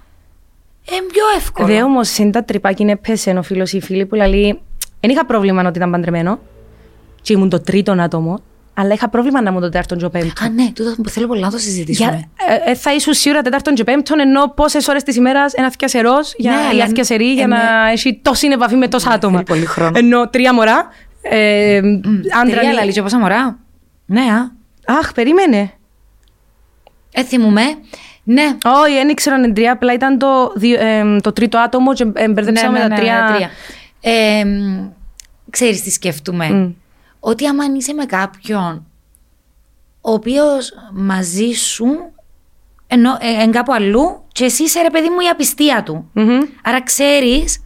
είναι 0.92 1.02
πιο 1.12 1.22
εύκολο. 1.36 1.66
Δε 1.68 1.82
όμως 1.82 2.18
είναι 2.18 2.30
τα 2.30 2.44
τρυπάκι 2.44 2.82
είναι 2.82 2.96
πέσαι 2.96 3.30
ο 3.30 3.42
φίλος 3.42 3.72
ή 3.72 3.76
η 3.76 3.80
φίλη 3.80 4.06
που 4.06 4.14
λέει. 4.14 4.60
Δεν 5.00 5.10
είχα 5.10 5.26
πρόβλημα 5.26 5.62
ότι 5.66 5.78
ήταν 5.78 5.90
παντρεμένο. 5.90 6.38
Και 7.22 7.32
ήμουν 7.32 7.48
το 7.48 7.60
τρίτο 7.60 7.92
άτομο. 7.92 8.38
Αλλά 8.74 8.94
είχα 8.94 9.08
πρόβλημα 9.08 9.42
να 9.42 9.50
ήμουν 9.50 9.60
το 9.62 9.68
τέταρτο 9.68 9.96
και 9.96 10.04
ο 10.04 10.10
πέμπτο. 10.10 10.44
Α, 10.44 10.48
ναι, 10.48 10.70
τούτο 10.74 10.94
που 11.02 11.08
θέλω 11.08 11.26
πολύ 11.26 11.40
να 11.40 11.50
το 11.50 11.58
συζητήσουμε. 11.58 12.10
Για, 12.10 12.28
ε, 12.66 12.70
ε, 12.70 12.74
θα 12.74 12.94
ήσουν 12.94 13.12
σίγουρα 13.14 13.42
τέταρτον 13.42 13.74
και 13.74 13.84
πέμπτον, 13.84 14.20
ενώ 14.20 14.48
πόσες 14.48 14.88
ώρες 14.88 15.02
της 15.02 15.16
ημέρας 15.16 15.52
ένα 15.52 15.70
θιασερό 15.78 16.14
για, 16.36 16.50
Ναι, 16.50 16.56
ή 16.56 16.60
αλλά- 16.70 16.84
αθιασερή 16.84 17.32
για 17.32 17.42
ε, 17.42 17.46
να 17.46 17.84
ναι. 17.84 17.92
έχει 17.92 18.18
τόση 18.22 18.46
επαφή 18.46 18.76
με 18.76 18.88
τόσα 18.88 19.10
άτομα. 19.10 19.32
θέλει 19.34 19.44
πολύ 19.46 19.64
χρόνο. 19.66 19.98
Ενώ 19.98 20.28
τρία 20.28 20.54
μωρά. 20.54 20.88
Ε, 21.22 21.76
άντρα. 22.42 22.58
Τρία 22.60 22.72
λαλή 22.72 22.92
και 22.92 23.02
πόσα 23.02 23.18
μωρά. 23.18 23.58
Ναι, 24.06 24.20
α. 24.20 24.50
Αχ, 24.98 25.12
περίμενε. 25.12 25.70
Ε, 27.12 27.22
θυμούμε. 27.24 27.62
Ναι. 28.24 28.42
Όχι, 28.82 28.94
δεν 28.94 29.08
ήξερα 29.08 29.36
αν 29.36 29.44
είναι 29.44 29.52
τρία, 29.52 29.72
απλά 29.72 29.92
ήταν 29.92 30.18
το, 30.18 30.52
δύο- 30.56 30.80
ε, 30.80 31.16
το 31.22 31.32
τρίτο 31.32 31.58
άτομο 31.58 31.94
και 31.94 32.06
ε, 32.14 32.28
μπερδέψαμε 32.28 32.72
ναι, 32.78 32.82
τα 32.82 32.88
ναι, 32.88 32.96
τρία. 32.96 33.28
ναι, 33.30 33.34
τρία. 33.36 33.50
Ε, 34.00 34.44
μ, 34.44 34.88
ξέρεις 35.50 35.82
τι 35.82 35.90
σκέφτομαι. 35.90 36.74
Μμ. 37.22 37.30
Ότι 37.30 37.46
άμα 37.46 37.64
είσαι 37.76 37.92
με 37.92 38.04
κάποιον 38.04 38.86
ο 40.00 40.12
οποίος 40.12 40.72
μαζί 40.92 41.50
σου 41.52 41.86
ενώ 42.86 43.16
ε, 43.20 43.42
εν 43.42 43.50
κάπου 43.52 43.72
αλλού 43.72 44.24
και 44.32 44.44
εσύ 44.44 44.62
είσαι 44.62 44.80
ρε 44.82 44.90
παιδί 44.90 45.08
μου 45.08 45.20
η 45.20 45.28
απιστία 45.28 45.82
του. 45.82 46.10
Μμμ. 46.12 46.40
Άρα 46.62 46.82
ξέρεις 46.82 47.64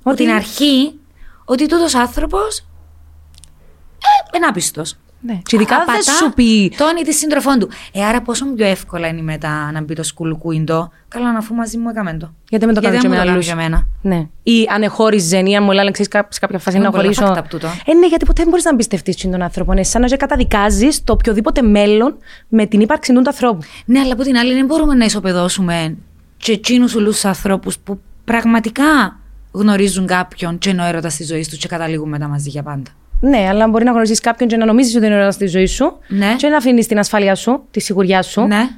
από 0.00 0.10
Ότι- 0.10 0.24
την 0.24 0.32
αρχή 0.32 0.98
ότι 1.44 1.66
τούτος 1.68 1.94
άνθρωπος 1.94 2.58
ε, 2.58 4.36
είναι 4.36 4.46
άπιστος. 4.46 4.96
Ναι. 5.26 5.40
Και 5.44 5.56
ειδικά 5.56 5.74
δεν 5.76 5.82
Απατά 5.82 6.02
σου 6.02 6.32
πει. 6.34 6.72
Τον 6.76 6.96
ή 7.00 7.02
της 7.04 7.18
σύντροφόν 7.18 7.58
του. 7.58 7.68
Ε, 7.92 8.04
άρα 8.04 8.22
πόσο 8.22 8.46
πιο 8.46 8.66
εύκολα 8.66 9.08
είναι 9.08 9.22
μετά 9.22 9.70
να 9.72 9.82
μπει 9.82 9.94
το 9.94 10.02
σκουλκούιντο. 10.02 10.90
Καλά, 11.08 11.32
να 11.32 11.38
αφού 11.38 11.54
μαζί 11.54 11.78
μου 11.78 11.88
έκαμε 11.88 12.16
το. 12.16 12.34
Γιατί 12.48 12.66
με 12.66 12.72
το 12.72 12.80
Γιατί 12.80 12.96
κάνω 12.96 13.02
και 13.02 13.08
δεν 13.08 13.10
με 13.10 13.16
μου 13.16 13.24
το 13.24 13.30
άλλους. 13.30 13.46
κάνεις 13.46 13.46
για 13.46 13.56
μένα. 13.56 13.86
Ναι. 14.18 14.28
Ή 14.42 14.66
αν 14.74 14.82
εχώριζε, 14.82 15.38
ή 15.38 15.56
αν 15.56 15.62
μου 15.64 15.70
έλεγαν 15.70 15.92
ξέρεις, 15.92 16.10
κά- 16.12 16.32
σε 16.32 16.40
κάποια 16.40 16.58
φάση 16.58 16.76
Είναι 16.76 16.84
να 16.84 16.90
πολλά 16.90 17.02
χωρίσω. 17.02 17.26
fucked 17.26 17.38
up 17.38 17.44
τούτο. 17.48 17.66
Ε, 17.66 17.94
ναι, 17.94 18.06
γιατί 18.06 18.24
ποτέ 18.24 18.40
δεν 18.40 18.48
μπορείς 18.50 18.64
να 18.64 18.70
εμπιστευτείς 18.70 19.16
τον 19.16 19.42
άνθρωπο. 19.42 19.72
Είναι 19.72 19.82
σαν 19.82 20.00
να 20.00 20.16
καταδικάζεις 20.16 21.04
το 21.04 21.12
οποιοδήποτε 21.12 21.62
μέλλον 21.62 22.16
με 22.48 22.66
την 22.66 22.80
ύπαρξη 22.80 23.12
του 23.12 23.22
ανθρώπου. 23.26 23.58
Ναι, 23.84 23.98
αλλά 24.00 24.12
από 24.12 24.22
την 24.22 24.36
άλλη 24.36 24.54
δεν 24.54 24.66
μπορούμε 24.66 24.94
να 24.94 25.04
ισοπεδώσουμε 25.04 25.96
και 26.36 26.52
εκείνους 26.52 26.94
όλους 26.94 27.14
τους 27.14 27.24
ανθρώπους 27.24 27.78
που 27.78 28.00
πραγματικά 28.24 29.18
γνωρίζουν 29.52 30.06
κάποιον 30.06 30.58
και 30.58 30.68
είναι 30.70 30.82
ο 30.82 30.84
έρωτας 30.84 31.16
της 31.16 31.26
ζωής 31.26 31.48
τους 31.48 31.58
και 31.58 31.68
καταλήγουν 31.68 32.08
μετά 32.08 32.28
μαζί 32.28 32.48
για 32.48 32.62
πάντα. 32.62 32.90
Ναι, 33.28 33.46
αλλά 33.48 33.68
μπορεί 33.68 33.84
να 33.84 33.90
γνωρίζεις 33.90 34.20
κάποιον 34.20 34.48
και 34.48 34.56
να 34.56 34.64
νομίζεις 34.64 34.96
ότι 34.96 35.06
είναι 35.06 35.14
ώρα 35.14 35.30
στη 35.30 35.46
ζωή 35.46 35.66
σου. 35.66 35.98
Ναι. 36.08 36.34
Και 36.36 36.48
να 36.48 36.56
αφήνεις 36.56 36.86
την 36.86 36.98
ασφάλεια 36.98 37.34
σου, 37.34 37.62
τη 37.70 37.80
σιγουριά 37.80 38.22
σου. 38.22 38.40
Ναι. 38.40 38.68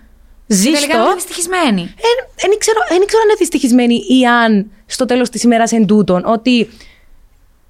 Ζεις 0.47 0.65
Και 0.67 0.73
τελικά 0.73 0.97
το. 0.99 1.03
είμαι 1.05 1.15
δυστυχισμένη. 1.15 1.95
Δεν 2.37 2.59
ξέρω, 2.59 2.79
εν 2.89 3.07
ξέρω 3.07 3.21
αν 3.23 3.29
είναι 3.29 3.37
δυστυχισμένη 3.39 3.95
ή 3.95 4.27
αν 4.27 4.71
στο 4.87 5.05
τέλος 5.05 5.31
της 5.31 5.43
ημέρας 5.43 5.73
εν 5.73 5.87
τούτον 5.87 6.23
ότι 6.27 6.69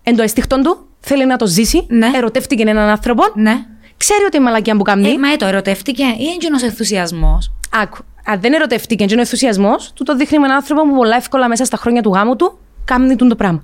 εν 0.02 0.16
το 0.16 0.22
αισθήκτον 0.22 0.62
του 0.62 0.86
θέλει 1.00 1.26
να 1.26 1.36
το 1.36 1.46
ζήσει, 1.46 1.86
Ναι. 1.88 2.10
ερωτεύτηκε 2.14 2.62
έναν 2.62 2.88
άνθρωπο, 2.88 3.22
Ναι. 3.34 3.54
ξέρει 3.96 4.24
ότι 4.24 4.36
η 4.36 4.40
μαλακιά 4.40 4.76
που 4.76 4.82
κάνει. 4.82 5.08
Ε, 5.08 5.18
μα 5.18 5.32
ε, 5.32 5.36
το 5.36 5.46
ερωτεύτηκε 5.46 6.02
ή 6.02 6.16
είναι 6.18 6.32
εκείνο 6.34 6.58
ενθουσιασμός; 6.62 7.52
Άκου. 7.82 7.96
Αν 8.26 8.40
δεν 8.40 8.52
ερωτευτήκε 8.52 8.94
και 9.04 9.12
είναι 9.12 9.20
ο 9.20 9.24
ενθουσιασμός, 9.24 9.92
του 9.94 10.04
το 10.04 10.16
δείχνει 10.16 10.38
με 10.38 10.44
έναν 10.44 10.56
άνθρωπο 10.56 10.82
που 10.88 10.94
πολλά 10.94 11.16
εύκολα 11.16 11.48
μέσα 11.48 11.64
στα 11.64 11.76
χρόνια 11.76 12.02
του 12.02 12.10
γάμου 12.14 12.36
του 12.36 12.58
κάνει 12.84 13.16
τον 13.16 13.28
το 13.28 13.36
πράγμα. 13.36 13.62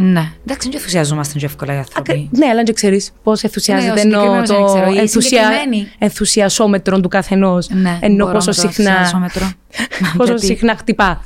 Ναι. 0.00 0.30
Εντάξει, 0.44 0.68
δεν 0.68 0.76
ενθουσιαζόμαστε 0.76 1.38
πιο 1.38 1.46
εύκολα 1.46 1.74
οι 1.74 1.76
άνθρωποι. 1.76 2.10
Ακρι- 2.12 2.28
Ναι, 2.38 2.46
αλλά 2.46 2.62
δεν 2.62 2.74
ξέρεις 2.74 3.12
πώ 3.22 3.32
Ναι, 3.32 3.38
ενθουσιάζεται. 3.42 3.90
ο 3.90 4.00
ενώ 4.00 4.00
συγκεκριμένος 4.10 4.48
το 4.48 4.54
δεν 4.54 4.64
ξέρω. 4.64 4.92
Η 4.92 4.98
ενθουσια... 4.98 5.42
συγκεκριμένη. 5.44 5.88
ενθουσιασόμετρο 5.98 7.00
του 7.00 7.08
καθενός. 7.08 7.68
Ναι, 7.68 7.98
ενώ 8.00 8.24
μπορώ 8.24 8.32
πόσο 8.36 8.50
με 8.50 8.54
το 8.62 8.72
συχνά, 8.72 8.90
ενθουσιασόμετρο. 8.90 9.50
πόσο 10.16 10.30
Γιατί; 10.32 10.46
συχνά 10.46 10.76
χτυπά. 10.76 11.22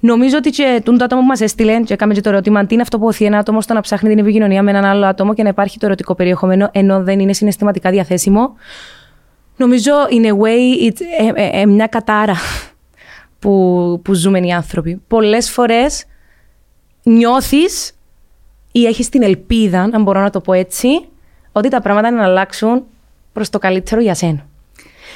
Νομίζω 0.00 0.36
ότι 0.36 0.50
και 0.50 0.80
το 0.84 0.92
άτομο 1.04 1.20
που 1.20 1.26
μας 1.26 1.40
έστειλε, 1.40 1.80
και 1.80 1.92
έκαμε 1.92 2.14
και 2.14 2.20
το 2.20 2.28
ερώτημα, 2.28 2.66
τι 2.66 2.72
είναι 2.74 2.82
αυτό 2.82 2.98
που 2.98 3.06
οθεί 3.06 3.24
ένα 3.24 3.38
άτομο 3.38 3.60
στο 3.60 3.74
να 3.74 3.80
ψάχνει 3.80 4.08
την 4.08 4.18
επικοινωνία 4.18 4.62
με 4.62 4.70
έναν 4.70 4.84
άλλο 4.84 5.06
άτομο 5.06 5.34
και 5.34 5.42
να 5.42 5.48
υπάρχει 5.48 5.78
το 5.78 5.86
ερωτικό 5.86 6.14
περιεχόμενο 6.14 6.68
ενώ 6.72 7.02
δεν 7.02 7.18
είναι 7.20 7.32
συναισθηματικά 7.32 7.90
διαθέσιμο. 7.90 8.54
Νομίζω, 9.56 9.92
in 10.10 10.24
a 10.26 10.30
way, 10.32 10.90
it's, 10.90 11.00
ε, 11.36 11.42
ε, 11.42 11.60
ε, 11.60 11.66
μια 11.66 11.86
κατάρα 11.86 12.34
που, 13.38 14.00
που 14.04 14.14
ζούμε 14.14 14.38
οι 14.38 14.52
άνθρωποι. 14.52 15.00
Πολλές 15.08 15.50
φορές 15.50 16.04
νιώθεις 17.02 17.92
ή 18.72 18.84
έχεις 18.86 19.08
την 19.08 19.22
ελπίδα, 19.22 19.80
αν 19.82 20.02
μπορώ 20.02 20.20
να 20.20 20.30
το 20.30 20.40
πω 20.40 20.52
έτσι, 20.52 20.88
ότι 21.52 21.68
τα 21.68 21.80
πράγματα 21.80 22.10
να 22.10 22.24
αλλάξουν 22.24 22.82
προς 23.32 23.50
το 23.50 23.58
καλύτερο 23.58 24.00
για 24.00 24.14
σένα. 24.14 24.46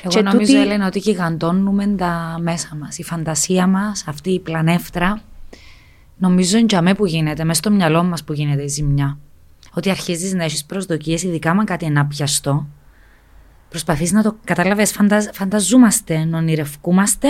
Εγώ 0.03 0.13
Και 0.13 0.23
νομίζω, 0.23 0.53
τούτη- 0.53 0.65
Έλενα, 0.67 0.87
ότι 0.87 0.99
γιγαντώνουμε 0.99 1.87
τα 1.87 2.37
μέσα 2.41 2.77
μας. 2.81 2.99
Η 2.99 3.03
φαντασία 3.03 3.67
μας, 3.67 4.05
αυτή 4.07 4.31
η 4.31 4.41
πλανεύτρα, 4.41 5.21
νομίζω 6.17 6.57
είναι 6.57 6.67
για 6.69 6.83
μέ 6.83 6.95
που 6.95 7.07
γίνεται, 7.07 7.45
μέσα 7.45 7.59
στο 7.61 7.71
μυαλό 7.71 8.03
μας 8.05 8.25
που 8.25 8.33
γίνεται 8.33 8.63
η 8.63 8.69
ζημιά. 8.69 9.19
Ότι 9.75 9.91
αρχίζεις 9.91 10.33
να 10.35 10.45
έχεις 10.45 10.65
προσδοκίες, 10.65 11.23
ειδικά 11.23 11.51
αν 11.51 11.65
κάτι 11.65 11.85
είναι 11.85 12.01
άπιαστο. 12.01 12.67
Προσπαθείς 13.69 14.13
να 14.13 14.23
το 14.23 14.37
καταλάβεις, 14.45 14.93
φανταζ, 14.93 15.25
φανταζόμαστε, 15.33 16.29
ονειρευκούμαστε 16.35 17.29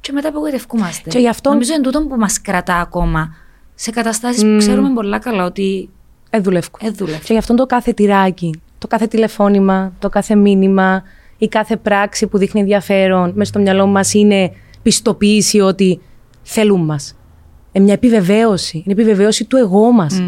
και 0.00 0.12
μετά 0.12 0.28
απογοητευκούμαστε. 0.28 1.10
Και 1.10 1.18
γι' 1.18 1.28
αυτό- 1.28 1.50
Νομίζω 1.50 1.72
είναι 1.72 1.82
τούτο 1.82 2.06
που 2.06 2.16
μας 2.16 2.40
κρατά 2.40 2.74
ακόμα 2.80 3.34
σε 3.78 3.90
καταστάσεις 3.90 4.42
που 4.42 4.56
ξέρουμε 4.58 4.90
πολλά 4.94 5.18
καλά 5.18 5.44
ότι 5.44 5.88
Ε, 6.30 6.40
δουλεύω. 6.40 6.68
Ε, 6.80 6.90
δούλευε. 6.90 7.18
Και 7.24 7.32
γι' 7.32 7.38
αυτό 7.38 7.54
το 7.54 7.66
κάθε 7.66 7.92
τυράκι, 7.92 8.60
το 8.78 8.86
κάθε 8.86 9.06
τηλεφώνημα, 9.06 9.92
το 9.98 10.08
κάθε 10.08 10.34
μήνυμα, 10.34 11.02
η 11.38 11.48
κάθε 11.48 11.76
πράξη 11.76 12.26
που 12.26 12.38
δείχνει 12.38 12.60
ενδιαφέρον 12.60 13.32
μέσα 13.34 13.50
στο 13.50 13.60
μυαλό 13.60 13.86
μας 13.86 14.14
είναι 14.14 14.52
πιστοποίηση 14.82 15.60
ότι 15.60 16.00
θέλουν 16.42 16.80
μας. 16.84 17.16
Ε, 17.72 17.80
μια 17.80 17.92
επιβεβαίωση. 17.92 18.76
Είναι 18.86 18.92
επιβεβαίωση 19.00 19.44
του 19.44 19.56
εγώ 19.56 19.90
μας. 19.90 20.22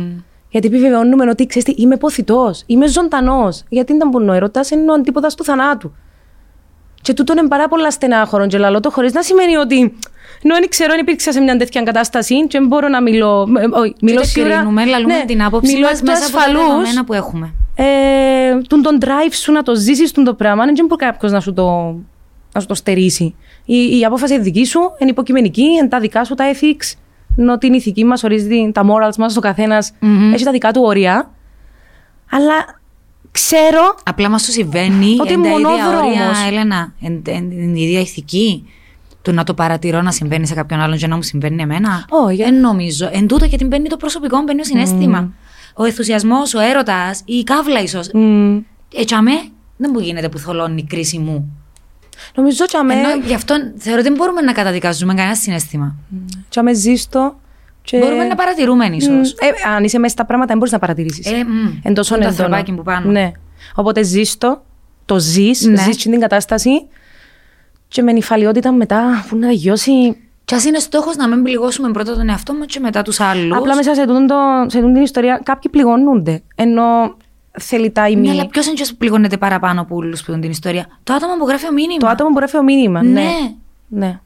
Γιατί 0.51 0.66
επιβεβαιώνουμε 0.66 1.31
ότι 1.31 1.47
ξέρεις 1.47 1.75
τι, 1.75 1.83
είμαι 1.83 1.97
ποθητό, 1.97 2.55
είμαι 2.66 2.89
ζωντανός. 2.89 3.62
Γιατί 3.68 3.93
ήταν 3.93 4.11
που 4.11 4.27
ο 4.29 4.33
έρωτας 4.33 4.70
είναι 4.70 4.91
ο 4.91 4.95
αντίποδας 4.95 5.35
του 5.35 5.45
θανάτου. 5.45 5.93
Και 7.03 7.12
τούτο 7.12 7.32
είναι 7.38 7.49
πάρα 7.49 7.68
πολλά 7.68 7.90
στενάχωρο 7.90 8.46
και 8.46 8.59
λαλό 8.59 8.80
το 8.80 8.90
χωρίς 8.90 9.12
να 9.12 9.22
σημαίνει 9.22 9.57
ότι. 9.57 9.99
Ενώ 10.42 10.55
δεν 10.55 10.68
ξέρω 10.68 10.92
αν 10.92 10.99
υπήρξα 11.01 11.32
σε 11.32 11.40
μια 11.40 11.57
τέτοια 11.57 11.82
κατάσταση 11.82 12.46
και 12.46 12.59
δεν 12.59 12.66
μπορώ 12.66 12.88
να 12.88 13.03
μιλώ. 13.03 13.49
ε, 13.59 13.78
όχι, 13.78 13.94
μιλώ 14.01 14.16
Και 14.16 14.22
το 14.22 14.28
σίγουρα. 14.28 14.55
κρίνουμε, 14.55 14.84
λαλούμε 14.84 15.14
ναι, 15.16 15.24
την 15.24 15.42
άποψη 15.42 15.72
μιλώ 15.72 15.86
μας 15.86 15.92
εκ 15.92 15.99
του 15.99 16.05
μέσα 16.05 16.24
από 16.26 16.32
τα 16.32 16.38
ασφαλούς, 16.38 16.66
δεδομένα 16.66 17.05
που 17.05 17.12
έχουμε. 17.12 17.53
ε, 17.74 17.84
τον, 18.66 18.82
τον 18.82 18.99
drive 19.01 19.32
σου 19.32 19.53
να 19.53 19.62
το 19.62 19.74
ζήσεις 19.74 20.12
τον 20.12 20.24
το 20.24 20.34
πράγμα, 20.34 20.64
δεν 20.64 20.86
μπορεί 20.86 21.05
κάποιος 21.05 21.32
να, 21.32 21.40
σου 21.40 21.53
το, 21.53 21.94
να 22.53 22.61
σου 22.61 22.66
το 22.66 22.74
στερήσει. 22.74 23.34
Η, 23.64 23.99
η 23.99 24.05
απόφαση 24.05 24.34
είναι 24.34 24.42
δική 24.42 24.64
σου, 24.64 24.80
είναι 24.99 25.11
υποκειμενική, 25.11 25.62
είναι 25.62 25.88
τα 25.88 26.01
δικά 26.01 26.24
σου 26.24 26.34
τα 26.34 26.44
ethics. 26.53 26.99
Ενώ 27.38 27.59
την 27.59 27.72
ηθική 27.72 28.05
μας 28.05 28.22
ορίζει 28.24 28.49
την- 28.49 28.72
τα 28.72 28.82
morals 28.84 29.16
μας, 29.16 29.36
ο 29.36 29.40
καθενα 29.40 29.84
έχει 30.34 30.44
τα 30.44 30.51
δικά 30.51 30.70
του 30.72 30.80
όρια. 30.84 31.30
Αλλά 32.30 32.78
ξέρω 33.41 33.95
Απλά 34.05 34.28
μας 34.28 34.47
το 34.47 34.53
συμβαίνει. 34.53 35.16
Ότι 35.20 35.32
εν 35.32 35.43
τα 35.43 35.49
ίδια 35.49 35.61
μονόδρομος. 35.68 36.07
όρια, 36.07 36.32
Έλενα, 36.47 36.93
εν, 37.01 37.22
εν, 37.26 37.49
την 37.49 37.74
ίδια 37.76 38.01
ηθική 38.01 38.64
του 39.22 39.32
να 39.32 39.45
το 39.45 39.55
παρατηρώ 39.55 40.03
να 40.03 40.11
συμβαίνει 40.12 40.47
σε 40.47 40.55
κάποιον 40.55 40.80
άλλον 40.80 40.99
και 40.99 41.07
να 41.07 41.16
μου 41.16 41.22
συμβαίνει 41.22 41.62
εμένα. 41.62 42.05
Όχι. 42.09 42.36
Δεν 42.36 42.61
νομίζω. 42.61 43.09
Εν 43.12 43.26
τούτο 43.26 43.45
γιατί 43.45 43.64
μπαίνει 43.64 43.89
το 43.89 43.97
προσωπικό, 43.97 44.43
μπαίνει 44.43 44.59
το 44.59 44.64
συνέστημα. 44.64 45.32
Ο 45.74 45.84
ενθουσιασμός, 45.84 46.55
ο 46.55 46.61
έρωτας, 46.61 47.22
η 47.24 47.43
καύλα 47.43 47.80
ίσως. 47.82 48.11
μ, 48.12 48.57
Έτσι 48.95 49.14
αμέ, 49.14 49.32
δεν 49.76 49.91
μου 49.95 50.01
γίνεται 50.01 50.28
που 50.28 50.39
θολώνει 50.39 50.80
η 50.80 50.86
κρίση 50.89 51.18
μου. 51.18 51.53
νομίζω 52.34 52.64
ότι 52.64 52.76
αμέ, 52.76 52.95
Ενώ 52.95 53.09
γι' 53.26 53.34
αυτό 53.34 53.55
θεωρώ 53.76 53.99
ότι 54.01 54.09
δεν 54.09 54.16
μπορούμε 54.18 54.41
να 54.41 54.53
καταδικάζουμε 54.53 55.14
κανένα 55.14 55.34
συνέστημα. 55.34 55.95
και 56.49 56.59
αμέ 56.59 56.74
ζήστο. 56.74 57.36
Και... 57.91 57.99
Μπορούμε 57.99 58.24
να 58.24 58.34
παρατηρούμε 58.34 58.86
ίσως. 58.86 59.11
Μ, 59.11 59.45
ε, 59.45 59.70
αν 59.76 59.84
είσαι 59.84 59.99
μέσα 59.99 60.12
στα 60.12 60.24
πράγματα, 60.24 60.49
δεν 60.49 60.57
μπορείς 60.59 60.72
να 60.72 60.78
παρατηρήσεις. 60.78 61.26
Ε, 61.32 61.45
μ, 61.45 61.80
Εν 61.82 61.95
τόσο 61.95 62.14
είναι 62.14 62.24
το 62.24 62.30
έντονο. 62.30 62.45
ανθρωπάκι 62.55 62.72
που 62.72 62.82
πάνω. 62.82 63.11
Ναι. 63.11 63.32
Οπότε 63.74 64.03
ζεις 64.03 64.39
το, 64.39 64.62
το 65.05 65.18
ζεις, 65.18 65.66
Ναι. 65.66 65.82
ζεις 65.82 65.97
την 65.97 66.20
κατάσταση 66.20 66.70
και 67.89 68.03
με 68.03 68.12
νυφαλιότητα 68.12 68.72
μετά 68.72 69.24
που 69.28 69.36
να 69.36 69.51
γιώσει. 69.51 70.16
Και 70.45 70.55
ας 70.55 70.64
είναι 70.64 70.78
στόχος 70.78 71.16
να 71.16 71.28
μην 71.28 71.43
πληγώσουμε 71.43 71.91
πρώτα 71.91 72.14
τον 72.16 72.28
εαυτό 72.28 72.55
μας 72.55 72.66
και 72.66 72.80
μετά 72.80 73.03
τους 73.03 73.20
άλλους. 73.20 73.57
Απλά 73.57 73.74
μέσα 73.76 73.95
σε, 73.95 74.07
τούτον 74.07 74.26
το, 74.26 74.34
σε 74.66 74.80
τούτη 74.80 74.93
την 74.93 75.03
ιστορία 75.03 75.41
κάποιοι 75.43 75.70
πληγώνονται. 75.70 76.43
Ενώ 76.55 76.82
θελητά 77.61 78.09
ή 78.09 78.16
μη. 78.16 78.26
Ναι, 78.26 78.32
αλλά 78.32 78.47
ποιος 78.47 78.66
είναι 78.66 78.74
ποιος 78.74 78.95
πληγώνεται 78.95 79.36
παραπάνω 79.36 79.80
από 79.80 79.97
όλους 79.97 80.22
που 80.22 80.30
έχουν 80.30 80.43
την 80.43 80.51
ιστορία; 80.51 80.86
Το 81.03 81.12
άτομο 81.12 81.36
που 81.39 81.47
γράφει 81.49 81.66
ο 81.66 81.72
μήνυμα. 81.72 81.99
Το 81.99 82.07
άτομο 82.07 82.30
που 82.30 82.39
γράφει 82.39 82.57
ο 82.57 82.62
μήνυμα. 82.62 83.03
Ναι. 83.03 83.11
Ναι. 83.11 83.30
ναι. 83.89 84.20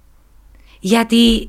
Γιατί 0.80 1.36
ε, 1.40 1.48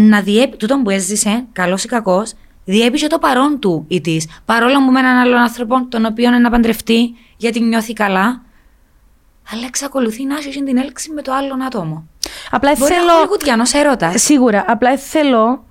να 0.00 0.20
διέπει, 0.20 0.56
τούτο 0.56 0.80
που 0.82 0.90
έζησε, 0.90 1.46
καλός 1.52 1.84
ή 1.84 1.88
κακός, 1.88 2.32
διέπει 2.64 2.98
και 2.98 3.06
το 3.06 3.18
παρόν 3.18 3.58
του 3.58 3.84
ή 3.88 4.00
της. 4.00 4.28
Παρόλο 4.44 4.84
που 4.84 4.90
με 4.90 4.98
έναν 4.98 5.16
άλλον 5.16 5.38
άνθρωπο, 5.38 5.86
τον 5.88 6.04
οποίο 6.04 6.28
είναι 6.28 6.38
να 6.38 6.50
παντρευτεί, 6.50 7.14
γιατί 7.36 7.60
νιώθει 7.60 7.92
καλά, 7.92 8.42
αλλά 9.52 9.66
εξακολουθεί 9.66 10.24
να 10.24 10.36
έχει 10.36 10.62
την 10.62 10.76
έλξη 10.76 11.12
με 11.12 11.22
το 11.22 11.32
άλλο 11.32 11.56
άτομο. 11.66 12.06
Απλά 12.50 12.72
Μπορεί 12.78 12.92
να 12.92 12.98
θέλω. 12.98 13.18
είναι 13.18 13.26
κουτιανό 13.28 13.62
έρωτας. 13.72 14.22
Σίγουρα. 14.22 14.64
Απλά 14.66 14.96
θέλω 14.96 15.64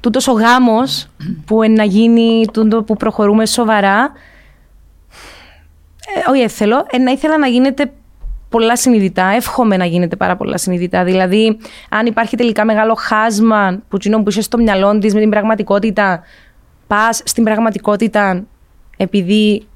τούτος 0.00 0.28
ο 0.28 0.32
γάμος 0.32 1.08
που 1.44 1.62
είναι 1.62 1.74
να 1.74 1.84
γίνει, 1.84 2.46
τούτο 2.52 2.82
που 2.82 2.96
προχωρούμε 2.96 3.46
σοβαρά. 3.46 4.12
Ε, 6.14 6.30
όχι, 6.30 6.40
ε, 6.40 6.48
θέλω. 6.48 6.86
Ε, 6.90 6.98
να 6.98 7.10
ήθελα 7.10 7.38
να 7.38 7.46
γίνεται 7.46 7.92
πολλά 8.48 8.76
συνειδητά. 8.76 9.26
Εύχομαι 9.36 9.76
να 9.76 9.84
γίνεται 9.84 10.16
πάρα 10.16 10.36
πολλά 10.36 10.56
συνειδητά. 10.56 11.04
Δηλαδή, 11.04 11.58
αν 11.88 12.06
υπάρχει 12.06 12.36
τελικά 12.36 12.64
μεγάλο 12.64 12.94
χάσμα 12.94 13.82
που 13.88 13.96
τσινό 13.96 14.22
που 14.22 14.28
είσαι 14.28 14.42
στο 14.42 14.58
μυαλό 14.58 14.98
της 14.98 15.14
με 15.14 15.20
την 15.20 15.30
πραγματικότητα, 15.30 16.22
πας 16.86 17.22
στην 17.24 17.44
πραγματικότητα 17.44 18.44
επειδή 18.96 19.66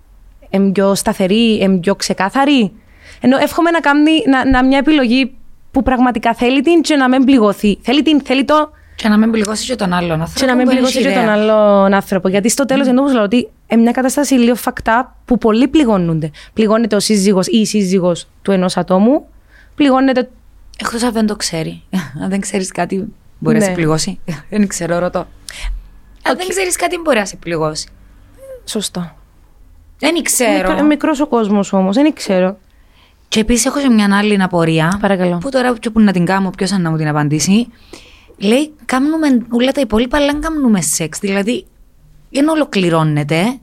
είμαι 0.50 0.70
πιο 0.70 0.94
σταθερή, 0.94 1.54
είμαι 1.54 1.78
πιο 1.78 1.94
ξεκάθαρη. 1.94 2.72
Ενώ 3.20 3.36
εύχομαι 3.36 3.70
να 3.70 3.80
κάνει 3.80 4.10
να, 4.26 4.50
να 4.50 4.64
μια 4.64 4.78
επιλογή 4.78 5.34
που 5.70 5.82
πραγματικά 5.82 6.34
θέλει 6.34 6.60
την 6.60 6.80
και 6.80 6.96
να 6.96 7.08
μην 7.08 7.24
πληγωθεί. 7.24 7.78
Θέλει 7.82 8.02
την, 8.02 8.20
θέλει 8.20 8.44
το 8.44 8.70
Και 9.02 9.08
να 9.08 9.18
μην 9.18 9.30
πληγώσει 9.30 9.66
και 9.66 9.76
τον 9.76 9.92
άλλον 9.92 10.20
άνθρωπο. 10.20 10.40
και 10.40 10.46
να 10.46 10.54
μην 10.56 10.64
που 10.64 10.70
είναι 10.70 10.80
πληγώσει 10.80 11.02
και 11.02 11.08
ιδέα. 11.08 11.20
τον 11.24 11.32
άλλον 11.32 11.94
άνθρωπο. 11.94 12.28
Γιατί 12.28 12.48
στο 12.48 12.64
τέλος, 12.64 12.86
ενώ 12.86 13.04
λέω 13.12 13.22
ότι 13.22 13.48
είναι 13.66 13.82
μια 13.82 13.92
κατάσταση 13.92 14.34
λίγο 14.34 14.54
φακτά 14.54 15.16
που 15.24 15.38
πολλοί 15.38 15.68
πληγώνονται. 15.68 16.30
Πληγώνεται 16.52 16.96
ο 16.96 17.00
σύζυγος 17.00 17.46
ή 17.46 17.56
η 17.58 17.66
σύζυγος 17.66 18.28
του 18.42 18.50
ενός 18.50 18.76
ατόμου. 18.76 19.26
Πληγώνεται. 19.74 20.28
Εκτός 20.80 21.02
αν 21.02 21.12
δεν 21.12 21.26
το 21.26 21.36
ξέρει. 21.36 21.82
αν 22.22 22.28
δεν 22.28 22.40
ξέρεις 22.40 22.72
κάτι, 22.72 23.12
μπορεί 23.38 23.56
να 23.58 23.62
Ναι. 23.62 23.68
σε 23.68 23.74
πληγώσει. 23.76 24.20
δεν 24.50 24.66
ξέρω, 24.66 24.98
ρωτώ. 24.98 25.18
Αν 26.22 26.36
δεν 26.36 26.48
ξέρεις 26.48 26.76
κάτι, 26.76 26.96
μπορεί 27.04 27.18
να 27.18 27.24
σε 27.24 27.36
πληγώσει. 27.36 27.88
Σωστό. 28.64 29.10
Δεν 29.98 30.22
ξέρω. 30.22 30.68
Μικρό 30.70 30.86
μικρός 30.86 31.20
ο 31.20 31.26
κόσμος 31.26 31.72
όμως, 31.72 31.94
δεν 31.96 32.12
ξέρω. 32.12 32.56
Και 33.28 33.40
επίσης 33.40 33.64
έχω 33.66 33.80
και 33.80 33.88
μια 33.88 34.16
άλλη 34.16 34.42
απορία. 34.42 34.98
Παρακαλώ. 35.00 35.38
Που 35.38 35.48
τώρα 35.48 35.78
και 35.78 35.90
που 35.90 36.00
να 36.00 36.12
την 36.12 36.24
κάνω, 36.24 36.50
ποιος 36.50 36.70
να 36.70 36.90
μου 36.90 36.96
την 36.96 37.08
απαντήσει. 37.08 37.66
Λέει, 38.40 38.72
κάνουμε 38.84 39.46
όλα 39.50 39.72
τα 39.72 39.80
υπόλοιπα, 39.80 40.16
αλλά 40.16 40.32
δεν 40.32 40.40
κάνουμε 40.40 40.80
σεξ. 40.80 41.18
Δηλαδή, 41.18 41.66
δεν 42.30 42.48
ολοκληρώνεται, 42.48 43.58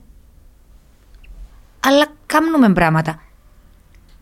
αλλά 1.80 2.06
κάνουμε 2.26 2.72
πράγματα. 2.72 3.20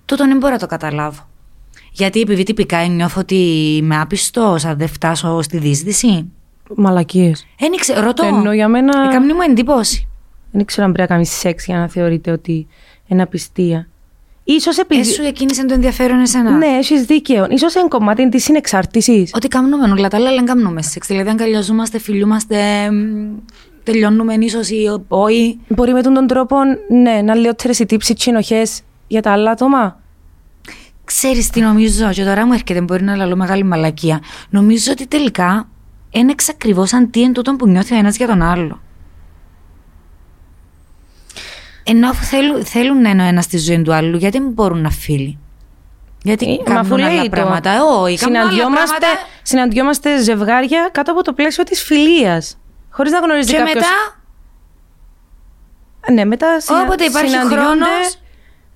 Τούτο 0.04 0.26
δεν 0.26 0.36
μπορώ 0.36 0.52
να 0.52 0.59
το 0.59 0.66
καταλάβω. 0.66 1.28
Γιατί 1.92 2.20
επειδή 2.20 2.42
τυπικά 2.42 2.86
νιώθω 2.86 3.20
ότι 3.20 3.34
είμαι 3.76 4.00
άπιστος, 4.00 4.64
αν 4.64 4.76
δεν 4.78 4.88
φτάσω 4.88 5.42
στη 5.42 5.59
δίσδυση. 5.59 6.32
Μαλακίες. 6.76 7.46
Δεν 7.59 7.70
ξέρω, 7.76 8.00
ρωτώ. 8.00 8.26
Ενώ 8.26 8.52
για 8.52 8.68
μένα- 8.68 9.04
Ε, 9.09 9.12
Κάνει 9.12 9.32
μου 9.32 9.40
εντύπωση. 9.48 10.09
Δεν 10.50 10.64
ξέρω 10.64 10.86
αν 10.86 10.92
πρέπει 10.92 11.09
να 11.09 11.14
κάνει 11.14 11.26
σεξ 11.26 11.64
για 11.66 11.78
να 11.78 11.88
θεωρείται 11.88 12.30
ότι 12.30 12.66
είναι 13.07 13.22
απιστία. 13.22 13.88
Ίσως 14.49 14.78
επειδή. 14.78 15.01
Έσου 15.01 15.22
εκκίνησε 15.22 15.64
το 15.66 15.74
ενδιαφέρον 15.74 16.20
εσένα. 16.20 16.51
Ναι, 16.51 16.66
έχεις 16.66 17.03
δίκαιο. 17.03 17.44
σω 17.44 17.78
είναι 17.78 17.88
κομμάτι 17.88 18.28
της 18.28 18.44
συνεξάρτηση. 18.44 19.28
Ότι 19.34 19.49
κάνουμε 19.49 19.90
όλα 19.90 20.09
τα 20.09 20.16
άλλα, 20.16 20.28
αλλά 20.28 20.36
δεν 20.36 20.47
κάνουμε 20.47 20.82
σεξ. 20.82 21.07
Δηλαδή, 21.07 21.28
αγκαλιαζόμαστε, 21.28 21.99
φιλιούμαστε, 21.99 22.90
μ, 22.90 23.34
τελειώνουμε 23.82 24.34
ίσως 24.34 24.70
ή 24.70 25.01
όχι. 25.09 25.59
Μπορεί 25.68 25.92
με 25.92 26.03
τον 26.03 26.26
τρόπο 26.26 26.57
ναι, 26.88 27.22
να 27.22 27.34
λιότερε 27.34 27.72
οι 27.78 27.86
τύψεις 27.86 28.14
τσινοχέ 28.14 28.62
για 29.07 29.22
τα 29.22 29.32
άλλα 29.32 29.51
άτομα. 29.51 30.01
Ξέρεις 31.05 31.51
τι 31.51 31.61
νομίζω, 31.61 32.11
και 32.11 32.24
τώρα 32.24 32.47
μου 32.47 32.53
έρχεται, 32.53 32.80
μπορεί 32.80 33.03
να 33.03 33.26
λέω 33.26 33.36
μεγάλη 33.36 33.64
μαλακία. 33.64 34.20
Νομίζω 34.51 34.92
ότι 34.92 35.07
τελικά 35.07 35.68
είναι 36.11 36.30
εξακριβώς 36.30 36.92
αν 36.92 37.11
τι 37.11 37.20
είναι 37.20 37.32
τούτο 37.32 37.57
που 37.57 37.68
νιώθει 37.68 37.94
ο 37.94 37.97
ένας 37.99 38.16
για 38.16 38.26
τον 38.26 38.42
άλλο. 38.42 38.80
Ενώ 41.89 42.09
αφού 42.11 42.24
θέλουν, 42.24 42.64
θέλουν 42.64 43.01
να 43.01 43.11
είναι 43.11 43.22
ο 43.22 43.26
ένας 43.26 43.45
στη 43.45 43.59
ζωή 43.59 43.82
του 43.82 43.93
άλλου, 43.95 44.16
γιατί 44.16 44.39
δεν 44.39 44.49
μπορούν 44.51 44.80
να 44.80 44.91
φίλοι. 44.91 45.39
Γιατί 46.22 46.53
Ε, 46.53 46.57
κάνουν 46.62 47.03
άλλα 47.05 47.22
το. 47.22 47.28
πράγματα; 47.28 47.70
Ε, 47.70 47.78
Όχι, 47.78 48.18
κάνουν 48.18 48.37
άλλα 48.37 48.49
συναντιόμαστε, 48.51 48.97
πράγματα. 48.99 49.26
συναντιόμαστε 49.43 50.22
ζευγάρια 50.22 50.89
κάτω 50.93 51.12
από 51.12 51.22
το 51.22 51.32
πλαίσιο 51.32 51.64
της 51.64 51.82
φιλίας. 51.82 52.59
Χωρίς 52.91 53.12
να 53.12 53.18
γνωρίζει 53.18 53.51
Και 53.53 53.57
κάποιος... 53.57 53.74
μετά, 53.74 53.89
Ναι, 56.12 56.24
μετά 56.24 56.61
συνα... 56.61 56.82
όποτε 56.82 57.05
υπάρχει 57.05 57.28
συναντιόνται- 57.30 57.62
χρόνος, 57.64 58.18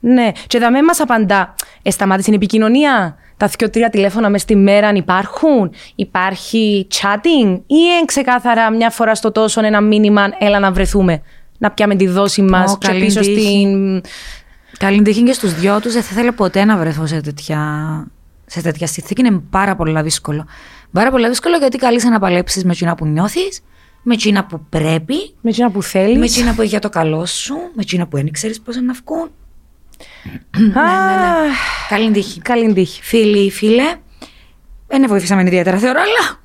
Ναι, 0.00 0.32
και 0.46 0.58
θα 0.58 0.70
με 0.70 0.82
μας 0.82 1.00
απαντά. 1.00 1.54
Ε, 1.82 1.90
σταμάτησε 1.90 2.30
η 2.30 2.34
επικοινωνία. 2.34 3.16
Τα 3.36 3.46
δυο-τρία 3.58 3.90
τηλέφωνα 3.90 4.28
μες 4.30 4.40
στη 4.40 4.56
μέρα 4.56 4.88
αν 4.88 4.96
υπάρχουν; 4.96 5.72
Υπάρχει 5.94 6.86
chatting 6.90 7.54
ή 7.66 7.74
είναι 7.76 8.04
ξεκάθαρα 8.04 8.70
μια 8.70 8.90
φορά 8.90 9.14
στο 9.14 9.32
τόσο 9.32 9.64
ένα 9.64 9.80
μήνυμα 9.80 10.28
έλα 10.38 10.58
να 10.58 10.72
βρεθούμε; 10.72 11.22
Να 11.62 11.70
πιάμε 11.70 11.96
τη 11.96 12.06
δόση 12.06 12.42
μας 12.42 12.72
Ω, 12.72 12.76
και 12.78 12.86
καλή 12.86 13.04
πίσω 13.04 13.20
τύχη. 13.20 13.32
στην. 13.40 14.00
Καλή 14.78 15.02
τύχη 15.02 15.22
και 15.22 15.32
στους 15.32 15.54
δυο 15.54 15.80
τους. 15.80 15.92
Δεν 15.92 16.02
θα 16.02 16.08
ήθελα 16.12 16.32
ποτέ 16.32 16.64
να 16.64 16.76
βρεθώ 16.76 17.06
σε 17.06 17.20
τέτοια, 17.20 17.60
σε 18.46 18.60
τέτοια 18.62 18.86
συνθήκη. 18.86 19.20
Είναι 19.26 19.40
πάρα 19.50 19.76
πολύ 19.76 20.02
δύσκολο. 20.02 20.46
Πάρα 20.92 21.10
πολύ 21.10 21.28
δύσκολο 21.28 21.56
γιατί 21.56 21.78
καλείσαι 21.78 22.08
να 22.08 22.18
παλέψει 22.18 22.64
με 22.64 22.72
εκείνα 22.72 22.94
που 22.94 23.06
νιώθεις, 23.06 23.60
με 24.02 24.14
εκείνα 24.14 24.44
που 24.44 24.60
πρέπει, 24.68 25.14
Με 25.40 25.50
εκείνα 25.50 25.70
που 25.70 25.82
θέλεις. 25.82 26.18
με 26.18 26.24
εκείνα 26.24 26.50
που 26.54 26.60
είναι 26.60 26.70
για 26.70 26.78
το 26.78 26.88
καλό 26.88 27.26
σου, 27.26 27.54
με 27.54 27.82
εκείνα 27.82 28.06
που 28.06 28.16
δεν 28.16 28.30
ξέρεις 28.30 28.60
πώς 28.60 28.76
να 28.76 28.92
βγουν. 29.04 29.30
Α, 30.78 30.84
Καλή 31.88 32.10
τύχη. 32.10 32.40
Καλή 32.40 32.72
τύχη. 32.72 33.02
Φίλοι, 33.02 33.50
φίλε, 33.50 33.94
δεν 34.86 35.04
βοήθησαμε 35.08 35.42
ιδιαίτερα, 35.42 35.78
θεωρώ, 35.78 36.00
αλλά. 36.00 36.39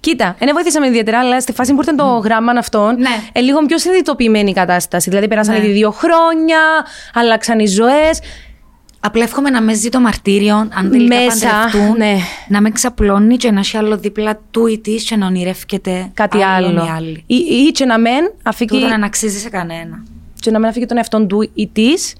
Κοίτα, 0.00 0.36
δεν 0.38 0.48
βοήθησαμε 0.52 0.86
ιδιαίτερα, 0.86 1.18
αλλά 1.18 1.40
στη 1.40 1.52
φάση 1.52 1.72
που 1.72 1.78
ήρθε 1.78 1.92
το 1.94 2.04
γράμμα 2.04 2.52
αυτόν, 2.58 2.94
Ναι. 2.98 3.08
ε, 3.32 3.40
λίγο 3.40 3.58
πιο 3.66 3.78
συνειδητοποιημένη 3.78 4.50
η 4.50 4.54
κατάσταση. 4.54 5.08
Δηλαδή, 5.10 5.28
πέρασαν 5.28 5.54
Ναι. 5.58 5.64
ήδη 5.64 5.72
δύο 5.72 5.90
χρόνια, 5.90 6.58
αλλάξαν 7.14 7.58
οι 7.58 7.66
ζωές. 7.66 8.20
Απλά 9.02 9.22
εύχομαι 9.22 9.50
να 9.50 9.60
με 9.62 9.72
ζει 9.74 9.88
το 9.88 10.00
μαρτύριο, 10.00 10.56
αν 10.56 10.90
τελικά 10.90 11.16
Μέσα, 11.16 11.48
παντρευτούν, 11.48 11.96
ναι. 11.96 12.16
να 12.48 12.60
με 12.60 12.70
ξαπλώνει 12.70 13.36
και 13.36 13.50
να 13.50 13.58
έχει 13.58 13.76
άλλο 13.76 13.96
δίπλα 13.98 14.40
του 14.50 14.66
ή 14.66 14.78
της 14.78 15.04
και 15.04 15.16
να 15.16 15.26
ονειρεύκεται 15.26 16.10
Κάτι 16.14 16.42
άλλον 16.42 16.78
άλλο. 16.78 16.86
ή 16.86 16.90
άλλη. 16.96 17.24
Ή, 17.26 17.34
ή 17.34 17.70
και 17.70 17.84
να 17.84 17.98
μεν 17.98 18.32
αφήκει, 18.42 18.80
Τούτο 18.80 18.96
να 18.96 19.06
αξίζει 19.06 19.38
σε 19.38 19.48
κανένα. 19.48 20.04
και 20.40 20.50
να 20.50 20.58
μην 20.58 20.68
αφήκει 20.68 20.86
τον 20.86 20.96
εαυτόν 20.96 21.28
του 21.28 21.50
ή 21.54 21.68
της 21.68 22.14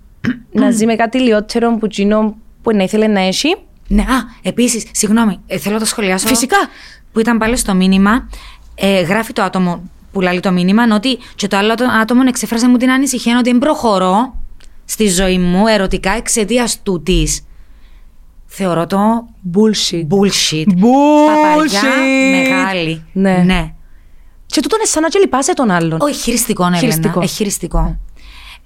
να 0.52 0.70
ζει 0.70 0.86
με 0.86 0.94
κάτι 0.96 1.20
λιότερο 1.20 1.76
που 1.76 1.84
εκείνο 1.84 2.36
που 2.62 2.76
να 2.76 2.82
ήθελε 2.82 3.06
να 3.06 3.20
έχει. 3.20 3.56
Ναι, 3.88 4.02
α, 4.02 4.06
επίσης, 4.42 4.84
συγγνώμη, 4.90 5.40
ε, 5.46 5.58
θέλω 5.58 5.74
να 5.74 5.80
το 5.80 5.86
σχολιάσω. 5.86 6.26
Φυσικά. 6.26 6.56
Που 7.14 7.20
ήταν 7.20 7.38
πάλι 7.38 7.56
στο 7.56 7.74
μήνυμα, 7.74 8.28
ε, 8.74 9.00
γράφει 9.00 9.32
το 9.32 9.42
άτομο 9.42 9.82
που 10.12 10.20
λέει 10.20 10.40
το 10.40 10.52
μήνυμα 10.52 10.82
ότι 10.94 11.18
και 11.34 11.48
το 11.48 11.56
άλλο 11.56 11.74
άτομο 12.00 12.22
εξέφρασε 12.28 12.68
μου 12.68 12.76
την 12.76 12.90
ανησυχία 12.90 13.38
ότι 13.38 13.50
δεν 13.50 13.58
προχωρώ 13.58 14.34
στη 14.84 15.08
ζωή 15.08 15.38
μου 15.38 15.66
ερωτικά 15.66 16.12
εξαιτίας 16.12 16.82
του 16.82 17.02
τη. 17.02 17.22
Θεωρώ 18.46 18.86
το 18.86 18.98
Bullshit. 19.54 20.06
bullshit. 20.10 20.66
Bullshit. 20.66 21.26
Παπαριά 21.26 21.82
μεγάλη. 22.30 23.04
Ναι. 23.12 23.42
ναι. 23.46 23.74
Και 24.46 24.60
τούτο 24.60 24.76
είναι 24.76 24.86
σαν 24.86 25.02
να 25.02 25.08
και 25.08 25.18
λυπάσαι 25.18 25.54
τον 25.54 25.70
άλλον. 25.70 26.00
Όχι, 26.00 26.14
χειριστικό, 26.14 26.68
ναι, 26.68 26.76
Χειριστικό. 26.76 27.08
Ελένα. 27.08 27.24
Ε, 27.24 27.26
χειριστικό. 27.26 27.98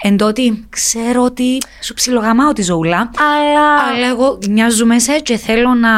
Εν 0.03 0.17
τότε 0.17 0.43
ξέρω 0.69 1.23
ότι 1.23 1.63
σου 1.83 1.95
ψιλογαμάω 1.95 2.53
τη 2.53 2.63
ζωούλα. 2.63 3.11
Αλλά. 3.17 3.95
Αλλά 3.95 4.09
εγώ 4.09 4.39
μοιάζουμε 4.51 4.99
σε 4.99 5.19
και 5.19 5.37
θέλω 5.37 5.75
να. 5.75 5.91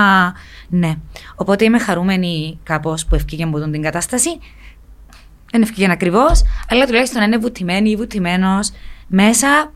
Ναι. 0.71 0.95
Οπότε 1.35 1.64
είμαι 1.64 1.79
χαρούμενη 1.79 2.59
κάπως 2.62 3.07
που 3.07 3.14
ευκήγε 3.14 3.45
από 3.45 3.59
τον 3.59 3.73
την 3.73 3.83
κατάσταση. 3.83 4.39
Δεν 5.53 5.62
ευκήγε 5.62 5.91
ακριβώς, 5.91 6.43
αλλά 6.68 6.87
τουλάχιστον 6.87 7.23
είναι 7.23 7.37
βουτυμένη 7.37 7.91
ή 7.91 7.97
βουτυμένος 7.97 8.71
μέσα. 9.07 9.73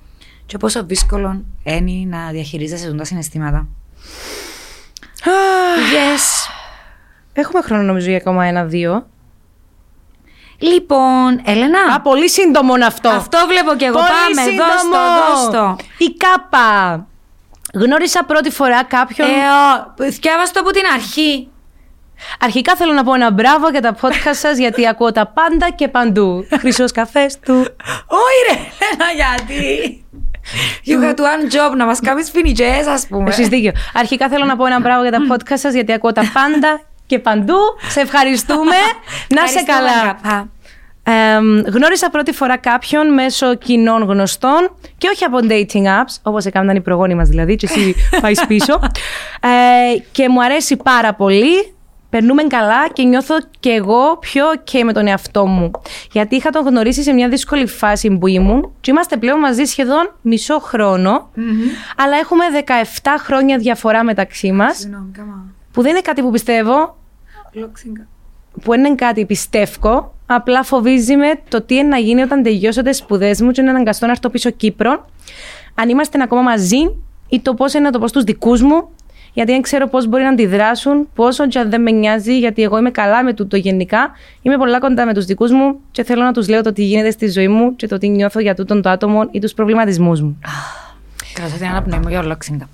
Και 0.47 0.59
πόσο 0.59 0.85
δύσκολο 0.85 1.45
είναι 1.63 2.17
να 2.17 2.31
διαχειρίζεσαι 2.31 2.95
τα 2.95 3.05
συναισθήματα. 3.05 3.69
Yes. 5.95 6.51
Έχουμε 7.33 7.63
χρόνο 7.63 7.83
νομίζω 7.83 8.09
για 8.09 8.17
ακόμα 8.17 8.45
ένα-δύο. 8.45 9.07
Λοιπόν, 10.59 11.41
Έλενα. 11.45 11.79
Α, 11.95 12.01
πολύ 12.01 12.31
σύντομο 12.31 12.73
αυτό. 12.87 13.09
Αυτό 13.09 13.39
βλέπω 13.49 13.75
κι 13.77 13.85
εγώ. 13.85 13.95
Πολύ 13.95 14.09
Πάμε, 14.09 14.51
σύντομο. 14.51 14.71
δώσ' 14.71 15.51
το, 15.51 15.51
δώσ' 15.51 15.77
το. 15.77 15.85
Η 15.99 16.15
κάπα. 16.17 17.07
Γνώρισα 17.75 18.25
πρώτη 18.25 18.51
φορά 18.51 18.85
κάποιον. 18.85 19.29
Ε, 19.29 19.33
ο, 20.03 20.13
θυκιάβα 20.13 20.43
το 20.43 20.61
από 20.61 20.71
την 20.71 20.83
αρχή. 20.95 21.49
Αρχικά 22.41 22.77
θέλω 22.77 22.93
να 22.93 23.05
πω 23.05 23.15
ένα 23.15 23.31
μπράβο 23.31 23.69
για 23.69 23.81
τα 23.81 23.97
podcast 24.01 24.35
σας 24.35 24.59
γιατί 24.59 24.89
ακούω 24.89 25.13
τα 25.13 25.27
πάντα 25.27 25.71
και 25.71 25.89
παντού. 25.89 26.47
Χρυσός 26.61 26.93
καφές 26.93 27.39
του. 27.39 27.55
Όχι 28.07 28.41
ρε, 28.49 28.55
Έλενα, 28.55 29.13
γιατί; 29.15 30.05
You 30.87 31.03
had 31.05 31.19
one 31.19 31.55
job, 31.55 31.77
να 31.77 31.85
μας 31.85 32.01
κάνεις 32.01 32.31
φινιτζές, 32.31 32.87
ας 32.87 33.07
πούμε. 33.07 33.29
Εσείς 33.29 33.49
δίκιο. 33.49 33.73
Αρχικά 33.95 34.29
θέλω 34.29 34.45
να 34.45 34.57
πω 34.57 34.67
ένα 34.67 34.81
μπράβο 34.81 35.03
για 35.03 35.11
τα 35.11 35.19
podcast 35.31 35.59
σας 35.59 35.75
γιατί 35.75 35.93
ακούω 35.93 36.13
τα 36.13 36.31
πάντα 36.33 36.81
και 37.07 37.19
παντού. 37.19 37.59
Σε 37.89 38.01
ευχαριστούμε. 38.01 38.77
να 39.29 39.47
σε 39.47 39.59
Ευχαριστώ, 39.59 39.73
καλά. 39.73 40.51
Αγαπά. 41.05 41.37
Εμ, 41.37 41.61
γνώρισα 41.75 42.11
πρώτη 42.11 42.33
φορά 42.33 42.57
κάποιον 42.57 43.13
μέσω 43.15 43.55
κοινών 43.55 44.03
γνωστών 44.03 44.71
και 44.99 45.09
όχι 45.13 45.25
από 45.25 45.39
dating 45.43 45.85
apps, 46.03 46.17
όπως 46.23 46.45
έκαναν 46.45 46.77
οι 46.77 46.81
προγόνοι 46.81 47.15
μας 47.15 47.29
δηλαδή, 47.29 47.57
και 47.57 47.69
εσύ 47.71 47.95
πάει 48.23 48.35
πίσω. 48.49 48.81
Ε, 49.41 49.99
και 50.13 50.29
μου 50.29 50.43
αρέσει 50.45 50.77
πάρα 50.77 51.15
πολύ. 51.15 51.69
Περνούμε 52.11 52.43
καλά 52.43 52.89
και 52.93 53.03
νιώθω 53.03 53.35
και 53.61 53.71
εγώ 53.71 54.17
πιο 54.21 54.45
ok 54.57 54.81
με 54.85 54.93
τον 54.93 55.07
εαυτό 55.07 55.47
μου. 55.47 55.71
Γιατί 56.13 56.37
είχα 56.37 56.51
τον 56.51 56.67
γνωρίσει 56.67 57.03
σε 57.03 57.13
μια 57.13 57.29
δύσκολη 57.29 57.67
φάση 57.67 58.11
που 58.19 58.27
ήμουν 58.27 58.73
και 58.81 58.91
είμαστε 58.91 59.17
πλέον 59.17 59.39
μαζί 59.39 59.65
σχεδόν 59.65 60.15
μισό 60.21 60.59
χρόνο, 60.61 61.31
αλλά 61.97 62.17
έχουμε 62.17 62.45
17 63.01 63.09
χρόνια 63.19 63.59
διαφορά 63.59 64.05
μεταξύ 64.05 64.53
μας, 64.53 64.77
Συγγνώμη, 64.79 65.11
κάμα. 65.13 65.45
που 65.73 65.83
δεν 65.83 65.91
είναι 65.91 66.01
κάτι 66.01 66.23
που 66.23 66.31
πιστεύω, 66.31 66.97
Λόξιγκα. 67.53 68.07
που 68.63 68.71
δεν 68.71 68.85
είναι 68.85 68.95
κάτι 68.95 69.27
πιστεύω, 69.27 70.14
απλά 70.27 70.63
φοβίζει 70.63 71.17
με 71.17 71.41
το 71.49 71.63
τι 71.63 71.75
είναι 71.75 71.89
να 71.89 71.99
γίνει 71.99 72.23
όταν 72.23 72.43
τελειώσω 72.43 72.83
τις 72.83 72.97
σπουδές 72.97 73.41
μου 73.41 73.51
και 73.51 73.61
είναι 73.61 73.71
αναγκαστώ 73.71 74.07
να 74.07 74.13
έρθω 74.13 74.29
πίσω 74.29 74.51
Κύπρο. 74.51 75.07
Αν 75.75 75.89
είμαστε 75.89 76.23
ακόμα 76.23 76.43
μαζί 76.43 76.97
ή 77.29 77.41
το 77.41 77.55
πώς 77.55 77.75
είναι 77.75 77.85
να 77.85 77.91
το 77.91 77.99
πω 77.99 78.09
στου 78.09 78.25
δικούς 78.25 78.63
μου, 78.63 78.89
γιατί 79.33 79.53
δεν 79.53 79.63
ξέρω 79.63 79.89
πώς 79.89 80.07
μπορεί 80.07 80.23
να 80.23 80.29
αντιδράσουν, 80.29 81.09
πόσο 81.15 81.49
και 81.49 81.59
αν 81.59 81.71
δεν 81.71 81.83
με 81.83 81.91
νοιάζει, 81.91 82.39
γιατί 82.39 82.63
εγώ 82.63 82.79
είμαι 82.79 82.91
καλά 82.91 83.25
με 83.25 83.33
τούτο 83.33 83.57
γενικά. 83.57 84.11
Είμαι 84.43 84.57
πολλά 84.57 84.79
κοντά 84.79 85.07
με 85.07 85.15
τους 85.15 85.25
δικούς 85.25 85.51
μου 85.51 85.81
και 85.91 86.05
θέλω 86.05 86.23
να 86.23 86.33
τους 86.33 86.49
λέω 86.49 86.63
το 86.63 86.73
τι 86.73 86.85
γίνεται 86.85 87.11
στη 87.11 87.29
ζωή 87.31 87.49
μου 87.49 87.77
και 87.77 87.87
το 87.87 87.99
τι 87.99 88.09
νιώθω 88.09 88.41
για 88.41 88.55
τούτον 88.55 88.83
το 88.83 88.89
άτομο 88.89 89.29
ή 89.31 89.39
τους 89.39 89.53
προβληματισμούς 89.53 90.21
μου. 90.21 90.39
Καλά, 91.35 91.49
την 91.49 91.67
αναπνοή 91.67 91.99
μου 91.99 92.09
για 92.09 92.21
ολόξιγκα. 92.21 92.69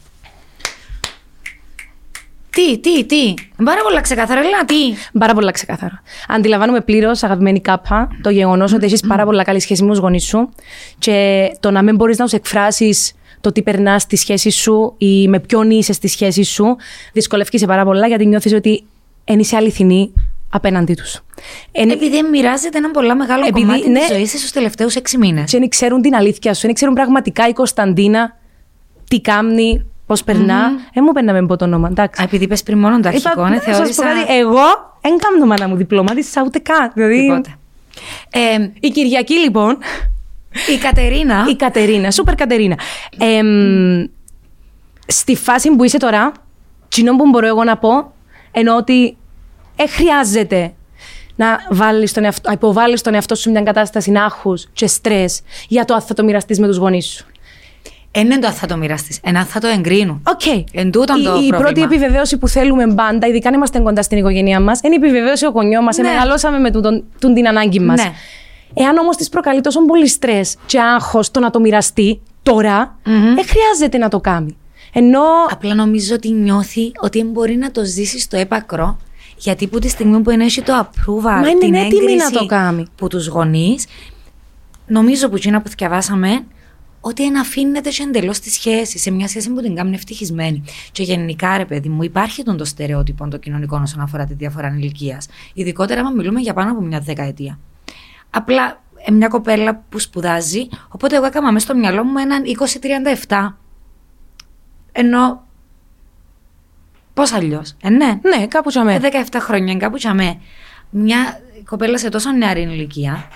Τι, 2.50 2.78
τι, 2.78 3.04
τι; 3.04 3.34
Πάρα 3.64 3.82
πολλά 3.82 4.00
ξεκάθαρα, 4.00 4.40
Έλενα, 4.40 4.64
τι; 4.64 4.74
Πάρα 5.18 5.34
πολλά 5.34 5.50
ξεκάθαρα. 5.50 6.02
Αντιλαμβάνομαι 6.28 6.80
πλήρως, 6.80 7.22
αγαπημένη 7.22 7.60
Κάπα, 7.60 8.08
το 8.22 8.30
γεγονός 8.30 8.72
ότι 8.72 8.84
έχεις 8.84 9.00
πάρα 9.06 9.24
πολλά 9.24 9.42
καλή 9.42 9.60
σχέση 9.60 9.82
με 9.82 9.90
τους 9.90 9.98
γονείς 9.98 10.24
σου 10.24 10.48
και 10.98 11.48
το 11.60 11.70
να 11.70 11.82
μην 11.82 11.94
μπορείς 11.94 12.18
να 12.18 12.24
τους 12.24 12.32
εκφράσεις 12.32 13.12
το 13.40 13.52
τι 13.52 13.62
περνάς 13.62 14.02
στη 14.02 14.16
σχέση 14.16 14.50
σου 14.50 14.94
ή 14.98 15.28
με 15.28 15.40
ποιον 15.40 15.70
είσαι 15.70 15.92
στη 15.92 16.08
σχέση 16.08 16.42
σου, 16.42 16.76
δυσκολεύει 17.12 17.58
σε 17.58 17.66
πάρα 17.66 17.84
πολλά 17.84 18.06
γιατί 18.06 18.26
νιώθεις 18.26 18.52
ότι 18.52 18.84
δεν 19.24 19.38
είσαι 19.38 19.56
αληθινή 19.56 20.12
απέναντί 20.50 20.94
τους. 20.94 21.20
Επειδή 21.72 22.22
μοιράζεται 22.22 22.78
ένα 22.78 22.90
πολλά 22.90 23.16
μεγάλο 23.16 23.46
Επειδή, 23.46 23.66
κομμάτι 23.66 23.88
ναι. 23.88 23.98
της 23.98 24.08
ζωής 24.08 24.30
σας 24.30 24.38
στους 24.40 24.52
τελευταίους 24.52 24.94
έξι 24.94 25.18
μήνες. 25.18 25.50
Και 25.50 25.58
δεν 25.58 25.68
ξέρουν 25.68 26.02
την 26.02 26.14
αλήθεια 26.14 26.54
σου, 26.54 26.66
δεν 26.66 26.74
ξέρουν 26.74 26.94
πραγματικά 26.94 27.48
η 27.48 27.52
Κωνσταντίνα 27.52 28.38
τι 29.08 29.20
κάνει, 29.20 29.86
πώς 30.10 30.24
περνά. 30.24 30.70
Δεν 30.94 31.04
μου 31.06 31.12
παίρναμε 31.12 31.46
πω 31.46 31.56
το 31.56 31.64
όνομα, 31.64 31.88
εντάξει. 31.88 32.22
Α, 32.22 32.24
επειδή 32.24 32.44
είπες 32.44 32.62
πριν 32.62 32.78
μόνο 32.78 33.00
το 33.00 33.08
αρχικό, 33.08 33.44
ναι, 33.44 33.54
να 33.54 33.54
σας 33.54 33.64
πω 33.64 33.72
θεώρησα... 33.72 34.02
κάτι, 34.02 34.34
εγώ 34.34 34.62
δεν 35.00 35.18
κάνω 35.18 35.46
μάνα 35.46 35.68
μου 35.68 35.76
διπλωμάτισα 35.76 36.42
ούτε 36.46 36.58
καν. 36.58 36.90
Δηλαδή, 36.94 37.20
Τίποτε. 37.20 37.54
Ε, 38.30 38.70
η 38.80 38.88
Κυριακή 38.88 39.34
λοιπόν, 39.34 39.78
η 40.74 40.78
Κατερίνα... 40.78 41.46
η 41.48 41.56
Κατερίνα, 41.56 42.10
σούπερ 42.10 42.34
Κατερίνα. 42.34 42.78
Εμ, 43.18 44.04
στη 45.06 45.36
φάση 45.36 45.70
που 45.76 45.84
είσαι 45.84 45.98
τώρα, 45.98 46.32
κοινό 46.88 47.16
που 47.16 47.28
μπορώ 47.28 47.46
εγώ 47.46 47.64
να 47.64 47.76
πω, 47.76 48.12
ενώ 48.50 48.76
ότι 48.76 49.16
ε, 49.76 49.86
χρειάζεται 49.86 50.72
να 51.36 51.58
βάλεις 51.70 52.12
τον 52.12 52.24
εαυτό, 52.24 52.48
να 52.48 52.54
υποβάλεις 52.54 53.02
τον 53.02 53.14
εαυτό 53.14 53.34
σου 53.34 53.42
σε 53.42 53.50
μια 53.50 53.62
κατάσταση 53.62 54.12
άγχους 54.16 54.66
και 54.72 54.86
στρες 54.86 55.40
για 55.68 55.84
το 55.84 55.94
αν 55.94 56.00
θα 56.00 56.14
το 56.14 56.24
μοιραστείς 56.24 56.58
με 56.58 56.66
τους 56.66 56.76
γονείς 56.76 57.06
σου. 57.06 57.26
Εν 58.12 58.24
είναι 58.24 58.38
το 58.38 58.46
αν 58.46 58.52
θα 58.52 58.66
το 58.66 58.76
μοιραστείς, 58.76 59.18
εν 59.22 59.36
αν 59.36 59.44
θα 59.44 59.60
το 59.60 59.66
εγκρίνουν. 59.66 60.22
Οκ. 60.28 60.64
Εν 60.72 60.90
τούτον 60.90 61.20
η, 61.20 61.22
το 61.22 61.30
η 61.30 61.32
πρόβλημα. 61.32 61.58
πρώτη 61.58 61.82
επιβεβαίωση 61.82 62.38
που 62.38 62.48
θέλουμε 62.48 62.94
πάντα, 62.94 63.26
ειδικά 63.26 63.48
αν 63.48 63.54
είμαστε 63.54 63.78
κοντά 63.78 64.02
στην 64.02 64.18
οικογένειά 64.18 64.60
μας, 64.60 64.80
είναι 64.82 64.94
η 64.94 64.98
επιβεβαίωση 65.04 65.46
των 65.46 65.50
γονιών 65.50 65.82
μας. 65.82 65.96
Ναι. 65.96 66.08
Μεγαλώσαμε 66.08 66.58
με 66.58 66.70
τούτον, 66.70 67.04
τούν 67.20 67.34
την 67.34 67.48
ανάγκη 67.48 67.80
μας. 67.80 68.02
Ναι. 68.04 68.12
Εάν 68.74 68.96
όμως 68.98 69.16
της 69.16 69.28
προκαλεί 69.28 69.60
τόσο 69.60 69.84
πολύ 69.84 70.08
στρες 70.08 70.56
και 70.66 70.80
άγχος 70.80 71.30
το 71.30 71.40
να 71.40 71.50
το 71.50 71.60
μοιραστεί 71.60 72.20
τώρα, 72.42 72.98
δεν 73.34 73.44
χρειάζεται 73.46 73.98
να 73.98 74.08
το 74.08 74.20
κάνει. 74.20 74.56
Ενώ. 74.92 75.22
Απλά 75.50 75.74
νομίζω 75.74 76.14
ότι 76.14 76.30
νιώθει 76.32 76.92
ότι 77.00 77.18
δεν 77.18 77.30
μπορεί 77.30 77.56
να 77.56 77.70
το 77.70 77.84
ζήσει 77.84 78.18
στο 78.20 78.36
έπακρο, 78.36 78.98
γιατί 79.36 79.66
που 79.66 79.78
τη 79.78 79.88
στιγμή 79.88 80.20
που 80.20 80.30
έχει 80.30 80.62
το 80.62 80.72
approval, 80.78 81.22
Μα 81.40 81.48
είναι 81.48 81.58
την 81.58 81.74
έτοιμη 81.74 82.04
να 82.04 82.10
έγκριση 82.10 82.32
το 82.32 82.46
κάνει. 82.46 82.84
που 82.96 83.06
τους 83.08 83.26
γονείς, 83.26 83.86
νομίζω 84.86 85.28
που 85.28 85.36
εκείνα 85.36 85.62
που 85.62 85.70
διαβάσαμε, 85.78 86.44
ότι 87.00 87.24
εν 87.24 87.38
αφήνεται 87.38 87.90
και 87.90 88.02
εντελώς 88.02 88.38
τη 88.38 88.50
σχέση, 88.50 88.98
σε 88.98 89.10
μια 89.10 89.28
σχέση 89.28 89.50
που 89.50 89.60
την 89.60 89.74
κάνουν 89.74 89.92
ευτυχισμένη. 89.92 90.62
Και 90.92 91.02
γενικά, 91.02 91.56
ρε 91.56 91.64
παιδί 91.64 91.88
μου, 91.88 92.02
υπάρχει 92.02 92.42
τον 92.42 92.56
το 92.56 92.64
στερεότυπο 92.64 93.28
το 93.28 93.36
κοινωνικό 93.36 93.80
όσον 93.82 94.00
αφορά 94.00 94.24
τη 94.24 94.34
διαφορά 94.34 94.74
ηλικία. 94.76 95.22
Ειδικότερα, 95.54 96.00
αν 96.00 96.14
μιλούμε 96.14 96.40
για 96.40 96.54
πάνω 96.54 96.70
από 96.70 96.80
μια 96.80 97.00
δεκαετία. 97.00 97.58
Απλά 98.30 98.82
ε, 98.96 99.10
μια 99.10 99.28
κοπέλα 99.28 99.84
που 99.88 99.98
σπουδάζει, 99.98 100.68
οπότε 100.88 101.16
εγώ 101.16 101.24
έκανα 101.24 101.52
μέσα 101.52 101.66
στο 101.66 101.76
μυαλό 101.76 102.04
μου 102.04 102.18
έναν 102.18 102.42
20-37. 103.26 103.54
Ενώ. 104.92 105.48
Πώς 107.14 107.32
αλλιώς. 107.32 107.76
Ε, 107.82 107.90
ναι. 107.90 108.20
Ναι, 108.22 108.46
κάπου 108.46 108.68
τσαμέ. 108.68 108.94
Ε, 108.94 109.00
17 109.30 109.36
χρόνια, 109.40 109.76
κάπου 109.76 109.96
τσαμέ. 109.96 110.40
Μια 110.90 111.40
κοπέλα 111.68 111.98
σε 111.98 112.08
τόσο 112.08 112.32
νεαρή 112.32 112.62
ηλικία 112.62 113.28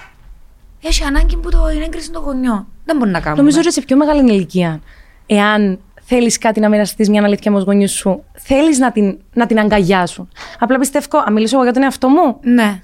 έχει 0.89 1.05
ανάγκη 1.05 1.37
που 1.37 1.51
το 1.51 1.59
είναι 1.74 1.85
έγκριση 1.85 2.11
των 2.11 2.22
γονιών. 2.22 2.66
Δεν 2.85 2.97
μπορεί 2.97 3.11
να 3.11 3.20
κάνουμε. 3.20 3.43
Νομίζω 3.43 3.59
ότι 3.61 3.72
σε 3.72 3.80
πιο 3.80 3.97
μεγάλη 3.97 4.32
ηλικία, 4.32 4.80
εάν 5.26 5.78
θέλεις 6.03 6.39
κάτι 6.39 6.61
να 6.61 6.68
μοιραστείς 6.68 7.09
μια 7.09 7.22
αλήθεια 7.24 7.51
με 7.51 7.57
τους 7.57 7.66
γονεί 7.66 7.87
σου, 7.87 8.24
θέλεις 8.32 8.78
να 8.78 8.93
την, 8.93 9.18
να 9.35 9.47
την 9.47 9.59
αγκαλιάσουν. 9.59 10.28
Απλά 10.59 10.78
πιστεύω, 10.78 11.22
αν 11.26 11.32
μιλήσω 11.32 11.55
εγώ 11.55 11.64
για 11.64 11.72
τον 11.72 11.82
εαυτό 11.82 12.09
μου, 12.09 12.37
Ναι. 12.41 12.80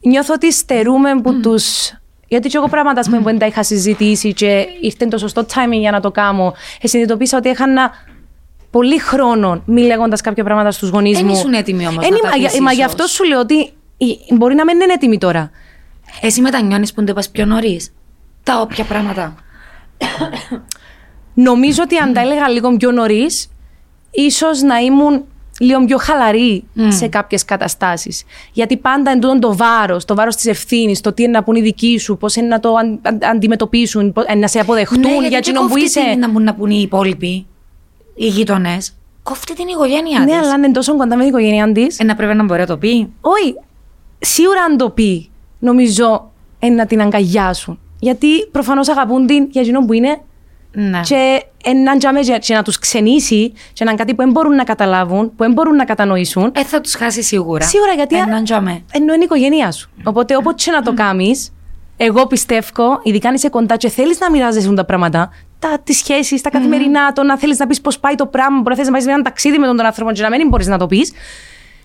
νιώθω 0.00 0.34
ότι 0.34 0.52
στερούμε 0.52 1.20
που 1.22 1.40
του. 1.40 1.54
Γιατί 2.28 2.48
και 2.48 2.56
εγώ 2.56 2.68
πράγματα 2.68 3.00
ας 3.00 3.06
πούμε, 3.06 3.18
που 3.18 3.24
δεν 3.24 3.38
τα 3.38 3.46
είχα 3.46 3.62
συζητήσει 3.62 4.32
και 4.32 4.66
ήρθε 4.80 5.06
το 5.06 5.18
σωστό 5.18 5.46
timing 5.54 5.78
για 5.78 5.90
να 5.90 6.00
το 6.00 6.10
κάνω. 6.10 6.54
Ε, 6.80 6.86
συνειδητοποίησα 6.86 7.36
ότι 7.36 7.48
έχανα 7.48 7.90
πολύ 8.70 8.98
χρόνο 8.98 9.62
μη 9.66 9.80
λέγοντας 9.82 10.20
κάποια 10.20 10.44
πράγματα 10.44 10.70
στους 10.70 10.88
γονείς 10.88 11.22
μου. 11.22 11.26
Δεν 11.28 11.34
ήσουν 11.38 11.52
έτοιμοι 11.52 11.86
όμως 11.86 12.04
Εν 12.04 12.10
να 12.10 12.16
είμαι- 12.16 12.28
τα 12.28 12.34
πεις 12.36 12.52
για- 12.52 12.62
Μα 12.62 12.72
γι' 12.72 12.78
ίσως. 12.80 12.90
αυτό 12.92 13.06
σου 13.06 13.24
λέω 13.24 13.40
ότι 13.40 13.54
η- 13.96 14.18
μπορεί 14.30 14.54
να 14.54 14.64
μην 14.64 14.80
είναι 14.80 14.92
έτοιμη 14.92 15.18
τώρα. 15.18 15.50
Εσύ 16.20 16.40
μετανιώνεις 16.40 16.90
που 16.92 17.04
δεν 17.04 17.14
το 17.14 17.20
πα 17.20 17.26
πιο 17.32 17.44
νωρίς. 17.46 17.92
Τα 18.42 18.60
όποια 18.60 18.84
πράγματα. 18.84 19.34
Νομίζω 21.34 21.82
ότι 21.82 21.96
αν 21.96 22.12
τα 22.12 22.20
έλεγα 22.20 22.48
λίγο 22.48 22.76
πιο 22.76 22.90
νωρίς, 22.90 23.48
ίσως 24.10 24.62
να 24.62 24.76
ήμουν 24.78 25.24
λίγο 25.60 25.84
πιο 25.84 25.98
χαλαρή 25.98 26.64
σε 26.88 27.08
κάποιες 27.08 27.44
καταστάσεις. 27.44 28.24
Γιατί 28.52 28.76
πάντα 28.76 29.10
εν 29.10 29.40
το 29.40 29.56
βάρος, 29.56 30.04
το 30.04 30.14
βάρος 30.14 30.34
της 30.36 30.46
ευθύνης, 30.46 31.00
το 31.00 31.12
τι 31.12 31.22
είναι 31.22 31.32
να 31.32 31.42
πούν 31.42 31.54
οι 31.56 31.60
δικοί 31.60 31.98
σου, 31.98 32.16
πώς 32.16 32.36
είναι 32.36 32.46
να 32.46 32.60
το 32.60 32.74
αν, 32.74 32.98
αν, 33.02 33.18
αντιμετωπίσουν, 33.22 34.12
πώς, 34.12 34.24
ε, 34.24 34.34
να 34.34 34.48
σε 34.48 34.58
αποδεχτούν 34.58 35.00
Ναι, 35.00 35.18
για 35.20 35.28
και 35.28 35.36
εκείνο 35.36 35.60
που 35.60 35.66
κόφτει 35.68 35.84
είσαι. 35.84 36.00
την 36.10 36.18
να 36.18 36.28
μπουν 36.28 36.42
να 36.42 36.54
πούν 36.54 36.70
οι 36.70 36.80
υπόλοιποι, 36.82 37.46
οι 38.14 38.26
γείτονες. 38.26 38.94
Κόφτει 39.22 39.54
την 39.54 39.68
οικογένειά 39.68 40.18
Ναι, 40.18 40.24
της. 40.26 40.34
αλλά 40.34 40.52
αν 40.52 40.62
είναι 40.62 40.72
τόσο 40.72 40.96
κοντά 40.96 41.16
με 41.16 41.20
την 41.22 41.28
οικογένειά 41.28 41.72
της. 41.72 41.98
Ε, 41.98 42.04
να 42.04 42.14
πρέπει 42.14 42.34
να 42.34 42.44
μπορεί 42.44 42.60
να 42.60 42.66
το 42.66 42.76
πει. 42.76 43.12
Όχι. 43.20 43.54
Σίγουρα 44.18 44.62
αν 44.62 44.76
το 44.76 44.90
πει, 44.90 45.30
νομίζω 45.64 46.30
ε, 46.58 46.68
να 46.68 46.86
την 46.86 47.00
αγκαλιάσουν. 47.00 47.78
Γιατί 47.98 48.46
προφανώς 48.52 48.88
αγαπούν 48.88 49.26
την 49.26 49.46
για 49.50 49.60
εκείνο 49.60 49.84
που 49.84 49.92
είναι 49.92 50.20
Ναι. 50.72 51.00
και 51.00 51.42
έναν 51.64 51.98
τζάμε 51.98 52.20
και, 52.20 52.38
και 52.40 52.54
να 52.54 52.62
τους 52.62 52.78
ξενήσει 52.78 53.52
και 53.72 53.84
να 53.84 53.90
είναι 53.90 53.98
κάτι 53.98 54.14
που 54.14 54.22
δεν 54.22 54.30
μπορούν 54.30 54.54
να 54.54 54.64
καταλάβουν, 54.64 55.28
που 55.28 55.36
δεν 55.44 55.52
μπορούν 55.52 55.76
να 55.76 55.84
κατανοήσουν. 55.84 56.52
Ε, 56.54 56.64
θα 56.64 56.80
τους 56.80 56.94
χάσει 56.94 57.22
σίγουρα. 57.22 57.64
Σίγουρα 57.64 57.92
γιατί. 57.92 58.16
Έναν 58.16 58.44
τζαμέ. 58.44 58.82
Ενώ 58.92 59.12
είναι 59.12 59.22
η 59.22 59.24
οικογένειά 59.24 59.72
σου. 59.72 59.90
Οπότε, 60.04 60.36
όποτε 60.36 60.54
και 60.64 60.70
να 60.70 60.82
το 60.82 60.94
κάνεις, 60.94 61.52
εγώ 61.96 62.26
πιστεύω, 62.26 63.00
ειδικά 63.02 63.28
αν 63.28 63.34
είσαι 63.34 63.48
κοντά 63.48 63.76
και 63.76 63.88
θέλεις 63.88 64.18
να 64.20 64.30
μοιράζεσαι 64.30 64.74
τα 64.74 64.84
πράγματα, 64.84 65.30
τα, 65.58 65.78
τις 65.84 65.96
σχέσεις, 65.96 66.40
τα 66.40 66.50
καθημερινά, 66.50 67.12
το 67.12 67.22
να 67.22 67.38
θέλεις 67.38 67.58
να 67.58 67.66
πεις 67.66 67.80
πώς 67.80 67.98
πάει 67.98 68.14
το 68.14 68.26
πράγμα, 68.26 68.56
μπορεί 68.56 68.68
να 68.70 68.76
θες 68.76 68.86
να 68.86 68.92
πάει 68.92 69.00
σε 69.00 69.10
ένα 69.10 69.22
ταξίδι 69.22 69.58
με 69.58 69.66
τον, 69.66 69.76
τον 69.76 69.86
άνθρωπο 69.86 70.12
και 70.12 70.22
να 70.22 70.30
μην 70.30 70.48
μπορείς 70.48 70.66
να 70.66 70.78
το 70.78 70.86
πεις. 70.86 71.12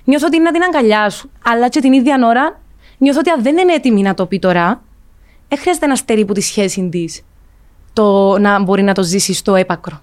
Νιώθω 0.03 0.25
ότι 0.25 0.35
είναι 0.35 0.45
να 0.45 0.51
την 0.51 0.63
αγκαλιά 0.63 1.09
σου. 1.09 1.31
Αλλά 1.45 1.67
και 1.67 1.79
την 1.79 1.93
ίδια 1.93 2.19
ώρα, 2.27 2.59
νιώθω 2.99 3.19
ότι 3.19 3.29
αν 3.29 3.43
δεν 3.43 3.57
είναι 3.57 3.73
έτοιμη 3.73 4.01
να 4.01 4.13
το 4.13 4.25
πει 4.25 4.39
τώρα, 4.39 4.81
δεν 5.47 5.59
χρειάζεται 5.59 5.85
να 5.85 5.95
στερεί 5.95 6.25
που 6.25 6.33
της 6.33 6.45
σχέσης 6.45 6.89
της 6.89 7.23
το 7.93 8.37
να 8.39 8.63
μπορεί 8.63 8.81
να 8.81 8.93
το 8.93 9.03
ζήσει 9.03 9.33
στο 9.33 9.55
έπακρο. 9.55 10.01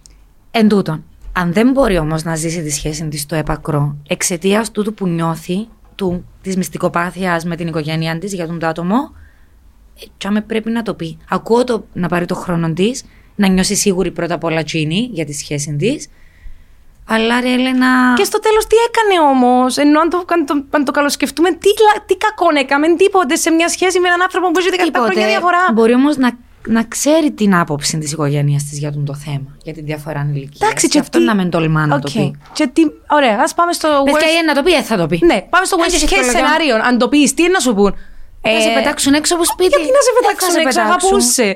Εν 0.51 0.69
τούτον, 0.69 1.05
αν 1.33 1.53
δεν 1.53 1.71
μπορεί 1.71 1.99
όμως 1.99 2.23
να 2.23 2.35
ζήσει 2.35 2.63
τη 2.63 2.71
σχέση 2.71 3.09
της 3.09 3.21
στο 3.21 3.35
έπακρο 3.35 3.97
εξαιτίας 4.09 4.71
τούτου 4.71 4.95
που 4.95 5.07
νιώθει, 5.07 5.69
του, 5.95 6.25
της 6.43 6.57
μυστικοπάθειας 6.57 7.45
με 7.45 7.57
την 7.57 7.67
οικογένειά 7.67 8.19
της 8.19 8.33
για 8.33 8.47
τούτο 8.47 8.59
το 8.59 8.67
άτομο, 8.67 8.97
ε, 10.01 10.05
τζιαμέ 10.19 10.41
πρέπει 10.41 10.71
να 10.71 10.83
το 10.83 10.95
πει. 10.95 11.19
Ακούω 11.29 11.65
το, 11.65 11.87
να 11.93 12.09
πάρει 12.09 12.25
το 12.25 12.35
χρόνο 12.35 12.73
της, 12.73 13.05
να 13.35 13.49
νιώσει 13.49 13.75
σίγουρη 13.75 14.11
πρώτα 14.11 14.35
απ' 14.35 14.45
όλα 14.45 14.63
τζείνη 14.63 15.09
για 15.13 15.25
τη 15.25 15.33
σχέση 15.33 15.77
της. 15.77 16.09
Αλλά 17.09 17.41
ρε 17.41 17.53
Έλενα. 17.53 18.15
Και 18.17 18.25
στο 18.25 18.39
τέλος 18.41 18.67
τι 18.67 18.77
έκανε 18.89 19.29
όμως, 19.31 19.77
ενώ 19.77 20.01
αν 20.01 20.09
το, 20.11 20.25
αν 20.33 20.47
το, 20.47 20.65
αν 20.71 20.85
το 20.85 20.93
καλοσκεφτούμε, 20.93 21.51
τι, 21.51 21.69
λα- 21.69 22.03
τι 22.07 22.17
κακό 22.17 22.47
έκαμε, 22.59 22.95
τίποτε 22.97 23.37
σε 23.37 23.51
μια 23.51 23.69
σχέση 23.69 24.01
με 24.01 24.09
έναν 24.09 24.23
άνθρωπο 24.23 24.51
που 24.51 24.59
έχει 24.59 24.69
17 24.93 24.97
χρόνια 25.11 25.27
διαφορά. 25.27 25.59
Μπορεί 25.75 25.95
όμως 25.95 26.17
να, 26.17 26.31
να 26.67 26.83
ξέρει 26.83 27.31
την 27.33 27.55
άποψη 27.55 27.99
της 27.99 28.13
οικογένειας 28.13 28.63
της 28.65 28.79
για 28.79 28.93
τούτο 28.93 29.05
το 29.05 29.15
θέμα, 29.15 29.57
για 29.63 29.73
τη 29.73 29.81
διαφορά 29.81 30.29
ηλικία. 30.33 30.67
Εντάξει, 30.67 30.89
και 30.89 30.99
αυτό 30.99 31.19
τι- 31.19 31.25
να 31.25 31.35
μην 31.35 31.51
τολμά 31.51 31.87
να 31.87 31.95
Οκ. 31.95 32.01
το 32.01 32.11
πει. 32.15 32.39
Και 32.53 32.67
τι... 32.67 32.83
Ωραία, 33.11 33.39
ας 33.43 33.55
πάμε 33.55 33.73
στο. 33.73 33.89
Παιδιά, 34.05 34.21
worst... 34.21 34.43
ή 34.43 34.47
να 34.47 34.55
το 34.55 34.63
πει, 34.63 34.73
ε, 34.75 34.83
θα 34.83 34.97
το 34.97 35.07
πει. 35.07 35.21
Ναι, 35.25 35.41
πάμε 35.51 35.65
στο 35.65 35.77
Αν 35.77 35.83
worst 35.83 35.95
έχεις 35.95 36.03
case 36.05 36.09
προλογιών. 36.33 36.81
scenario. 36.81 36.87
Αν 36.89 36.99
το 36.99 37.09
πεις, 37.09 37.35
τι 37.35 37.43
είναι 37.43 37.53
να 37.53 37.61
σου 37.61 37.75
πούν; 37.75 37.95
Θα 38.43 38.61
σε 38.61 38.69
Ε, 38.71 38.75
πετάξουν 38.75 39.13
έξω 39.15 39.35
από 39.35 39.45
σπίτι. 39.45 39.69
Γιατί 39.69 39.85
να 39.97 40.01
σε 40.07 40.11
Δεν 40.15 40.23
θα 40.23 40.29
πετάξουν 40.29 40.51
σε 40.51 40.59
έξω, 40.61 40.81
πετάξουν. 40.81 41.09
αγαπούσε. 41.09 41.49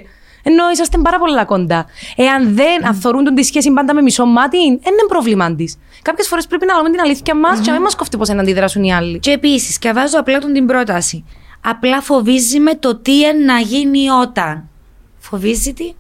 Ενώ 0.43 0.71
είσαστε 0.73 0.99
πάρα 0.99 1.19
πολλά 1.19 1.45
κοντά. 1.45 1.87
Εάν 2.17 2.55
δεν 2.55 2.87
αθωρούν 2.87 3.35
τη 3.35 3.43
σχέση 3.43 3.73
πάντα 3.73 3.95
με 3.95 4.03
μισό 4.03 4.25
μάτι, 4.27 4.59
δεν 4.59 4.93
είναι 4.93 5.07
πρόβλημα 5.09 5.55
της. 5.55 5.79
Κάποιες 6.03 6.29
φορές 6.29 6.47
πρέπει 6.47 6.67
να 6.67 6.77
λέμε 6.77 6.91
την 6.91 7.01
αλήθεια 7.01 7.35
μας 7.35 7.61
και 7.61 7.67
να 7.67 7.73
μην 7.73 7.83
μας 7.83 7.97
κοφτεί 7.97 8.17
πώ 8.17 8.35
να 8.35 8.41
αντιδράσουν 8.41 8.83
οι 8.83 8.95
άλλοι. 8.95 9.19
Και 9.19 9.31
επίσης, 9.31 9.79
και 9.79 9.93
βάζω 9.93 10.19
απλά 10.19 10.39
τον 10.39 10.53
την 10.53 10.67
πρόταση. 10.67 11.25
Απλά 11.61 12.01
φοβίζει 12.01 12.61
με 12.61 12.75
το 12.75 12.97
τι 12.97 13.17
είναι 13.19 13.33
να 13.33 13.59
γίνει 13.59 14.09
όταν. 14.09 14.69
Φοβίζει 15.19 15.73
τι; 15.73 15.93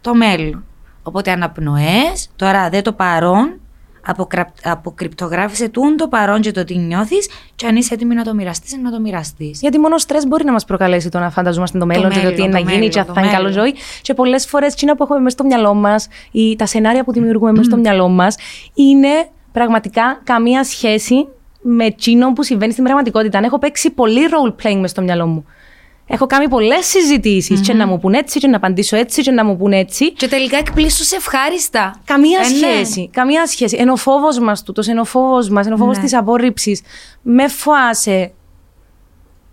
Το 0.00 0.14
μέλλον. 0.14 0.64
Οπότε 1.02 1.30
αναπνοές, 1.30 2.30
τώρα 2.36 2.68
δε 2.68 2.82
το 2.82 2.92
παρόν, 2.92 3.60
αποκρα... 4.06 4.52
αποκρυπτογράφησε 4.62 5.68
τούν 5.68 5.96
το 5.96 6.08
παρόν 6.08 6.40
και 6.40 6.50
το 6.50 6.64
τι 6.64 6.76
νιώθεις, 6.76 7.28
και 7.54 7.66
αν 7.66 7.76
είσαι 7.76 7.94
έτοιμη 7.94 8.14
να 8.14 8.24
το 8.24 8.34
μοιραστείς, 8.34 8.78
να 8.82 8.90
το 8.90 9.00
μοιραστείς. 9.00 9.60
Γιατί 9.60 9.78
μόνο 9.78 9.98
στρες 9.98 10.26
μπορεί 10.26 10.44
να 10.44 10.52
μας 10.52 10.64
προκαλέσει 10.64 11.08
το 11.08 11.18
να 11.18 11.30
φανταζόμαστε 11.30 11.78
το 11.78 11.86
μέλλον 11.86 12.10
και 12.10 12.14
το 12.14 12.22
μέλλον, 12.22 12.34
τι 12.34 12.42
είναι 12.42 12.50
το 12.50 12.56
να 12.56 12.58
γίνει 12.58 12.74
μέλλον, 12.74 12.90
και 12.90 12.98
αν 12.98 13.06
το 13.06 13.12
θα 13.12 13.20
είναι 13.20 13.30
καλό 13.30 13.48
μέλλον. 13.48 13.62
ζωή. 13.62 13.74
Και 14.02 14.14
πολλές 14.14 14.46
φορές 14.46 14.72
εκείνα 14.72 14.96
που 14.96 15.02
έχουμε 15.02 15.18
μέσα 15.18 15.36
στο 15.36 15.44
μυαλό 15.44 15.74
μας 15.74 16.08
ή 16.30 16.56
τα 16.56 16.66
σενάρια 16.66 17.04
που 17.04 17.12
δημιουργούμε 17.12 17.50
μέσα 17.50 17.64
στο 17.64 17.76
μυαλό 17.76 18.08
μας 18.08 18.36
είναι 18.74 19.28
πραγματικά 19.52 20.20
καμία 20.24 20.64
σχέση 20.64 21.26
με 21.60 21.84
εκείνο 21.84 22.32
που 22.32 22.42
συμβαίνει 22.42 22.72
στην 22.72 22.84
πραγματικότητα. 22.84 23.38
Αν 23.38 23.44
έχω 23.44 23.58
παίξει 23.58 23.90
πολύ 23.90 24.20
role 24.30 24.50
playing 24.50 24.74
μέσα 24.74 24.86
στο 24.86 25.02
μυαλό 25.02 25.26
μου. 25.26 25.44
Έχω 26.06 26.26
κάνει 26.26 26.48
πολλές 26.48 26.94
και 27.62 27.72
να 27.72 27.86
μου 27.86 27.98
πούν 27.98 28.12
έτσι, 28.12 28.38
και 28.38 28.46
να 28.48 28.56
απαντήσω 28.56 28.96
έτσι, 28.96 29.22
και 29.22 29.30
να 29.30 29.44
μου 29.44 29.56
πούν 29.56 29.72
έτσι. 29.72 30.12
Και 30.12 30.28
τελικά 30.28 30.56
εκπλήσους 30.56 31.12
ευχάριστα. 31.12 32.00
Καμία 32.04 32.40
Ε, 32.44 32.48
ναι. 32.48 32.56
σχέση. 32.56 33.10
Καμία 33.12 33.46
σχέση. 33.46 33.76
Ενώ 33.80 33.92
ο 33.92 33.96
φόβος 33.96 34.38
μας 34.38 34.62
τούτος, 34.62 34.88
ενώ 34.88 35.00
ο 35.00 35.04
φόβος 35.04 35.48
μας, 35.48 35.66
ενώ 35.66 35.74
ο 35.74 35.78
φόβος 35.78 35.96
Ναι. 35.96 36.02
της 36.02 36.14
απόρριψη, 36.14 36.82
με 37.22 37.48
φοάσαι 37.48 38.32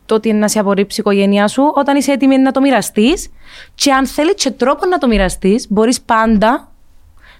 το 0.05 0.15
ότι 0.15 0.29
είναι 0.29 0.37
να 0.39 0.47
σε 0.47 0.59
απορρίψει 0.59 0.99
η 0.99 1.03
οικογένειά 1.05 1.47
σου, 1.47 1.71
όταν 1.75 1.97
είσαι 1.97 2.11
έτοιμη 2.11 2.37
να 2.37 2.51
το 2.51 2.61
μοιραστείς. 2.61 3.29
Και 3.75 3.91
αν 3.93 4.07
θέλεις 4.07 4.33
και 4.33 4.51
τρόπο 4.51 4.85
να 4.85 4.97
το 4.97 5.07
μοιραστείς, 5.07 5.65
μπορείς 5.69 6.01
πάντα 6.01 6.71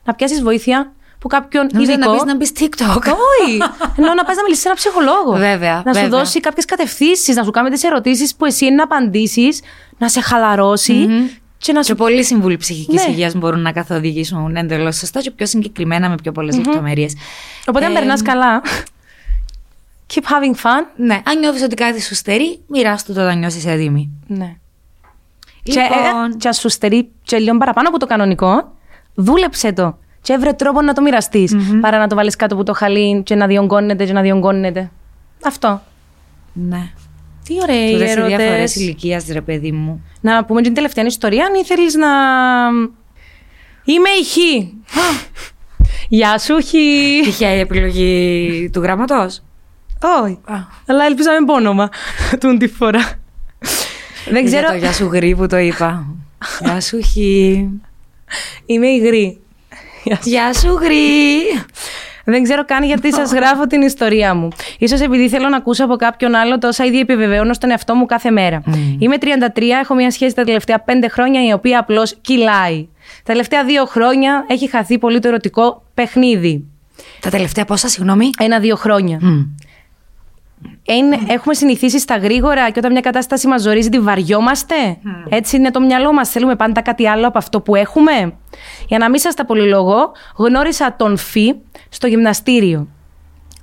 να 0.03 0.14
πιάσεις 0.14 0.41
βοήθεια 0.41 0.93
που 1.22 1.28
κάποιον 1.28 1.67
Νομίζω 1.74 1.91
ειδικό. 1.91 2.09
να 2.11 2.15
πεις 2.17 2.24
να 2.26 2.36
μπεις 2.36 2.51
TikTok. 2.59 2.97
Όχι! 2.97 3.57
Ενώ 3.97 4.13
να 4.13 4.24
πας 4.24 4.36
να 4.36 4.41
μιλήσεις 4.43 4.61
σε 4.61 4.67
έναν 4.67 4.76
ψυχολόγο. 4.78 5.32
Βέβαια, 5.32 5.82
Να 5.86 5.93
σου 5.93 6.01
βέβαια. 6.01 6.19
δώσει 6.19 6.39
κάποιες 6.39 6.65
κατευθύνσεις, 6.65 7.36
να 7.36 7.43
σου 7.43 7.51
κάνει 7.51 7.69
τις 7.69 7.84
ερωτήσεις 7.84 8.36
που 8.36 8.45
εσύ 8.45 8.65
είναι 8.65 8.76
να 8.76 8.84
απαντήσεις, 8.84 9.61
να 9.97 10.09
σε 10.09 10.22
χαλαρωσει 10.22 11.07
και 11.57 11.74
να 11.74 11.80
Και 11.80 11.86
σου 11.86 11.95
πολλοί 11.95 12.24
σύμβουλοι 12.24 12.57
ψυχικής 12.57 13.05
Ναι. 13.05 13.11
υγείας 13.11 13.36
μπορούν 13.36 13.59
να 13.61 13.72
καθοδηγήσουν 13.72 14.55
εντελώς 14.55 14.97
σωστά 14.97 15.22
και 15.22 15.32
πιο 15.32 15.45
συγκεκριμένα 15.45 16.09
με 16.09 16.15
πιο 16.24 16.32
πολλές 16.32 16.55
λεπτομέρειες. 16.57 17.13
Οπότε, 17.65 17.86
αν 17.86 17.91
Ε, 17.91 17.93
περνάς 17.99 18.22
καλά. 18.22 18.61
Keep 20.13 20.19
having 20.24 20.55
fun. 20.63 20.86
Ναι, 20.95 21.22
αν 21.26 21.39
νιώθεις 21.39 21.63
ότι 21.63 21.76
κάτι 21.76 22.01
σου 22.01 22.15
στερεί, 22.15 22.59
μοιράστο 22.67 23.13
το 23.13 23.22
όταν 23.22 23.38
νιώσεις 23.39 23.65
έτοιμη. 23.65 24.09
Ναι. 24.28 24.55
Και, 25.63 25.72
Λοιπόν, 25.82 26.32
ε, 26.32 26.36
και 26.38 26.47
ας 26.47 26.57
σου 26.57 26.69
στερεί 26.69 27.09
και 27.24 27.38
λίγο 27.38 27.57
παραπάνω 27.57 27.88
από 27.89 27.99
το 27.99 28.05
κανονικό, 28.05 28.72
δούλεψε 29.15 29.74
το. 29.74 29.97
Και 30.22 30.34
έβρε 30.34 30.53
τρόπο 30.53 30.82
να 30.82 30.93
το 30.93 31.01
μοιραστει 31.01 31.49
Παρά 31.82 31.97
να 31.97 32.07
το 32.07 32.15
βάλεις 32.15 32.36
κάτω 32.36 32.55
από 32.55 32.63
το 32.63 32.74
χαλί 32.74 33.24
και 33.24 33.36
να 33.36 33.47
διονγκώνεται 33.47 34.05
και 34.05 34.13
να 34.13 34.22
διονγκώνεται. 34.22 34.91
Αυτό. 35.43 35.82
ναι. 36.53 36.91
Τι 37.45 37.53
ωραίοι 37.61 37.91
Τούτες 37.91 38.11
οι 38.11 38.13
διαφορέ 38.13 38.43
ερωτές. 38.43 38.76
ηλικίας, 38.76 39.26
ρε 39.32 39.41
παιδί 39.41 39.72
μου. 39.72 40.03
Να 40.22 40.45
πούμε 40.45 40.61
την 40.61 40.74
τελευταία 40.74 41.05
ιστορία, 41.05 41.45
αν 41.45 41.53
ήθελες 41.53 41.93
να. 41.93 42.07
Είμαι 43.84 44.09
η 44.09 44.24
Χ. 44.24 44.36
Γεια 46.09 46.38
σου, 46.39 46.55
Χ. 46.55 46.69
Τυχαία 47.24 47.53
η 47.55 47.59
επιλογή 47.59 48.69
του 48.74 48.82
γράμματος; 48.82 49.43
Όχι. 50.24 50.39
Αλλά 50.88 51.05
ελπίζαμε 51.05 51.39
με 51.39 51.53
όνομα 51.53 51.89
τούν 52.39 52.57
τη 52.57 52.67
φορά. 52.67 53.11
Δεν 54.30 54.45
ξέρω. 54.45 54.67
Το 54.67 54.76
γεια 54.76 54.93
σου 54.93 55.05
γρή 55.05 55.36
που 55.36 55.47
το 55.47 55.57
είπα. 55.57 56.05
Γεια 56.65 56.82
σου 56.82 56.99
χι. 57.01 57.67
Είμαι 58.65 58.88
υγρή. 58.88 59.39
Γεια 60.24 60.54
σου 60.54 60.78
γρή. 60.82 61.41
Δεν 62.26 62.43
ξέρω 62.43 62.66
καν 62.66 62.84
γιατί 62.84 63.14
σας 63.14 63.32
γράφω 63.38 63.68
την 63.68 63.82
ιστορία 63.82 64.34
μου. 64.36 64.47
σω 64.88 65.04
επειδή 65.04 65.30
θέλω 65.30 65.49
να 65.49 65.58
ακούσω 65.58 65.84
από 65.84 65.95
κάποιον 65.95 66.36
άλλο 66.36 66.58
τόσα 66.58 66.86
ήδη 66.86 66.99
επιβεβαιώνω 66.99 67.54
στον 67.54 67.72
εαυτό 67.72 67.95
μου 67.95 68.06
κάθε 68.06 68.32
μέρα. 68.32 68.62
Είμαι 68.99 69.16
33, 69.22 69.26
έχω 69.82 69.95
μια 69.95 70.12
σχέση 70.12 70.36
τα 70.36 70.43
τελευταία 70.43 70.84
5 70.86 70.91
χρόνια 71.12 71.45
η 71.45 71.54
οποία 71.54 71.80
απλώς 71.80 72.16
κυλάει. 72.22 72.88
Τα 73.24 73.32
τελευταία 73.32 73.64
δύο 73.64 73.86
χρόνια 73.86 74.45
έχει 74.47 74.70
χαθεί 74.70 74.97
πολύ 74.97 75.20
το 75.20 75.28
ερωτικό 75.28 75.84
παιχνίδι. 75.93 76.66
Τα 77.20 77.30
τελευταία 77.30 77.66
πόσα, 77.66 77.88
συγγνώμη; 77.88 78.30
Ένα-δύο 78.39 78.76
χρόνια. 78.76 79.18
Μμ. 79.22 79.39
Είναι, 80.84 81.20
έχουμε 81.28 81.53
συνηθίσει 81.53 81.99
στα 81.99 82.18
γρήγορα 82.18 82.70
και 82.70 82.80
όταν 82.80 82.91
μια 82.91 83.01
κατάσταση 83.01 83.47
μας 83.47 83.62
ζορίζει, 83.62 83.89
τη 83.89 83.99
βαριόμαστε. 83.99 84.76
Έτσι 85.30 85.55
είναι 85.55 85.72
το 85.72 85.80
μυαλό 85.80 86.14
μας. 86.14 86.30
Θέλουμε 86.30 86.55
πάντα 86.55 86.82
κάτι 86.82 87.07
άλλο 87.07 87.28
από 87.28 87.38
αυτό 87.38 87.62
που 87.62 87.76
έχουμε. 87.76 88.34
Για 88.88 88.97
να 88.97 89.09
μην 89.09 89.20
σας 89.20 89.34
τα 89.34 89.45
πολυλογώ, 89.45 90.12
γνώρισα 90.38 90.95
τον 90.95 91.18
Φι 91.18 91.55
στο 91.89 92.07
γυμναστήριο. 92.07 92.88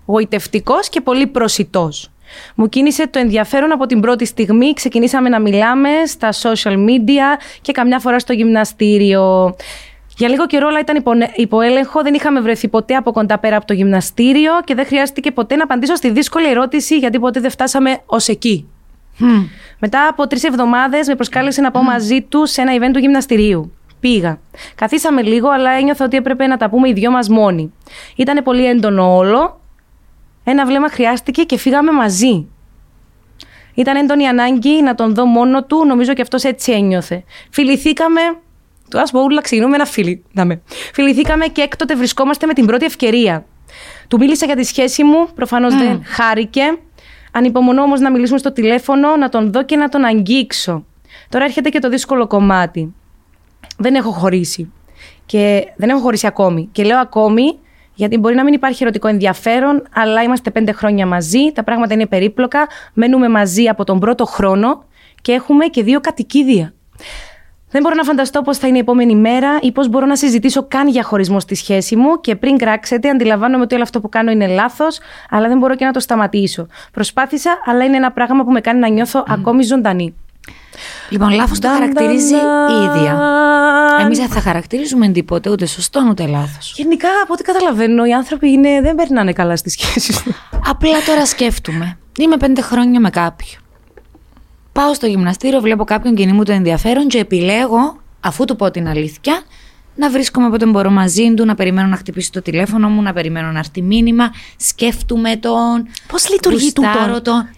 Γοητευτικός 0.06 0.88
και 0.88 1.00
πολύ 1.00 1.26
προσιτός. 1.26 2.10
Μου 2.54 2.68
κίνησε 2.68 3.08
το 3.08 3.18
ενδιαφέρον 3.18 3.72
από 3.72 3.86
την 3.86 4.00
πρώτη 4.00 4.24
στιγμή. 4.24 4.72
Ξεκινήσαμε 4.72 5.28
να 5.28 5.40
μιλάμε 5.40 5.88
στα 6.06 6.32
social 6.32 6.74
media 6.74 7.40
και 7.60 7.72
καμιά 7.72 7.98
φορά 7.98 8.18
στο 8.18 8.32
γυμναστήριο. 8.32 9.54
Για 10.18 10.28
λίγο 10.28 10.46
καιρό 10.46 10.66
όλα 10.66 10.78
ήταν 10.80 10.96
υπο- 10.96 11.12
υπό 11.34 11.60
έλεγχο, 11.60 12.02
δεν 12.02 12.14
είχαμε 12.14 12.40
βρεθεί 12.40 12.68
ποτέ 12.68 12.94
από 12.94 13.12
κοντά 13.12 13.38
πέρα 13.38 13.56
από 13.56 13.66
το 13.66 13.72
γυμναστήριο 13.72 14.52
και 14.64 14.74
δεν 14.74 14.86
χρειάστηκε 14.86 15.30
ποτέ 15.32 15.56
να 15.56 15.62
απαντήσω 15.64 15.94
στη 15.94 16.10
δύσκολη 16.10 16.48
ερώτηση 16.48 16.98
γιατί 16.98 17.18
ποτέ 17.18 17.40
δεν 17.40 17.50
φτάσαμε 17.50 17.98
ως 18.06 18.28
εκεί. 18.28 18.68
Μμ. 19.18 19.44
Μετά 19.78 20.08
από 20.08 20.26
τρεις 20.26 20.44
εβδομάδες 20.44 21.06
με 21.08 21.14
προσκάλεσε 21.14 21.60
να 21.60 21.70
πάω 21.70 21.82
μαζί 21.82 22.22
τους 22.22 22.50
σε 22.50 22.60
ένα 22.60 22.72
event 22.76 22.90
του 22.92 22.98
γυμναστηρίου. 22.98 23.72
Πήγα. 24.00 24.38
Καθίσαμε 24.74 25.22
λίγο, 25.22 25.48
αλλά 25.48 25.70
ένιωθα 25.70 26.04
ότι 26.04 26.16
έπρεπε 26.16 26.46
να 26.46 26.56
τα 26.56 26.70
πούμε 26.70 26.88
οι 26.88 26.92
δυο 26.92 27.10
μας 27.10 27.28
μόνοι. 27.28 27.72
Ήταν 28.16 28.42
πολύ 28.44 28.66
έντονο 28.66 29.16
όλο. 29.16 29.60
Ένα 30.44 30.66
βλέμμα 30.66 30.88
χρειάστηκε 30.88 31.42
και 31.42 31.58
φύγαμε 31.58 31.92
μαζί. 31.92 32.46
Ήταν 33.74 33.96
έντονη 33.96 34.26
ανάγκη 34.26 34.82
να 34.82 34.94
τον 34.94 35.14
δω 35.14 35.24
μόνο 35.24 35.64
του, 35.64 35.84
νομίζω 35.86 36.14
και 36.14 36.22
αυτός 36.22 36.44
έτσι 36.44 36.72
ένιωθε. 36.72 37.24
Φιληθήκαμε 37.50 38.20
Το 38.88 38.98
άσπρο 38.98 39.22
ούλα 39.22 39.40
ξεκινούμε 39.40 39.74
ένα 39.74 39.84
φίλι. 39.84 40.24
Δάμε. 40.32 40.62
Φιληθήκαμε 40.92 41.46
και 41.46 41.62
έκτοτε 41.62 41.96
βρισκόμαστε 41.96 42.46
με 42.46 42.52
την 42.52 42.66
πρώτη 42.66 42.84
ευκαιρία. 42.84 43.44
Του 44.08 44.18
μίλησα 44.18 44.46
για 44.46 44.56
τη 44.56 44.64
σχέση 44.64 45.04
μου, 45.04 45.28
προφανώς 45.34 45.74
δεν 45.74 46.02
χάρηκε. 46.04 46.62
Ανυπομονώ 47.32 47.82
όμως 47.82 48.00
να 48.00 48.10
μιλήσουμε 48.10 48.38
στο 48.38 48.52
τηλέφωνο, 48.52 49.16
να 49.16 49.28
τον 49.28 49.52
δω 49.52 49.64
και 49.64 49.76
να 49.76 49.88
τον 49.88 50.04
αγγίξω. 50.04 50.84
Τώρα 51.28 51.44
έρχεται 51.44 51.68
και 51.68 51.78
το 51.78 51.88
δύσκολο 51.88 52.26
κομμάτι. 52.26 52.94
Δεν 53.76 53.94
έχω 53.94 54.10
χωρίσει. 54.10 54.72
Και 55.26 55.72
δεν 55.76 55.88
έχω 55.88 56.00
χωρίσει 56.00 56.26
ακόμη. 56.26 56.68
Και 56.72 56.84
λέω 56.84 56.98
ακόμη 56.98 57.58
γιατί 57.94 58.18
μπορεί 58.18 58.34
να 58.34 58.44
μην 58.44 58.54
υπάρχει 58.54 58.82
ερωτικό 58.82 59.08
ενδιαφέρον, 59.08 59.82
αλλά 59.94 60.22
είμαστε 60.22 60.50
πέντε 60.50 60.72
χρόνια 60.72 61.06
μαζί, 61.06 61.52
τα 61.54 61.64
πράγματα 61.64 61.94
είναι 61.94 62.06
περίπλοκα, 62.06 62.66
μένουμε 62.92 63.28
μαζί 63.28 63.68
από 63.68 63.84
τον 63.84 63.98
πρώτο 63.98 64.24
χρόνο 64.24 64.84
και 65.22 65.32
έχουμε 65.32 65.66
και 65.66 65.82
δύο 65.82 66.00
κατοικίδια. 66.00 66.72
Δεν 67.70 67.82
μπορώ 67.82 67.94
να 67.94 68.02
φανταστώ 68.02 68.42
πώς 68.42 68.58
θα 68.58 68.66
είναι 68.66 68.76
η 68.76 68.80
επόμενη 68.80 69.14
μέρα 69.14 69.58
ή 69.60 69.72
πώς 69.72 69.88
μπορώ 69.88 70.06
να 70.06 70.16
συζητήσω 70.16 70.66
καν 70.68 70.88
για 70.88 71.02
χωρισμό 71.02 71.40
στη 71.40 71.54
σχέση 71.54 71.96
μου 71.96 72.20
και 72.20 72.36
πριν 72.36 72.56
κράξετε, 72.56 73.08
αντιλαμβάνομαι 73.08 73.62
ότι 73.62 73.74
όλο 73.74 73.82
αυτό 73.82 74.00
που 74.00 74.08
κάνω 74.08 74.30
είναι 74.30 74.46
λάθος, 74.46 74.98
αλλά 75.30 75.48
δεν 75.48 75.58
μπορώ 75.58 75.74
και 75.74 75.84
να 75.84 75.92
το 75.92 76.00
σταματήσω. 76.00 76.66
Προσπάθησα, 76.92 77.50
αλλά 77.64 77.84
είναι 77.84 77.96
ένα 77.96 78.12
πράγμα 78.12 78.44
που 78.44 78.50
με 78.50 78.60
κάνει 78.60 78.78
να 78.78 78.88
νιώθω 78.88 79.24
ακόμη 79.28 79.62
ζωντανή. 79.62 80.14
Λοιπόν, 81.10 81.30
λάθος 81.30 81.58
το 81.58 81.68
χαρακτηρίζει 81.68 82.34
η 82.34 82.84
ίδια. 82.84 83.20
Εμείς 84.00 84.18
δεν 84.18 84.28
θα 84.28 84.40
χαρακτηρίζουμε 84.40 85.08
τίποτε, 85.08 85.50
ούτε 85.50 85.66
σωστό 85.66 86.06
ούτε 86.10 86.26
λάθος. 86.26 86.72
Γενικά, 86.76 87.08
από 87.22 87.32
ό,τι 87.32 87.42
καταλαβαίνω, 87.42 88.04
οι 88.04 88.12
άνθρωποι 88.12 88.50
είναι, 88.50 88.80
δεν 88.80 88.94
περνάνε 88.94 89.32
καλά 89.32 89.56
στις 89.56 89.72
σχέσεις 89.72 90.22
τους. 90.22 90.34
Απλά 90.68 90.98
τώρα 91.06 91.26
σκέφτομαι. 91.26 91.98
Είμαι 92.18 92.36
πέντε 92.36 92.60
χρόνια 92.60 93.00
με 93.00 93.10
κάποιον. 93.10 93.62
Πάω 94.78 94.94
στο 94.94 95.06
γυμναστήριο, 95.06 95.60
βλέπω 95.60 95.84
κάποιον 95.84 96.14
κοινή 96.14 96.32
μου 96.32 96.44
το 96.44 96.52
ενδιαφέρον 96.52 97.08
και 97.08 97.18
επιλέγω, 97.18 98.00
αφού 98.20 98.44
του 98.44 98.56
πω 98.56 98.70
την 98.70 98.88
αλήθεια, 98.88 99.42
να 99.96 100.10
βρίσκομαι 100.10 100.46
όποτε 100.46 100.66
μπορώ 100.66 100.90
μαζί 100.90 101.34
του, 101.34 101.44
να 101.44 101.54
περιμένω 101.54 101.88
να 101.88 101.96
χτυπήσει 101.96 102.32
το 102.32 102.42
τηλέφωνο 102.42 102.88
μου, 102.88 103.02
να 103.02 103.12
περιμένω 103.12 103.50
να 103.50 103.58
έρθει 103.58 103.82
μήνυμα, 103.82 104.30
σκέφτομαι 104.56 105.36
τον. 105.36 105.86
Πώς 106.08 106.30
λειτουργεί 106.30 106.72
τούτο. 106.72 107.20
τον. 107.22 107.48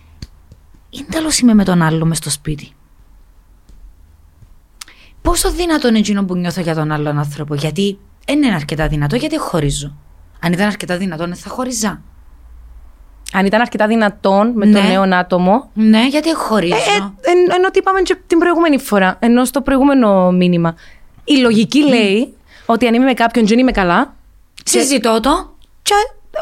Είναι 0.90 1.06
τέλος 1.10 1.38
είμαι 1.38 1.54
με 1.54 1.64
τον 1.64 1.82
άλλο 1.82 2.04
μες 2.04 2.16
στο 2.16 2.30
σπίτι. 2.30 2.72
Πόσο 5.22 5.50
δυνατό 5.50 5.88
είναι 5.88 5.98
εκείνο 5.98 6.24
που 6.24 6.36
νιώθω 6.36 6.60
για 6.60 6.74
τον 6.74 6.90
άλλον 6.90 7.18
άνθρωπο, 7.18 7.54
Γιατί 7.54 7.98
δεν 8.26 8.42
είναι 8.42 8.54
αρκετά 8.54 8.88
δυνατό, 8.88 9.16
γιατί 9.16 9.38
χωρίζω. 9.38 9.96
Αν 10.40 10.52
ήταν 10.52 10.66
αρκετά 10.66 10.96
δυνατό, 10.96 11.26
δεν 11.26 11.36
θα 11.36 11.50
χωριζά. 11.50 12.02
Αν 13.32 13.46
ήταν 13.46 13.60
αρκετά 13.60 13.86
δυνατόν 13.86 14.52
με 14.54 14.66
Ναι. 14.66 14.72
τον 14.80 14.86
νέο 14.90 15.18
άτομο. 15.18 15.70
Ναι, 15.74 16.06
γιατί 16.06 16.34
χωρίζω. 16.34 16.74
Ε, 16.74 16.78
ε, 16.78 17.30
εν- 17.30 17.50
ενώ 17.56 17.66
ότι 17.66 17.78
είπαμε 17.78 18.00
και 18.02 18.16
την 18.26 18.38
προηγούμενη 18.38 18.78
φορά, 18.78 19.16
ενώ 19.20 19.44
στο 19.44 19.60
προηγούμενο 19.60 20.30
μήνυμα. 20.30 20.74
Η 21.24 21.36
λογική 21.36 21.84
λέει 21.88 22.34
ότι 22.66 22.86
αν 22.86 22.94
είμαι 22.94 23.04
με 23.04 23.14
κάποιον 23.14 23.44
και 23.44 23.50
δεν 23.50 23.58
είμαι 23.58 23.70
καλά. 23.72 24.14
Συζητώ 24.64 25.20
το; 25.20 25.54
Και 25.82 25.92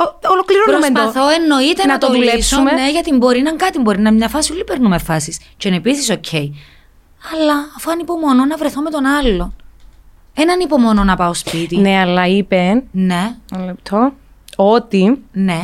ο- 0.04 0.28
ολοκληρώνουμε 0.32 0.86
το. 0.86 0.92
Προσπαθώ 0.92 1.28
εννοείται 1.28 1.86
να, 1.86 1.92
να 1.92 1.98
το 1.98 2.06
το, 2.06 2.12
λύσω. 2.12 2.24
δουλέψουμε. 2.26 2.72
Ναι, 2.72 2.90
γιατί 2.90 3.14
μπορεί 3.14 3.42
να 3.42 3.48
είναι 3.48 3.58
κάτι, 3.58 3.78
μπορεί 3.80 4.00
να 4.00 4.08
είναι 4.08 4.18
μια 4.18 4.28
φάση, 4.28 4.52
όλοι 4.52 4.64
παίρνουμε 4.64 4.98
φάσεις. 4.98 5.38
Και 5.56 5.68
είναι 5.68 5.76
επίσης 5.76 6.10
οκ. 6.10 6.32
Αλλά 7.34 7.54
αφού 7.76 7.90
ανυπομονώ 7.90 8.44
να 8.44 8.56
βρεθώ 8.56 8.80
με 8.82 8.90
τον 8.90 9.06
άλλο. 9.06 9.52
Εν 10.34 10.60
ανυπομονώ 10.60 11.04
να 11.04 11.16
πάω 11.16 11.34
σπίτι. 11.34 11.76
Ναι, 11.76 11.98
αλλά 12.00 12.26
είπε. 12.26 12.82
Ναι, 12.90 13.34
Ένα 13.54 13.64
λεπτό. 13.64 14.12
Ότι 14.56 15.22
ναι. 15.32 15.60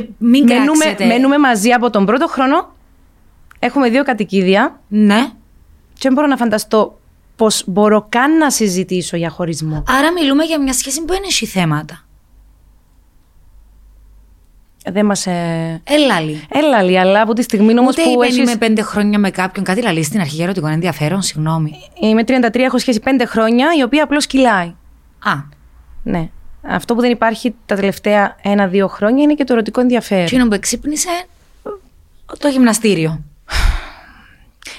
Και 0.00 0.08
μην 0.18 0.44
μένουμε, 0.44 0.84
κράξετε. 0.84 1.04
μένουμε 1.04 1.38
μαζί 1.38 1.70
από 1.70 1.90
τον 1.90 2.06
πρώτο 2.06 2.26
χρόνο. 2.28 2.74
Έχουμε 3.58 3.88
δύο 3.88 4.02
κατοικίδια. 4.04 4.80
Ναι. 4.88 5.28
Και 5.92 6.00
δεν 6.02 6.12
μπορώ 6.12 6.26
να 6.26 6.36
φανταστώ 6.36 6.98
πώ 7.36 7.46
μπορώ 7.66 8.06
καν 8.08 8.36
να 8.36 8.50
συζητήσω 8.50 9.16
για 9.16 9.30
χωρισμό. 9.30 9.84
Άρα 9.88 10.12
μιλούμε 10.12 10.44
για 10.44 10.60
μια 10.62 10.72
σχέση 10.72 11.00
που 11.00 11.12
δεν 11.12 11.22
έχει 11.26 11.46
θέματα. 11.46 12.00
Δεν 14.92 15.06
μας. 15.06 15.26
Ε... 15.26 15.80
Έλα 15.84 16.20
λί. 16.20 16.46
Έλα, 16.48 16.82
λί, 16.82 16.98
αλλά 16.98 17.20
από 17.20 17.32
τη 17.32 17.42
στιγμή 17.42 17.78
όμως 17.78 17.92
Ούτε 17.92 18.02
που 18.02 18.10
είπε 18.10 18.24
έχεις... 18.24 18.36
είμαι 18.36 18.56
πέντε 18.56 18.82
χρόνια 18.82 19.18
με 19.18 19.30
κάποιον. 19.30 19.64
Κάτι 19.64 19.82
λαλείς 19.82 20.06
στην 20.06 20.20
αρχή 20.20 20.34
για 20.34 20.44
ερωτικό 20.44 20.66
ενδιαφέρον, 20.66 21.22
συγγνώμη. 21.22 21.72
Είμαι 22.00 22.22
33, 22.26 22.56
έχω 22.58 22.78
σχέση 22.78 23.00
πέντε 23.00 23.24
χρόνια, 23.24 23.66
η 23.78 23.82
οποία 23.82 24.02
απλώς 24.04 24.26
κυλάει. 24.26 24.74
Α, 25.18 25.32
Ναι. 26.02 26.30
Αυτό 26.68 26.94
που 26.94 27.00
δεν 27.00 27.10
υπάρχει 27.10 27.54
τα 27.66 27.74
τελευταία 27.74 28.36
ένα-δύο 28.42 28.88
χρόνια 28.88 29.22
είναι 29.22 29.34
και 29.34 29.44
το 29.44 29.52
ερωτικό 29.52 29.80
ενδιαφέρον. 29.80 30.24
εκείνο 30.24 30.48
που 30.48 30.54
εξύπνησε 30.54 31.08
το 32.38 32.48
γυμναστήριο. 32.48 33.24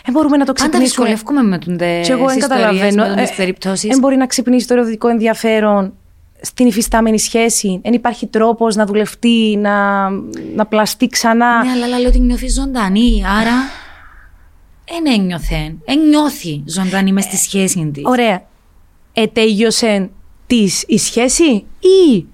Δεν 0.05 0.13
μπορούμε 0.13 0.38
να 0.38 0.45
το 0.45 0.53
Πάντα 0.53 0.69
ξυπνήσουμε. 0.69 1.07
δυσκολεύουμε 1.09 1.49
με 1.49 1.57
τον 1.57 1.77
Και 1.77 2.11
εγώ 2.11 2.25
δεν 2.25 2.39
καταλαβαίνω. 2.39 3.05
Με 3.05 3.21
Ε, 3.21 3.25
τις 3.25 3.35
περιπτώσεις. 3.35 3.89
Δεν 3.89 3.99
μπορεί 3.99 4.15
να 4.15 4.27
ξυπνήσει 4.27 4.67
το 4.67 4.73
ερωτικό 4.73 5.07
ενδιαφέρον 5.07 5.93
στην 6.41 6.67
υφιστάμενη 6.67 7.19
σχέση. 7.19 7.79
Δεν 7.83 7.93
υπάρχει 7.93 8.27
τρόπος 8.27 8.75
να 8.75 8.85
δουλευτεί, 8.85 9.57
να, 9.57 10.09
να 10.55 10.65
πλαστεί 10.65 11.07
ξανά. 11.07 11.63
Ναι, 11.63 11.71
αλλά 11.71 11.88
λέει 11.97 12.05
ότι 12.07 12.19
νιώθεις 12.19 12.53
ζωντανή, 12.53 13.23
άρα 13.39 13.53
δεν 14.89 15.13
ένιωθε. 15.19 15.75
Ένιωθει 15.85 16.63
ζωντανή 16.65 17.11
μες 17.11 17.23
στη 17.23 17.38
σχέση 17.38 17.91
της. 17.93 18.03
Ωραία. 18.05 18.43
Ετέγιωσε 19.13 20.09
της 20.47 20.83
η 20.87 20.97
σχέση 20.97 21.65
ή 21.79 22.25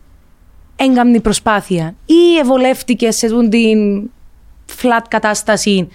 έγκαμνη 0.76 1.22
προσπάθεια 1.22 1.95
ή 2.05 2.38
εβολεύτηκες 2.39 3.16
σε 3.18 3.28
τούντην 3.28 4.10
flat 4.82 5.03
κατάσταση 5.07 5.88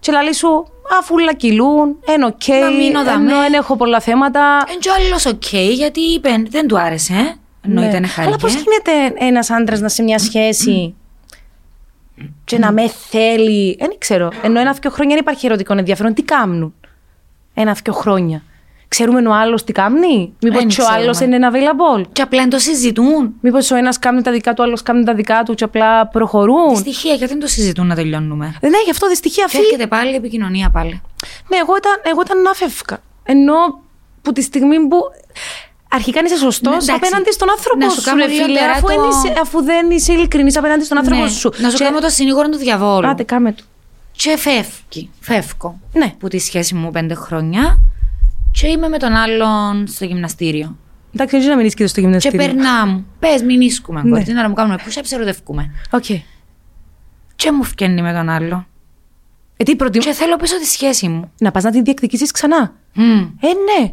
και 0.00 0.12
λαλεί 0.12 0.34
σου 0.34 0.66
αφού 1.00 1.14
όλα 1.14 1.34
κυλούν, 1.34 1.96
εν 2.06 2.22
οκ, 2.22 2.46
Να 2.48 2.70
μείνω 2.70 3.04
δαμέ. 3.04 3.30
ενώ 3.30 3.40
δεν 3.40 3.52
έχω 3.52 3.76
πολλά 3.76 4.00
θέματα. 4.00 4.64
Εν 4.72 4.78
και 4.78 4.88
ο 4.88 4.92
άλλος 4.98 5.26
οκ, 5.26 5.52
γιατί 5.74 6.00
είπε, 6.00 6.30
δεν 6.48 6.66
του 6.66 6.78
άρεσε, 6.78 7.12
ε. 7.14 7.34
ενώ 7.68 7.80
Ναι. 7.80 7.86
ήταν 7.86 7.96
Αλλά 8.02 8.06
χάρηκε. 8.06 8.36
πώς 8.36 8.54
γίνεται 8.54 9.14
ένας 9.26 9.50
άντρας 9.50 9.80
να 9.80 9.88
σε 9.88 10.02
μια 10.02 10.18
σχέση 10.18 10.94
και 12.44 12.58
να 12.58 12.72
με 12.72 12.88
θέλει. 12.88 13.76
Δεν 13.78 13.90
ξέρω. 13.98 14.30
Ενώ 14.42 14.60
ένα-δυο 14.60 14.90
χρόνια 14.90 15.14
δεν 15.14 15.22
υπάρχει 15.24 15.46
ερωτικό 15.46 15.72
ενδιαφέρον. 15.78 16.14
Τι 16.14 16.22
κάνουν 16.22 16.74
ένα-δυο 17.54 17.92
χρόνια. 17.92 18.42
Ξέρουμε 18.94 19.28
ο 19.28 19.34
άλλος 19.34 19.64
τι 19.64 19.72
κάνει. 19.72 20.32
Μήπως 20.42 20.58
Δεν 20.58 20.68
και 20.68 20.82
ο 20.82 20.86
άλλος 20.90 21.16
ξέρουμε. 21.16 21.36
είναι 21.36 21.48
available; 21.52 22.04
Και 22.12 22.22
απλά 22.22 22.40
δεν 22.40 22.50
το 22.50 22.58
συζητούν. 22.58 23.34
Μήπως 23.40 23.70
ο 23.70 23.76
ένας 23.76 23.98
κάνει 23.98 24.22
τα 24.22 24.30
δικά 24.32 24.50
του, 24.50 24.56
ο 24.60 24.62
άλλος 24.62 24.82
κάνει 24.82 25.04
τα 25.04 25.14
δικά 25.14 25.42
του 25.42 25.54
και 25.54 25.64
απλά 25.64 26.06
προχωρούν; 26.06 26.76
Στοιχεία, 26.76 27.14
γιατί 27.14 27.32
δεν 27.32 27.40
το 27.40 27.46
συζητούν 27.46 27.86
να 27.86 27.94
τελειώνουμε; 27.94 28.54
Δεν 28.60 28.72
έχει 28.80 28.90
αυτό 28.90 29.08
δυστυχία 29.08 29.44
Και 29.44 29.56
αυτή. 29.56 29.58
έρχεται 29.58 29.86
πάλι 29.86 30.12
η 30.12 30.14
επικοινωνία 30.14 30.70
πάλι. 30.70 31.00
Ναι, 31.48 31.56
εγώ 31.56 31.76
ήταν, 31.76 31.92
εγώ 32.02 32.20
ήταν 32.24 32.42
να 32.42 32.52
φεύγα. 32.52 32.98
Ενώ 33.22 33.54
που 34.22 34.32
τη 34.32 34.42
στιγμή 34.42 34.78
που. 34.88 34.96
Αρχικά 35.92 36.20
είσαι 36.24 36.36
σωστός 36.36 36.72
Ναι, 36.72 36.92
εντάξει. 36.92 36.94
απέναντι 37.06 37.32
στον 37.32 37.50
άνθρωπο 37.50 37.84
Να 37.84 37.90
σου 37.90 38.00
σου, 38.00 38.06
κάνω 38.08 38.24
ρε 38.24 38.30
λίγο 38.32 38.44
φίλε, 38.44 38.58
τώρα 38.58 38.72
αφού, 38.72 38.86
το- 38.86 38.92
εν 38.92 39.08
είσαι, 39.08 39.40
αφού 39.40 39.62
δεν 39.62 39.90
είσαι 39.90 40.12
ειλικρινής 40.12 40.56
απέναντι 40.56 40.84
στον 40.84 40.98
άνθρωπο 40.98 41.22
Ναι. 41.22 41.28
σου. 41.28 41.50
Να 41.58 41.70
σου 41.70 41.76
Και- 41.76 41.84
κάνω 41.84 42.00
το 42.00 42.08
συνήγορο 42.08 42.48
του 42.48 42.58
διαβόλου. 42.58 43.08
Άντε, 43.08 43.22
κάμε 43.22 43.52
του. 43.52 43.64
Και 44.12 44.36
φεύγει. 44.38 45.10
Φεύγω. 45.20 45.80
Ναι. 45.92 46.14
Που 46.18 46.28
τη 46.28 46.38
σχέση 46.38 46.74
μου 46.74 46.90
πέντε 46.90 47.14
χρόνια. 47.14 47.78
Και 48.52 48.66
είμαι 48.68 48.88
με 48.88 48.98
τον 48.98 49.12
άλλον 49.12 49.86
στο 49.86 50.04
γυμναστήριο. 50.04 50.76
Εντάξει, 51.14 51.36
έτσι 51.36 51.48
να 51.48 51.56
μην 51.56 51.66
είσαι 51.66 51.86
στο 51.86 51.94
Και 51.94 52.06
γυμναστήριο. 52.06 52.38
περνά 52.38 52.86
μου. 52.86 53.06
Πες, 53.18 53.42
μην 53.42 53.60
ίσκουμε. 53.60 54.02
Ναι. 54.04 54.18
Ναι. 54.18 54.24
Την 54.24 54.36
ώρα 54.36 54.48
μου 54.48 54.54
κάνουμε 54.54 54.76
push-ups, 54.86 55.12
ερωτευκούμε. 55.12 55.70
Οκ. 55.90 56.04
Και 57.36 57.52
μου 57.52 57.62
φκένει 57.62 58.02
με 58.02 58.12
τον 58.12 58.28
άλλο. 58.28 58.66
Ε, 59.56 59.64
τι 59.64 59.76
προτιμ... 59.76 60.00
Και 60.00 60.12
θέλω 60.12 60.36
πίσω 60.36 60.58
τη 60.58 60.66
σχέση 60.66 61.08
μου. 61.08 61.32
Να 61.38 61.50
πας 61.50 61.62
να 61.62 61.70
την 61.70 61.84
διεκδικήσεις 61.84 62.30
ξανά. 62.30 62.74
Μμ. 62.94 63.02
Ε, 63.40 63.80
ναι. 63.80 63.92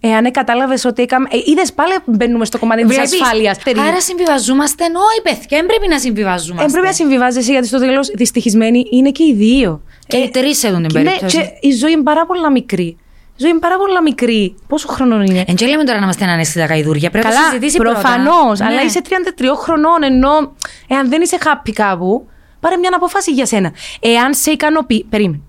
Εάν 0.00 0.30
κατάλαβε 0.30 0.74
ότι 0.84 1.02
έκαμε. 1.02 1.28
Ε, 1.30 1.36
Είδες 1.50 1.72
πάλι 1.72 1.92
μπαίνουμε 2.06 2.44
στο 2.44 2.58
κομμάτι 2.58 2.82
της 2.84 2.94
Βλέπεις, 2.94 3.22
ασφάλειας. 3.22 3.58
Άρα 3.88 4.00
συμβιβαζόμαστε, 4.00 4.84
ενώ 4.84 5.00
οι 5.18 5.22
παιδιά 5.22 5.58
δεν 5.58 5.66
πρέπει 5.66 5.88
να 5.88 5.98
συμβιβαζόμαστε. 5.98 6.62
Δεν 6.62 6.70
πρέπει 6.72 6.86
να 6.86 6.92
συμβιβάζεσαι 6.92 7.52
γιατί 7.52 7.66
στο 7.66 7.78
τέλος 7.78 8.08
δυστυχισμένοι 8.14 8.82
είναι 8.90 9.10
και 9.10 9.24
οι 9.24 9.34
δύο. 9.34 9.82
Και 10.06 10.16
οι 10.16 10.28
τρεις 10.30 10.62
έχουν 10.64 10.80
την 10.82 10.88
Και, 10.90 10.98
ναι, 10.98 11.04
περίπτωση. 11.04 11.36
και 11.36 11.66
η 11.68 11.70
ζωή 11.72 11.92
είναι 11.92 12.02
πάρα 12.02 12.26
πολύ 12.26 12.50
μικρή. 12.50 12.96
Η 13.36 13.42
ζωή 13.42 13.50
είναι 13.50 13.58
πάρα 13.58 13.76
πολύ 13.76 14.02
μικρή. 14.02 14.54
Πόσο 14.68 14.88
χρόνο 14.88 15.22
είναι; 15.22 15.44
Εν 15.46 15.54
και 15.54 15.66
λέμε 15.66 15.84
τώρα 15.84 15.98
να 15.98 16.04
είμαστε 16.04 16.24
ανέστητα 16.24 16.64
γαϊδούρια. 16.64 17.10
Πρέπει 17.10 17.26
να 17.26 17.30
το 17.32 17.36
Καλά, 17.36 17.48
συζητήσει 17.48 17.76
προφανώς. 17.76 18.34
πρώτα. 18.58 18.66
Αλλά 18.66 18.76
Ναι. 18.76 18.82
είσαι 18.82 19.00
33 19.08 19.54
χρονών, 19.56 20.02
ενώ 20.02 20.52
εάν 20.88 21.08
δεν 21.08 21.22
είσαι 21.22 21.38
happy 21.44 21.70
κάπου, 21.74 22.28
πάρε 22.60 22.76
μια 22.76 22.90
αποφάση 22.94 23.30
για 23.32 23.46
σένα. 23.46 23.72
Εάν 24.00 24.34
σε 24.34 24.50
ικανοποιεί. 24.50 25.06
Περίμενε. 25.10 25.40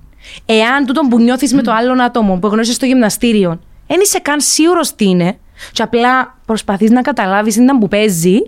Εάν 0.46 0.86
τούτο 0.86 1.02
που 1.10 1.20
νιώθεις 1.20 1.54
με 1.54 1.62
το 1.62 1.72
άλλο 1.72 2.04
άτομο 2.04 2.38
που 2.40 2.48
γνώρισες 2.48 2.76
στο 2.76 2.86
γυμναστήριο, 2.86 3.60
δεν 3.88 4.00
είσαι 4.04 4.20
καν 4.20 4.42
σίγουρος 4.42 4.96
τι 4.96 5.06
είναι, 5.06 5.38
και 5.72 5.82
απλά 5.82 6.38
προσπαθείς 6.46 6.90
να 6.92 7.02
καταλάβεις 7.02 7.56
τι 7.56 7.64
ήταν 7.64 7.78
που 7.80 7.88
παίζει, 7.88 8.36
ε, 8.36 8.40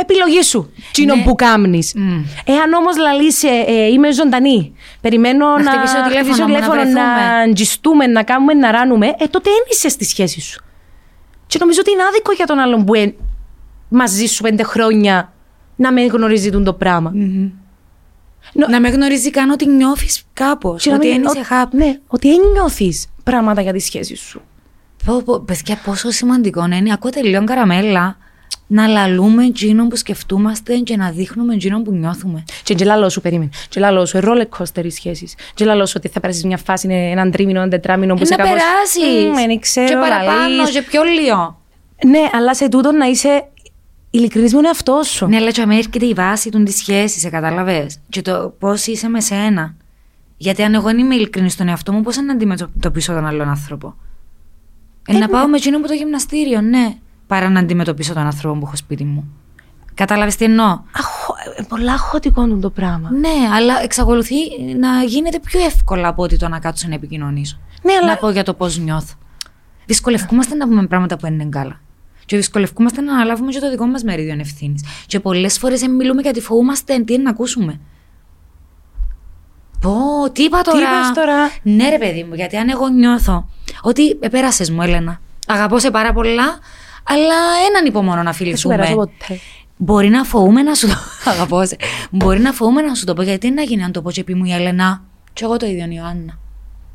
επιλογή 0.00 0.42
σου. 0.42 0.72
Τι 0.92 1.02
είναι 1.02 1.14
Ναι. 1.14 1.22
που 1.22 1.34
κάμνεις. 1.34 1.92
Μμ. 1.96 2.22
Εάν 2.44 2.72
όμως 2.72 2.96
λαλείς, 2.96 3.42
ε, 3.42 3.64
ε, 3.66 3.86
είμαι 3.86 4.12
ζωντανή, 4.12 4.72
περιμένω 5.00 5.46
να, 5.46 5.62
Να 5.62 5.70
χτυπήσω 5.70 5.94
τηλέφωνο 5.94 6.18
χτυπήσω 6.18 6.42
μου, 6.42 6.48
να 6.48 6.54
τηλέφωνο, 6.54 6.80
βρεθούμε. 6.80 7.00
να 7.00 7.26
αγγιστούμε, 7.28 8.06
να 8.06 8.22
κάνουμε, 8.22 8.54
να 8.54 8.70
ράνουμε, 8.70 9.06
ε, 9.06 9.26
τότε 9.26 9.50
δεν 9.50 9.64
είσαι 9.70 9.88
στη 9.88 10.04
σχέση 10.04 10.40
σου. 10.40 10.64
Και 11.46 11.56
νομίζω 11.60 11.78
ότι 11.80 11.90
είναι 11.90 12.02
άδικο 12.08 12.32
για 12.32 12.46
τον 12.46 12.58
άλλον 12.58 12.84
που 12.84 12.94
είναι 12.94 13.14
μαζί 13.88 14.26
σου 14.26 14.42
πέντε 14.42 14.62
χρόνια 14.62 15.32
να 15.76 15.92
μην 15.92 16.06
γνωρίζει 16.06 16.50
τον 16.50 16.64
το 16.64 16.72
πράγμα. 16.72 17.12
Νο- 18.52 18.66
Να 18.68 18.80
με 18.80 18.88
γνωρίζει 18.88 19.30
καν 19.30 19.50
ότι 19.50 19.66
νιώθεις 19.68 20.22
κάπως. 20.32 20.82
Και 20.82 20.90
να 20.90 20.96
Ότι 20.96 21.06
μην- 21.08 21.22
δεν 21.22 21.32
είσαι 21.32 21.54
ο- 21.54 21.56
happy. 21.62 21.68
Ναι, 21.70 21.98
ότι 22.06 22.28
δεν 22.28 22.38
νιώθεις. 22.52 23.06
πράγματα 23.24 23.60
για 23.60 23.72
τη 23.72 23.78
σχέση 23.78 24.14
σου. 24.16 24.42
Πω, 25.04 25.22
πω, 25.24 25.40
παιδιά, 25.40 25.78
πόσο 25.84 26.10
σημαντικό 26.10 26.64
είναι. 26.64 26.92
Ακούω 26.92 27.10
τελείως 27.10 27.44
καραμέλα 27.44 28.16
να 28.72 28.86
λαλούμε 28.86 29.44
εκείνο 29.44 29.86
που 29.86 29.96
σκεφτούμαστε 29.96 30.76
και 30.78 30.96
να 30.96 31.10
δείχνουμε 31.10 31.54
εκείνο 31.54 31.82
που 31.82 31.92
νιώθουμε. 31.92 32.44
Και 32.62 32.74
τζελάλο 32.74 33.08
σου, 33.08 33.20
περίμενε. 33.20 33.50
Τζελάλο 33.70 34.06
σου, 34.06 34.18
roller 34.22 34.58
coaster 34.58 34.84
οι 34.84 34.90
σχέσεις. 34.90 35.34
Τζελάλο 35.54 35.86
σου 35.86 35.94
ότι 35.96 36.08
θα 36.08 36.20
περάσεις 36.20 36.44
μια 36.44 36.56
φάση, 36.56 36.86
είναι 36.86 37.10
έναν 37.10 37.30
τρίμηνο, 37.30 37.58
έναν 37.58 37.70
τετράμινο 37.70 38.14
που 38.14 38.22
Ε, 38.22 38.24
σε 38.24 38.34
να 38.34 38.44
κάπως, 38.44 38.52
περάσεις. 38.62 39.28
«Μμ, 39.28 39.34
δεν 39.34 39.60
ξέρω, 39.60 39.86
Και 39.86 39.94
παραπάνω, 39.94 40.48
λαλείς». 40.56 40.70
και 40.70 40.82
πιο 40.82 41.02
λίγο. 41.02 41.60
Ναι, 42.06 42.20
αλλά 42.32 42.54
σε 42.54 42.68
τούτο 42.68 42.92
να 42.92 43.06
είσαι 43.06 43.48
ειλικρινής 44.10 44.50
με 44.52 44.56
τον 44.56 44.66
εαυτό 44.66 45.00
σου. 45.04 45.26
Ναι, 45.26 45.36
αλλά 45.36 45.50
και 45.50 45.66
με 45.66 45.76
έρχεται 45.76 46.06
η 46.06 46.12
βάση 46.12 46.50
του 46.50 46.62
τη 46.62 46.72
σχέση, 46.72 47.18
σε 47.18 47.28
κατάλαβες. 47.30 47.98
Και 48.08 48.22
το 48.22 48.54
πώς 48.58 48.86
είσαι 48.86 49.08
με 49.08 49.20
σένα. 49.20 49.74
Γιατί 50.36 50.62
αν 50.62 50.74
εγώ 50.74 50.84
δεν 50.84 50.98
είμαι 50.98 51.14
ειλικρινής 51.14 51.52
στον 51.52 51.68
εαυτό 51.68 51.92
μου, 51.92 52.00
πώς 52.02 52.16
να 52.16 52.32
αντιμετωπίσω 52.32 53.12
τον 53.12 53.26
άλλον 53.26 53.48
άνθρωπο. 53.48 53.94
Ε, 55.08 55.18
να 55.18 55.28
πάω 55.28 55.46
με 55.48 55.56
εκείνο 55.56 55.80
που 55.80 55.86
το 55.86 55.92
γυμναστήριο, 55.94 56.60
ναι. 56.60 56.94
Παρά 57.30 57.48
να 57.48 57.60
αντιμετωπίσω 57.60 58.14
τον 58.14 58.22
άνθρωπο 58.26 58.58
που 58.58 58.66
έχω 58.66 58.76
σπίτι 58.76 59.04
μου. 59.04 59.24
Κατάλαβες 59.94 60.36
τι 60.36 60.44
εννοώ; 60.44 60.66
Αχω, 60.66 61.34
ε, 61.56 61.62
πολλά 61.62 61.98
χωτικό 61.98 62.42
είναι 62.42 62.60
το 62.60 62.70
πράγμα. 62.70 63.10
Ναι, 63.10 63.54
αλλά 63.54 63.82
εξακολουθεί 63.82 64.34
να 64.78 65.02
γίνεται 65.02 65.38
πιο 65.40 65.60
εύκολα 65.64 66.08
από 66.08 66.22
ότι 66.22 66.36
το 66.36 66.48
να 66.48 66.58
κάτσω 66.58 66.88
να 66.88 66.94
επικοινωνήσω. 66.94 67.58
Ναι, 67.82 67.92
αλλά- 68.02 68.06
Να 68.12 68.16
πω 68.16 68.30
για 68.30 68.42
το 68.44 68.54
πώς 68.54 68.78
νιώθω. 68.78 69.14
Δυσκολευκούμαστε 69.86 70.54
να 70.54 70.68
πούμε 70.68 70.86
πράγματα 70.86 71.14
που 71.16 71.20
δεν 71.22 71.32
είναι 71.32 71.44
καλά. 71.48 71.80
Και 72.26 72.36
δυσκολευκούμαστε 72.36 73.00
να 73.00 73.12
αναλάβουμε 73.12 73.52
και 73.52 73.58
το 73.58 73.70
δικό 73.70 73.86
μας 73.86 74.02
μερίδιο 74.02 74.36
ευθύνης. 74.38 74.84
Και 75.06 75.20
πολλές 75.20 75.58
φορές 75.58 75.82
μιλούμε 75.86 76.22
γιατί 76.22 76.40
φοβούμαστε 76.40 76.98
τι 76.98 77.12
είναι 77.14 77.22
να 77.22 77.30
ακούσουμε. 77.30 77.80
Πω, 79.80 79.92
τι 80.32 80.42
είπα 80.42 80.60
τώρα; 80.62 80.78
είπες 80.78 81.12
τώρα; 81.14 81.50
Ναι, 81.62 81.88
ρε 81.88 81.98
παιδί 81.98 82.24
μου, 82.24 82.34
γιατί 82.34 82.56
αν 82.56 82.68
εγώ 82.68 82.88
νιώθω 82.88 83.48
ότι 83.82 84.18
επέρασε 84.20 84.72
μου, 84.72 84.82
Έλενα. 84.82 85.20
Αγαπώ 85.46 85.78
σε 85.78 85.90
πάρα 85.90 86.12
πολλά, 86.12 86.58
αλλά 87.04 87.34
έναν 87.70 87.86
υπομονώ 87.86 88.16
να 88.16 88.22
Δεν 88.22 88.32
σου 88.32 88.38
φιληθούμε. 88.38 88.74
περάσω 88.76 88.94
ποτέ. 88.94 89.38
Μπορεί 89.76 90.08
να 90.08 90.24
φοβούμαι 90.24 90.62
να 90.62 90.74
σου 90.74 90.86
το 90.86 90.94
αγαπώ. 91.30 91.66
σε. 91.66 91.76
Μπορεί 92.10 92.40
να 92.40 92.52
φοβούμαι 92.52 92.80
να 92.82 92.94
σου 92.94 93.04
το 93.04 93.14
πω. 93.14 93.22
Γιατί 93.22 93.50
να 93.50 93.62
γίνει 93.62 93.82
αν 93.82 93.92
το 93.92 94.02
πω 94.02 94.10
και 94.10 94.24
πει 94.24 94.34
μου 94.34 94.44
η 94.44 94.52
Έλενα. 94.52 95.02
Και 95.32 95.44
εγώ 95.44 95.56
το 95.56 95.66
ίδιο 95.66 95.84
η 95.84 95.92
Ιωάννα. 95.96 96.38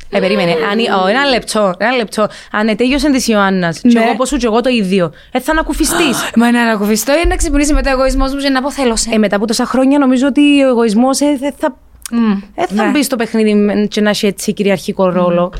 Ε, 0.10 0.20
περίμενε. 0.20 0.52
Αν, 0.72 0.80
η- 0.80 0.84
ω, 1.04 1.08
ένα 1.08 1.26
λεπτό, 1.26 1.74
ένα 1.78 1.92
λεπτό. 1.96 2.28
Αν 2.52 2.68
ετέγιωσε 2.68 3.12
της 3.12 3.28
Ιωάννας, 3.28 3.80
και 3.80 3.88
Ναι. 4.00 4.04
εγώ 4.04 4.16
πώ 4.16 4.26
σου, 4.26 4.38
και 4.38 4.46
εγώ 4.46 4.62
το 4.62 4.70
ίδιο. 4.70 5.12
Ε, 5.32 5.40
θα 5.40 5.52
ανακουφιστείς. 5.52 6.30
Μα 6.40 6.52
να 6.52 6.62
ανακουφιστώ 6.62 7.14
ή 7.14 7.28
να 7.28 7.36
ξυπνήσει 7.36 7.74
μετά 7.74 7.90
ο 7.92 7.94
εγωισμός 7.94 8.34
μου 8.34 8.40
και 8.40 8.50
να 8.50 8.62
πω 8.62 8.72
θέλω 8.72 8.96
σε. 8.96 9.10
ε, 9.14 9.18
μετά 9.18 9.36
από 9.36 9.48
τόσα 9.48 9.66
χρόνια 9.66 10.00
νομίζω 10.00 10.28
ότι 10.28 10.64
ο 10.64 10.68
εγωισμός 10.68 11.20
ε, 11.20 11.38
δεν 11.40 11.54
θα, 11.58 11.78
Μμ, 12.12 12.32
ε, 12.56 12.66
θα 12.76 12.84
ναι. 12.84 12.90
μπει 12.92 13.04
στο 13.04 13.16
παιχνίδι 13.16 13.88
και 13.88 14.02
να 14.02 14.10
έχει 14.10 14.26
έτσι 14.26 14.54
κυριαρχικό 14.54 15.10
ρόλο. 15.10 15.54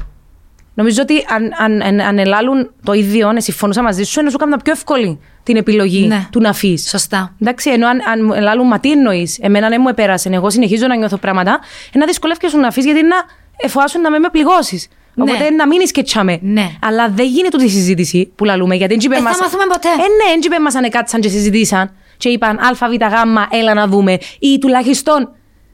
Νομίζω 0.76 1.02
ότι 1.02 1.26
αν, 1.30 1.52
αν, 1.58 1.82
αν, 1.82 2.00
αν 2.00 2.18
ελάλουν 2.20 2.72
το 2.84 2.94
ίδιο, 2.94 3.32
να 3.32 3.40
συμφωνούσα 3.40 3.82
μαζί 3.82 4.04
σου, 4.04 4.22
να 4.22 4.30
σου 4.30 4.36
έκανα 4.40 4.58
πιο 4.58 4.72
εύκολη 4.74 5.20
την 5.44 5.56
επιλογή 5.56 6.08
Ναι. 6.08 6.28
του 6.32 6.40
να 6.40 6.50
αφήσει. 6.50 6.90
Σωστά. 6.90 7.36
Εντάξει, 7.42 7.70
ενώ 7.70 7.88
αν, 7.88 8.00
αν 8.12 8.32
ελάλουν, 8.38 8.68
μα 8.68 8.80
τι 8.80 8.92
εννοείς, 8.92 9.38
εμένα 9.42 9.70
δεν 9.70 9.80
μου 9.82 9.88
επέρασε, 9.90 10.30
εγώ 10.34 10.50
συνεχίζω 10.50 10.88
να 10.88 10.96
νιώθω 10.96 11.18
πράγματα, 11.18 11.60
ε, 11.94 11.98
να 11.98 12.06
δυσκολεύει 12.06 12.58
να 12.58 12.68
αφήσει 12.68 12.88
γιατί 12.92 13.08
να 13.08 13.16
εφοάσουν 13.58 14.02
να 14.02 14.10
με 14.12 14.20
με 14.20 14.30
πληγώσεις. 14.30 14.88
Ναι. 15.14 15.24
Οπότε 15.24 15.50
να 15.50 15.68
μείνει 15.68 15.84
και 15.84 16.04
τσάμε. 16.04 16.38
Ναι. 16.42 16.70
Αλλά 16.82 17.10
δεν 17.10 17.26
γίνεται 17.26 17.50
τούτη 17.58 17.66
η 17.66 17.70
συζήτηση 17.70 18.32
που 18.36 18.46
λαλούμε. 18.46 18.76
Γιατί 18.76 18.96
δεν 18.98 19.12
Ε, 19.12 19.16
θα 19.16 19.22
μάθουμε 19.22 19.64
ποτέ. 19.70 19.88
Ε, 19.88 19.96
ναι, 19.96 20.30
δεν 20.30 20.40
είπε 20.44 20.60
μας 20.60 20.76
αν 20.76 20.90
κάτσαν 20.90 21.22
και 21.22 21.30
συζητήσαν 21.30 21.92
και 22.18 22.30
είπαν 22.30 22.60
Α, 22.60 22.74
Β, 22.74 22.94
Γ, 22.94 23.58
έλα 23.60 23.74
να 23.74 23.88
δούμε. 23.88 24.18
Ή 24.40 24.58
τουλάχιστον, 24.60 25.30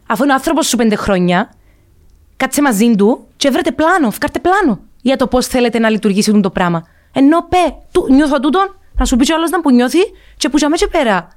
αφού 0.08 0.24
είναι 0.24 0.32
ο 0.32 0.36
άνθρωπος 0.36 0.68
σου 0.68 0.78
πέντε 0.78 0.96
χρόνια, 0.96 1.50
κάτσε 2.38 2.62
μαζί 2.62 2.96
του 2.96 3.28
και 3.38 3.50
βρείτε 3.50 3.72
πλάνο, 3.72 4.12
φκάρτε 4.12 4.40
πλάνο 4.40 4.80
για 5.02 5.16
το 5.16 5.28
πώς 5.28 5.48
θέλετε 5.48 5.80
να 5.80 5.90
λειτουργήσει 5.90 6.40
το 6.42 6.50
πράγμα. 6.50 6.88
Ενώ 7.14 7.48
πε, 7.50 7.58
του, 7.92 8.08
νιώθω 8.14 8.40
τούτον, 8.40 8.76
να 8.98 9.06
σου 9.06 9.16
πεις 9.16 9.30
ο 9.30 9.36
άλλο 9.36 9.48
να 9.52 9.62
που 9.62 9.72
νιώθει 9.72 10.00
και 10.38 10.50
που 10.50 10.58
τζαμέ 10.58 10.76
και 10.76 10.88
πέρα. 10.88 11.28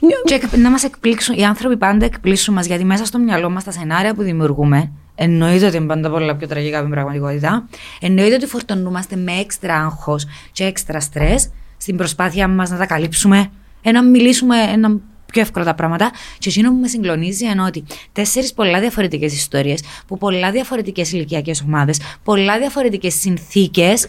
Νιώ- 0.00 0.22
Και 0.24 0.34
εκ- 0.34 0.56
να 0.56 0.70
μας 0.70 0.84
εκπλήξουν. 0.84 1.38
Οι 1.38 1.44
άνθρωποι 1.44 1.76
πάντα 1.76 2.04
εκπλήσουν 2.04 2.54
μας 2.54 2.66
γιατί 2.66 2.84
μέσα 2.84 3.04
στο 3.04 3.18
μυαλό 3.18 3.50
μας 3.50 3.64
τα 3.64 3.70
σενάρια 3.70 4.14
που 4.14 4.22
δημιουργούμε. 4.22 4.90
Εννοείται 5.14 5.66
ότι 5.66 5.76
είναι 5.76 5.86
πάντα 5.86 6.10
πολλά 6.10 6.36
πιο 6.36 6.46
τραγικά 6.48 6.76
από 6.76 6.84
την 6.86 6.94
πραγματικότητα. 6.94 7.68
Εννοείται 8.00 8.34
ότι 8.34 8.46
φορτωνούμαστε 8.46 9.16
με 9.16 9.32
έξτρα 9.32 9.74
άγχος 9.74 10.26
και 10.52 10.64
έξτρα 10.64 11.00
στρες 11.00 11.50
στην 11.76 11.96
προσπάθεια 11.96 12.48
μας 12.48 12.70
να 12.70 12.76
τα 12.78 12.86
καλύψουμε, 12.86 13.50
ε, 13.82 13.90
να 13.90 14.02
μιλήσουμε 14.02 14.56
ένα 14.62 14.96
πιο 15.26 15.40
εύκολα 15.40 15.64
τα 15.64 15.74
πράγματα. 15.74 16.10
Και 16.38 16.48
εκείνο 16.48 16.70
που 16.70 16.76
με 16.76 16.88
συγκλονίζει 16.88 17.44
είναι 17.44 17.62
ότι 17.62 17.84
τέσσερις 18.12 18.52
πολλά 18.52 18.80
διαφορετικές 18.80 19.32
ιστορίες, 19.34 19.82
που 20.06 20.18
πολλά 20.18 20.50
διαφορετικές 20.50 21.12
ηλικιακές 21.12 21.62
ομάδες, 21.66 22.00
πολλά 22.24 22.58
διαφορετικές 22.58 23.14
συνθήκες, 23.14 24.06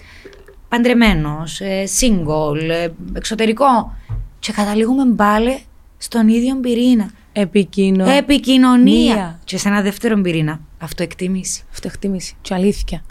παντρεμένος, 0.69 1.61
single, 1.99 2.69
ε, 2.69 2.87
εξωτερικό. 3.13 3.95
Και 4.39 4.51
καταλήγουμε 4.51 5.13
πάλι 5.15 5.59
στον 5.97 6.27
ίδιο 6.27 6.55
πυρήνα. 6.55 7.11
Επικοινωνία. 7.33 8.13
Επικοινωνία. 8.13 9.13
Μία. 9.15 9.39
Και 9.43 9.57
σε 9.57 9.67
ένα 9.67 9.81
δεύτερο 9.81 10.21
πυρήνα. 10.21 10.59
Αυτοεκτίμηση. 10.79 11.63
Αυτοεκτίμηση. 11.71 12.35
Και 12.41 12.53
αλήθεια. 12.53 13.03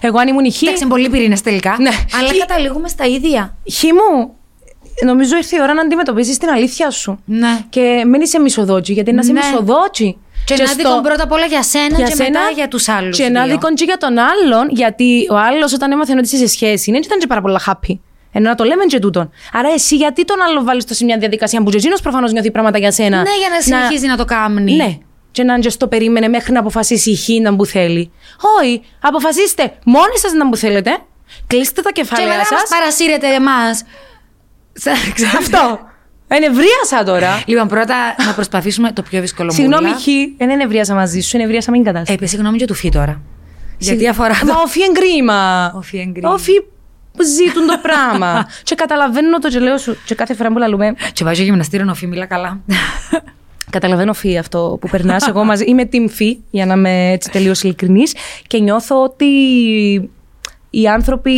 Εγώ 0.00 0.18
αν 0.18 0.28
ήμουν 0.28 0.44
η 0.44 0.50
χή. 0.50 0.64
Εντάξει, 0.64 0.82
είναι 0.82 0.92
πολλοί 0.92 1.08
πυρήνες 1.10 1.40
τελικά. 1.40 1.76
Ναι. 1.80 1.90
Αλλά 2.18 2.28
Χι- 2.28 2.38
καταλήγουμε 2.38 2.88
στα 2.88 3.04
ίδια. 3.06 3.56
Χή 3.72 3.86
μου, 3.92 4.34
νομίζω 5.04 5.36
ήρθε 5.36 5.56
η 5.56 5.60
ώρα 5.62 5.74
να 5.74 5.80
αντιμετωπίσεις 5.82 6.38
την 6.38 6.48
αλήθεια 6.48 6.90
σου. 6.90 7.22
Ναι. 7.24 7.58
Και 7.70 8.02
μην 8.06 8.20
είσαι 8.20 8.38
μισοδότσι, 8.40 8.92
γιατί 8.92 9.12
να 9.12 9.20
είσαι 9.22 9.32
Ναι. 9.32 9.40
μισοδότσι. 9.40 10.16
Και, 10.44 10.54
να 10.56 10.72
δίκον 10.72 11.02
πρώτα 11.02 11.22
απ' 11.22 11.32
όλα 11.32 11.44
για 11.44 11.62
σένα 11.62 11.96
για 11.96 12.06
και 12.06 12.14
σένα 12.14 12.28
μετά 12.40 12.50
για 12.54 12.68
τους 12.68 12.88
άλλους. 12.88 13.16
Και 13.16 13.28
να 13.28 13.44
δίκον 13.46 13.74
και 13.74 13.84
για 13.84 13.96
τον 13.96 14.18
άλλον, 14.18 14.68
γιατί 14.70 15.26
ο 15.30 15.36
άλλος 15.36 15.72
όταν 15.72 15.92
έμαθε 15.92 16.12
ότι 16.12 16.24
είσαι 16.24 16.36
σε 16.36 16.46
σχέση, 16.46 16.90
δεν 16.90 17.00
ήταν 17.04 17.18
και 17.18 17.26
πάρα 17.26 17.40
πολλά 17.40 17.60
happy. 17.66 17.98
Ενώ 18.32 18.48
να 18.48 18.54
το 18.54 18.64
λέμε 18.64 18.84
και 18.84 18.98
τούτον. 18.98 19.30
Άρα 19.52 19.68
εσύ 19.74 19.96
γιατί 19.96 20.24
τον 20.24 20.36
άλλο 20.48 20.62
βάλεις 20.62 20.84
το 20.84 20.94
σε 20.94 21.04
μια 21.04 21.18
διαδικασία 21.18 21.62
που 21.62 21.70
και 21.70 21.76
εκείνος 21.76 22.00
προφανώς 22.00 22.32
νιώθει 22.32 22.50
πράγματα 22.50 22.78
για 22.78 22.92
σένα; 22.92 23.16
Ναι, 23.16 23.36
για 23.38 23.48
να 23.48 23.60
συνεχίζει 23.60 24.06
να, 24.06 24.16
το 24.16 24.24
κάνει. 24.24 24.74
Ναι. 24.74 24.98
Και 25.30 25.42
να 25.42 25.58
και 25.58 25.68
στο 25.70 25.88
περίμενε 25.88 26.28
μέχρι 26.28 26.52
να 26.52 26.60
αποφασίσει 26.60 27.10
η 27.10 27.14
χή 27.14 27.40
να 27.40 27.56
που 27.56 27.66
θέλει. 27.66 28.10
Όχι, 28.60 28.82
αποφασίστε 29.00 29.72
μόνοι 29.84 30.18
σας 30.18 30.32
να 30.32 30.48
που 30.48 30.56
θέλετε. 30.56 30.90
Κλείστε 31.46 31.82
τα 31.82 31.92
Και 31.92 32.00
κεφάλαια 32.00 32.28
μετά 32.28 32.38
μας 32.50 32.62
σα. 32.68 32.76
παρασύρετε 32.76 33.26
εμάς. 33.34 33.82
Αυτό. 35.38 35.78
Ενευρίασα 36.28 37.04
τώρα. 37.04 37.42
Λοιπόν, 37.46 37.68
πρώτα 37.68 37.94
να 38.26 38.32
προσπαθήσουμε 38.32 38.92
το 38.92 39.02
πιο 39.02 39.20
δύσκολο 39.20 39.48
μου. 39.48 39.54
Συγγνώμη, 39.54 39.88
Χ, 39.88 40.04
δεν 40.38 40.50
ενευρίασα 40.50 40.94
μαζί 40.94 41.20
σου, 41.20 41.36
ενευρίασα 41.36 41.70
με 41.70 41.76
την 41.76 41.86
κατάσταση. 41.86 42.12
Επί 42.12 42.26
συγγνώμη 42.26 42.58
και 42.58 42.64
του 42.66 42.74
φύ 42.74 42.88
τώρα. 42.88 43.20
Γιατί 43.78 44.08
αφορά. 44.08 44.34
Μα 44.44 44.54
οφεί 44.64 44.80
εγκρίμα. 44.82 45.72
Οφεί 45.76 45.98
εγκρίμα. 45.98 46.32
Οφεί 46.32 46.52
ζήτουν 47.22 47.66
το 47.66 47.78
πράγμα. 47.82 48.46
και 48.62 48.74
καταλαβαίνω 48.74 49.38
το 49.38 49.48
και 49.48 49.58
λέω 49.58 49.78
σου. 49.78 49.96
Και 50.04 50.14
κάθε 50.14 50.34
φορά 50.34 50.52
που 50.52 50.58
λαλούμε. 50.58 50.94
Και 51.12 51.24
βάζει 51.24 51.42
γυμναστήριο 51.42 51.86
ο 51.90 51.94
φύ, 51.94 52.06
μιλά 52.06 52.26
καλά. 52.26 52.60
Καταλαβαίνω 53.70 54.12
φύ 54.12 54.38
αυτό 54.38 54.78
που 54.80 54.88
περνάς. 54.88 55.28
Εγώ 55.28 55.44
μαζί 55.44 55.64
είμαι 55.64 55.88
team 55.92 56.08
φύ, 56.08 56.38
για 56.50 56.66
να 56.66 56.74
είμαι 56.74 57.10
έτσι 57.10 57.30
τελείως 57.30 57.62
ειλικρινής. 57.62 58.14
Και 58.46 58.58
νιώθω 58.58 59.02
ότι 59.02 59.26
οι 60.70 60.88
άνθρωποι 60.88 61.32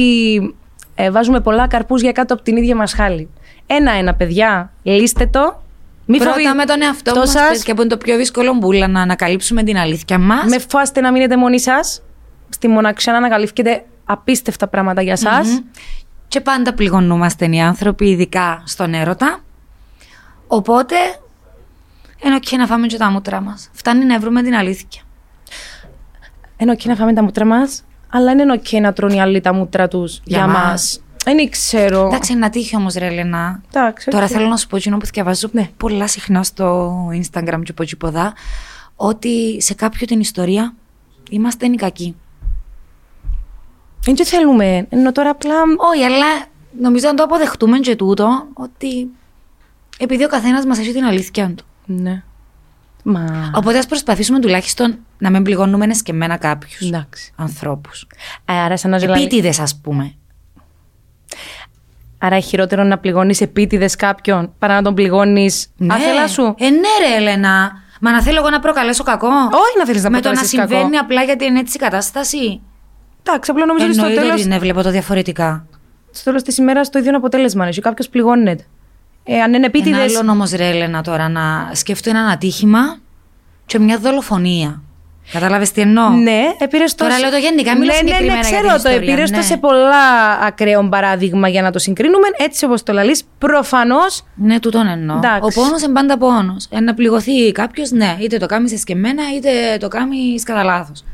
ε, 0.98 1.10
βάζουμε 1.10 1.40
πολλά 1.40 1.66
καρπούς 1.66 2.02
για 2.02 2.12
κάτω 2.12 2.34
από 2.34 2.42
την 2.42 2.56
ίδια 2.56 2.76
μας 2.76 2.92
χάλη. 2.92 3.28
Ένα-ένα, 3.66 4.14
παιδιά, 4.14 4.72
λύστε 4.82 5.26
το. 5.26 5.62
Μη 6.06 6.16
Πρώτα 6.18 6.32
φοβη- 6.32 6.54
με 6.54 6.64
τον 6.64 6.82
εαυτό 6.82 7.12
το 7.12 7.18
μας 7.18 7.30
σας. 7.30 7.48
πες, 7.48 7.62
και 7.62 7.74
που 7.74 7.80
είναι 7.80 7.90
το 7.90 7.96
πιο 7.96 8.16
δύσκολο 8.16 8.54
μπουλα 8.54 8.88
να 8.88 9.00
ανακαλύψουμε 9.00 9.62
την 9.62 9.76
αλήθεια 9.76 10.18
μας. 10.18 10.44
Με 10.48 10.58
φάστε 10.58 11.00
να 11.00 11.12
μείνετε 11.12 11.36
μόνοι 11.36 11.60
σας. 11.60 12.02
Στη 12.48 12.68
μοναξιά 12.68 13.12
να 13.12 13.18
ανακαλύφετε 13.18 13.84
απίστευτα 14.04 14.68
πράγματα 14.68 15.02
για 15.02 15.12
εσά. 15.12 15.40
Μμμ. 15.44 15.56
Και 16.28 16.40
πάντα 16.40 16.74
πληγωνούμαστε 16.74 17.46
οι 17.46 17.60
άνθρωποι, 17.60 18.08
ειδικά 18.08 18.62
στον 18.66 18.94
έρωτα. 18.94 19.38
Οπότε, 20.46 20.94
ενώ 22.22 22.38
και 22.40 22.56
να 22.56 22.66
φάμε 22.66 22.86
και 22.86 22.96
τα 22.96 23.10
μούτρα 23.10 23.40
μας. 23.40 23.68
Φτάνει 23.72 24.04
να 24.04 24.18
βρούμε 24.18 24.42
την 24.42 24.54
αλήθεια. 24.54 25.02
Είναι 26.56 26.70
οκ 26.70 26.84
να 26.84 26.94
φάμε 26.94 27.12
τα 27.12 27.22
μούτρα 27.22 27.44
μας, 27.44 27.84
αλλά 28.08 28.32
είναι 28.32 28.52
οκ 28.52 28.72
να 28.80 28.92
τρώνε 28.92 29.14
οι 29.14 29.20
άλλοι 29.20 29.40
τα 29.40 29.52
μούτρα 29.54 29.88
τους 29.88 30.20
για, 30.24 30.38
Για 30.38 30.46
μας. 30.46 30.56
μας. 30.64 31.00
Δεν 31.24 31.50
ξέρω. 31.50 32.06
Εντάξει, 32.06 32.32
είναι 32.32 32.50
τύχη 32.50 32.76
όμως 32.76 32.94
ρε 32.94 33.06
Ελένα. 33.06 33.60
Εντάξει, 33.72 34.10
Τώρα 34.10 34.24
οκ. 34.24 34.30
θέλω 34.32 34.46
να 34.48 34.56
σου 34.56 34.66
πω 34.66 34.76
εκείνο 34.76 34.96
που 34.96 35.06
διαβάζω 35.12 35.48
Ναι. 35.52 35.68
πολλά 35.76 36.06
συχνά 36.06 36.42
στο 36.42 36.94
Instagram 37.08 37.60
και 37.62 37.74
από 37.76 37.84
ποδά, 37.98 38.32
ότι 38.96 39.60
σε 39.62 39.74
κάποιο 39.74 40.06
την 40.06 40.20
ιστορία 40.20 40.74
είμαστε 41.30 41.66
οι 41.66 41.74
κακοί. 41.74 42.16
Δεν 44.00 44.14
και 44.14 44.24
θέλουμε. 44.24 44.86
Ενώ 44.88 45.12
τώρα 45.12 45.30
απλά. 45.30 45.54
Όχι, 45.92 46.04
αλλά 46.04 46.26
νομίζω 46.80 47.06
να 47.08 47.14
το 47.14 47.22
αποδεχτούμε 47.22 47.78
και 47.78 47.96
τούτο, 47.96 48.46
ότι 48.52 49.08
επειδή 49.98 50.24
ο 50.24 50.28
καθένας 50.28 50.64
μας 50.66 50.78
έχει 50.78 50.92
την 50.92 51.04
αλήθεια 51.04 51.52
του. 51.56 51.64
Ναι. 51.86 52.22
Μα. 53.08 53.50
Οπότε 53.54 53.78
ας 53.78 53.86
προσπαθήσουμε 53.86 54.40
τουλάχιστον 54.40 54.98
να 55.18 55.30
μην 55.30 55.42
πληγώνουμε 55.42 55.86
εσκεμμένα 55.90 56.36
κάποιους 56.36 56.80
Εντάξει. 56.80 57.32
ανθρώπους. 57.36 58.06
Άρα, 58.44 58.76
σαν 58.76 58.90
να 58.90 58.98
ζελάει. 58.98 59.20
Επίτηδες, 59.20 59.58
ας 59.60 59.76
πούμε. 59.80 60.14
Άρα, 62.18 62.40
χειρότερο 62.40 62.82
να 62.84 62.98
πληγώνεις 62.98 63.40
επίτηδες 63.40 63.96
κάποιον 63.96 64.52
παρά 64.58 64.74
να 64.74 64.82
τον 64.82 64.94
πληγώνεις 64.94 65.66
άθελα 65.88 66.28
σου. 66.28 66.54
Ε, 66.58 66.68
ναι, 66.70 67.08
ρε, 67.08 67.16
Έλενα. 67.16 67.72
Μα 68.00 68.10
να 68.10 68.22
θέλω 68.22 68.38
εγώ 68.38 68.50
να 68.50 68.58
προκαλέσω 68.60 69.02
κακό. 69.04 69.26
Όχι 69.28 69.78
να 69.78 69.84
θέλεις 69.86 70.02
να 70.02 70.10
Με 70.10 70.20
το 70.20 70.28
να 70.28 70.34
προκαλέσεις 70.34 70.58
κακό. 70.58 70.68
συμβαίνει 70.74 70.96
απλά 70.96 71.22
γιατί 71.22 71.44
είναι 71.44 71.58
έτσι 71.58 71.76
η 71.76 71.80
κατάσταση. 71.80 72.60
Εντάξει, 73.22 73.50
απλά 73.50 73.66
νομίζω 73.66 73.86
ότι 73.86 73.94
στο 73.94 74.04
Εννοείται 74.04 74.26
τέλο 74.26 74.38
ότι 74.40 74.48
ναι, 74.48 74.58
βλέπω 74.58 74.82
το 74.82 74.90
διαφορετικά. 74.90 75.66
στο 76.10 76.24
τέλος 76.24 76.42
της 76.42 76.58
ημέρας 76.58 76.90
το 76.90 76.98
ίδιο 76.98 77.16
αποτέλεσμα 77.16 77.64
είναι. 77.64 77.74
Κάποιος 77.80 78.08
πληγώνεται. 78.08 78.64
Ε, 79.28 79.40
αν 79.40 79.54
είναι 79.54 79.66
επίτηδε. 79.66 80.02
Ένα 80.02 80.18
άλλο 80.20 80.30
όμω, 80.30 80.44
ρε 80.56 80.68
Έλενα, 80.68 81.02
τώρα 81.02 81.28
να 81.28 81.70
σκεφτώ 81.72 82.10
ένα 82.10 82.26
ατύχημα 82.26 82.98
και 83.66 83.78
μια 83.78 83.98
δολοφονία. 83.98 84.80
Κατάλαβες 85.32 85.72
τι 85.72 85.80
εννοώ; 85.80 86.08
Ναι, 86.08 86.42
επήρες 86.58 86.90
στο. 86.90 87.04
Τώρα 87.04 87.18
λέω 87.18 87.30
το 87.30 87.36
γενικά, 87.36 87.78
μιλώ 87.78 87.92
ναι, 87.92 87.92
ναι, 87.92 88.02
ναι, 88.02 88.06
συγκεκριμένα 88.08 88.40
για 88.40 88.50
ξέρω 88.50 88.60
την 88.60 88.70
το. 88.70 88.76
ιστορία, 88.76 89.12
Επήρες 89.12 89.30
το 89.30 89.36
ναι. 89.36 89.42
σε 89.42 89.56
πολλά 89.56 90.30
ακραίων 90.42 90.88
παράδειγμα 90.88 91.48
για 91.48 91.62
να 91.62 91.70
το 91.70 91.78
συγκρίνουμε. 91.78 92.26
Έτσι 92.36 92.64
όπως 92.64 92.82
το 92.82 92.92
λαλείς, 92.92 93.22
προφανώ. 93.38 93.98
Ναι, 94.34 94.58
τούτον 94.60 94.86
εννοώ. 94.86 95.16
Εντάξει. 95.16 95.58
Ο 95.58 95.62
πόνος 95.62 95.82
είναι 95.82 95.92
πάντα 95.92 96.18
πόνος. 96.18 96.66
Ε, 96.70 96.80
να 96.80 96.94
πληγωθεί 96.94 97.52
κάποιος, 97.52 97.90
ναι, 97.90 98.16
είτε 98.20 98.38
το 98.38 98.46
κάνει 98.46 98.72
εσκεμμένα, 98.72 99.22
είτε 99.36 99.76
το 99.80 99.88
κάνει 99.88 100.16
κατά 100.44 100.64
λάθος. 100.64 101.04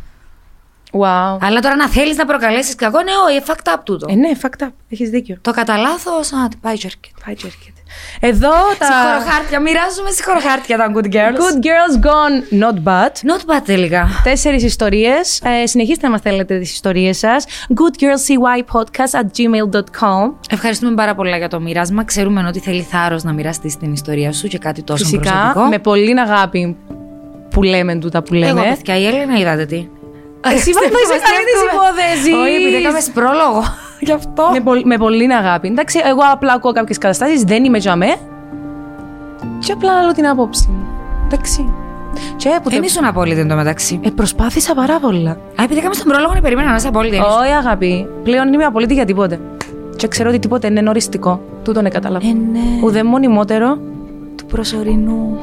Wow. 1.01 1.39
Αλλά 1.41 1.61
τώρα 1.61 1.77
να 1.77 1.89
θέλεις 1.89 2.17
να 2.17 2.25
προκαλέσεις 2.25 2.75
κακό, 2.75 3.03
ναι, 3.03 3.11
όχι, 3.29 3.43
fucked 3.47 3.75
up 3.75 3.79
τούτο. 3.85 4.07
Ε, 4.11 4.15
ναι, 4.15 4.31
fact 4.43 4.65
up. 4.65 4.69
Έχεις 4.89 5.11
δίκιο. 5.11 5.37
Το 5.41 5.51
κατά 5.51 5.77
λάθος, 5.77 6.33
α, 6.33 6.49
πάει 6.61 6.75
και 6.77 6.87
έρχεται. 6.87 7.09
Πάει 7.27 7.35
και 7.35 7.47
έρχεται. 7.47 7.81
Εδώ 8.21 8.51
τα. 8.79 8.87
Συγχωροχάρτια, 8.87 9.61
μοιράζουμε 9.61 10.11
συγχωροχάρτια 10.11 10.77
τα 10.77 10.93
good 10.95 11.05
girls. 11.15 11.39
Good 11.43 11.59
girls 11.67 11.95
gone 12.09 12.63
not 12.63 12.75
bad. 12.89 13.13
Not 13.31 13.57
bad 13.57 13.63
τελικά. 13.65 14.09
Τέσσερις 14.25 14.63
ιστορίες. 14.63 15.41
Ε, 15.63 15.67
συνεχίστε 15.67 16.05
να 16.07 16.11
μας 16.13 16.21
στέλνετε 16.21 16.59
τις 16.59 16.73
ιστορίες 16.73 17.19
σας. 17.19 17.45
goodgirlcypodcast 17.69 19.21
at 19.21 19.27
gmail.com. 19.37 20.33
Ευχαριστούμε 20.51 20.95
πάρα 20.95 21.15
πολλά 21.15 21.37
για 21.37 21.49
το 21.49 21.61
μοίρασμα. 21.61 22.05
Ξέρουμε 22.05 22.45
ότι 22.49 22.59
θέλει 22.61 22.83
θάρρος 22.83 23.23
να 23.23 23.33
μοιραστείς 23.33 23.77
την 23.77 23.93
ιστορία 23.93 24.33
σου 24.33 24.49
και 24.49 24.59
κάτι 24.59 24.83
τόσο 24.83 25.05
Φυσικά, 25.05 25.31
προσωπικό. 25.33 25.65
με 25.65 25.79
πολύ 25.79 26.21
αγάπη 26.21 26.77
που 27.51 27.63
λέμε 27.63 27.95
τούτα 27.95 28.23
που 28.23 28.35
λέμε. 28.35 28.61
Εγώ, 28.61 28.75
παιδιά, 28.75 28.99
η 28.99 29.07
Έλενα 29.07 29.39
είδατε 29.39 29.67
τι. 29.67 29.89
Εσύ 30.51 30.71
πάντα 30.73 30.99
είσαι 31.05 31.19
καλή 31.29 31.45
της 31.51 31.61
υπόθεσης. 31.73 32.35
Όχι, 32.43 32.55
επειδή 32.63 32.77
έκαμε 32.77 32.99
πρόλογο. 33.15 33.63
Γι' 34.07 34.13
αυτό. 34.13 34.49
με, 34.53 34.61
πολύ, 34.61 34.85
με 34.85 34.97
πολύ 34.97 35.35
αγάπη. 35.35 35.69
Εντάξει, 35.69 36.01
εγώ 36.05 36.21
απλά 36.33 36.53
ακούω 36.53 36.73
κάποιες 36.73 36.99
καταστάσεις, 36.99 37.43
δεν 37.43 37.65
είμαι 37.65 37.79
τζαμέ. 37.79 38.15
Και 39.59 39.73
απλά 39.73 40.03
λέω 40.03 40.13
την 40.13 40.27
άποψη 40.27 40.69
μου. 40.71 40.87
Εντάξει. 41.25 41.73
Και 42.37 42.49
που 42.63 42.71
Δεν 42.71 42.83
ήσουν 42.83 43.05
απόλυτη 43.05 43.41
εντωμεταξύ. 43.41 44.01
ε, 44.05 44.11
προσπάθησα 44.11 44.75
πάρα 44.75 44.99
πολλά. 44.99 45.31
Α, 45.31 45.63
επειδή 45.63 45.79
έκαμε 45.79 45.95
τον 45.95 46.05
πρόλογο, 46.05 46.35
να 46.35 46.41
περίμενα 46.41 46.71
να 46.71 46.77
είσαι 46.77 46.89
απόλυτη. 46.89 47.17
δεν 47.17 47.25
ήσουν. 47.25 47.41
Όχι, 47.43 47.53
αγάπη. 47.53 48.09
Πλέον 48.23 48.45
δεν 48.45 48.53
είμαι 48.53 48.65
απολύτη 48.65 48.95
για 48.95 49.05
τίποτε. 49.05 49.41
Και 49.97 50.09
ξέρω 50.09 50.29
ότι 50.29 50.39
τίποτε 50.39 50.67
είναι 50.67 50.89
οριστικό. 50.89 51.41
Τούτον 51.65 51.91
κατάλαβα. 51.91 52.27
Ε, 52.27 52.33
ναι. 52.33 52.85
Ουδέ 52.85 53.03
μονιμότερο 53.03 53.79
Του 54.37 54.47
προσωρινού. 54.47 55.39